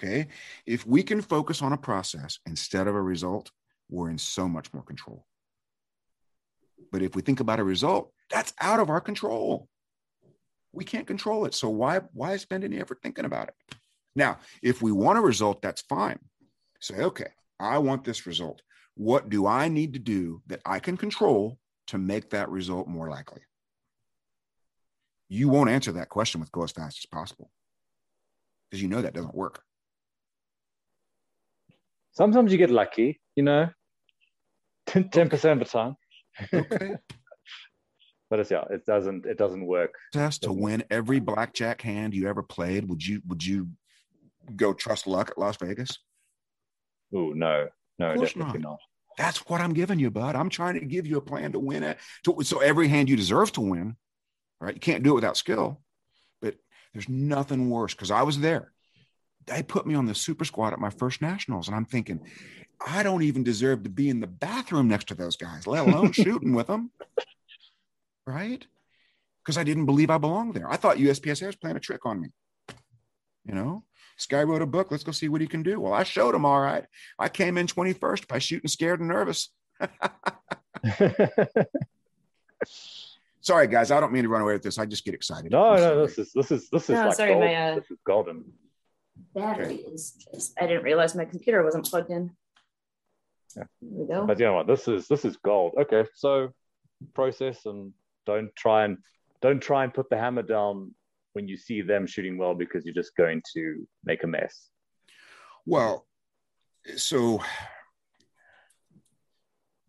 Okay. 0.00 0.28
If 0.66 0.86
we 0.86 1.02
can 1.02 1.22
focus 1.22 1.62
on 1.62 1.72
a 1.72 1.78
process 1.78 2.38
instead 2.46 2.86
of 2.86 2.94
a 2.94 3.02
result, 3.02 3.50
we're 3.88 4.10
in 4.10 4.18
so 4.18 4.48
much 4.48 4.72
more 4.72 4.82
control. 4.82 5.24
But 6.92 7.02
if 7.02 7.14
we 7.16 7.22
think 7.22 7.40
about 7.40 7.60
a 7.60 7.64
result, 7.64 8.12
that's 8.30 8.52
out 8.60 8.80
of 8.80 8.90
our 8.90 9.00
control. 9.00 9.68
We 10.78 10.84
can't 10.84 11.08
control 11.08 11.44
it. 11.44 11.54
So 11.54 11.68
why 11.68 11.98
why 12.12 12.36
spend 12.36 12.62
any 12.62 12.78
effort 12.78 13.00
thinking 13.02 13.24
about 13.24 13.48
it? 13.48 13.54
Now, 14.14 14.38
if 14.62 14.80
we 14.80 14.92
want 14.92 15.18
a 15.18 15.22
result, 15.22 15.60
that's 15.60 15.80
fine. 15.82 16.20
Say, 16.80 17.02
okay, 17.02 17.32
I 17.58 17.78
want 17.78 18.04
this 18.04 18.28
result. 18.28 18.62
What 18.94 19.28
do 19.28 19.44
I 19.48 19.66
need 19.66 19.92
to 19.94 19.98
do 19.98 20.40
that 20.46 20.60
I 20.64 20.78
can 20.78 20.96
control 20.96 21.58
to 21.88 21.98
make 21.98 22.30
that 22.30 22.48
result 22.48 22.86
more 22.86 23.10
likely? 23.10 23.40
You 25.28 25.48
won't 25.48 25.68
answer 25.68 25.90
that 25.92 26.10
question 26.10 26.40
with 26.40 26.52
go 26.52 26.62
as 26.62 26.70
fast 26.70 26.98
as 27.00 27.06
possible 27.06 27.50
because 28.70 28.80
you 28.80 28.88
know 28.88 29.02
that 29.02 29.14
doesn't 29.14 29.34
work. 29.34 29.60
Sometimes 32.12 32.52
you 32.52 32.58
get 32.58 32.70
lucky, 32.70 33.20
you 33.34 33.42
know, 33.42 33.68
10 34.86 35.28
percent 35.28 35.60
of 35.60 35.66
the 35.66 35.72
time. 35.72 35.96
Okay. 36.54 36.92
But 38.30 38.40
it's 38.40 38.50
yeah, 38.50 38.64
it 38.70 38.84
doesn't 38.84 39.26
it 39.26 39.38
doesn't 39.38 39.66
work. 39.66 39.94
Test 40.12 40.42
to 40.42 40.52
win 40.52 40.84
every 40.90 41.18
blackjack 41.18 41.80
hand 41.80 42.14
you 42.14 42.28
ever 42.28 42.42
played. 42.42 42.88
Would 42.88 43.04
you 43.04 43.22
would 43.26 43.44
you 43.44 43.68
go 44.54 44.72
trust 44.72 45.06
luck 45.06 45.30
at 45.30 45.38
Las 45.38 45.56
Vegas? 45.56 45.98
Oh 47.14 47.30
no, 47.30 47.68
no, 47.98 48.16
definitely 48.16 48.60
not. 48.60 48.78
That's 49.16 49.38
what 49.48 49.60
I'm 49.60 49.72
giving 49.72 49.98
you, 49.98 50.10
bud. 50.10 50.36
I'm 50.36 50.48
trying 50.48 50.78
to 50.78 50.86
give 50.86 51.06
you 51.06 51.16
a 51.16 51.22
plan 51.22 51.52
to 51.52 51.58
win 51.58 51.82
it. 51.82 51.98
To, 52.24 52.36
so 52.42 52.60
every 52.60 52.86
hand 52.86 53.08
you 53.08 53.16
deserve 53.16 53.50
to 53.52 53.60
win, 53.60 53.96
right? 54.60 54.74
You 54.74 54.80
can't 54.80 55.02
do 55.02 55.10
it 55.10 55.16
without 55.16 55.36
skill, 55.36 55.80
but 56.40 56.54
there's 56.92 57.08
nothing 57.08 57.68
worse 57.68 57.94
because 57.94 58.12
I 58.12 58.22
was 58.22 58.38
there. 58.38 58.72
They 59.46 59.62
put 59.62 59.86
me 59.86 59.94
on 59.94 60.06
the 60.06 60.14
super 60.14 60.44
squad 60.44 60.72
at 60.72 60.78
my 60.78 60.90
first 60.90 61.20
nationals, 61.20 61.66
and 61.66 61.76
I'm 61.76 61.86
thinking, 61.86 62.20
I 62.86 63.02
don't 63.02 63.22
even 63.22 63.42
deserve 63.42 63.82
to 63.84 63.90
be 63.90 64.08
in 64.08 64.20
the 64.20 64.26
bathroom 64.26 64.86
next 64.86 65.08
to 65.08 65.14
those 65.14 65.36
guys, 65.36 65.66
let 65.66 65.88
alone 65.88 66.12
shooting 66.12 66.52
with 66.52 66.68
them, 66.68 66.92
right? 68.28 68.64
Because 69.42 69.56
I 69.58 69.64
didn't 69.64 69.86
believe 69.86 70.10
I 70.10 70.18
belonged 70.18 70.54
there. 70.54 70.70
I 70.70 70.76
thought 70.76 70.98
USPSA 70.98 71.46
was 71.46 71.56
playing 71.56 71.76
a 71.76 71.80
trick 71.80 72.04
on 72.04 72.20
me. 72.20 72.28
You 73.44 73.54
know, 73.54 73.82
this 74.16 74.26
guy 74.26 74.42
wrote 74.42 74.60
a 74.60 74.66
book. 74.66 74.90
Let's 74.90 75.04
go 75.04 75.12
see 75.12 75.28
what 75.30 75.40
he 75.40 75.46
can 75.46 75.62
do. 75.62 75.80
Well, 75.80 75.94
I 75.94 76.02
showed 76.02 76.34
him 76.34 76.44
all 76.44 76.60
right. 76.60 76.84
I 77.18 77.30
came 77.30 77.56
in 77.56 77.66
21st 77.66 78.28
by 78.28 78.38
shooting 78.38 78.68
scared 78.68 79.00
and 79.00 79.08
nervous. 79.08 79.48
Sorry, 83.40 83.66
guys. 83.68 83.90
I 83.90 84.00
don't 84.00 84.12
mean 84.12 84.24
to 84.24 84.28
run 84.28 84.42
away 84.42 84.52
with 84.52 84.62
this. 84.62 84.78
I 84.78 84.84
just 84.84 85.04
get 85.04 85.14
excited. 85.14 85.50
no, 85.52 85.70
I'm 85.70 85.76
no, 85.76 85.80
sorry. 85.80 86.06
this 86.06 86.18
is 86.18 86.32
this 86.34 86.50
is 86.50 86.68
this 86.70 86.82
is 86.84 86.88
No, 86.90 87.06
like 87.06 87.14
sorry, 87.14 87.30
gold. 87.30 87.44
my, 87.44 87.54
uh, 87.54 87.74
This 87.76 87.90
is 87.90 87.98
golden. 88.04 88.44
Battery 89.34 89.76
is 89.76 90.12
just, 90.32 90.52
I 90.60 90.66
didn't 90.66 90.82
realize 90.84 91.14
my 91.14 91.24
computer 91.24 91.62
wasn't 91.64 91.86
plugged 91.88 92.10
in. 92.10 92.32
Yeah. 93.56 93.64
There 93.80 93.90
we 94.02 94.06
go. 94.06 94.26
But 94.26 94.38
you 94.38 94.46
know 94.46 94.54
what? 94.54 94.66
This 94.66 94.86
is 94.88 95.08
this 95.08 95.24
is 95.24 95.36
gold. 95.38 95.74
Okay, 95.80 96.04
so 96.14 96.52
process 97.14 97.64
and 97.64 97.92
don't 98.28 98.54
try 98.56 98.84
and 98.84 98.98
don't 99.40 99.60
try 99.60 99.84
and 99.84 99.94
put 99.94 100.10
the 100.10 100.16
hammer 100.18 100.42
down 100.42 100.94
when 101.32 101.48
you 101.48 101.56
see 101.56 101.80
them 101.80 102.06
shooting 102.06 102.36
well 102.36 102.54
because 102.54 102.84
you're 102.84 102.94
just 103.02 103.16
going 103.16 103.40
to 103.54 103.86
make 104.04 104.22
a 104.22 104.26
mess. 104.26 104.68
Well, 105.64 106.06
so 106.96 107.40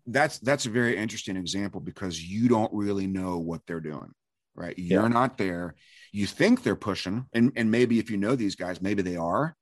that's 0.07 0.39
that's 0.39 0.65
a 0.65 0.69
very 0.69 0.95
interesting 0.97 1.35
example 1.35 1.81
because 1.81 2.21
you 2.21 2.47
don't 2.47 2.73
really 2.73 3.07
know 3.07 3.37
what 3.39 3.61
they're 3.67 3.79
doing, 3.81 4.11
right? 4.55 4.77
You're 4.77 5.03
Yeah. 5.03 5.07
not 5.09 5.37
there. 5.37 5.75
You 6.11 6.25
think 6.25 6.63
they're 6.63 6.75
pushing, 6.75 7.25
and 7.33 7.51
and 7.55 7.69
maybe 7.69 7.99
if 7.99 8.09
you 8.09 8.17
know 8.17 8.35
these 8.35 8.55
guys, 8.55 8.81
maybe 8.81 9.01
they 9.03 9.15
are, 9.17 9.55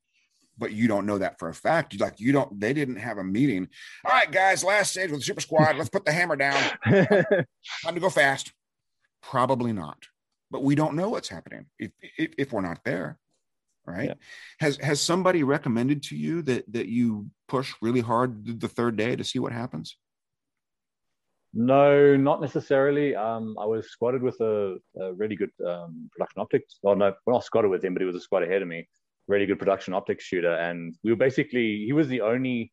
but 0.58 0.72
you 0.72 0.88
don't 0.88 1.06
know 1.06 1.18
that 1.18 1.40
for 1.40 1.50
a 1.50 1.54
fact. 1.54 1.94
You 1.94 2.00
like 2.00 2.20
you 2.20 2.32
don't. 2.32 2.60
They 2.60 2.74
didn't 2.74 2.98
have 2.98 3.18
a 3.18 3.24
meeting. 3.24 3.68
All 4.06 4.14
right, 4.14 4.32
guys, 4.32 4.64
last 4.64 4.92
stage 4.92 5.10
with 5.12 5.20
the 5.22 5.26
super 5.26 5.42
squad. 5.42 5.78
Let's 5.78 5.90
put 5.90 6.06
the 6.06 6.12
hammer 6.14 6.36
down. 6.38 6.64
Time 6.86 7.94
to 7.96 8.00
go 8.00 8.10
fast. 8.10 8.54
Probably 9.22 9.74
not, 9.74 9.98
but 10.52 10.64
we 10.64 10.76
don't 10.76 10.96
know 10.96 11.10
what's 11.10 11.30
happening 11.30 11.66
if 11.80 11.92
if, 12.18 12.34
if 12.38 12.54
we're 12.54 12.62
not 12.62 12.84
there, 12.84 13.20
right? 13.86 14.10
Yeah. 14.10 14.14
Has 14.60 14.78
has 14.78 15.02
somebody 15.02 15.44
recommended 15.44 16.04
to 16.04 16.16
you 16.16 16.42
that 16.44 16.72
that 16.72 16.88
you 16.88 17.30
push 17.48 17.74
really 17.82 18.02
hard 18.02 18.60
the 18.60 18.68
third 18.68 18.96
day 18.96 19.16
to 19.16 19.24
see 19.24 19.40
what 19.40 19.52
happens? 19.52 19.98
no, 21.58 22.16
not 22.16 22.40
necessarily. 22.40 23.16
Um, 23.16 23.58
I 23.60 23.66
was 23.66 23.90
squadded 23.90 24.22
with 24.22 24.40
a, 24.42 24.78
a 25.00 25.14
really 25.14 25.36
good 25.36 25.50
um, 25.66 26.08
production 26.12 26.42
optics. 26.42 26.78
Well, 26.84 26.96
no, 26.96 27.14
we're 27.26 27.34
not 27.34 27.46
squadded 27.46 27.72
with 27.72 27.84
him, 27.84 27.94
but 27.94 28.02
he 28.02 28.06
was 28.06 28.16
a 28.16 28.20
squad 28.20 28.44
ahead 28.44 28.62
of 28.62 28.68
me. 28.68 28.88
Really 29.28 29.48
good 29.48 29.58
production 29.58 29.96
optics 29.96 30.24
shooter, 30.24 30.54
and 30.54 30.96
we 31.04 31.10
were 31.12 31.18
basically 31.18 31.84
he 31.86 31.94
was 31.94 32.08
the 32.08 32.22
only. 32.22 32.72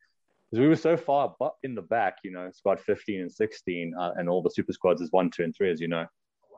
Because 0.51 0.61
we 0.61 0.67
were 0.67 0.75
so 0.75 0.95
far 0.95 1.35
but 1.39 1.53
in 1.63 1.73
the 1.73 1.81
back, 1.81 2.17
you 2.23 2.29
know, 2.29 2.51
squad 2.53 2.79
15 2.79 3.21
and 3.21 3.31
16, 3.31 3.93
uh, 3.99 4.11
and 4.17 4.29
all 4.29 4.43
the 4.43 4.51
super 4.51 4.71
squads 4.71 5.01
is 5.01 5.11
one, 5.11 5.31
two, 5.31 5.43
and 5.43 5.55
three, 5.55 5.71
as 5.71 5.81
you 5.81 5.87
know. 5.87 6.05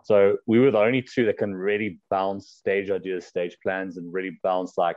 So 0.07 0.37
we 0.47 0.59
were 0.59 0.71
the 0.71 0.79
only 0.79 1.01
two 1.01 1.25
that 1.25 1.37
can 1.37 1.53
really 1.53 1.99
bounce 2.09 2.49
stage 2.49 2.89
ideas, 2.89 3.25
stage 3.25 3.57
plans, 3.61 3.97
and 3.97 4.13
really 4.13 4.39
bounce 4.41 4.77
like 4.77 4.95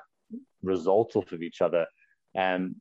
results 0.63 1.17
off 1.17 1.33
of 1.33 1.43
each 1.43 1.61
other. 1.61 1.85
And 2.37 2.77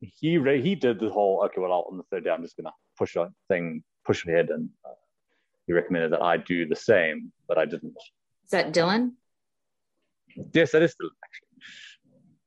he 0.00 0.38
re- 0.38 0.62
he 0.62 0.74
did 0.74 0.98
the 0.98 1.10
whole 1.10 1.42
okay, 1.44 1.60
well, 1.60 1.74
I'll, 1.74 1.86
on 1.90 1.98
the 1.98 2.04
third 2.10 2.24
day, 2.24 2.30
I'm 2.30 2.40
just 2.40 2.56
gonna 2.56 2.72
push 2.96 3.16
a 3.16 3.28
thing, 3.48 3.84
push 4.06 4.26
ahead, 4.26 4.48
and 4.48 4.70
uh, 4.82 4.94
he 5.66 5.74
recommended 5.74 6.10
that 6.12 6.22
I 6.22 6.38
do 6.38 6.66
the 6.66 6.74
same, 6.74 7.30
but 7.46 7.58
I 7.58 7.66
didn't. 7.66 7.98
Is 8.44 8.50
that 8.52 8.72
Dylan? 8.72 9.10
Yes, 10.54 10.72
that 10.72 10.80
is 10.80 10.92
Dylan 10.92 11.10
actually, 11.22 11.48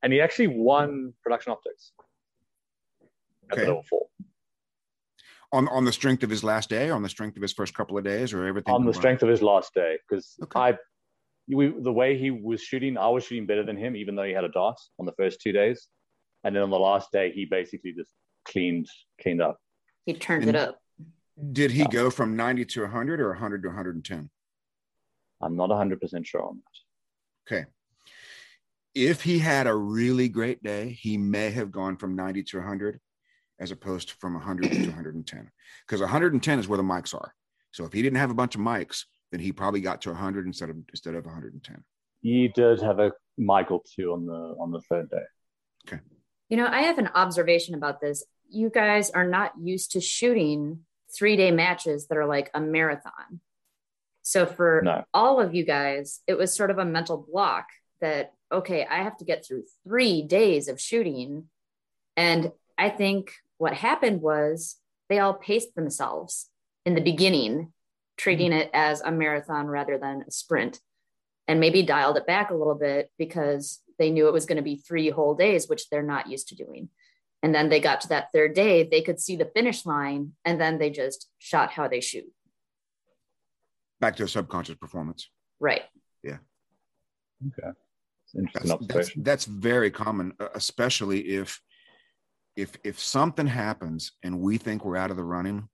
and 0.02 0.14
he 0.14 0.20
actually 0.20 0.48
won 0.48 1.14
production 1.22 1.52
optics 1.52 1.92
at 3.52 3.54
Okay. 3.54 3.62
the 3.62 3.68
level 3.68 3.84
four 3.88 4.08
On 5.54 5.68
on 5.68 5.84
the 5.84 5.92
strength 5.92 6.24
of 6.24 6.30
his 6.30 6.44
last 6.46 6.70
day, 6.70 6.90
on 6.90 7.04
the 7.04 7.10
strength 7.10 7.36
of 7.36 7.42
his 7.42 7.52
first 7.52 7.74
couple 7.74 7.98
of 7.98 8.04
days, 8.06 8.34
or 8.34 8.46
everything? 8.46 8.74
on 8.74 8.86
the 8.86 8.94
strength 8.94 9.22
of 9.22 9.28
his 9.30 9.42
last 9.42 9.74
day 9.74 9.98
because 10.08 10.36
Okay. 10.44 10.60
I. 10.60 10.78
We, 11.54 11.74
the 11.82 11.92
way 11.92 12.18
he 12.18 12.32
was 12.32 12.62
shooting, 12.62 12.98
I 12.98 13.10
was 13.10 13.26
shooting 13.26 13.46
better 13.46 13.64
than 13.66 13.76
him, 13.76 13.96
even 13.98 14.16
though 14.16 14.24
he 14.24 14.32
had 14.32 14.46
a 14.46 14.50
dart 14.50 14.78
on 15.00 15.06
the 15.06 15.12
first 15.18 15.42
two 15.42 15.52
days, 15.52 15.88
and 16.46 16.56
then 16.56 16.64
on 16.64 16.70
the 16.70 16.80
last 16.80 17.12
day, 17.12 17.32
he 17.32 17.44
basically 17.46 17.92
just 17.94 18.12
cleaned 18.46 18.88
cleaned 19.22 19.42
up. 19.42 19.58
He 20.06 20.14
turned 20.14 20.44
And- 20.44 20.50
it 20.52 20.56
up. 20.56 20.78
Did 21.52 21.72
he 21.72 21.80
Yeah. 21.80 21.88
go 21.92 22.10
from 22.12 22.36
90 22.38 22.64
to 22.66 22.84
100 22.84 23.20
or 23.20 23.32
100 23.32 23.64
to 23.64 23.70
110? 23.70 24.30
I'm 25.42 25.56
not 25.58 25.70
100 25.70 26.00
percent 26.00 26.26
sure 26.28 26.44
on 26.44 26.62
that. 26.64 27.54
Okay. 27.56 27.66
If 28.94 29.24
he 29.24 29.40
had 29.40 29.68
a 29.68 29.76
really 29.76 30.30
great 30.30 30.62
day, 30.64 30.90
he 30.92 31.18
may 31.18 31.50
have 31.52 31.72
gone 31.72 31.98
from 31.98 32.16
90 32.16 32.44
to 32.44 32.58
100 32.60 33.02
as 33.62 33.72
opposed 33.72 34.10
to 34.10 34.16
from 34.16 34.34
100 34.34 34.64
to 34.70 34.86
110. 34.88 35.52
Because 35.88 36.02
110 36.02 36.60
is 36.60 36.68
where 36.68 36.78
the 36.78 36.84
mikes 36.84 37.14
are. 37.14 37.34
So 37.72 37.86
if 37.86 37.94
he 37.94 38.02
didn't 38.02 38.18
have 38.18 38.32
a 38.32 38.34
bunch 38.34 38.56
of 38.56 38.62
mikes, 38.62 39.06
then 39.32 39.40
he 39.40 39.54
probably 39.54 39.80
got 39.80 40.02
to 40.02 40.10
100 40.10 40.46
instead 40.46 40.70
of 40.70 40.78
instead 40.90 41.16
of 41.16 41.26
110. 41.26 41.84
He 42.22 42.50
did 42.50 42.82
have 42.82 43.00
a 43.00 43.12
mike 43.38 43.72
or 43.72 43.82
two 43.96 44.12
on 44.12 44.26
the 44.26 44.56
on 44.60 44.72
the 44.72 44.82
third 44.90 45.10
day. 45.10 45.24
Okay. 45.88 46.02
You 46.50 46.58
know, 46.58 46.68
I 46.68 46.82
have 46.82 46.98
an 46.98 47.08
observation 47.16 47.76
about 47.76 48.02
this. 48.02 48.26
You 48.50 48.70
guys 48.70 49.10
are 49.12 49.26
not 49.28 49.54
used 49.62 49.92
to 49.92 50.02
shooting 50.02 50.82
three 51.16 51.36
day 51.38 51.52
matches 51.52 52.08
that 52.08 52.18
are 52.18 52.26
like 52.26 52.50
a 52.54 52.60
marathon. 52.60 53.40
So 54.24 54.46
for 54.46 54.82
No. 54.84 55.04
all 55.14 55.40
of 55.40 55.56
you 55.56 55.66
guys, 55.66 56.20
it 56.28 56.38
was 56.38 56.54
sort 56.56 56.70
of 56.72 56.78
a 56.78 56.86
mental 56.86 57.18
block 57.32 57.68
that, 58.02 58.34
okay, 58.52 58.86
I 58.86 58.98
have 59.04 59.18
to 59.18 59.26
get 59.26 59.46
through 59.46 59.64
three 59.84 60.22
days 60.24 60.68
of 60.68 60.80
shooting 60.80 61.50
And 62.18 62.52
I 62.78 62.90
think 62.90 63.32
what 63.62 63.76
happened 63.76 64.24
was 64.24 64.78
they 65.08 65.20
all 65.20 65.36
paced 65.36 65.76
themselves 65.76 66.50
in 66.84 66.96
the 66.96 67.02
beginning, 67.02 67.72
treating 68.18 68.54
it 68.54 68.72
as 68.74 69.02
a 69.02 69.12
marathon 69.12 69.68
rather 69.68 70.00
than 70.00 70.24
a 70.28 70.32
sprint, 70.32 70.80
and 71.48 71.60
maybe 71.60 71.84
dialed 71.84 72.18
it 72.18 72.26
back 72.26 72.50
a 72.50 72.56
little 72.56 72.74
bit 72.74 73.12
because 73.20 73.84
they 74.00 74.10
knew 74.10 74.28
it 74.28 74.34
was 74.34 74.48
going 74.48 74.56
to 74.56 74.64
be 74.64 74.78
three 74.78 75.12
whole 75.12 75.36
days, 75.36 75.70
which 75.70 75.92
they're 75.92 76.02
not 76.02 76.28
used 76.28 76.48
to 76.48 76.56
doing. 76.56 76.90
And 77.44 77.54
then 77.54 77.70
they 77.70 77.80
got 77.80 78.02
to 78.02 78.08
that 78.08 78.30
third 78.34 78.56
day, 78.56 78.82
they 78.82 79.04
could 79.04 79.20
see 79.20 79.36
the 79.36 79.46
finish 79.46 79.86
line, 79.86 80.32
and 80.44 80.60
then 80.60 80.80
they 80.80 80.90
just 80.90 81.30
shot 81.38 81.70
how 81.70 81.88
they 81.88 82.02
shoot. 82.02 82.26
Back 84.00 84.16
to 84.16 84.24
a 84.24 84.28
subconscious 84.28 84.78
performance. 84.78 85.30
Right. 85.60 85.84
Yeah. 86.24 86.38
Okay. 87.46 87.78
That's, 88.34 88.88
that's, 88.88 89.12
that's, 89.18 89.46
very 89.46 89.92
common, 89.92 90.34
especially 90.56 91.20
if 91.20 91.62
if 92.56 92.76
if 92.84 93.00
something 93.00 93.48
happens 93.48 94.12
and 94.24 94.40
we 94.40 94.58
think 94.58 94.84
we're 94.84 94.98
out 94.98 95.12
of 95.12 95.18
the 95.18 95.24
running, 95.24 95.68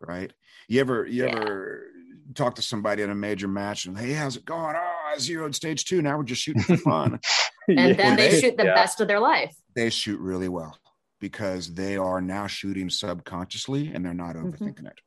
right? 0.00 0.32
You 0.68 0.80
ever 0.80 1.06
you 1.06 1.24
yeah. 1.24 1.30
ever 1.30 1.86
talk 2.34 2.54
to 2.56 2.62
somebody 2.62 3.02
in 3.02 3.10
a 3.10 3.14
major 3.14 3.48
match 3.48 3.86
and 3.86 3.98
hey, 3.98 4.12
how's 4.12 4.36
it 4.36 4.44
going? 4.44 4.76
Oh, 4.76 5.12
I 5.12 5.18
zeroed 5.18 5.54
stage 5.54 5.84
two. 5.84 6.02
Now 6.02 6.16
we're 6.16 6.24
just 6.24 6.42
shooting 6.42 6.62
for 6.62 6.76
fun. 6.76 7.18
and 7.68 7.78
yeah. 7.78 7.92
then 7.92 8.16
they, 8.16 8.30
they 8.30 8.40
shoot 8.40 8.56
the 8.56 8.64
yeah. 8.64 8.74
best 8.74 9.00
of 9.00 9.08
their 9.08 9.20
life. 9.20 9.54
They 9.74 9.90
shoot 9.90 10.20
really 10.20 10.48
well 10.48 10.78
because 11.20 11.74
they 11.74 11.96
are 11.96 12.20
now 12.20 12.46
shooting 12.46 12.88
subconsciously 12.88 13.92
and 13.92 14.04
they're 14.04 14.14
not 14.14 14.36
mm-hmm. 14.36 14.48
overthinking 14.48 14.74
mm-hmm. 14.74 14.86
it. 14.86 15.00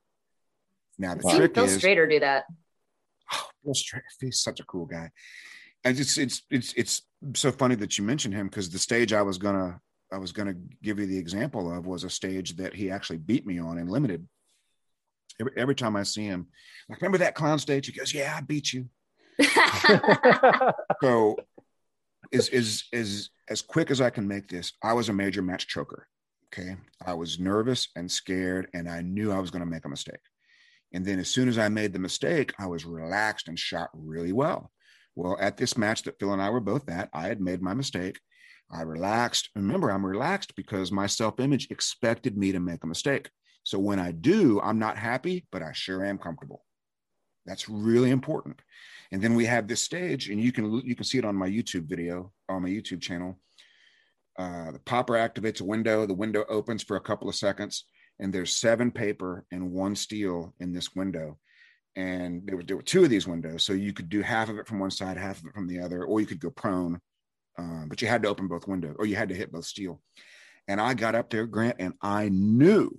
Now 0.98 1.16
the 1.16 1.24
wow. 1.24 1.38
trick 1.38 1.54
Bill 1.54 1.66
is 1.66 1.82
Strader 1.82 2.10
do 2.10 2.20
that. 2.20 2.44
Oh, 3.34 3.46
Phil 3.64 3.74
Strader, 3.74 4.02
he's 4.20 4.42
such 4.42 4.60
a 4.60 4.66
cool 4.66 4.86
guy. 4.86 5.10
And 5.84 6.00
it's 6.00 6.18
it's 6.18 6.44
it's 6.50 6.74
it's 6.74 7.02
so 7.36 7.52
funny 7.52 7.76
that 7.76 7.98
you 7.98 8.04
mentioned 8.04 8.34
him 8.34 8.48
because 8.48 8.70
the 8.70 8.80
stage 8.80 9.12
I 9.12 9.22
was 9.22 9.38
gonna 9.38 9.82
I 10.14 10.18
was 10.18 10.32
gonna 10.32 10.56
give 10.82 11.00
you 11.00 11.06
the 11.06 11.18
example 11.18 11.72
of 11.76 11.88
was 11.88 12.04
a 12.04 12.10
stage 12.10 12.56
that 12.58 12.76
he 12.76 12.92
actually 12.92 13.18
beat 13.18 13.46
me 13.46 13.60
on 13.60 13.78
in 13.78 13.88
limited. 13.88 14.28
Every, 15.40 15.54
every 15.58 15.76
time 15.76 15.96
I 15.96 16.04
see 16.04 16.26
him, 16.26 16.48
like 16.88 17.02
remember 17.02 17.18
that 17.20 17.36
clown 17.36 17.58
stage? 17.58 17.88
He 17.88 17.92
goes, 17.92 18.14
"Yeah, 18.14 18.36
I 18.38 18.42
beat 18.42 18.72
you." 18.72 18.90
so, 21.02 21.38
is 22.32 22.50
is 22.50 22.84
is 22.92 23.30
as 23.50 23.62
quick 23.62 23.90
as 23.90 24.00
I 24.00 24.10
can 24.10 24.28
make 24.28 24.48
this. 24.48 24.74
I 24.84 24.94
was 24.94 25.10
a 25.10 25.14
major 25.14 25.42
match 25.42 25.68
choker. 25.68 26.08
Okay, 26.54 26.76
I 27.04 27.16
was 27.16 27.40
nervous 27.40 27.88
and 27.96 28.12
scared, 28.12 28.68
and 28.76 28.88
I 28.88 29.02
knew 29.02 29.32
I 29.32 29.40
was 29.40 29.50
going 29.50 29.64
to 29.64 29.70
make 29.70 29.86
a 29.86 29.90
mistake. 29.90 30.22
And 30.94 31.04
then 31.04 31.20
as 31.20 31.28
soon 31.28 31.50
as 31.50 31.58
I 31.58 31.68
made 31.70 31.92
the 31.92 32.00
mistake, 32.00 32.54
I 32.60 32.68
was 32.68 32.86
relaxed 32.86 33.48
and 33.48 33.58
shot 33.58 33.90
really 33.94 34.32
well. 34.32 34.72
Well, 35.16 35.36
at 35.40 35.58
this 35.58 35.76
match 35.76 36.04
that 36.04 36.20
Phil 36.20 36.32
and 36.32 36.42
I 36.42 36.52
were 36.52 36.60
both 36.60 36.88
at, 36.90 37.10
I 37.12 37.28
had 37.28 37.42
made 37.42 37.62
my 37.64 37.74
mistake. 37.74 38.20
I 38.74 38.82
relaxed. 38.82 39.50
Remember, 39.56 39.92
I'm 39.92 40.06
relaxed 40.06 40.56
because 40.56 40.92
my 40.92 41.08
self 41.08 41.40
image 41.40 41.68
expected 41.70 42.38
me 42.38 42.52
to 42.52 42.60
make 42.60 42.84
a 42.84 42.88
mistake. 42.88 43.30
So 43.64 43.80
when 43.80 44.00
I 44.00 44.12
do, 44.12 44.60
I'm 44.62 44.80
not 44.80 44.98
happy, 44.98 45.46
but 45.52 45.62
I 45.62 45.72
sure 45.74 46.04
am 46.04 46.18
comfortable. 46.18 46.66
That's 47.46 47.70
really 47.70 48.10
important. 48.10 48.62
And 49.12 49.22
then 49.22 49.36
we 49.36 49.46
have 49.46 49.68
this 49.68 49.82
stage, 49.82 50.30
and 50.30 50.42
you 50.42 50.52
can 50.52 50.82
you 50.86 50.96
can 50.96 51.06
see 51.06 51.18
it 51.18 51.26
on 51.26 51.36
my 51.36 51.50
YouTube 51.50 51.88
video 51.88 52.32
on 52.50 52.64
my 52.64 52.70
YouTube 52.70 53.02
channel. 53.02 53.40
Uh, 54.38 54.72
the 54.72 54.80
popper 54.80 55.14
activates 55.14 55.62
a 55.62 55.66
window. 55.66 56.06
The 56.06 56.14
window 56.14 56.44
opens 56.50 56.82
for 56.84 56.98
a 56.98 57.02
couple 57.02 57.30
of 57.30 57.36
seconds, 57.36 57.86
and 58.20 58.34
there's 58.34 58.56
seven 58.56 58.92
paper 58.92 59.46
and 59.52 59.72
one 59.72 59.96
steel 59.96 60.54
in 60.60 60.74
this 60.74 60.96
window 60.96 61.38
and 61.96 62.42
there 62.48 62.58
were, 62.58 62.64
there 62.64 62.76
were 62.76 62.82
two 62.82 63.04
of 63.04 63.10
these 63.12 63.28
windows 63.28 63.64
so 63.64 63.72
you 63.72 63.94
could 63.94 64.10
do 64.10 64.22
half 64.22 64.50
of 64.50 64.58
it 64.58 64.66
from 64.66 64.80
one 64.80 64.90
side 64.90 65.16
half 65.16 65.40
of 65.40 65.46
it 65.46 65.54
from 65.54 65.68
the 65.68 65.80
other 65.80 66.04
or 66.04 66.20
you 66.20 66.26
could 66.26 66.40
go 66.40 66.50
prone 66.50 67.00
um, 67.58 67.88
but 67.88 68.02
you 68.02 68.08
had 68.08 68.24
to 68.24 68.30
open 68.30 68.48
both 68.48 68.68
windows 68.68 68.96
or 69.00 69.06
you 69.06 69.16
had 69.16 69.30
to 69.30 69.36
hit 69.36 69.52
both 69.52 69.66
steel 69.66 70.02
and 70.68 70.80
i 70.80 70.94
got 70.94 71.16
up 71.16 71.30
there 71.30 71.46
grant 71.46 71.76
and 71.80 71.94
i 72.02 72.30
knew 72.30 72.90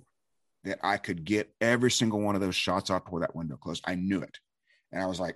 that 0.63 0.79
i 0.83 0.97
could 0.97 1.23
get 1.23 1.53
every 1.61 1.91
single 1.91 2.19
one 2.21 2.35
of 2.35 2.41
those 2.41 2.55
shots 2.55 2.89
off 2.89 3.05
before 3.05 3.21
that 3.21 3.35
window 3.35 3.57
closed 3.57 3.83
i 3.87 3.95
knew 3.95 4.21
it 4.21 4.37
and 4.91 5.01
i 5.01 5.05
was 5.05 5.19
like 5.19 5.35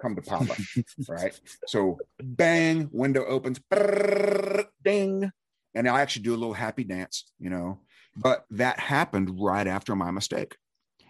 come 0.00 0.14
to 0.14 0.22
papa 0.22 0.54
right 1.08 1.40
so 1.66 1.98
bang 2.20 2.88
window 2.92 3.24
opens 3.26 3.58
brrr, 3.72 4.66
ding 4.84 5.30
and 5.74 5.88
i 5.88 6.00
actually 6.00 6.22
do 6.22 6.34
a 6.34 6.36
little 6.36 6.54
happy 6.54 6.84
dance 6.84 7.32
you 7.38 7.50
know 7.50 7.80
but 8.16 8.44
that 8.50 8.78
happened 8.78 9.30
right 9.38 9.66
after 9.66 9.94
my 9.94 10.10
mistake 10.10 10.56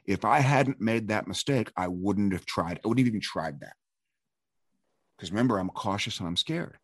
if 0.06 0.24
I 0.24 0.40
hadn't 0.40 0.80
made 0.80 1.08
that 1.08 1.26
mistake, 1.26 1.70
I 1.76 1.88
wouldn't 1.88 2.32
have 2.32 2.46
tried. 2.46 2.80
I 2.84 2.88
wouldn't 2.88 3.06
even 3.06 3.20
tried 3.20 3.60
that. 3.60 3.74
Because 5.16 5.30
remember, 5.30 5.58
I'm 5.58 5.70
cautious 5.70 6.18
and 6.20 6.28
I'm 6.28 6.36
scared. 6.36 6.78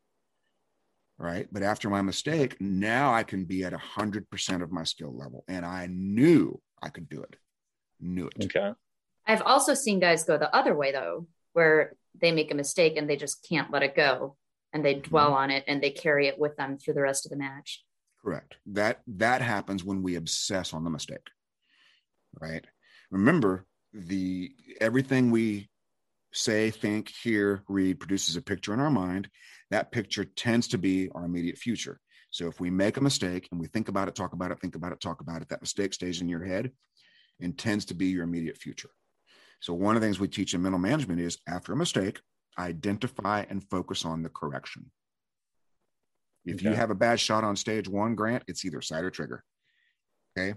Right. 1.22 1.46
But 1.52 1.62
after 1.62 1.88
my 1.88 2.02
mistake, 2.02 2.60
now 2.60 3.14
I 3.14 3.22
can 3.22 3.44
be 3.44 3.62
at 3.62 3.72
100% 3.72 4.62
of 4.62 4.72
my 4.72 4.82
skill 4.82 5.16
level. 5.16 5.44
And 5.46 5.64
I 5.64 5.86
knew 5.88 6.60
I 6.82 6.88
could 6.88 7.08
do 7.08 7.22
it. 7.22 7.36
Knew 8.00 8.26
it. 8.26 8.46
Okay. 8.46 8.72
I've 9.24 9.42
also 9.42 9.74
seen 9.74 10.00
guys 10.00 10.24
go 10.24 10.36
the 10.36 10.54
other 10.54 10.74
way, 10.74 10.90
though, 10.90 11.28
where 11.52 11.94
they 12.20 12.32
make 12.32 12.50
a 12.50 12.56
mistake 12.56 12.96
and 12.96 13.08
they 13.08 13.16
just 13.16 13.46
can't 13.48 13.70
let 13.70 13.84
it 13.84 13.94
go 13.94 14.36
and 14.72 14.84
they 14.84 14.94
dwell 14.94 15.26
mm-hmm. 15.26 15.36
on 15.36 15.50
it 15.52 15.62
and 15.68 15.80
they 15.80 15.90
carry 15.90 16.26
it 16.26 16.40
with 16.40 16.56
them 16.56 16.76
through 16.76 16.94
the 16.94 17.02
rest 17.02 17.24
of 17.24 17.30
the 17.30 17.36
match. 17.36 17.84
Correct. 18.24 18.56
That 18.66 19.00
that 19.06 19.42
happens 19.42 19.84
when 19.84 20.02
we 20.02 20.16
obsess 20.16 20.74
on 20.74 20.82
the 20.82 20.90
mistake. 20.90 21.28
Right? 22.40 22.66
remember 23.12 23.66
the 23.92 24.50
everything 24.80 25.30
we 25.30 25.68
say, 26.32 26.70
think, 26.70 27.10
hear, 27.22 27.62
read 27.68 28.00
produces 28.00 28.36
a 28.36 28.42
picture 28.42 28.72
in 28.72 28.80
our 28.80 28.90
mind. 28.90 29.28
That 29.72 29.90
picture 29.90 30.24
tends 30.24 30.68
to 30.68 30.78
be 30.78 31.08
our 31.14 31.24
immediate 31.24 31.58
future. 31.58 32.00
So 32.30 32.46
if 32.46 32.60
we 32.60 32.70
make 32.70 32.96
a 32.96 33.02
mistake 33.02 33.48
and 33.50 33.60
we 33.60 33.66
think 33.66 33.88
about 33.88 34.06
it, 34.06 34.14
talk 34.14 34.32
about 34.32 34.52
it, 34.52 34.60
think 34.60 34.76
about 34.76 34.92
it, 34.92 35.00
talk 35.00 35.20
about 35.20 35.42
it, 35.42 35.48
that 35.48 35.60
mistake 35.60 35.92
stays 35.92 36.20
in 36.20 36.28
your 36.28 36.44
head 36.44 36.70
and 37.40 37.58
tends 37.58 37.84
to 37.86 37.94
be 37.94 38.06
your 38.06 38.22
immediate 38.22 38.56
future. 38.56 38.90
So 39.60 39.74
one 39.74 39.96
of 39.96 40.00
the 40.00 40.06
things 40.06 40.20
we 40.20 40.28
teach 40.28 40.54
in 40.54 40.62
mental 40.62 40.78
management 40.78 41.20
is 41.20 41.38
after 41.48 41.72
a 41.72 41.76
mistake, 41.76 42.20
identify 42.56 43.44
and 43.50 43.68
focus 43.68 44.04
on 44.04 44.22
the 44.22 44.28
correction. 44.28 44.90
If 46.44 46.56
okay. 46.56 46.70
you 46.70 46.74
have 46.74 46.90
a 46.90 46.94
bad 46.94 47.18
shot 47.18 47.44
on 47.44 47.56
stage 47.56 47.88
one, 47.88 48.14
Grant, 48.14 48.44
it's 48.46 48.64
either 48.64 48.80
sight 48.80 49.04
or 49.04 49.10
trigger. 49.10 49.42
Okay 50.38 50.54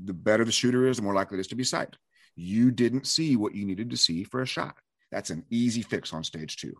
the 0.00 0.12
better 0.12 0.44
the 0.44 0.52
shooter 0.52 0.86
is, 0.86 0.98
the 0.98 1.02
more 1.02 1.14
likely 1.14 1.38
it 1.38 1.40
is 1.40 1.46
to 1.48 1.54
be 1.54 1.64
sight. 1.64 1.96
You 2.36 2.70
didn't 2.70 3.06
see 3.06 3.36
what 3.36 3.54
you 3.54 3.64
needed 3.64 3.90
to 3.90 3.96
see 3.96 4.24
for 4.24 4.42
a 4.42 4.46
shot. 4.46 4.76
That's 5.10 5.30
an 5.30 5.44
easy 5.50 5.82
fix 5.82 6.12
on 6.12 6.22
stage 6.22 6.56
two. 6.56 6.74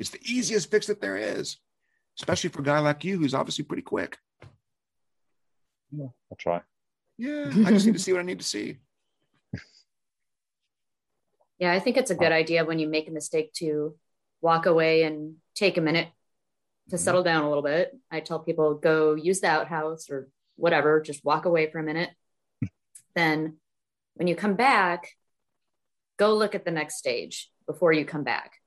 It's 0.00 0.08
the 0.08 0.20
easiest 0.24 0.70
fix 0.70 0.86
that 0.86 1.02
there 1.02 1.18
is, 1.18 1.58
especially 2.18 2.48
for 2.48 2.62
a 2.62 2.64
guy 2.64 2.78
like 2.78 3.04
you 3.04 3.18
who's 3.18 3.34
obviously 3.34 3.64
pretty 3.64 3.82
quick. 3.82 4.16
Yeah, 5.92 6.06
I'll 6.30 6.38
try. 6.38 6.62
Yeah, 7.18 7.50
I 7.66 7.70
just 7.70 7.84
need 7.84 7.92
to 7.92 7.98
see 7.98 8.12
what 8.12 8.20
I 8.20 8.24
need 8.24 8.40
to 8.40 8.44
see. 8.44 8.78
Yeah, 11.58 11.72
I 11.72 11.78
think 11.78 11.98
it's 11.98 12.10
a 12.10 12.14
good 12.14 12.32
idea 12.32 12.64
when 12.64 12.78
you 12.78 12.88
make 12.88 13.06
a 13.06 13.10
mistake 13.10 13.52
to 13.56 13.94
walk 14.40 14.64
away 14.64 15.02
and 15.02 15.34
take 15.54 15.76
a 15.76 15.82
minute 15.82 16.08
to 16.88 16.96
mm-hmm. 16.96 17.04
settle 17.04 17.22
down 17.22 17.44
a 17.44 17.48
little 17.48 17.62
bit. 17.62 17.94
I 18.10 18.20
tell 18.20 18.38
people 18.38 18.76
go 18.76 19.12
use 19.12 19.40
the 19.40 19.48
outhouse 19.48 20.08
or 20.08 20.30
whatever, 20.56 21.02
just 21.02 21.22
walk 21.22 21.44
away 21.44 21.70
for 21.70 21.78
a 21.78 21.82
minute, 21.82 22.08
then 23.14 23.58
when 24.14 24.26
you 24.26 24.34
come 24.34 24.54
back, 24.54 25.10
go 26.16 26.34
look 26.34 26.54
at 26.54 26.64
the 26.64 26.70
next 26.70 26.96
stage 26.96 27.50
before 27.66 27.92
you 27.92 28.06
come 28.06 28.24
back. 28.24 28.59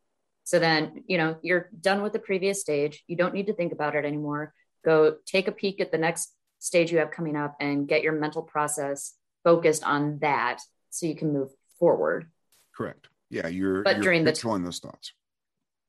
So 0.44 0.60
then, 0.60 1.04
you 1.08 1.18
know, 1.18 1.38
you're 1.42 1.70
done 1.80 2.02
with 2.02 2.14
the 2.14 2.20
previous 2.20 2.60
stage. 2.60 3.04
You 3.08 3.16
don't 3.16 3.34
need 3.34 3.48
to 3.48 3.54
think 3.54 3.72
about 3.72 3.96
it 3.96 4.06
anymore. 4.06 4.54
Go 4.84 5.16
take 5.26 5.48
a 5.48 5.52
peek 5.52 5.80
at 5.80 5.92
the 5.92 5.98
next 5.98 6.34
stage 6.60 6.92
you 6.92 7.00
have 7.00 7.12
coming 7.12 7.36
up 7.36 7.56
and 7.60 7.88
get 7.88 8.04
your 8.04 8.14
mental 8.14 8.42
process 8.42 9.14
focused 9.44 9.84
on 9.84 10.20
that 10.20 10.60
so 10.90 11.06
you 11.06 11.16
can 11.16 11.34
move 11.34 11.50
forward. 11.80 12.30
Correct. 12.76 13.08
Yeah, 13.30 13.48
you're 13.48 13.84
but 13.84 13.96
you're 13.96 14.04
during 14.04 14.24
the 14.24 14.32
controlling 14.32 14.64
those 14.64 14.80
thoughts. 14.80 15.14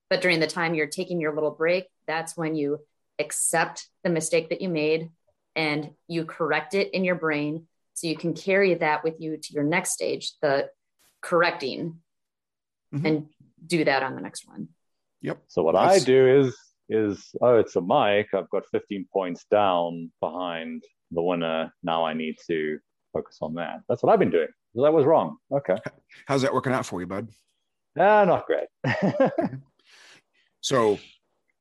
But 0.08 0.20
during 0.20 0.40
the 0.40 0.46
time 0.46 0.74
you're 0.74 0.86
taking 0.86 1.20
your 1.20 1.34
little 1.34 1.50
break, 1.50 1.86
that's 2.06 2.36
when 2.36 2.54
you 2.54 2.80
accept 3.18 3.88
the 4.02 4.10
mistake 4.10 4.50
that 4.50 4.60
you 4.60 4.68
made 4.68 5.10
and 5.56 5.90
you 6.08 6.24
correct 6.24 6.74
it 6.74 6.92
in 6.92 7.04
your 7.04 7.14
brain 7.14 7.66
so 7.94 8.08
you 8.08 8.16
can 8.16 8.34
carry 8.34 8.74
that 8.74 9.04
with 9.04 9.20
you 9.20 9.36
to 9.36 9.52
your 9.52 9.62
next 9.62 9.92
stage, 9.92 10.32
the 10.42 10.68
correcting, 11.20 12.00
mm-hmm. 12.94 13.06
and 13.06 13.26
do 13.66 13.84
that 13.84 14.02
on 14.02 14.14
the 14.14 14.20
next 14.20 14.46
one. 14.46 14.68
Yep. 15.22 15.42
So 15.48 15.62
what 15.62 15.74
That's... 15.74 16.02
I 16.02 16.04
do 16.04 16.40
is 16.40 16.56
is 16.88 17.30
oh 17.40 17.56
it's 17.56 17.76
a 17.76 17.80
mike. 17.80 18.28
I've 18.34 18.50
got 18.50 18.64
15 18.70 19.06
points 19.12 19.46
down 19.50 20.10
behind 20.20 20.82
the 21.10 21.22
winner. 21.22 21.72
Now 21.82 22.04
I 22.04 22.12
need 22.12 22.36
to 22.46 22.78
focus 23.12 23.38
on 23.40 23.54
that. 23.54 23.80
That's 23.88 24.02
what 24.02 24.12
I've 24.12 24.18
been 24.18 24.30
doing. 24.30 24.48
That 24.74 24.92
was 24.92 25.04
wrong. 25.04 25.36
Okay. 25.50 25.76
How's 26.26 26.42
that 26.42 26.52
working 26.52 26.72
out 26.72 26.84
for 26.84 27.00
you, 27.00 27.06
bud? 27.06 27.28
Ah, 27.98 28.24
not 28.24 28.46
great. 28.46 28.66
so 30.60 30.98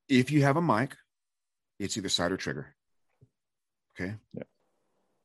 if 0.10 0.32
you 0.32 0.42
have 0.44 0.58
a 0.58 0.62
mike, 0.62 0.98
it's 1.80 1.98
either 1.98 2.10
sight 2.10 2.32
or 2.32 2.38
trigger. 2.38 2.76
Okay. 3.96 4.16
Yeah. 4.34 4.44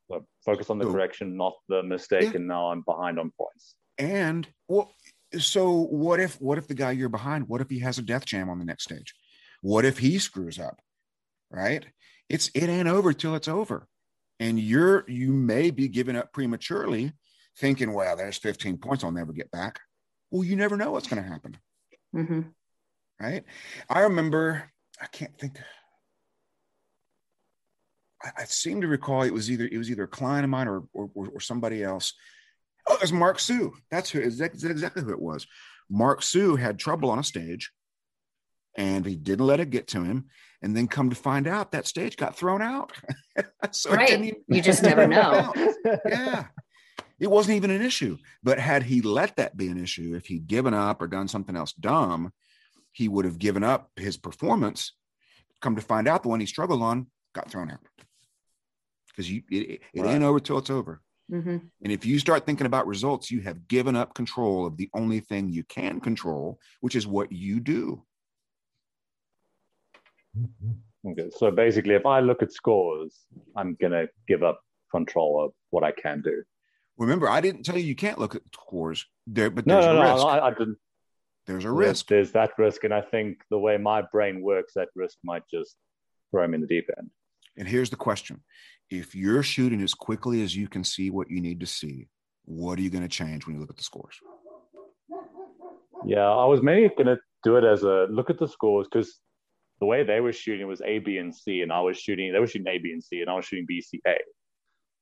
So 0.08 0.26
focus 0.44 0.70
on 0.70 0.78
the 0.78 0.86
correction, 0.86 1.36
not 1.36 1.54
the 1.68 1.82
mistake, 1.82 2.30
yeah. 2.30 2.36
and 2.36 2.48
now 2.48 2.70
I'm 2.70 2.82
behind 2.82 3.18
on 3.18 3.30
points. 3.36 3.74
And 3.98 4.46
well, 4.68 4.90
so 5.38 5.72
what 5.72 6.20
if 6.20 6.40
what 6.40 6.58
if 6.58 6.68
the 6.68 6.74
guy 6.74 6.92
you're 6.92 7.08
behind? 7.08 7.48
What 7.48 7.60
if 7.60 7.68
he 7.68 7.80
has 7.80 7.98
a 7.98 8.02
death 8.02 8.24
jam 8.24 8.48
on 8.48 8.58
the 8.58 8.64
next 8.64 8.84
stage? 8.84 9.14
What 9.60 9.84
if 9.84 9.98
he 9.98 10.18
screws 10.18 10.58
up? 10.58 10.80
Right? 11.50 11.86
it's 12.28 12.50
it 12.54 12.68
ain't 12.68 12.88
over 12.88 13.12
till 13.12 13.34
it's 13.34 13.48
over. 13.48 13.86
And 14.40 14.58
you're 14.58 15.04
you 15.08 15.32
may 15.32 15.70
be 15.70 15.88
giving 15.88 16.16
up 16.16 16.32
prematurely, 16.32 17.12
thinking, 17.56 17.92
well, 17.92 18.16
there's 18.16 18.36
15 18.38 18.78
points 18.78 19.02
I'll 19.02 19.10
never 19.10 19.32
get 19.32 19.50
back. 19.50 19.80
Well, 20.30 20.44
you 20.44 20.56
never 20.56 20.76
know 20.76 20.92
what's 20.92 21.08
going 21.08 21.22
to 21.22 21.28
happen. 21.28 21.56
Mm-hmm. 22.14 22.40
Right. 23.20 23.44
I 23.88 24.00
remember, 24.00 24.70
I 25.00 25.06
can't 25.06 25.36
think. 25.38 25.58
I, 28.22 28.30
I, 28.38 28.44
seem 28.44 28.80
to 28.82 28.86
recall 28.86 29.22
it 29.22 29.32
was 29.32 29.50
either 29.50 29.68
it 29.70 29.78
was 29.78 29.90
either 29.90 30.04
a 30.04 30.08
client 30.08 30.44
of 30.44 30.50
mine 30.50 30.68
or 30.68 30.84
or, 30.92 31.10
or 31.14 31.40
somebody 31.40 31.82
else. 31.82 32.14
Oh, 32.88 32.94
it 32.94 33.00
was 33.00 33.12
Mark 33.12 33.38
Sue. 33.38 33.74
That's 33.90 34.10
who 34.10 34.28
that's 34.30 34.64
exactly 34.64 35.02
who 35.02 35.10
it 35.10 35.20
was. 35.20 35.46
Mark 35.90 36.22
Sue 36.22 36.56
had 36.56 36.78
trouble 36.78 37.10
on 37.10 37.18
a 37.18 37.24
stage 37.24 37.70
and 38.76 39.04
he 39.04 39.16
didn't 39.16 39.46
let 39.46 39.60
it 39.60 39.70
get 39.70 39.88
to 39.88 40.02
him. 40.02 40.26
And 40.62 40.76
then 40.76 40.88
come 40.88 41.10
to 41.10 41.16
find 41.16 41.46
out 41.46 41.72
that 41.72 41.86
stage 41.86 42.16
got 42.16 42.36
thrown 42.36 42.62
out. 42.62 42.92
so 43.70 43.90
right. 43.92 44.10
Even, 44.10 44.42
you 44.48 44.62
just 44.62 44.82
never 44.84 45.06
know. 45.06 45.52
yeah. 46.06 46.46
It 47.20 47.30
wasn't 47.30 47.56
even 47.56 47.70
an 47.70 47.82
issue. 47.82 48.18
But 48.42 48.58
had 48.58 48.82
he 48.82 49.02
let 49.02 49.36
that 49.36 49.56
be 49.56 49.68
an 49.68 49.82
issue, 49.82 50.14
if 50.16 50.26
he'd 50.26 50.46
given 50.46 50.74
up 50.74 51.02
or 51.02 51.06
done 51.06 51.28
something 51.28 51.56
else 51.56 51.72
dumb, 51.72 52.32
he 52.92 53.08
would 53.08 53.24
have 53.24 53.38
given 53.38 53.62
up 53.62 53.90
his 53.96 54.16
performance. 54.16 54.94
Come 55.60 55.76
to 55.76 55.82
find 55.82 56.08
out 56.08 56.22
the 56.22 56.28
one 56.28 56.40
he 56.40 56.46
struggled 56.46 56.82
on 56.82 57.06
got 57.34 57.50
thrown 57.50 57.70
out. 57.70 57.80
Because 59.08 59.30
you 59.30 59.42
it, 59.50 59.80
it 59.92 60.00
right. 60.00 60.14
ain't 60.14 60.24
over 60.24 60.40
till 60.40 60.58
it's 60.58 60.70
over. 60.70 61.00
Mm-hmm. 61.30 61.58
And 61.82 61.92
if 61.92 62.06
you 62.06 62.18
start 62.18 62.46
thinking 62.46 62.66
about 62.66 62.86
results, 62.86 63.30
you 63.30 63.40
have 63.40 63.68
given 63.68 63.96
up 63.96 64.14
control 64.14 64.66
of 64.66 64.76
the 64.76 64.88
only 64.94 65.20
thing 65.20 65.50
you 65.50 65.64
can 65.64 66.00
control, 66.00 66.58
which 66.80 66.96
is 66.96 67.06
what 67.06 67.30
you 67.30 67.60
do. 67.60 68.02
Okay, 71.06 71.30
so 71.36 71.50
basically, 71.50 71.94
if 71.94 72.06
I 72.06 72.20
look 72.20 72.42
at 72.42 72.52
scores, 72.52 73.26
I'm 73.56 73.76
gonna 73.80 74.06
give 74.26 74.42
up 74.42 74.60
control 74.90 75.44
of 75.44 75.52
what 75.70 75.84
I 75.84 75.92
can 75.92 76.22
do. 76.22 76.42
Remember, 76.96 77.28
I 77.28 77.40
didn't 77.40 77.62
tell 77.62 77.76
you 77.76 77.84
you 77.84 77.94
can't 77.94 78.18
look 78.18 78.34
at 78.34 78.42
scores 78.52 79.06
there, 79.26 79.50
but 79.50 79.66
no, 79.66 79.74
there's 79.74 79.86
no, 79.86 80.00
a 80.00 80.12
risk. 80.12 80.16
no, 80.16 80.28
I, 80.28 80.46
I 80.46 80.50
didn't. 80.50 80.78
There's 81.46 81.64
a 81.64 81.70
risk. 81.70 82.08
There's, 82.08 82.32
there's 82.32 82.32
that 82.32 82.58
risk, 82.58 82.84
and 82.84 82.92
I 82.92 83.00
think 83.00 83.38
the 83.50 83.58
way 83.58 83.76
my 83.78 84.02
brain 84.02 84.42
works, 84.42 84.72
that 84.74 84.88
risk 84.94 85.16
might 85.24 85.42
just 85.50 85.76
throw 86.30 86.46
me 86.46 86.56
in 86.56 86.60
the 86.60 86.66
deep 86.66 86.88
end. 86.98 87.10
And 87.58 87.68
here's 87.68 87.90
the 87.90 87.96
question: 87.96 88.42
If 88.88 89.14
you're 89.14 89.42
shooting 89.42 89.82
as 89.82 89.92
quickly 89.92 90.42
as 90.42 90.56
you 90.56 90.68
can 90.68 90.84
see 90.84 91.10
what 91.10 91.30
you 91.30 91.40
need 91.40 91.60
to 91.60 91.66
see, 91.66 92.08
what 92.44 92.78
are 92.78 92.82
you 92.82 92.90
going 92.90 93.02
to 93.02 93.08
change 93.08 93.46
when 93.46 93.56
you 93.56 93.60
look 93.60 93.70
at 93.70 93.76
the 93.76 93.82
scores? 93.82 94.16
Yeah, 96.06 96.28
I 96.28 96.46
was 96.46 96.62
maybe 96.62 96.88
going 96.94 97.08
to 97.08 97.18
do 97.42 97.56
it 97.56 97.64
as 97.64 97.82
a 97.82 98.06
look 98.08 98.30
at 98.30 98.38
the 98.38 98.48
scores 98.48 98.86
because 98.90 99.20
the 99.80 99.86
way 99.86 100.04
they 100.04 100.20
were 100.20 100.32
shooting 100.32 100.66
was 100.66 100.80
A, 100.82 101.00
B, 101.00 101.18
and 101.18 101.34
C, 101.34 101.60
and 101.62 101.72
I 101.72 101.80
was 101.80 101.98
shooting. 101.98 102.32
They 102.32 102.38
were 102.38 102.46
shooting 102.46 102.72
A, 102.72 102.78
B, 102.78 102.92
and 102.92 103.02
C, 103.02 103.20
and 103.20 103.28
I 103.28 103.34
was 103.34 103.44
shooting 103.44 103.66
B, 103.66 103.80
C, 103.80 104.00
A. 104.06 104.16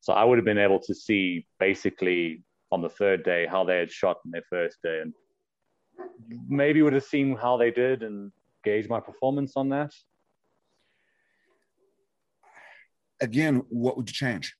So 0.01 0.15
I 0.15 0.25
would 0.25 0.39
have 0.39 0.45
been 0.45 0.59
able 0.59 0.81
to 0.81 0.95
see 0.95 1.47
basically 1.61 2.43
on 2.73 2.81
the 2.81 2.89
third 2.89 3.23
day 3.23 3.47
how 3.47 3.65
they 3.65 3.79
had 3.79 3.91
shot 3.91 4.17
in 4.25 4.31
their 4.31 4.45
first 4.49 4.79
day, 4.83 5.01
and 5.03 5.13
maybe 6.49 6.83
would 6.83 6.93
have 6.95 7.05
seen 7.05 7.37
how 7.37 7.57
they 7.57 7.71
did 7.71 8.03
and 8.03 8.33
gauge 8.65 8.89
my 8.89 9.01
performance 9.01 9.53
on 9.57 9.69
that. 9.69 9.93
Again, 13.21 13.63
what 13.69 13.97
would 13.97 14.09
you 14.09 14.15
change? 14.15 14.55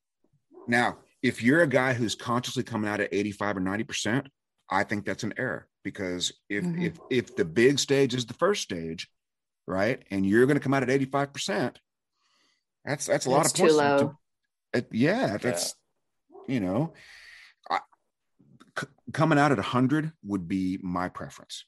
Now, 0.67 0.97
if 1.21 1.41
you're 1.41 1.61
a 1.61 1.67
guy 1.67 1.93
who's 1.93 2.15
consciously 2.15 2.63
coming 2.63 2.89
out 2.89 2.99
at 2.99 3.13
85 3.13 3.57
or 3.57 3.59
90 3.61 3.83
percent, 3.83 4.29
I 4.69 4.83
think 4.83 5.05
that's 5.05 5.23
an 5.23 5.33
error 5.37 5.67
because 5.83 6.33
if 6.49 6.63
mm-hmm. 6.63 6.83
if 6.83 6.99
if 7.09 7.35
the 7.35 7.45
big 7.45 7.79
stage 7.79 8.13
is 8.13 8.25
the 8.25 8.33
first 8.33 8.61
stage, 8.61 9.07
right? 9.67 10.01
And 10.11 10.25
you're 10.25 10.45
going 10.45 10.57
to 10.57 10.63
come 10.63 10.73
out 10.73 10.87
at 10.87 10.99
85%. 10.99 11.75
That's 12.85 13.05
that's 13.05 13.25
a 13.25 13.29
lot 13.29 13.45
of 13.45 13.53
points. 13.53 13.73
Too 13.73 13.77
low. 13.77 14.17
To, 14.73 14.85
yeah, 14.91 15.37
that's 15.37 15.75
yeah. 16.47 16.55
you 16.55 16.59
know, 16.59 16.93
I, 17.69 17.79
c- 18.79 18.87
coming 19.11 19.37
out 19.37 19.51
at 19.51 19.57
100 19.57 20.11
would 20.23 20.47
be 20.47 20.79
my 20.81 21.09
preference. 21.09 21.65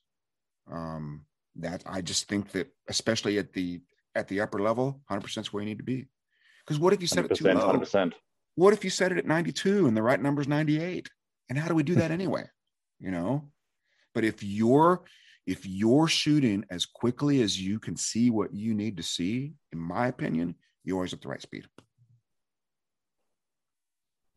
Um, 0.72 1.26
that 1.56 1.84
I 1.86 2.02
just 2.02 2.28
think 2.30 2.52
that 2.52 2.68
especially 2.88 3.38
at 3.38 3.54
the 3.54 3.82
at 4.16 4.28
the 4.28 4.42
upper 4.42 4.60
level, 4.60 5.02
100% 5.12 5.38
is 5.40 5.54
where 5.54 5.62
you 5.62 5.70
need 5.70 5.80
to 5.80 5.84
be. 5.84 6.08
Because 6.70 6.80
what 6.80 6.94
if 6.94 7.02
you 7.02 7.08
set 7.08 7.26
it 7.26 7.34
too 7.34 7.46
low? 7.46 7.56
100%. 7.56 8.14
What 8.54 8.74
if 8.74 8.84
you 8.84 8.92
set 8.92 9.12
it 9.12 9.18
at 9.18 9.26
92 9.26 9.88
and 9.88 9.98
the 9.98 10.04
right 10.04 10.22
number 10.22 10.40
is 10.40 10.48
98? 10.48 11.10
And 11.50 11.58
how 11.58 11.68
do 11.68 11.74
we 11.74 11.82
do 11.82 11.96
that 11.96 12.12
anyway? 12.12 12.44
You 13.02 13.12
know, 13.12 13.46
but 14.14 14.26
if 14.26 14.44
you're 14.44 15.06
if 15.48 15.66
you're 15.66 16.10
shooting 16.10 16.66
as 16.70 16.86
quickly 16.86 17.42
as 17.42 17.58
you 17.58 17.80
can 17.80 17.96
see 17.96 18.30
what 18.30 18.54
you 18.54 18.74
need 18.74 18.98
to 18.98 19.04
see, 19.04 19.54
in 19.72 19.80
my 19.80 20.08
opinion, 20.08 20.56
you're 20.84 20.98
always 20.98 21.14
at 21.14 21.22
the 21.22 21.30
right 21.30 21.42
speed. 21.42 21.66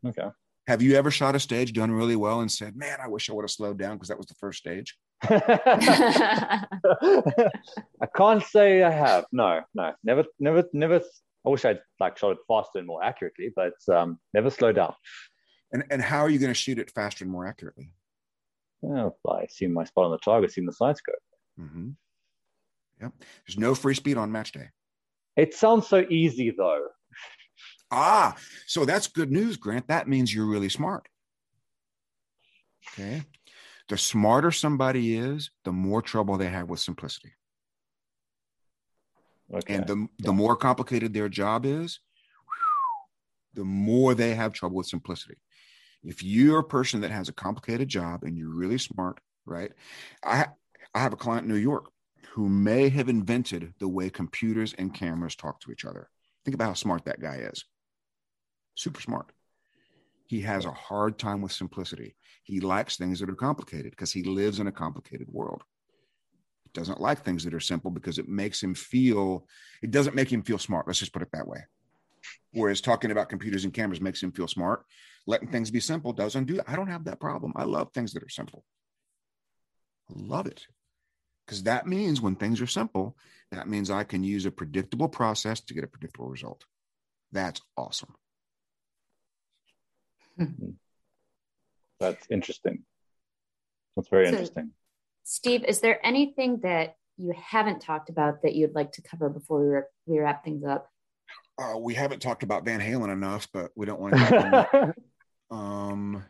Okay. 0.07 0.29
Have 0.67 0.81
you 0.81 0.95
ever 0.95 1.11
shot 1.11 1.35
a 1.35 1.41
stage 1.41 1.73
done 1.73 1.91
really 1.91 2.15
well 2.15 2.39
and 2.39 2.49
said, 2.49 2.77
"Man, 2.77 2.99
I 3.03 3.09
wish 3.09 3.29
I 3.29 3.33
would 3.33 3.43
have 3.43 3.51
slowed 3.51 3.77
down 3.77 3.97
because 3.97 4.07
that 4.07 4.17
was 4.17 4.27
the 4.27 4.35
first 4.35 4.59
stage"? 4.59 4.95
I 5.23 6.65
can't 8.15 8.43
say 8.43 8.81
I 8.81 8.91
have. 8.91 9.25
No, 9.33 9.59
no, 9.73 9.91
never, 10.05 10.23
never, 10.39 10.63
never. 10.71 11.01
I 11.45 11.49
wish 11.49 11.65
I'd 11.65 11.81
like 11.99 12.17
shot 12.17 12.31
it 12.31 12.37
faster 12.47 12.79
and 12.79 12.87
more 12.87 13.03
accurately, 13.03 13.51
but 13.55 13.73
um, 13.93 14.19
never 14.33 14.49
slow 14.49 14.71
down. 14.71 14.93
And 15.71 15.83
and 15.89 16.01
how 16.01 16.19
are 16.19 16.29
you 16.29 16.39
going 16.39 16.51
to 16.51 16.59
shoot 16.59 16.79
it 16.79 16.91
faster 16.91 17.25
and 17.25 17.31
more 17.31 17.45
accurately? 17.45 17.91
Well, 18.81 19.17
I 19.29 19.47
see 19.49 19.67
my 19.67 19.85
spot 19.85 20.05
on 20.05 20.11
the 20.11 20.17
target, 20.17 20.51
see 20.51 20.65
the 20.65 20.73
side 20.73 20.97
scope. 20.97 21.15
Mm-hmm. 21.59 21.89
Yep. 23.01 23.13
There's 23.47 23.57
no 23.57 23.75
free 23.75 23.95
speed 23.95 24.17
on 24.17 24.31
match 24.31 24.51
day. 24.51 24.69
It 25.35 25.53
sounds 25.53 25.87
so 25.87 26.05
easy 26.09 26.51
though. 26.51 26.87
Ah, 27.91 28.35
so 28.65 28.85
that's 28.85 29.07
good 29.07 29.31
news, 29.31 29.57
Grant. 29.57 29.87
That 29.87 30.07
means 30.07 30.33
you're 30.33 30.45
really 30.45 30.69
smart. 30.69 31.07
Okay. 32.91 33.23
The 33.89 33.97
smarter 33.97 34.51
somebody 34.51 35.17
is, 35.17 35.51
the 35.65 35.71
more 35.71 36.01
trouble 36.01 36.37
they 36.37 36.49
have 36.49 36.69
with 36.69 36.79
simplicity. 36.79 37.33
Okay. 39.53 39.75
And 39.75 39.87
the, 39.87 40.07
the 40.19 40.33
more 40.33 40.55
complicated 40.55 41.13
their 41.13 41.29
job 41.29 41.65
is, 41.65 41.99
the 43.53 43.63
more 43.63 44.15
they 44.15 44.33
have 44.33 44.53
trouble 44.53 44.77
with 44.77 44.87
simplicity 44.87 45.35
if 46.03 46.21
you're 46.21 46.59
a 46.59 46.63
person 46.63 47.01
that 47.01 47.11
has 47.11 47.29
a 47.29 47.33
complicated 47.33 47.87
job 47.87 48.23
and 48.23 48.37
you're 48.37 48.53
really 48.53 48.77
smart, 48.77 49.19
right? 49.45 49.71
I 50.23 50.47
I 50.93 50.99
have 50.99 51.13
a 51.13 51.17
client 51.17 51.45
in 51.45 51.51
New 51.51 51.59
York 51.59 51.89
who 52.31 52.49
may 52.49 52.89
have 52.89 53.09
invented 53.09 53.73
the 53.79 53.87
way 53.87 54.09
computers 54.09 54.73
and 54.77 54.93
cameras 54.93 55.35
talk 55.35 55.59
to 55.61 55.71
each 55.71 55.85
other. 55.85 56.09
Think 56.43 56.55
about 56.55 56.67
how 56.67 56.73
smart 56.73 57.05
that 57.05 57.21
guy 57.21 57.35
is. 57.35 57.65
Super 58.75 59.01
smart. 59.01 59.31
He 60.27 60.41
has 60.41 60.65
a 60.65 60.71
hard 60.71 61.17
time 61.17 61.41
with 61.41 61.51
simplicity. 61.51 62.15
He 62.43 62.59
likes 62.59 62.97
things 62.97 63.19
that 63.19 63.29
are 63.29 63.35
complicated 63.35 63.91
because 63.91 64.11
he 64.11 64.23
lives 64.23 64.59
in 64.59 64.67
a 64.67 64.71
complicated 64.71 65.27
world. 65.31 65.63
He 66.73 66.79
doesn't 66.79 67.01
like 67.01 67.23
things 67.23 67.43
that 67.43 67.53
are 67.53 67.59
simple 67.59 67.91
because 67.91 68.17
it 68.17 68.27
makes 68.27 68.61
him 68.61 68.73
feel, 68.73 69.47
it 69.81 69.91
doesn't 69.91 70.15
make 70.15 70.31
him 70.31 70.43
feel 70.43 70.57
smart. 70.57 70.87
Let's 70.87 70.99
just 70.99 71.13
put 71.13 71.21
it 71.21 71.31
that 71.33 71.47
way. 71.47 71.59
Whereas 72.51 72.81
talking 72.81 73.11
about 73.11 73.29
computers 73.29 73.65
and 73.65 73.73
cameras 73.73 74.01
makes 74.01 74.21
him 74.21 74.31
feel 74.31 74.47
smart 74.47 74.85
letting 75.25 75.47
things 75.47 75.71
be 75.71 75.79
simple 75.79 76.13
doesn't 76.13 76.45
do 76.45 76.55
that. 76.55 76.69
I 76.69 76.75
don't 76.75 76.87
have 76.87 77.05
that 77.05 77.19
problem. 77.19 77.53
I 77.55 77.63
love 77.63 77.91
things 77.91 78.13
that 78.13 78.23
are 78.23 78.29
simple. 78.29 78.63
I 80.09 80.13
love 80.15 80.47
it. 80.47 80.67
Because 81.45 81.63
that 81.63 81.87
means 81.87 82.21
when 82.21 82.35
things 82.35 82.61
are 82.61 82.67
simple, 82.67 83.17
that 83.51 83.67
means 83.67 83.89
I 83.89 84.03
can 84.03 84.23
use 84.23 84.45
a 84.45 84.51
predictable 84.51 85.09
process 85.09 85.61
to 85.61 85.73
get 85.73 85.83
a 85.83 85.87
predictable 85.87 86.29
result. 86.29 86.65
That's 87.31 87.61
awesome. 87.77 88.13
Hmm. 90.37 90.71
That's 91.99 92.25
interesting. 92.29 92.83
That's 93.95 94.09
very 94.09 94.25
so, 94.25 94.31
interesting. 94.31 94.71
Steve, 95.23 95.63
is 95.65 95.79
there 95.79 96.05
anything 96.05 96.59
that 96.63 96.95
you 97.17 97.33
haven't 97.37 97.81
talked 97.81 98.09
about 98.09 98.41
that 98.43 98.55
you'd 98.55 98.75
like 98.75 98.91
to 98.93 99.01
cover 99.01 99.29
before 99.29 99.85
we, 100.07 100.13
we 100.15 100.19
wrap 100.19 100.43
things 100.43 100.63
up? 100.65 100.89
Uh, 101.57 101.77
we 101.77 101.93
haven't 101.93 102.21
talked 102.21 102.43
about 102.43 102.65
Van 102.65 102.79
Halen 102.79 103.11
enough, 103.11 103.47
but 103.53 103.71
we 103.75 103.85
don't 103.85 103.99
want 103.99 104.15
to. 104.15 104.93
Um, 105.51 106.23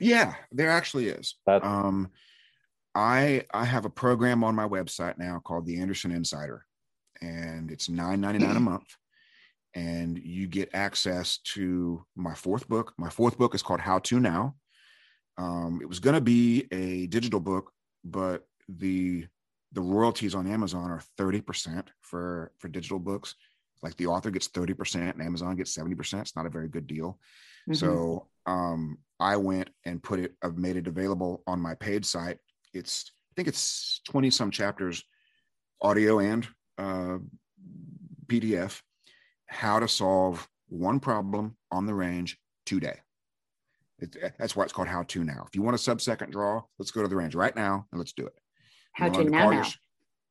yeah, 0.00 0.34
there 0.52 0.70
actually 0.70 1.08
is. 1.08 1.36
Um, 1.46 2.10
I 2.94 3.44
I 3.52 3.64
have 3.64 3.84
a 3.84 3.90
program 3.90 4.44
on 4.44 4.54
my 4.54 4.68
website 4.68 5.18
now 5.18 5.40
called 5.42 5.66
the 5.66 5.80
Anderson 5.80 6.10
Insider, 6.10 6.64
and 7.20 7.70
it's 7.70 7.88
nine 7.88 8.20
ninety 8.20 8.44
nine 8.44 8.56
a 8.56 8.60
month, 8.60 8.96
and 9.74 10.18
you 10.18 10.46
get 10.46 10.70
access 10.74 11.38
to 11.54 12.04
my 12.16 12.34
fourth 12.34 12.68
book. 12.68 12.92
My 12.98 13.08
fourth 13.08 13.38
book 13.38 13.54
is 13.54 13.62
called 13.62 13.80
How 13.80 13.98
to 14.00 14.20
Now. 14.20 14.56
Um, 15.38 15.78
it 15.80 15.88
was 15.88 16.00
going 16.00 16.14
to 16.14 16.20
be 16.20 16.66
a 16.72 17.06
digital 17.06 17.40
book, 17.40 17.72
but 18.04 18.46
the 18.68 19.26
the 19.72 19.80
royalties 19.80 20.34
on 20.34 20.50
Amazon 20.50 20.90
are 20.90 21.02
thirty 21.16 21.40
percent 21.40 21.90
for 22.02 22.52
for 22.58 22.68
digital 22.68 22.98
books, 22.98 23.34
like 23.82 23.96
the 23.96 24.06
author 24.06 24.30
gets 24.30 24.48
30% 24.48 25.12
and 25.12 25.22
Amazon 25.22 25.56
gets 25.56 25.76
70%. 25.76 26.20
It's 26.20 26.36
not 26.36 26.46
a 26.46 26.50
very 26.50 26.68
good 26.68 26.86
deal. 26.86 27.18
Mm-hmm. 27.68 27.74
So 27.74 28.26
um, 28.46 28.98
I 29.20 29.36
went 29.36 29.70
and 29.84 30.02
put 30.02 30.20
it, 30.20 30.34
I've 30.42 30.58
made 30.58 30.76
it 30.76 30.86
available 30.86 31.42
on 31.46 31.60
my 31.60 31.74
paid 31.74 32.04
site. 32.04 32.38
It's, 32.72 33.10
I 33.10 33.32
think 33.36 33.48
it's 33.48 34.00
20 34.08 34.30
some 34.30 34.50
chapters, 34.50 35.02
audio 35.80 36.18
and 36.18 36.46
uh, 36.76 37.18
PDF 38.26 38.80
how 39.46 39.78
to 39.78 39.88
solve 39.88 40.46
one 40.68 41.00
problem 41.00 41.56
on 41.70 41.86
the 41.86 41.94
range 41.94 42.38
today. 42.66 42.98
It, 44.00 44.16
that's 44.38 44.54
why 44.54 44.64
it's 44.64 44.72
called 44.72 44.88
How 44.88 45.02
To 45.02 45.24
Now. 45.24 45.44
If 45.46 45.54
you 45.54 45.62
want 45.62 45.74
a 45.74 45.78
sub 45.78 46.00
second 46.00 46.30
draw, 46.30 46.62
let's 46.78 46.90
go 46.90 47.02
to 47.02 47.08
the 47.08 47.16
range 47.16 47.34
right 47.34 47.54
now 47.54 47.86
and 47.90 47.98
let's 47.98 48.12
do 48.12 48.26
it. 48.26 48.34
How 48.92 49.08
to 49.08 49.24
now, 49.24 49.50
now. 49.50 49.66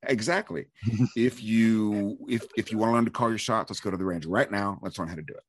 exactly. 0.04 0.66
if 1.16 1.44
you 1.44 2.18
if 2.30 2.46
if 2.58 2.72
you 2.72 2.78
want 2.78 2.90
to 2.90 2.94
learn 2.94 3.06
to 3.06 3.12
call 3.12 3.30
your 3.30 3.38
shots, 3.38 3.70
let's 3.70 3.80
go 3.80 3.92
to 3.92 3.98
the 3.98 4.06
range 4.06 4.26
right 4.26 4.52
now. 4.52 4.80
Let's 4.82 4.98
learn 5.00 5.08
how 5.08 5.16
to 5.16 5.22
do 5.22 5.34
it. 5.34 5.44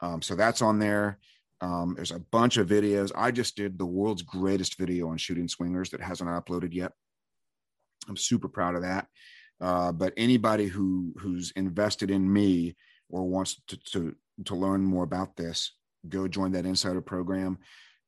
Um, 0.00 0.22
so 0.22 0.34
that's 0.34 0.62
on 0.62 0.78
there. 0.78 1.18
Um, 1.60 1.94
there's 1.94 2.10
a 2.10 2.18
bunch 2.18 2.56
of 2.56 2.68
videos. 2.68 3.12
I 3.14 3.30
just 3.30 3.56
did 3.56 3.78
the 3.78 3.86
world's 3.86 4.22
greatest 4.22 4.76
video 4.76 5.08
on 5.08 5.16
shooting 5.16 5.46
swingers 5.46 5.90
that 5.90 6.00
hasn't 6.00 6.28
uploaded 6.28 6.74
yet. 6.74 6.92
I'm 8.08 8.16
super 8.16 8.48
proud 8.48 8.74
of 8.74 8.82
that. 8.82 9.06
Uh, 9.60 9.92
but 9.92 10.12
anybody 10.16 10.66
who 10.66 11.14
who's 11.18 11.52
invested 11.54 12.10
in 12.10 12.30
me 12.30 12.76
or 13.08 13.28
wants 13.28 13.60
to, 13.68 13.78
to 13.92 14.16
to 14.46 14.56
learn 14.56 14.82
more 14.82 15.04
about 15.04 15.36
this, 15.36 15.72
go 16.08 16.28
join 16.28 16.52
that 16.52 16.66
insider 16.66 17.00
program 17.00 17.58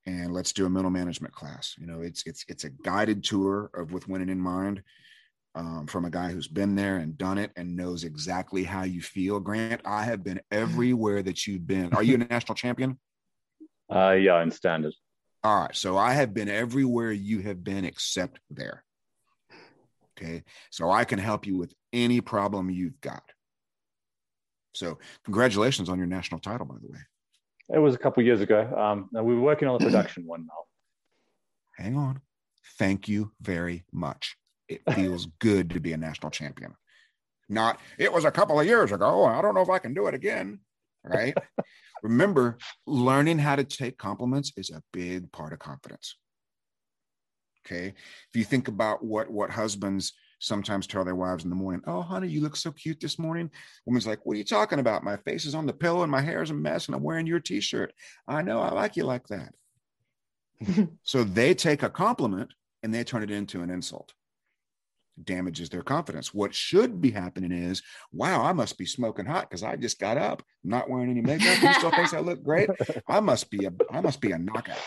and 0.06 0.32
let's 0.32 0.52
do 0.52 0.66
a 0.66 0.70
mental 0.70 0.90
management 0.90 1.34
class. 1.34 1.74
You 1.78 1.86
know, 1.86 2.00
it's 2.00 2.24
it's 2.26 2.44
it's 2.48 2.64
a 2.64 2.70
guided 2.70 3.24
tour 3.24 3.70
of 3.74 3.92
with 3.92 4.08
winning 4.08 4.28
in 4.28 4.40
mind. 4.40 4.82
Um, 5.56 5.86
from 5.86 6.04
a 6.04 6.10
guy 6.10 6.32
who's 6.32 6.48
been 6.48 6.74
there 6.74 6.96
and 6.96 7.16
done 7.16 7.38
it 7.38 7.52
and 7.54 7.76
knows 7.76 8.02
exactly 8.02 8.64
how 8.64 8.82
you 8.82 9.00
feel. 9.00 9.38
Grant, 9.38 9.82
I 9.84 10.02
have 10.02 10.24
been 10.24 10.40
everywhere 10.50 11.22
that 11.22 11.46
you've 11.46 11.64
been. 11.64 11.94
Are 11.94 12.02
you 12.02 12.16
a 12.16 12.18
national 12.18 12.56
champion? 12.56 12.98
Uh, 13.94 14.12
yeah, 14.12 14.42
in 14.42 14.50
standard. 14.50 14.94
All 15.44 15.60
right. 15.60 15.76
So 15.76 15.98
I 15.98 16.14
have 16.14 16.32
been 16.32 16.48
everywhere 16.48 17.12
you 17.12 17.40
have 17.40 17.62
been 17.62 17.84
except 17.84 18.40
there. 18.50 18.82
Okay. 20.18 20.42
So 20.70 20.90
I 20.90 21.04
can 21.04 21.18
help 21.18 21.46
you 21.46 21.58
with 21.58 21.74
any 21.92 22.22
problem 22.22 22.70
you've 22.70 22.98
got. 23.02 23.22
So 24.72 24.98
congratulations 25.24 25.90
on 25.90 25.98
your 25.98 26.06
national 26.06 26.40
title, 26.40 26.66
by 26.66 26.76
the 26.80 26.88
way. 26.90 26.98
It 27.72 27.78
was 27.78 27.94
a 27.94 27.98
couple 27.98 28.22
years 28.22 28.40
ago. 28.40 28.68
Um, 28.76 29.08
we 29.12 29.34
were 29.34 29.40
working 29.40 29.68
on 29.68 29.78
the 29.78 29.84
production 29.84 30.26
one 30.26 30.46
now. 30.46 31.82
Hang 31.82 31.96
on. 31.96 32.20
Thank 32.78 33.08
you 33.08 33.32
very 33.40 33.84
much. 33.92 34.36
It 34.68 34.82
feels 34.94 35.26
good 35.40 35.70
to 35.70 35.80
be 35.80 35.92
a 35.92 35.96
national 35.96 36.30
champion. 36.30 36.74
Not, 37.48 37.78
it 37.98 38.12
was 38.12 38.24
a 38.24 38.30
couple 38.30 38.58
of 38.58 38.66
years 38.66 38.92
ago. 38.92 39.24
I 39.24 39.42
don't 39.42 39.54
know 39.54 39.60
if 39.60 39.70
I 39.70 39.78
can 39.78 39.94
do 39.94 40.06
it 40.06 40.14
again. 40.14 40.60
Right. 41.04 41.34
Remember, 42.02 42.58
learning 42.86 43.38
how 43.38 43.56
to 43.56 43.64
take 43.64 43.98
compliments 43.98 44.52
is 44.56 44.70
a 44.70 44.82
big 44.92 45.30
part 45.32 45.52
of 45.52 45.58
confidence. 45.58 46.16
Okay. 47.66 47.88
If 47.88 48.34
you 48.34 48.44
think 48.44 48.68
about 48.68 49.02
what 49.02 49.30
what 49.30 49.50
husbands 49.50 50.12
sometimes 50.44 50.86
tell 50.86 51.04
their 51.04 51.14
wives 51.14 51.44
in 51.44 51.50
the 51.50 51.56
morning, 51.56 51.82
Oh, 51.86 52.02
honey, 52.02 52.28
you 52.28 52.40
look 52.40 52.56
so 52.56 52.70
cute 52.72 53.00
this 53.00 53.18
morning. 53.18 53.50
Woman's 53.86 54.06
like, 54.06 54.24
What 54.24 54.34
are 54.34 54.38
you 54.38 54.44
talking 54.44 54.78
about? 54.78 55.04
My 55.04 55.16
face 55.16 55.44
is 55.44 55.54
on 55.54 55.66
the 55.66 55.72
pillow 55.72 56.02
and 56.02 56.12
my 56.12 56.20
hair 56.20 56.42
is 56.42 56.50
a 56.50 56.54
mess 56.54 56.86
and 56.86 56.94
I'm 56.94 57.02
wearing 57.02 57.26
your 57.26 57.40
t 57.40 57.60
shirt. 57.60 57.92
I 58.28 58.42
know 58.42 58.60
I 58.60 58.70
like 58.70 58.96
you 58.96 59.04
like 59.04 59.26
that. 59.28 59.54
so 61.02 61.24
they 61.24 61.54
take 61.54 61.82
a 61.82 61.90
compliment 61.90 62.52
and 62.82 62.92
they 62.92 63.04
turn 63.04 63.22
it 63.22 63.30
into 63.30 63.62
an 63.62 63.70
insult. 63.70 64.12
Damages 65.22 65.68
their 65.68 65.82
confidence. 65.82 66.34
What 66.34 66.54
should 66.54 67.00
be 67.00 67.10
happening 67.10 67.52
is, 67.52 67.82
wow, 68.12 68.42
I 68.42 68.52
must 68.52 68.76
be 68.76 68.84
smoking 68.84 69.26
hot 69.26 69.48
because 69.48 69.62
I 69.62 69.76
just 69.76 70.00
got 70.00 70.18
up, 70.18 70.42
I'm 70.64 70.70
not 70.70 70.90
wearing 70.90 71.10
any 71.10 71.20
makeup. 71.20 71.56
He 71.58 71.72
still 71.74 71.92
thinks 71.92 72.12
I 72.12 72.20
look 72.20 72.42
great. 72.42 72.68
I 73.08 73.20
must 73.20 73.48
be 73.50 73.64
a 73.64 73.72
I 73.90 74.00
must 74.00 74.20
be 74.20 74.32
a 74.32 74.38
knockout. 74.38 74.78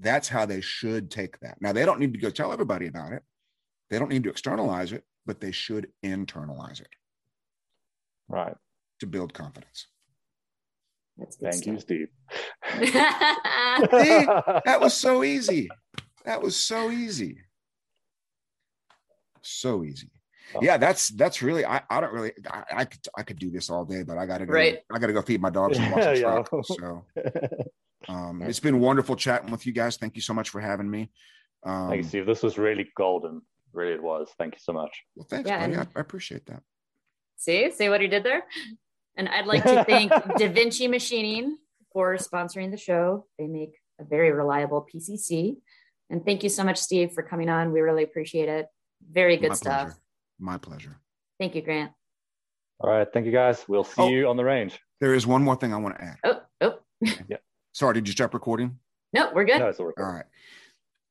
That's 0.00 0.28
how 0.28 0.46
they 0.46 0.60
should 0.60 1.10
take 1.10 1.38
that. 1.40 1.56
Now, 1.60 1.72
they 1.72 1.84
don't 1.84 2.00
need 2.00 2.12
to 2.12 2.20
go 2.20 2.30
tell 2.30 2.52
everybody 2.52 2.86
about 2.86 3.12
it. 3.12 3.22
They 3.90 3.98
don't 3.98 4.10
need 4.10 4.24
to 4.24 4.30
externalize 4.30 4.92
it, 4.92 5.04
but 5.26 5.40
they 5.40 5.52
should 5.52 5.88
internalize 6.04 6.80
it. 6.80 6.88
Right. 8.28 8.54
To 9.00 9.06
build 9.06 9.32
confidence. 9.32 9.86
Thank 11.18 11.54
stuff. 11.54 11.66
you, 11.66 11.80
Steve. 11.80 12.08
See, 12.78 12.90
that 12.92 14.78
was 14.80 14.94
so 14.94 15.24
easy. 15.24 15.68
That 16.24 16.40
was 16.40 16.56
so 16.56 16.90
easy. 16.90 17.38
So 19.42 19.82
easy. 19.84 20.10
Oh. 20.54 20.60
Yeah, 20.62 20.78
that's 20.78 21.08
that's 21.08 21.42
really 21.42 21.64
I, 21.64 21.82
I 21.90 22.00
don't 22.00 22.12
really 22.12 22.32
I, 22.50 22.64
I 22.76 22.84
could 22.84 23.00
I 23.16 23.22
could 23.22 23.38
do 23.38 23.50
this 23.50 23.68
all 23.68 23.84
day, 23.84 24.02
but 24.02 24.16
I 24.16 24.26
gotta 24.26 24.46
go 24.46 24.52
right. 24.52 24.78
I 24.92 24.98
gotta 24.98 25.12
go 25.12 25.22
feed 25.22 25.42
my 25.42 25.50
dogs 25.50 25.78
and 25.78 25.92
watch 25.92 26.04
the 26.14 26.20
truck. 26.20 26.48
So 26.64 27.04
um, 28.08 28.42
it's 28.42 28.60
been 28.60 28.80
wonderful 28.80 29.16
chatting 29.16 29.50
with 29.50 29.66
you 29.66 29.72
guys. 29.72 29.96
Thank 29.96 30.16
you 30.16 30.22
so 30.22 30.32
much 30.32 30.50
for 30.50 30.60
having 30.60 30.90
me. 30.90 31.10
Um, 31.64 31.88
Thank 31.88 32.02
you, 32.02 32.08
Steve. 32.08 32.26
This 32.26 32.42
was 32.42 32.56
really 32.56 32.88
golden. 32.96 33.42
Really, 33.72 33.94
it 33.94 34.02
was. 34.02 34.28
Thank 34.38 34.54
you 34.54 34.60
so 34.62 34.72
much. 34.72 35.02
Well, 35.14 35.26
thanks, 35.28 35.48
yeah, 35.48 35.66
buddy. 35.66 35.76
I, 35.76 35.86
I 35.96 36.00
appreciate 36.00 36.46
that. 36.46 36.62
See, 37.36 37.70
see 37.70 37.88
what 37.88 38.00
he 38.00 38.08
did 38.08 38.24
there. 38.24 38.44
And 39.16 39.28
I'd 39.28 39.46
like 39.46 39.64
to 39.64 39.84
thank 39.84 40.12
Da 40.38 40.48
Vinci 40.48 40.88
Machining 40.88 41.56
for 41.92 42.16
sponsoring 42.16 42.70
the 42.70 42.76
show. 42.76 43.26
They 43.38 43.46
make 43.46 43.74
a 44.00 44.04
very 44.04 44.32
reliable 44.32 44.86
PCC. 44.92 45.56
And 46.10 46.24
thank 46.24 46.42
you 46.42 46.48
so 46.48 46.64
much, 46.64 46.78
Steve, 46.78 47.12
for 47.12 47.22
coming 47.22 47.48
on. 47.48 47.72
We 47.72 47.80
really 47.80 48.02
appreciate 48.02 48.48
it. 48.48 48.66
Very 49.10 49.36
good 49.36 49.50
My 49.50 49.54
stuff. 49.54 49.86
Pleasure. 49.86 50.00
My 50.38 50.58
pleasure. 50.58 51.00
Thank 51.38 51.54
you, 51.54 51.62
Grant. 51.62 51.92
All 52.80 52.90
right. 52.90 53.06
Thank 53.12 53.26
you, 53.26 53.32
guys. 53.32 53.64
We'll 53.68 53.84
see 53.84 54.02
oh, 54.02 54.08
you 54.08 54.28
on 54.28 54.36
the 54.36 54.44
range. 54.44 54.78
There 55.00 55.14
is 55.14 55.26
one 55.26 55.42
more 55.42 55.56
thing 55.56 55.74
I 55.74 55.76
want 55.76 55.96
to 55.96 56.04
add. 56.04 56.16
Oh, 56.24 56.40
oh. 56.60 56.78
yeah. 57.28 57.36
Sorry, 57.72 57.94
did 57.94 58.08
you 58.08 58.12
stop 58.12 58.34
recording? 58.34 58.78
No, 59.12 59.30
we're 59.32 59.44
good. 59.44 59.58
No, 59.58 59.72
All 59.78 60.12
right. 60.12 60.24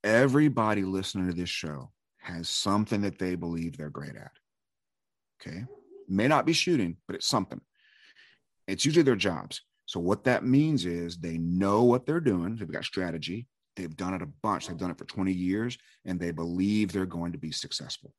Everybody 0.04 0.84
listening 0.84 1.28
to 1.28 1.34
this 1.34 1.50
show 1.50 1.92
has 2.28 2.50
something 2.50 3.02
that 3.02 3.20
they 3.20 3.36
believe 3.36 3.78
they're 3.78 3.90
great 3.90 4.16
at. 4.16 4.32
Okay. 5.42 5.66
May 6.08 6.28
not 6.28 6.46
be 6.46 6.54
shooting, 6.54 6.98
but 7.08 7.16
it's 7.16 7.28
something. 7.28 7.62
It's 8.68 8.86
usually 8.86 9.04
their 9.04 9.16
jobs. 9.16 9.62
So 9.86 10.00
what 10.00 10.26
that 10.26 10.46
means 10.46 10.86
is 10.86 11.18
they 11.18 11.38
know 11.38 11.84
what 11.84 12.06
they're 12.06 12.20
doing. 12.20 12.58
They've 12.58 12.72
got 12.72 12.84
strategy. 12.84 13.48
They've 13.78 13.96
done 13.96 14.14
it 14.14 14.22
a 14.22 14.30
bunch. 14.44 14.68
They've 14.68 14.78
done 14.78 14.92
it 14.92 14.98
for 14.98 15.06
20 15.06 15.32
years 15.32 15.78
and 16.06 16.20
they 16.20 16.32
believe 16.32 16.92
they're 16.92 17.06
going 17.06 17.32
to 17.32 17.38
be 17.38 17.52
successful. 17.52 18.14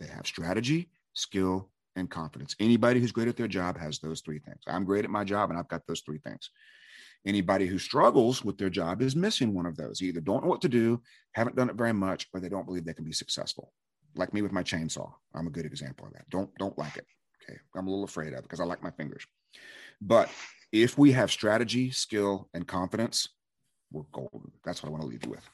They 0.00 0.06
have 0.08 0.26
strategy, 0.26 0.90
skill, 1.12 1.70
and 1.94 2.10
confidence. 2.10 2.56
Anybody 2.58 2.98
who's 2.98 3.12
great 3.12 3.28
at 3.28 3.36
their 3.36 3.46
job 3.46 3.78
has 3.78 3.98
those 3.98 4.22
three 4.22 4.40
things. 4.40 4.62
I'm 4.66 4.84
great 4.84 5.04
at 5.04 5.10
my 5.10 5.24
job 5.24 5.50
and 5.50 5.58
I've 5.58 5.68
got 5.68 5.86
those 5.86 6.00
three 6.00 6.18
things. 6.18 6.50
Anybody 7.24 7.66
who 7.66 7.78
struggles 7.78 8.44
with 8.44 8.58
their 8.58 8.70
job 8.70 9.00
is 9.00 9.14
missing 9.14 9.54
one 9.54 9.66
of 9.66 9.76
those. 9.76 10.02
Either 10.02 10.20
don't 10.20 10.42
know 10.42 10.48
what 10.48 10.62
to 10.62 10.68
do, 10.68 11.00
haven't 11.32 11.56
done 11.56 11.70
it 11.70 11.76
very 11.76 11.92
much, 11.92 12.26
or 12.34 12.40
they 12.40 12.48
don't 12.48 12.66
believe 12.66 12.84
they 12.84 12.94
can 12.94 13.04
be 13.04 13.12
successful. 13.12 13.72
Like 14.16 14.34
me 14.34 14.42
with 14.42 14.52
my 14.52 14.62
chainsaw. 14.62 15.10
I'm 15.34 15.46
a 15.46 15.50
good 15.50 15.64
example 15.64 16.06
of 16.06 16.12
that. 16.14 16.28
Don't 16.30 16.50
don't 16.58 16.76
like 16.76 16.96
it. 16.96 17.06
Okay. 17.42 17.58
I'm 17.76 17.86
a 17.86 17.90
little 17.90 18.04
afraid 18.04 18.32
of 18.32 18.40
it 18.40 18.42
because 18.42 18.60
I 18.60 18.64
like 18.64 18.82
my 18.82 18.90
fingers. 18.90 19.24
But 20.00 20.28
if 20.72 20.98
we 20.98 21.12
have 21.12 21.30
strategy, 21.30 21.90
skill, 21.90 22.48
and 22.54 22.66
confidence, 22.66 23.28
we're 23.92 24.02
golden. 24.12 24.50
That's 24.64 24.82
what 24.82 24.88
I 24.88 24.92
want 24.92 25.02
to 25.02 25.08
leave 25.08 25.24
you 25.24 25.30
with. 25.30 25.48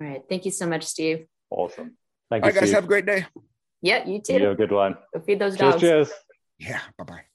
All 0.00 0.08
right. 0.08 0.22
Thank 0.28 0.44
you 0.44 0.50
so 0.50 0.66
much, 0.66 0.84
Steve. 0.84 1.26
Awesome. 1.50 1.96
Thank 2.28 2.44
you. 2.44 2.50
All 2.50 2.54
right, 2.54 2.60
guys. 2.60 2.72
Have 2.72 2.84
a 2.84 2.88
great 2.88 3.06
day. 3.06 3.26
Yeah, 3.82 4.06
you 4.06 4.20
too. 4.20 4.34
You 4.34 4.44
have 4.44 4.52
a 4.52 4.56
good 4.56 4.72
one. 4.72 4.96
Go 5.14 5.20
feed 5.20 5.38
those 5.38 5.56
dogs. 5.56 5.80
Cheers. 5.80 6.08
cheers. 6.08 6.18
Yeah. 6.58 6.80
Bye 6.98 7.04
bye. 7.04 7.29